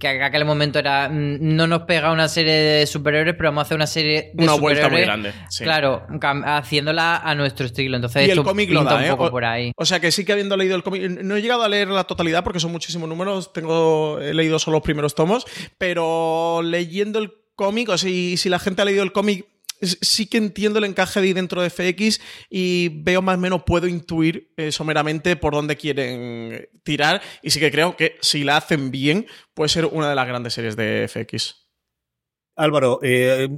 que 0.01 0.11
en 0.11 0.23
aquel 0.23 0.45
momento 0.45 0.81
era 0.81 1.09
mm, 1.09 1.39
no 1.41 1.69
nos 1.69 1.83
pega 1.83 2.11
una 2.11 2.27
serie 2.27 2.55
de 2.55 2.87
superhéroes, 2.89 3.37
pero 3.37 3.51
vamos 3.51 3.61
a 3.61 3.67
hacer 3.67 3.77
una 3.77 3.87
serie 3.87 4.33
de 4.35 4.43
una 4.43 4.55
vuelta 4.55 4.89
muy 4.89 5.03
grande. 5.03 5.33
Claro, 5.61 6.05
haciéndola 6.45 7.19
a 7.19 7.37
nuestro 7.37 7.67
estilo. 7.67 7.95
Entonces, 7.95 8.27
y 8.27 8.33
el 8.33 8.43
cómic 8.43 8.71
lo 8.71 8.83
da, 8.83 8.97
un 8.97 9.09
poco 9.11 9.29
¿eh? 9.29 9.31
por 9.31 9.45
ahí. 9.45 9.73
O 9.77 9.85
sea 9.85 10.01
que 10.01 10.11
sí 10.11 10.25
que 10.25 10.33
habiendo 10.33 10.57
leído 10.57 10.75
el 10.75 10.83
cómic, 10.83 11.03
no 11.09 11.37
he 11.37 11.41
llegado 11.41 11.63
a 11.63 11.69
leer 11.69 11.87
la 11.87 12.03
totalidad 12.03 12.43
porque 12.43 12.59
son 12.59 12.73
muchísimos 12.73 13.09
números, 13.09 13.53
tengo 13.53 14.19
he 14.19 14.35
leído 14.35 14.59
solo 14.59 14.79
los 14.79 14.83
primeros 14.83 15.15
tomos, 15.15 15.47
pero 15.79 16.63
leyendo 16.65 17.21
el 17.21 17.33
cómic, 17.55 17.91
o 17.91 17.97
sea, 17.97 18.11
si 18.11 18.49
la 18.49 18.59
gente 18.59 18.83
ha 18.83 18.87
leído 18.87 19.05
el 19.05 19.13
cómic 19.13 19.47
sí 19.83 20.27
que 20.27 20.39
entiendo 20.39 20.79
el 20.79 20.85
encaje 20.85 21.21
de 21.21 21.27
ahí 21.27 21.33
dentro 21.33 21.63
de 21.63 21.71
FX 21.71 22.21
y 22.49 22.89
veo 23.03 23.23
más 23.23 23.37
o 23.37 23.41
menos, 23.41 23.63
puedo 23.65 23.87
intuir 23.87 24.53
eh, 24.57 24.73
someramente 24.73 25.37
por 25.37 25.53
dónde 25.53 25.77
quieren 25.77 26.69
tirar 26.83 27.21
y 27.43 27.51
sí 27.51 27.61
que 27.61 27.71
creo 27.71 27.97
que 27.97 28.17
si 28.21 28.45
la 28.45 28.57
hacen 28.57 28.91
bien 28.91 29.27
puede 29.55 29.69
ser 29.69 29.87
una 29.87 30.09
de 30.09 30.15
las 30.15 30.27
grandes 30.27 30.55
series 30.55 30.77
de 30.77 31.09
FX. 31.09 31.63
Álvaro, 32.55 32.99
eh, 33.03 33.49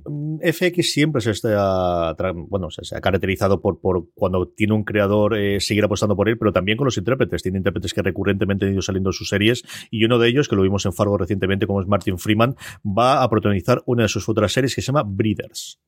FX 0.40 0.92
siempre 0.92 1.20
se 1.20 1.32
está, 1.32 2.14
bueno, 2.32 2.70
se 2.70 2.96
ha 2.96 3.00
caracterizado 3.00 3.60
por, 3.60 3.80
cuando 4.14 4.48
tiene 4.48 4.72
un 4.72 4.84
creador 4.84 5.36
eh, 5.36 5.60
seguir 5.60 5.84
apostando 5.84 6.14
por 6.14 6.28
él, 6.28 6.38
pero 6.38 6.52
también 6.52 6.78
con 6.78 6.84
los 6.84 6.96
intérpretes. 6.96 7.42
Tiene 7.42 7.58
intérpretes 7.58 7.92
que 7.92 8.02
recurrentemente 8.02 8.66
han 8.66 8.72
ido 8.72 8.82
saliendo 8.82 9.10
en 9.10 9.14
sus 9.14 9.28
series 9.28 9.64
y 9.90 10.04
uno 10.04 10.18
de 10.18 10.28
ellos, 10.28 10.48
que 10.48 10.54
lo 10.54 10.62
vimos 10.62 10.86
en 10.86 10.92
Fargo 10.92 11.18
recientemente, 11.18 11.66
como 11.66 11.80
es 11.80 11.88
Martin 11.88 12.18
Freeman, 12.18 12.54
va 12.84 13.22
a 13.22 13.28
protagonizar 13.28 13.82
una 13.86 14.04
de 14.04 14.08
sus 14.08 14.24
futuras 14.24 14.52
series 14.52 14.74
que 14.74 14.80
se 14.80 14.86
llama 14.86 15.02
Breeders. 15.04 15.80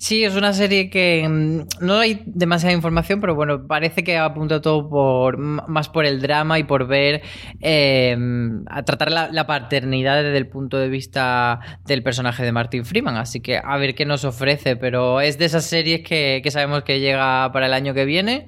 Sí, 0.00 0.24
es 0.24 0.34
una 0.34 0.54
serie 0.54 0.88
que 0.88 1.28
mm, 1.28 1.84
no 1.84 1.98
hay 1.98 2.22
demasiada 2.24 2.74
información, 2.74 3.20
pero 3.20 3.34
bueno, 3.34 3.66
parece 3.66 4.02
que 4.02 4.16
apunta 4.16 4.62
todo 4.62 4.88
por 4.88 5.36
más 5.36 5.90
por 5.90 6.06
el 6.06 6.22
drama 6.22 6.58
y 6.58 6.64
por 6.64 6.86
ver 6.86 7.20
em, 7.60 8.64
a 8.68 8.82
tratar 8.82 9.10
la, 9.10 9.46
paternidad 9.46 10.22
desde 10.22 10.38
el 10.38 10.48
punto 10.48 10.78
de 10.78 10.88
vista 10.88 11.60
del 11.84 12.02
personaje 12.02 12.42
de 12.42 12.50
Martin 12.50 12.86
Freeman. 12.86 13.16
Así 13.18 13.40
que 13.40 13.60
a 13.62 13.76
ver 13.76 13.94
qué 13.94 14.06
nos 14.06 14.24
ofrece. 14.24 14.74
Pero 14.76 15.20
es 15.20 15.38
de 15.38 15.44
esas 15.44 15.66
series 15.66 16.00
que, 16.02 16.42
sabemos 16.50 16.82
que 16.82 16.98
llega 16.98 17.52
para 17.52 17.66
el 17.66 17.74
año 17.74 17.92
que 17.92 18.06
viene 18.06 18.46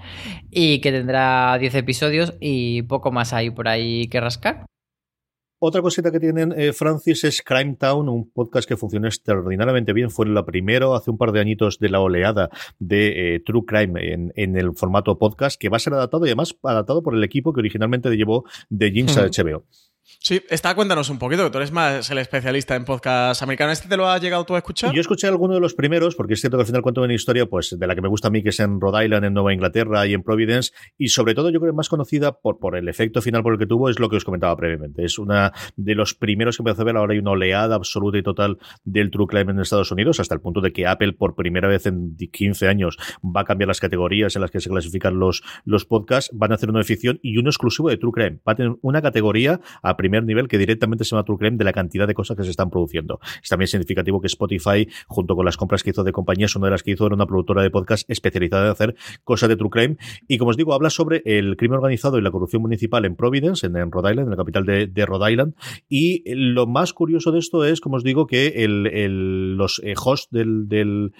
y 0.51 0.81
que 0.81 0.91
tendrá 0.91 1.59
10 1.59 1.75
episodios 1.75 2.35
y 2.41 2.83
poco 2.85 3.13
más 3.13 3.35
hay 3.35 3.51
por 3.51 3.69
ahí 3.69 4.09
que 4.09 4.21
rascar. 4.23 4.65
Otra 5.65 5.81
cosita 5.81 6.11
que 6.11 6.19
tienen, 6.19 6.53
eh, 6.57 6.73
Francis, 6.73 7.23
es 7.23 7.41
Crime 7.41 7.77
Town, 7.79 8.09
un 8.09 8.29
podcast 8.33 8.69
que 8.69 8.77
funciona 8.77 9.07
extraordinariamente 9.07 9.93
bien. 9.93 10.11
Fue 10.11 10.27
la 10.27 10.45
primero 10.45 10.97
hace 10.97 11.13
un 11.13 11.19
par 11.19 11.31
de 11.31 11.39
añitos 11.39 11.79
de 11.79 11.89
la 11.89 12.01
oleada 12.01 12.51
de 12.81 13.37
eh, 13.37 13.41
True 13.47 13.63
Crime 13.65 14.33
en, 14.35 14.57
el 14.57 14.75
formato 14.75 15.17
podcast, 15.19 15.61
que 15.61 15.69
va 15.69 15.77
a 15.77 15.79
ser 15.79 15.95
adaptado 15.95 16.27
y 16.27 16.31
además 16.31 16.57
adaptado 16.65 17.05
por 17.05 17.15
el 17.15 17.23
equipo 17.23 17.53
que 17.53 17.61
originalmente 17.61 18.11
llevó 18.11 18.45
de 18.71 18.91
Jinx 18.91 19.17
a 19.17 19.27
HBO. 19.29 19.63
Sí, 20.19 20.43
está, 20.49 20.75
cuéntanos 20.75 21.11
un 21.11 21.19
poquito, 21.19 21.45
que 21.45 21.51
tú 21.51 21.59
eres 21.59 21.73
más 21.73 22.11
el 22.11 22.19
especialista 22.19 22.77
en 22.77 22.85
podcast 22.85 23.43
americano. 23.43 23.73
¿Este 23.73 23.89
te 23.89 23.97
lo 23.97 24.09
has 24.09 24.21
llegado 24.21 24.45
tú 24.45 24.55
a 24.55 24.59
escuchar? 24.59 24.95
Yo 24.95 25.01
escuché 25.01 25.27
alguno 25.27 25.55
de 25.55 25.61
los 25.61 25.75
primeros, 25.75 26.15
porque 26.15 26.35
es 26.35 26.41
cierto 26.41 26.57
que 26.57 26.63
al 26.63 26.67
final 26.67 26.83
cuento 26.83 27.03
una 27.03 27.15
historia 27.15 27.47
pues, 27.47 27.77
de 27.79 27.87
la 27.87 27.95
que 27.95 28.03
me 28.03 28.09
gusta 28.09 28.29
a 28.29 28.31
mí, 28.31 28.43
que 28.43 28.51
es 28.51 28.61
en 28.61 28.81
Rhode 28.81 29.05
Island, 29.05 29.25
en 29.25 29.35
Nueva 29.35 29.53
Inglaterra 29.53 30.07
y 30.07 30.15
en 30.15 30.23
Providence, 30.23 30.73
y 30.97 31.09
sobre 31.09 31.35
todo 31.35 31.51
yo 31.51 31.61
creo 31.61 31.73
que 31.73 31.77
más 31.77 31.89
conocida 31.89 32.33
por, 32.33 32.59
por 32.59 32.77
el 32.77 32.89
efecto 32.89 33.21
final 33.21 33.43
por 33.43 33.55
el 33.55 33.59
que 33.59 33.67
tuvo, 33.67 33.91
es 33.91 33.99
lo 33.99 34.09
que 34.09 34.17
os 34.17 34.25
comentaba 34.25 34.57
previamente. 34.57 35.05
Es 35.05 35.19
una 35.19 35.53
de 35.77 35.95
los 35.95 36.15
primeros 36.15 36.57
que 36.57 36.63
empezó 36.63 36.83
a 36.83 36.85
ver, 36.85 36.97
ahora 36.97 37.13
hay 37.13 37.19
una 37.19 37.33
oleada 37.33 37.75
absoluta 37.75 38.19
y 38.19 38.23
total 38.23 38.59
del 38.85 39.11
True 39.11 39.27
Crime 39.27 39.53
en 39.53 39.61
Estados 39.61 39.91
Unidos, 39.91 40.21
hasta 40.21 40.35
el 40.35 40.41
punto 40.41 40.61
de 40.61 40.73
que 40.73 40.87
Apple 40.87 41.13
por 41.15 41.35
primera 41.35 41.69
vez 41.69 41.87
en 41.87 42.17
15 42.17 42.69
años 42.69 42.97
va 43.25 43.43
a 43.43 43.45
cambiar 43.45 43.69
las 43.69 43.81
categorías 43.81 44.37
en 44.37 44.43
las 44.43 44.51
que 44.51 44.61
se 44.61 44.71
clasifican 44.71 45.19
los, 45.19 45.43
los 45.65 45.85
podcasts, 45.85 46.31
van 46.35 46.53
a 46.53 46.55
hacer 46.55 46.71
una 46.71 46.81
de 46.81 46.85
ficción 46.85 47.19
y 47.23 47.37
uno 47.39 47.51
exclusivo 47.51 47.89
de 47.89 47.97
True 47.97 48.13
Crime. 48.13 48.39
Va 48.47 48.53
a 48.53 48.57
tener 48.57 48.73
una 48.83 49.03
categoría 49.03 49.61
a 49.83 49.97
primer 50.03 50.25
nivel 50.25 50.49
que 50.49 50.59
directamente 50.59 51.05
se 51.05 51.11
llama 51.11 51.23
True 51.23 51.39
Crime 51.39 51.57
de 51.57 51.63
la 51.65 51.73
cantidad 51.73 52.09
de 52.09 52.15
cosas 52.15 52.37
que 52.37 52.43
se 52.43 52.51
están 52.51 52.71
produciendo. 52.71 53.21
Es 53.41 53.49
también 53.49 53.69
significativo 53.69 54.21
que 54.21 54.27
Spotify, 54.27 54.89
junto 55.07 55.37
con 55.37 55.45
las 55.45 55.57
compras 55.57 55.85
que 55.85 55.91
hizo 55.91 56.03
de 56.03 56.11
compañías, 56.11 56.57
una 56.57 56.67
de 56.67 56.73
las 56.73 56.83
que 56.83 56.91
hizo 56.91 57.07
era 57.07 57.15
una 57.15 57.27
productora 57.27 57.63
de 57.63 57.71
podcast 57.71 58.11
especializada 58.11 58.65
en 58.65 58.73
hacer 58.73 58.97
cosas 59.23 59.49
de 59.49 59.57
True 59.57 59.71
Crime. 59.71 59.97
Y 60.27 60.39
como 60.39 60.51
os 60.51 60.57
digo, 60.57 60.75
habla 60.75 60.91
sobre 60.91 61.23
el 61.25 61.57
crimen 61.57 61.77
organizado 61.77 62.19
y 62.19 62.23
la 62.23 62.33
corrupción 62.33 62.63
municipal 62.63 63.05
en 63.05 63.15
Providence, 63.15 63.65
en, 63.65 63.93
Rhode 63.93 64.11
Island, 64.11 64.27
en 64.27 64.31
la 64.31 64.37
capital 64.37 64.67
de, 64.67 65.07
Rhode 65.07 65.31
Island. 65.31 65.55
Y 65.89 66.25
lo 66.35 66.67
más 66.67 66.93
curioso 66.93 67.31
de 67.31 67.39
esto 67.39 67.65
es, 67.65 67.81
como 67.81 67.95
os 67.95 68.03
digo, 68.03 68.27
que 68.27 68.65
el, 68.65 69.57
los 69.57 69.81
eh, 69.85 69.95
hosts 69.97 70.29
del, 70.33 71.13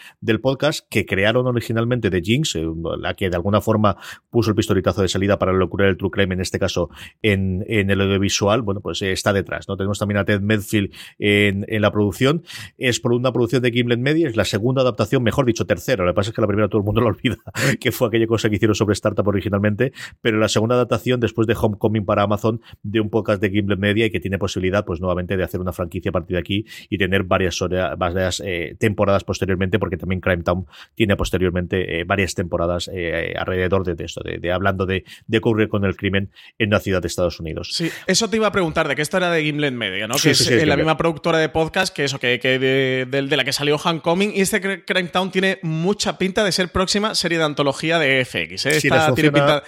podcast 0.43 0.89
que 0.91 1.07
crearon 1.07 1.47
originalmente 1.47 2.11
de 2.11 2.21
Jinx, 2.21 2.57
eh, 2.57 2.67
la 2.99 3.15
que 3.15 3.31
de 3.31 3.37
alguna 3.37 3.61
forma 3.61 3.97
puso 4.29 4.51
el 4.51 4.57
pistoletazo 4.57 5.03
de 5.03 5.09
salida 5.09 5.39
para 5.39 5.53
la 5.53 5.69
del 5.69 5.97
True 5.97 6.11
Crime, 6.11 6.35
en 6.35 6.41
este 6.41 6.59
caso 6.59 6.91
en 7.23 7.63
el 7.69 8.01
audiovisual, 8.01 8.62
bueno, 8.65 8.81
pues 8.81 9.03
está 9.03 9.33
detrás. 9.33 9.69
¿no? 9.69 9.77
Tenemos 9.77 9.99
también 9.99 10.19
a 10.19 10.25
Ted 10.25 10.41
Medfield 10.41 10.93
en, 11.19 11.65
en 11.69 11.83
la 11.83 11.91
producción. 11.91 12.43
Es 12.79 13.01
por 13.01 13.13
una 13.13 13.33
producción 13.33 13.63
de 13.63 13.71
Gimlet 13.71 13.99
Media, 13.99 14.29
es 14.29 14.37
la 14.37 14.45
segunda 14.45 14.83
adaptación, 14.83 15.23
mejor 15.23 15.47
dicho, 15.47 15.67
tercera. 15.67 16.05
Lo 16.05 16.13
que 16.13 16.15
pasa 16.15 16.31
es 16.31 16.37
que 16.37 16.41
la 16.41 16.47
primera 16.47 16.69
todo 16.69 16.79
el 16.79 16.85
mundo 16.85 17.01
lo 17.01 17.09
olvida, 17.09 17.37
que 17.81 17.93
fue 17.93 18.09
aquella 18.09 18.27
cosa 18.27 18.49
que 18.49 18.57
hicieron 18.57 18.75
sobre 18.75 18.93
Startup 18.95 19.27
originalmente, 19.27 19.93
pero 20.21 20.39
la 20.39 20.49
segunda 20.49 20.75
adaptación 20.75 21.21
después 21.21 21.47
de 21.47 21.55
Homecoming 21.61 22.05
para 22.05 22.23
Amazon 22.23 22.61
de 22.83 23.01
un 23.01 23.11
podcast 23.11 23.41
de 23.41 23.51
Gimlet 23.51 23.79
Media 23.79 24.07
y 24.07 24.11
que 24.11 24.21
tiene 24.21 24.39
posibilidad, 24.39 24.85
pues 24.85 25.01
nuevamente, 25.01 25.37
de 25.37 25.45
hacer 25.45 25.61
una 25.61 25.73
franquicia 25.73 26.11
a 26.11 26.13
partir 26.13 26.37
de 26.37 26.41
aquí 26.41 26.67
y 26.89 26.99
tener 26.99 27.25
varias, 27.25 27.59
varias 27.99 28.43
eh, 28.45 28.77
temporadas 28.79 29.25
posteriormente, 29.25 29.79
porque 29.79 29.97
también 29.97 30.21
Crime 30.21 30.43
Town 30.43 30.67
tiene 30.95 31.17
posteriormente 31.17 32.01
eh, 32.01 32.05
varias 32.05 32.35
temporadas 32.35 32.91
eh, 32.93 33.35
alrededor 33.37 33.85
de, 33.85 34.05
esto, 34.05 34.23
de, 34.23 34.53
hablando 34.53 34.87
de, 34.87 35.05
de 35.27 35.39
ocurrir 35.39 35.69
con 35.69 35.85
el 35.85 35.97
crimen 35.97 36.31
en 36.59 36.69
una 36.69 36.81
ciudad 36.81 37.03
de 37.03 37.09
Estados 37.09 37.41
Unidos. 37.41 37.71
Sí, 37.73 37.91
eso 38.07 38.29
te 38.29 38.37
iba 38.37 38.47
a 38.47 38.52
preguntar, 38.53 38.89
de 38.89 38.97
qué 38.97 39.03
esto 39.03 39.17
era 39.17 39.31
de 39.31 39.43
Gimlet 39.43 39.75
Media, 39.75 40.07
¿no? 40.07 40.15
que 40.17 40.31
es, 40.31 40.51
la 40.67 40.77
misma 40.77 40.97
productora 40.97 41.39
de 41.39 41.49
podcast 41.49 41.95
que 41.95 42.05
eso, 42.05 42.19
que, 42.19 42.39
de, 42.39 43.37
la 43.37 43.45
que 43.45 43.53
salió 43.53 43.77
Homecoming. 43.77 44.33
Y 44.35 44.41
este 44.41 44.85
Crime 44.85 45.09
Town 45.09 45.31
tiene 45.31 45.59
mucha 45.63 46.19
pinta 46.19 46.45
de 46.45 46.53
ser 46.53 46.69
próxima 46.69 47.15
serie 47.15 47.39
de 47.39 47.45
antología 47.45 47.99
de 47.99 48.25
FX. 48.25 48.67
¿eh? 48.67 48.77
Esta 48.77 49.15
tiene 49.15 49.33
pinta 49.33 49.63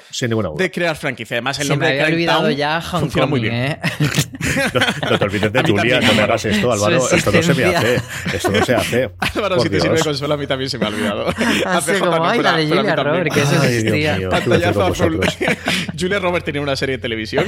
de 0.56 0.70
crear 0.70 0.96
franquicia. 0.96 1.36
Además, 1.36 1.58
el 1.58 1.68
nombre 1.68 1.94
de 1.94 2.04
Crime 2.04 2.26
Town 2.26 2.50
ya 2.52 2.80
funciona 2.80 3.26
muy 3.26 3.40
bien. 3.40 3.54
¿eh? 3.54 3.80
no, 5.10 5.18
te 5.18 5.24
olvides 5.24 5.52
de 5.52 5.62
Julia, 5.62 6.00
no 6.00 6.14
me 6.14 6.22
hagas 6.22 6.44
esto, 6.44 6.72
Álvaro. 6.72 7.08
Esto 7.10 7.32
no 7.32 7.42
se 7.42 7.54
me 7.54 7.64
hace. 7.64 8.00
Esto 8.32 8.50
no 8.50 8.64
se 8.64 8.74
hace. 8.74 9.10
Álvaro, 9.18 9.60
si 9.60 9.68
te 9.68 9.80
sirve 9.80 9.96
de 9.96 10.04
consuelo, 10.04 10.34
a 10.34 10.36
mí 10.36 10.46
también 10.46 10.70
se 10.70 10.78
me 10.78 10.86
ha 10.86 10.88
olvidado. 10.88 11.26
Hace 11.66 11.98
como, 11.98 12.24
ay, 12.24 12.40
la 12.40 12.56
de 12.56 12.66
Julia 12.66 12.96
Robert, 12.96 13.32
que 13.32 13.40
eso 13.40 13.62
existía. 13.62 14.28
Pantallazo 14.28 14.84
azul. 14.84 15.20
Julia 15.98 16.18
Robert 16.18 16.44
tenía 16.44 16.60
una 16.60 16.76
serie 16.76 16.96
de 16.96 17.02
televisión. 17.02 17.44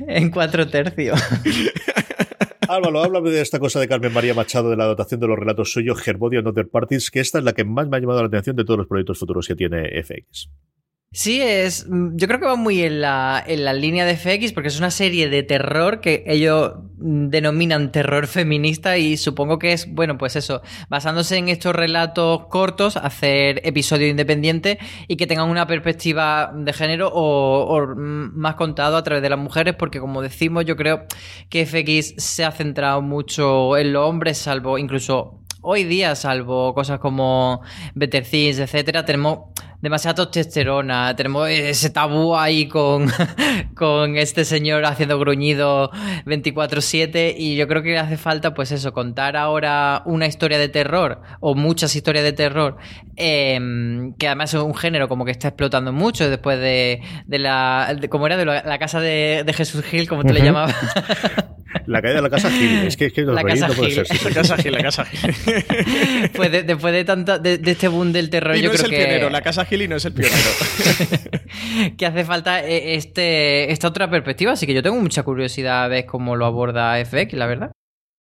en 0.08 0.30
cuatro 0.30 0.68
tercios. 0.68 1.20
Álvaro, 2.68 3.02
háblame 3.02 3.30
de 3.30 3.40
esta 3.40 3.58
cosa 3.58 3.80
de 3.80 3.88
Carmen 3.88 4.12
María 4.12 4.32
Machado, 4.32 4.70
de 4.70 4.76
la 4.76 4.84
dotación 4.84 5.18
de 5.18 5.26
los 5.26 5.38
relatos 5.38 5.72
suyos, 5.72 6.06
Herbodio 6.06 6.38
and 6.38 6.48
Other 6.48 6.68
Parties, 6.68 7.10
que 7.10 7.18
esta 7.18 7.38
es 7.38 7.44
la 7.44 7.52
que 7.52 7.64
más 7.64 7.88
me 7.88 7.96
ha 7.96 8.00
llamado 8.00 8.20
la 8.20 8.28
atención 8.28 8.54
de 8.54 8.64
todos 8.64 8.78
los 8.78 8.86
proyectos 8.86 9.18
futuros 9.18 9.48
que 9.48 9.56
tiene 9.56 10.00
FX. 10.02 10.50
Sí, 11.12 11.42
es. 11.42 11.88
Mm, 11.88 12.16
yo 12.16 12.28
creo 12.28 12.38
que 12.38 12.46
va 12.46 12.54
muy 12.54 12.82
en 12.82 13.00
la, 13.00 13.42
en 13.44 13.64
la 13.64 13.72
línea 13.72 14.06
de 14.06 14.16
FX 14.16 14.52
porque 14.52 14.68
es 14.68 14.78
una 14.78 14.92
serie 14.92 15.28
de 15.28 15.42
terror 15.42 16.00
que 16.00 16.22
ellos 16.26 16.74
denominan 16.98 17.90
terror 17.90 18.28
feminista 18.28 18.96
y 18.96 19.16
supongo 19.16 19.58
que 19.58 19.72
es, 19.72 19.92
bueno, 19.92 20.18
pues 20.18 20.36
eso, 20.36 20.62
basándose 20.88 21.36
en 21.36 21.48
estos 21.48 21.74
relatos 21.74 22.46
cortos, 22.46 22.96
hacer 22.96 23.60
episodio 23.64 24.06
independiente 24.06 24.78
y 25.08 25.16
que 25.16 25.26
tengan 25.26 25.48
una 25.48 25.66
perspectiva 25.66 26.52
de 26.54 26.72
género 26.72 27.10
o, 27.12 27.96
más 27.96 28.54
contado 28.54 28.96
a 28.96 29.02
través 29.02 29.22
de 29.22 29.30
las 29.30 29.38
mujeres, 29.38 29.74
porque 29.74 29.98
como 29.98 30.22
decimos, 30.22 30.64
yo 30.64 30.76
creo 30.76 31.06
que 31.48 31.66
FX 31.66 32.22
se 32.22 32.44
ha 32.44 32.52
centrado 32.52 33.02
mucho 33.02 33.76
en 33.76 33.92
los 33.92 34.08
hombres, 34.08 34.38
salvo 34.38 34.78
incluso 34.78 35.40
hoy 35.62 35.84
día, 35.84 36.14
salvo 36.14 36.72
cosas 36.74 37.00
como 37.00 37.62
Better 37.94 38.24
Things, 38.24 38.58
etcétera, 38.58 39.04
tenemos 39.04 39.50
demasiada 39.80 40.30
testosterona, 40.30 41.16
tenemos 41.16 41.48
ese 41.48 41.90
tabú 41.90 42.36
ahí 42.36 42.68
con, 42.68 43.10
con 43.74 44.16
este 44.16 44.44
señor 44.44 44.84
haciendo 44.84 45.18
gruñido 45.18 45.90
24/7 46.26 47.34
y 47.36 47.56
yo 47.56 47.66
creo 47.66 47.82
que 47.82 47.98
hace 47.98 48.16
falta 48.16 48.52
pues 48.52 48.72
eso, 48.72 48.92
contar 48.92 49.36
ahora 49.36 50.02
una 50.04 50.26
historia 50.26 50.58
de 50.58 50.68
terror 50.68 51.22
o 51.40 51.54
muchas 51.54 51.96
historias 51.96 52.24
de 52.24 52.32
terror, 52.32 52.76
em, 53.16 54.12
que 54.14 54.26
además 54.26 54.52
es 54.52 54.60
un 54.60 54.74
género 54.74 55.08
como 55.08 55.24
que 55.24 55.30
está 55.30 55.48
explotando 55.48 55.92
mucho 55.92 56.28
después 56.28 56.58
de, 56.58 57.02
de 57.26 57.38
la, 57.38 57.96
como 58.10 58.26
era, 58.26 58.36
de 58.36 58.44
la, 58.44 58.78
casa 58.78 59.00
de, 59.00 59.50
Jesús 59.54 59.82
Gil, 59.84 60.08
como 60.08 60.24
tú 60.24 60.32
le 60.32 60.42
llamabas. 60.42 60.76
La 61.86 62.02
caída 62.02 62.16
de 62.16 62.22
la 62.22 62.30
casa 62.30 62.50
Gil. 62.50 62.86
Es 62.86 62.96
que, 62.96 63.06
es 63.06 63.12
que 63.12 63.22
la 63.22 63.42
casa 63.42 63.68
no 63.68 63.74
puede 63.74 64.04
ser. 64.04 64.24
La 64.24 64.30
casa 64.30 64.56
Gil, 64.56 64.72
la 64.72 64.82
casa 64.82 65.04
Gil. 65.04 65.34
pues 66.34 66.50
después 66.50 66.92
de, 66.92 67.04
tanta, 67.04 67.38
de, 67.38 67.60
este 67.64 67.88
boom 67.88 68.12
del 68.12 68.30
terror, 68.30 68.56
y 68.56 68.62
yo 68.62 68.68
no 68.68 68.74
creo 68.74 68.86
es 68.86 68.90
el 68.92 68.98
que. 68.98 69.04
Pionero, 69.04 69.30
la 69.30 69.42
casa 69.42 69.64
Gil 69.64 69.82
y 69.82 69.88
no 69.88 69.96
es 69.96 70.04
el 70.04 70.12
pionero. 70.12 70.36
que 71.96 72.06
hace 72.06 72.24
falta 72.24 72.64
eh, 72.64 72.94
este, 72.94 73.72
esta 73.72 73.88
otra 73.88 74.10
perspectiva. 74.10 74.52
Así 74.52 74.66
que 74.66 74.74
yo 74.74 74.82
tengo 74.82 75.00
mucha 75.00 75.22
curiosidad 75.22 75.84
a 75.84 75.88
ver 75.88 76.06
cómo 76.06 76.36
lo 76.36 76.46
aborda 76.46 77.02
FX, 77.04 77.34
la 77.34 77.46
verdad. 77.46 77.70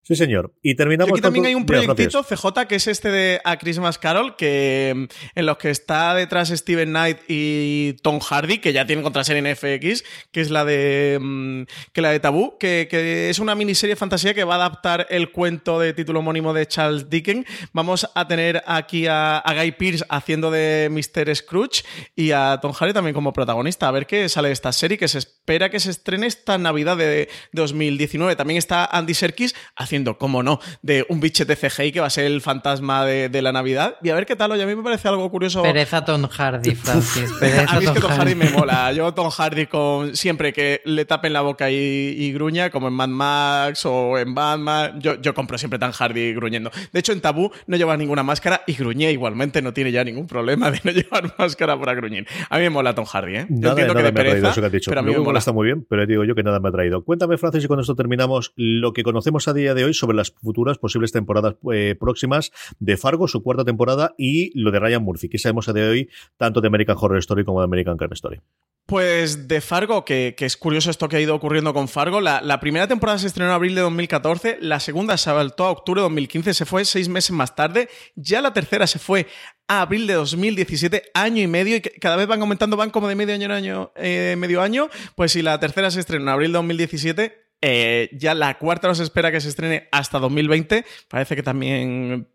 Sí, 0.09 0.15
señor. 0.15 0.51
Y 0.63 0.73
terminamos. 0.73 1.11
Y 1.11 1.13
aquí 1.13 1.21
también 1.21 1.45
hay 1.45 1.53
un 1.53 1.67
proyectito, 1.67 2.23
CJ, 2.23 2.65
que 2.67 2.77
es 2.77 2.87
este 2.87 3.11
de 3.11 3.41
A 3.43 3.59
Christmas 3.59 3.99
Carol, 3.99 4.35
que 4.35 4.91
mm, 4.95 5.03
en 5.35 5.45
los 5.45 5.57
que 5.57 5.69
está 5.69 6.15
detrás 6.15 6.49
Steven 6.49 6.89
Knight 6.89 7.19
y 7.27 7.93
Tom 8.01 8.19
Hardy, 8.19 8.57
que 8.57 8.73
ya 8.73 8.87
tienen 8.87 9.03
contraserie 9.03 9.47
en 9.47 9.55
FX, 9.55 10.03
que 10.31 10.41
es 10.41 10.49
la 10.49 10.65
de 10.65 11.19
mm, 11.21 11.61
que 11.93 12.01
la 12.01 12.09
de 12.09 12.19
Tabú, 12.19 12.57
que, 12.57 12.87
es 13.29 13.37
una 13.37 13.53
miniserie 13.53 13.93
de 13.93 13.99
fantasía 13.99 14.33
que 14.33 14.43
va 14.43 14.55
a 14.55 14.57
adaptar 14.57 15.05
el 15.11 15.31
cuento 15.31 15.79
de 15.79 15.93
título 15.93 16.21
homónimo 16.21 16.55
de 16.55 16.65
Charles 16.65 17.11
Dickens. 17.11 17.45
Vamos 17.71 18.09
a 18.15 18.27
tener 18.27 18.63
aquí 18.65 19.05
a, 19.05 19.43
Guy 19.45 19.73
Pearce 19.73 20.05
haciendo 20.09 20.49
de 20.49 20.89
Mr. 20.89 21.35
Scrooge 21.35 21.83
y 22.15 22.31
a 22.31 22.57
Tom 22.59 22.71
Hardy 22.71 22.93
también 22.93 23.13
como 23.13 23.31
protagonista. 23.31 23.87
A 23.87 23.91
ver 23.91 24.07
qué 24.07 24.27
sale 24.27 24.47
de 24.47 24.53
esta 24.53 24.71
serie, 24.71 24.97
que 24.97 25.07
se 25.07 25.19
espera 25.19 25.69
que 25.69 25.79
se 25.79 25.91
estrene 25.91 26.25
esta 26.25 26.57
Navidad 26.57 26.97
de 26.97 27.29
2019. 27.53 28.35
También 28.35 28.57
está 28.57 28.85
Andy 28.85 29.13
Serkis 29.13 29.53
haciendo 29.75 29.98
como 30.17 30.43
no, 30.43 30.59
de 30.81 31.05
un 31.09 31.19
bichete 31.19 31.55
CGI 31.55 31.91
que 31.91 31.99
va 31.99 32.07
a 32.07 32.11
ser 32.11 32.25
el 32.25 32.41
fantasma 32.41 33.05
de, 33.05 33.41
la 33.41 33.51
Navidad. 33.51 33.95
Y 34.03 34.09
a 34.09 34.15
ver 34.15 34.25
qué 34.25 34.35
tal, 34.35 34.51
oye, 34.51 34.63
a 34.63 34.65
mí 34.65 34.75
me 34.75 34.83
parece 34.83 35.07
algo 35.07 35.29
curioso. 35.31 35.61
Pereza 35.61 36.03
Tom 36.03 36.27
Hardy, 36.27 36.75
Francis. 36.75 37.31
a 37.67 37.79
mí 37.79 37.85
es 37.85 37.91
que 37.91 37.99
Tom 38.01 38.11
Hardy. 38.11 38.35
me 38.35 38.49
mola. 38.49 38.91
Yo 38.91 39.13
Tom 39.13 39.29
Hardy 39.29 39.67
con 39.67 40.15
siempre 40.15 40.51
que 40.51 40.81
le 40.85 41.05
tapen 41.05 41.33
la 41.33 41.41
boca 41.41 41.69
y, 41.71 42.31
gruña, 42.33 42.69
como 42.69 42.87
en 42.87 42.93
Mad 42.93 43.07
Max 43.07 43.85
o 43.85 44.17
en 44.17 44.35
Batman, 44.35 44.99
yo, 44.99 45.19
yo 45.21 45.33
compro 45.33 45.57
siempre 45.57 45.79
Tom 45.79 45.91
Hardy 45.91 46.33
gruñendo. 46.33 46.71
De 46.91 46.99
hecho, 46.99 47.13
en 47.13 47.21
Tabú 47.21 47.51
no 47.67 47.77
lleva 47.77 47.95
ninguna 47.97 48.23
máscara 48.23 48.61
y 48.67 48.73
gruñe 48.73 49.11
igualmente, 49.11 49.61
no 49.61 49.73
tiene 49.73 49.91
ya 49.91 50.03
ningún 50.03 50.27
problema 50.27 50.71
de 50.71 50.79
no 50.83 50.91
llevar 50.99 51.33
máscara 51.37 51.79
para 51.79 51.93
gruñir. 51.93 52.27
A 52.49 52.57
mí 52.57 52.63
me 52.63 52.69
mola 52.69 52.93
Tom 52.93 53.05
Hardy, 53.05 53.35
¿eh? 53.35 53.47
Yo 53.49 53.69
entiendo 53.69 53.95
que 53.95 54.03
de 54.03 54.13
pereza, 54.13 54.53
pero 54.85 54.99
a 54.99 55.03
mí 55.03 55.11
me 55.11 55.19
mola 55.19 55.39
está 55.39 55.51
muy 55.51 55.65
bien, 55.65 55.85
pero 55.89 56.05
digo 56.05 56.23
yo 56.23 56.35
que 56.35 56.43
nada 56.43 56.59
me 56.59 56.69
ha 56.69 56.71
traído. 56.71 57.03
Cuéntame, 57.03 57.37
Francis, 57.37 57.63
y 57.63 57.67
con 57.67 57.79
esto 57.79 57.95
terminamos 57.95 58.53
lo 58.55 58.93
que 58.93 59.03
conocemos 59.03 59.47
a 59.47 59.53
día 59.53 59.73
de 59.73 59.85
hoy 59.85 59.88
sobre 59.93 60.17
las 60.17 60.31
futuras 60.31 60.77
posibles 60.77 61.11
temporadas 61.11 61.55
eh, 61.73 61.95
próximas 61.99 62.51
de 62.79 62.97
Fargo, 62.97 63.27
su 63.27 63.43
cuarta 63.43 63.65
temporada, 63.65 64.13
y 64.17 64.57
lo 64.59 64.71
de 64.71 64.79
Ryan 64.79 65.03
Murphy. 65.03 65.29
¿Qué 65.29 65.37
sabemos 65.37 65.69
a 65.69 65.73
día 65.73 65.83
de 65.83 65.89
hoy 65.89 66.09
tanto 66.37 66.61
de 66.61 66.67
American 66.67 66.97
Horror 66.99 67.19
Story 67.19 67.45
como 67.45 67.59
de 67.59 67.65
American 67.65 67.97
Crime 67.97 68.13
Story? 68.13 68.41
Pues 68.89 69.47
de 69.47 69.61
Fargo, 69.61 70.03
que, 70.03 70.33
es 70.35 70.57
curioso 70.57 70.89
esto 70.89 71.07
que 71.07 71.17
ha 71.17 71.21
ido 71.21 71.35
ocurriendo 71.35 71.75
con 71.75 71.87
Fargo. 71.87 72.21
La, 72.21 72.41
la, 72.41 72.59
primera 72.59 72.87
temporada 72.87 73.19
se 73.19 73.27
estrenó 73.27 73.51
en 73.51 73.53
abril 73.53 73.75
de 73.75 73.81
2014, 73.81 74.57
la 74.61 74.79
segunda 74.79 75.15
se 75.15 75.25
saltó 75.25 75.65
a 75.65 75.69
octubre 75.69 75.99
de 75.99 76.05
2015, 76.05 76.55
se 76.55 76.65
fue 76.65 76.83
seis 76.85 77.07
meses 77.07 77.29
más 77.29 77.55
tarde. 77.55 77.87
Ya 78.15 78.41
la 78.41 78.51
tercera 78.51 78.87
se 78.87 78.97
fue 78.97 79.27
a 79.67 79.81
abril 79.81 80.07
de 80.07 80.15
2017, 80.15 81.03
año 81.13 81.43
y 81.43 81.45
medio, 81.45 81.75
y 81.75 81.81
cada 81.81 82.15
vez 82.15 82.25
van 82.25 82.41
aumentando, 82.41 82.77
van 82.77 82.89
como 82.89 83.07
de 83.07 83.13
medio 83.13 83.35
año 83.35 83.45
en 83.45 83.51
año, 83.51 83.91
eh, 83.95 84.33
medio 84.39 84.59
año. 84.59 84.89
Pues 85.13 85.33
si 85.33 85.43
la 85.43 85.59
tercera 85.59 85.91
se 85.91 85.99
estrenó 85.99 86.23
en 86.23 86.29
abril 86.29 86.51
de 86.51 86.57
2017, 86.57 87.48
eh, 87.61 88.09
ya 88.13 88.33
la 88.33 88.57
cuarta 88.57 88.87
nos 88.87 88.99
espera 88.99 89.31
que 89.31 89.41
se 89.41 89.49
estrene 89.49 89.87
hasta 89.91 90.19
2020. 90.19 90.85
Parece 91.07 91.35
que 91.35 91.43
también 91.43 92.27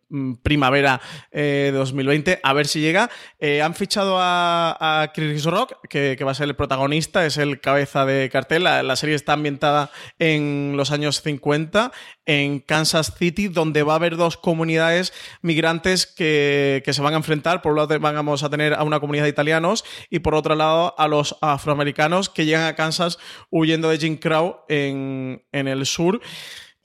primavera 0.43 1.01
eh, 1.31 1.71
2020, 1.75 2.41
a 2.43 2.53
ver 2.53 2.67
si 2.67 2.81
llega. 2.81 3.11
Eh, 3.39 3.63
han 3.63 3.75
fichado 3.75 4.17
a, 4.21 5.11
Chris 5.15 5.45
Rock, 5.45 5.75
que, 5.89 6.17
va 6.25 6.31
a 6.31 6.35
ser 6.35 6.49
el 6.49 6.57
protagonista, 6.57 7.27
es 7.27 7.37
el 7.37 7.61
cabeza 7.61 8.05
de 8.05 8.31
cartel. 8.31 8.65
La, 8.65 8.97
serie 8.97 9.15
está 9.15 9.33
ambientada 9.33 9.91
en 10.19 10.75
los 10.77 10.91
años 10.91 11.21
50, 11.23 11.93
en 12.27 12.61
Kansas 12.61 13.15
City, 13.19 13.49
donde 13.49 13.83
va 13.83 13.95
a 13.95 13.97
haber 13.97 14.17
dos 14.17 14.37
comunidades 14.37 15.13
migrantes 15.43 16.07
que, 16.07 16.83
se 16.85 17.03
van 17.03 17.15
a 17.15 17.17
enfrentar. 17.17 17.61
Por 17.61 17.73
un 17.73 17.79
lado 17.79 17.99
vamos 18.01 18.43
a 18.43 18.51
tener 18.51 18.75
a 18.75 18.83
una 18.83 19.01
comunidad 19.01 19.25
de 19.25 19.31
italianos 19.31 19.85
y 20.11 20.21
por 20.21 20.35
otro 20.35 20.55
lado 20.55 20.95
a 20.97 21.09
los 21.09 21.37
afroamericanos 21.41 22.29
que 22.29 22.45
llegan 22.45 22.67
a 22.67 22.75
Kansas 22.75 23.19
huyendo 23.51 23.89
de 23.89 23.99
Jim 23.99 24.17
Crow 24.17 24.61
en, 24.69 25.43
en 25.53 25.69
el 25.69 25.87
sur 25.87 26.21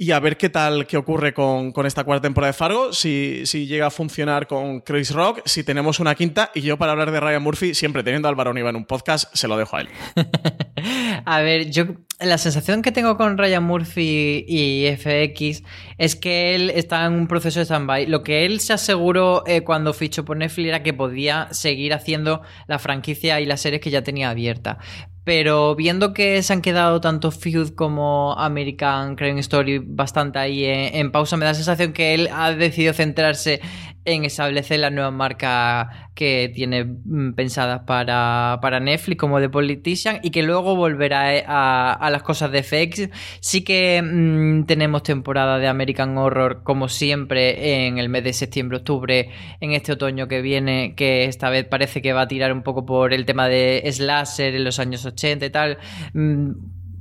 y 0.01 0.11
a 0.11 0.19
ver 0.21 0.37
qué 0.37 0.49
tal, 0.49 0.87
qué 0.87 0.95
ocurre 0.95 1.33
con, 1.33 1.73
esta 1.85 2.05
cuarta 2.05 2.21
temporada 2.21 2.53
de 2.53 2.57
Fargo, 2.57 2.93
si, 2.93 3.41
si, 3.43 3.67
llega 3.67 3.87
a 3.87 3.91
funcionar 3.91 4.47
con 4.47 4.79
Chris 4.79 5.11
Rock, 5.11 5.41
si 5.43 5.65
tenemos 5.65 5.99
una 5.99 6.15
quinta, 6.15 6.51
y 6.55 6.61
yo 6.61 6.77
para 6.77 6.93
hablar 6.93 7.11
de 7.11 7.19
Ryan 7.19 7.43
Murphy, 7.43 7.73
siempre 7.73 8.01
teniendo 8.01 8.29
a 8.29 8.31
Álvaro 8.31 8.53
Niva 8.53 8.69
en 8.69 8.77
un 8.77 8.85
podcast, 8.85 9.29
se 9.35 9.49
lo 9.49 9.57
dejo 9.57 9.75
a 9.75 9.81
él. 9.81 9.89
a 11.25 11.41
ver, 11.41 11.69
yo 11.69 11.83
la 12.21 12.37
sensación 12.37 12.81
que 12.81 12.93
tengo 12.93 13.17
con 13.17 13.37
Ryan 13.37 13.63
Murphy 13.63 14.45
y 14.47 14.87
FX 14.95 15.63
es 15.97 16.15
que 16.15 16.55
él 16.55 16.69
está 16.69 17.05
en 17.05 17.13
un 17.13 17.27
proceso 17.27 17.59
de 17.59 17.65
stand-by. 17.65 18.07
Lo 18.07 18.23
que 18.23 18.45
él 18.45 18.61
se 18.61 18.71
aseguró 18.71 19.43
eh, 19.47 19.65
cuando 19.65 19.93
fichó 19.93 20.23
por 20.23 20.37
Netflix 20.37 20.69
era 20.69 20.81
que 20.81 20.93
podía 20.93 21.49
seguir 21.51 21.93
haciendo 21.93 22.41
la 22.67 22.79
franquicia 22.79 23.41
y 23.41 23.45
las 23.45 23.59
series 23.59 23.81
que 23.81 23.89
ya 23.89 24.01
tenía 24.01 24.29
abierta 24.29 24.79
pero 25.29 25.75
viendo 25.75 26.11
que 26.11 26.41
se 26.41 26.53
han 26.53 26.63
quedado 26.63 27.01
tanto 27.01 27.29
Feud 27.29 27.75
como 27.75 28.33
American 28.35 29.15
Crime 29.15 29.39
Story 29.41 29.77
bastante 29.77 30.39
ahí 30.39 30.65
en, 30.65 31.11
pausa, 31.11 31.37
me 31.37 31.45
da 31.45 31.51
la 31.51 31.55
sensación 31.55 31.93
que 31.93 32.15
él 32.15 32.29
ha 32.33 32.51
decidido 32.51 32.93
centrarse 32.93 33.61
en 34.05 34.25
establecer 34.25 34.79
la 34.79 34.89
nueva 34.89 35.11
marca 35.11 36.09
que 36.15 36.51
tiene 36.53 36.83
mm, 36.83 37.33
pensadas 37.33 37.81
para, 37.85 38.57
para, 38.61 38.79
Netflix 38.79 39.19
como 39.19 39.39
The 39.39 39.49
Politician 39.49 40.19
y 40.23 40.31
que 40.31 40.41
luego 40.41 40.75
volverá 40.75 41.43
a, 41.45 42.09
las 42.09 42.23
cosas 42.23 42.51
de 42.51 42.63
FX. 42.63 43.09
Sí 43.39 43.63
que 43.63 44.01
mm, 44.01 44.65
tenemos 44.65 45.03
temporada 45.03 45.59
de 45.59 45.67
American 45.67 46.17
Horror 46.17 46.63
como 46.63 46.89
siempre 46.89 47.85
en 47.85 47.99
el 47.99 48.09
mes 48.09 48.23
de 48.23 48.33
septiembre-octubre, 48.33 49.29
en 49.59 49.73
este 49.73 49.91
otoño 49.91 50.27
que 50.27 50.41
viene, 50.41 50.95
que 50.95 51.25
esta 51.25 51.49
vez 51.49 51.65
parece 51.65 52.01
que 52.01 52.13
va 52.13 52.21
a 52.21 52.27
tirar 52.27 52.51
un 52.51 52.63
poco 52.63 52.85
por 52.85 53.13
el 53.13 53.25
tema 53.25 53.47
de 53.47 53.83
slasher 53.91 54.55
en 54.55 54.63
los 54.63 54.79
años 54.79 55.05
80 55.05 55.18
tal. 55.51 55.77
Mm, 56.13 56.51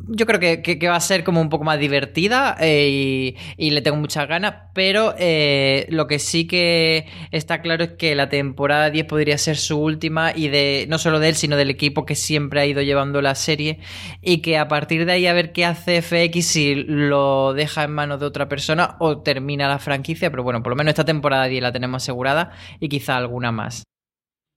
yo 0.08 0.26
creo 0.26 0.40
que, 0.40 0.88
va 0.88 0.96
a 0.96 1.00
ser 1.00 1.22
como 1.22 1.40
un 1.40 1.48
poco 1.48 1.64
más 1.64 1.78
divertida 1.78 2.56
eh, 2.60 3.34
y, 3.56 3.70
le 3.70 3.82
tengo 3.82 3.98
muchas 3.98 4.26
ganas, 4.26 4.54
pero 4.74 5.14
eh, 5.18 5.86
lo 5.90 6.06
que 6.06 6.18
sí 6.18 6.46
que 6.46 7.06
está 7.30 7.60
claro 7.60 7.84
es 7.84 7.90
que 7.92 8.14
la 8.14 8.28
temporada 8.28 8.90
10 8.90 9.06
podría 9.06 9.36
ser 9.38 9.56
su 9.56 9.78
última 9.78 10.32
y 10.34 10.48
de 10.48 10.86
no 10.88 10.98
solo 10.98 11.20
de 11.20 11.28
él, 11.28 11.34
sino 11.34 11.56
del 11.56 11.70
equipo 11.70 12.06
que 12.06 12.14
siempre 12.14 12.60
ha 12.60 12.66
ido 12.66 12.82
llevando 12.82 13.20
la 13.20 13.34
serie 13.34 13.80
y 14.22 14.38
que 14.38 14.56
a 14.56 14.68
partir 14.68 15.04
de 15.04 15.12
ahí 15.12 15.26
a 15.26 15.34
ver 15.34 15.52
qué 15.52 15.64
hace 15.66 16.00
FX 16.00 16.46
si 16.46 16.74
lo 16.74 17.52
deja 17.52 17.84
en 17.84 17.92
manos 17.92 18.20
de 18.20 18.26
otra 18.26 18.48
persona 18.48 18.96
o 19.00 19.20
termina 19.20 19.68
la 19.68 19.78
franquicia, 19.78 20.30
pero 20.30 20.42
bueno, 20.42 20.62
por 20.62 20.70
lo 20.70 20.76
menos 20.76 20.92
esta 20.92 21.04
temporada 21.04 21.46
10 21.46 21.62
la 21.62 21.72
tenemos 21.72 22.02
asegurada 22.02 22.52
y 22.80 22.88
quizá 22.88 23.16
alguna 23.16 23.52
más. 23.52 23.84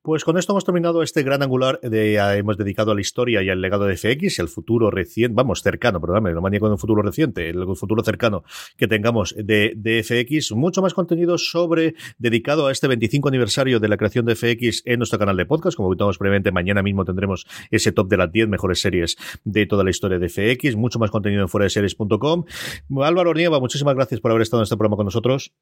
Pues 0.03 0.23
con 0.23 0.35
esto 0.35 0.53
hemos 0.53 0.65
terminado 0.65 1.03
este 1.03 1.21
gran 1.21 1.43
angular 1.43 1.79
de 1.81 2.15
hemos 2.35 2.57
dedicado 2.57 2.91
a 2.91 2.95
la 2.95 3.01
historia 3.01 3.43
y 3.43 3.51
al 3.51 3.61
legado 3.61 3.85
de 3.85 3.95
FX 3.95 4.39
al 4.39 4.47
futuro 4.47 4.89
reciente, 4.89 5.35
vamos, 5.35 5.61
cercano, 5.61 6.01
perdóname, 6.01 6.33
no 6.33 6.41
manía 6.41 6.59
con 6.59 6.71
un 6.71 6.79
futuro 6.79 7.03
reciente, 7.03 7.49
el 7.49 7.63
futuro 7.75 8.03
cercano 8.03 8.43
que 8.77 8.87
tengamos 8.87 9.35
de, 9.37 9.73
de, 9.77 10.01
FX, 10.01 10.53
mucho 10.53 10.81
más 10.81 10.95
contenido 10.95 11.37
sobre, 11.37 11.93
dedicado 12.17 12.65
a 12.65 12.71
este 12.71 12.87
25 12.87 13.27
aniversario 13.27 13.79
de 13.79 13.89
la 13.89 13.97
creación 13.97 14.25
de 14.25 14.35
FX 14.35 14.81
en 14.85 14.97
nuestro 14.97 15.19
canal 15.19 15.37
de 15.37 15.45
podcast, 15.45 15.77
como 15.77 15.89
comentamos 15.89 16.17
previamente, 16.17 16.51
mañana 16.51 16.81
mismo 16.81 17.05
tendremos 17.05 17.45
ese 17.69 17.91
top 17.91 18.09
de 18.09 18.17
las 18.17 18.31
10 18.31 18.47
mejores 18.47 18.81
series 18.81 19.17
de 19.43 19.67
toda 19.67 19.83
la 19.83 19.91
historia 19.91 20.17
de 20.17 20.29
FX, 20.29 20.77
mucho 20.77 20.97
más 20.97 21.11
contenido 21.11 21.43
en 21.43 21.47
fuera 21.47 21.65
de 21.65 21.69
series.com. 21.69 22.45
Álvaro 23.03 23.35
Nieva, 23.35 23.59
muchísimas 23.59 23.93
gracias 23.93 24.19
por 24.19 24.31
haber 24.31 24.41
estado 24.41 24.61
en 24.61 24.63
este 24.63 24.77
programa 24.77 24.95
con 24.95 25.05
nosotros. 25.05 25.53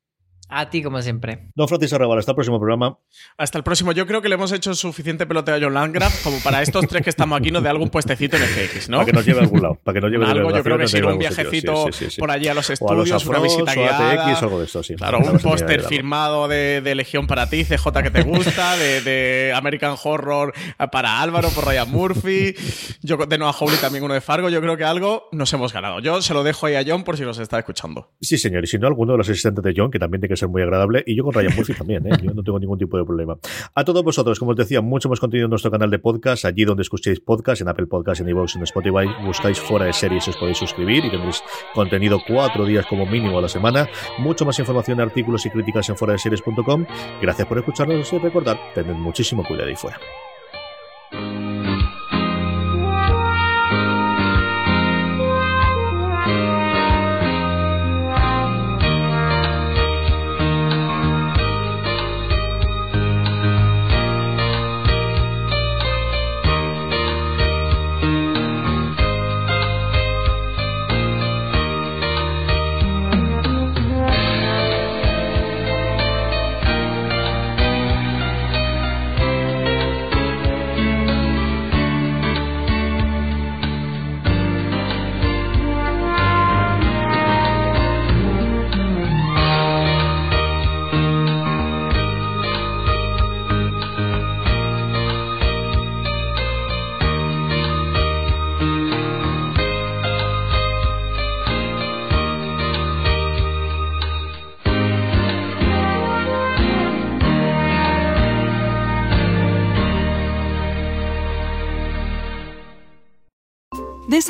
A 0.51 0.69
ti, 0.71 0.81
como 0.81 0.99
siempre. 1.03 1.51
Don 1.53 1.67
Francis 1.67 1.93
Arrabal, 1.93 2.17
hasta 2.17 2.31
el 2.31 2.35
próximo 2.35 2.59
programa. 2.59 2.97
Hasta 3.37 3.59
el 3.59 3.63
próximo. 3.63 3.91
Yo 3.91 4.07
creo 4.07 4.21
que 4.21 4.29
le 4.29 4.35
hemos 4.35 4.51
hecho 4.51 4.73
suficiente 4.73 5.27
peloteo 5.27 5.55
a 5.55 5.59
John 5.61 5.75
Landgraf 5.75 6.23
como 6.23 6.39
para 6.39 6.63
estos 6.63 6.87
tres 6.87 7.03
que 7.03 7.11
estamos 7.11 7.39
aquí 7.39 7.51
nos 7.51 7.61
dé 7.61 7.69
algún 7.69 7.89
puestecito 7.89 8.35
en 8.35 8.43
FX, 8.43 8.89
¿no? 8.89 8.97
Para 8.97 9.05
que 9.05 9.13
nos 9.13 9.25
lleve 9.25 9.39
a 9.39 9.43
algún 9.43 9.61
lado. 9.61 9.79
Para 9.83 9.93
que 9.93 10.01
nos 10.01 10.11
lleve 10.11 10.25
algo, 10.29 10.55
yo 10.55 10.63
creo 10.63 10.77
que 10.79 10.87
sí, 10.87 11.01
un 11.01 11.19
viajecito 11.19 11.85
por 12.17 12.31
allí 12.31 12.47
a 12.47 12.55
los 12.55 12.67
estudios, 12.69 13.25
una 13.27 13.39
visita 13.39 13.75
guiada. 13.75 14.27
ATX, 14.27 14.41
algo 14.41 14.59
de 14.59 14.65
esto, 14.65 14.81
sí. 14.81 14.95
Claro, 14.95 15.19
un 15.31 15.37
póster 15.37 15.83
firmado 15.83 16.47
de, 16.47 16.81
de, 16.81 16.95
Legión 16.95 17.27
para 17.27 17.47
ti, 17.47 17.63
CJ 17.63 18.01
que 18.03 18.11
te 18.11 18.23
gusta, 18.23 18.75
de, 18.75 19.01
de, 19.01 19.53
American 19.55 19.95
Horror 20.03 20.53
para 20.91 21.21
Álvaro, 21.21 21.49
por 21.49 21.67
Ryan 21.67 21.89
Murphy. 21.91 22.55
Yo 23.03 23.17
de 23.17 23.37
Noah 23.37 23.53
Hawley 23.53 23.77
también 23.77 24.03
uno 24.03 24.15
de 24.15 24.21
Fargo. 24.21 24.49
Yo 24.49 24.61
creo 24.61 24.75
que 24.75 24.83
algo 24.83 25.29
nos 25.31 25.53
hemos 25.53 25.73
ganado. 25.73 25.99
Yo 25.99 26.21
se 26.23 26.33
lo 26.33 26.43
dejo 26.43 26.65
ahí 26.65 26.75
a 26.75 26.83
John 26.85 27.03
por 27.03 27.17
si 27.17 27.23
nos 27.23 27.37
está 27.37 27.59
escuchando. 27.59 28.11
Sí, 28.19 28.37
señor. 28.37 28.63
Y 28.63 28.67
si 28.67 28.79
no, 28.79 28.87
alguno 28.87 29.11
de 29.11 29.19
los 29.19 29.29
asistentes 29.29 29.63
de 29.63 29.73
John, 29.75 29.91
que 29.91 29.99
también 29.99 30.21
tiene 30.21 30.33
que 30.33 30.38
ser 30.39 30.49
muy 30.49 30.61
agradable. 30.61 31.03
Y 31.05 31.15
yo 31.15 31.23
con 31.23 31.33
Ryan 31.33 31.55
Murphy 31.55 31.73
también, 31.73 32.07
¿eh? 32.07 32.11
yo 32.21 32.33
no 32.33 32.43
tengo 32.43 32.59
ningún 32.59 32.77
tipo 32.77 32.97
de 32.97 33.05
problema. 33.05 33.37
A 33.75 33.83
todos 33.83 34.03
vosotros, 34.03 34.39
como 34.39 34.51
os 34.51 34.57
decía, 34.57 34.81
mucho 34.81 35.09
más 35.09 35.19
contenido 35.19 35.45
en 35.45 35.49
nuestro 35.49 35.71
canal 35.71 35.89
de 35.89 35.99
podcast, 35.99 36.45
allí 36.45 36.65
donde 36.65 36.83
escuchéis 36.83 37.19
podcast, 37.19 37.61
en 37.61 37.67
Apple 37.67 37.87
Podcast, 37.87 38.21
en 38.21 38.29
iVoox, 38.29 38.55
en 38.55 38.63
Spotify, 38.63 39.07
buscáis 39.25 39.59
fuera 39.59 39.85
de 39.85 39.93
series, 39.93 40.27
os 40.27 40.37
podéis 40.37 40.57
suscribir 40.57 41.05
y 41.05 41.11
tendréis 41.11 41.43
contenido 41.73 42.19
cuatro 42.27 42.65
días 42.65 42.85
como 42.85 43.05
mínimo 43.05 43.37
a 43.37 43.41
la 43.41 43.49
semana. 43.49 43.87
Mucho 44.17 44.45
más 44.45 44.57
información, 44.59 44.99
artículos 44.99 45.45
y 45.45 45.49
críticas 45.49 45.89
en 45.89 45.97
fuera 45.97 46.13
de 46.13 46.19
series.com. 46.19 46.85
Gracias 47.21 47.47
por 47.47 47.57
escucharnos 47.57 48.11
y 48.13 48.17
recordar, 48.17 48.57
tened 48.73 48.95
muchísimo 48.95 49.43
cuidado 49.43 49.69
ahí 49.69 49.75
fuera. 49.75 49.99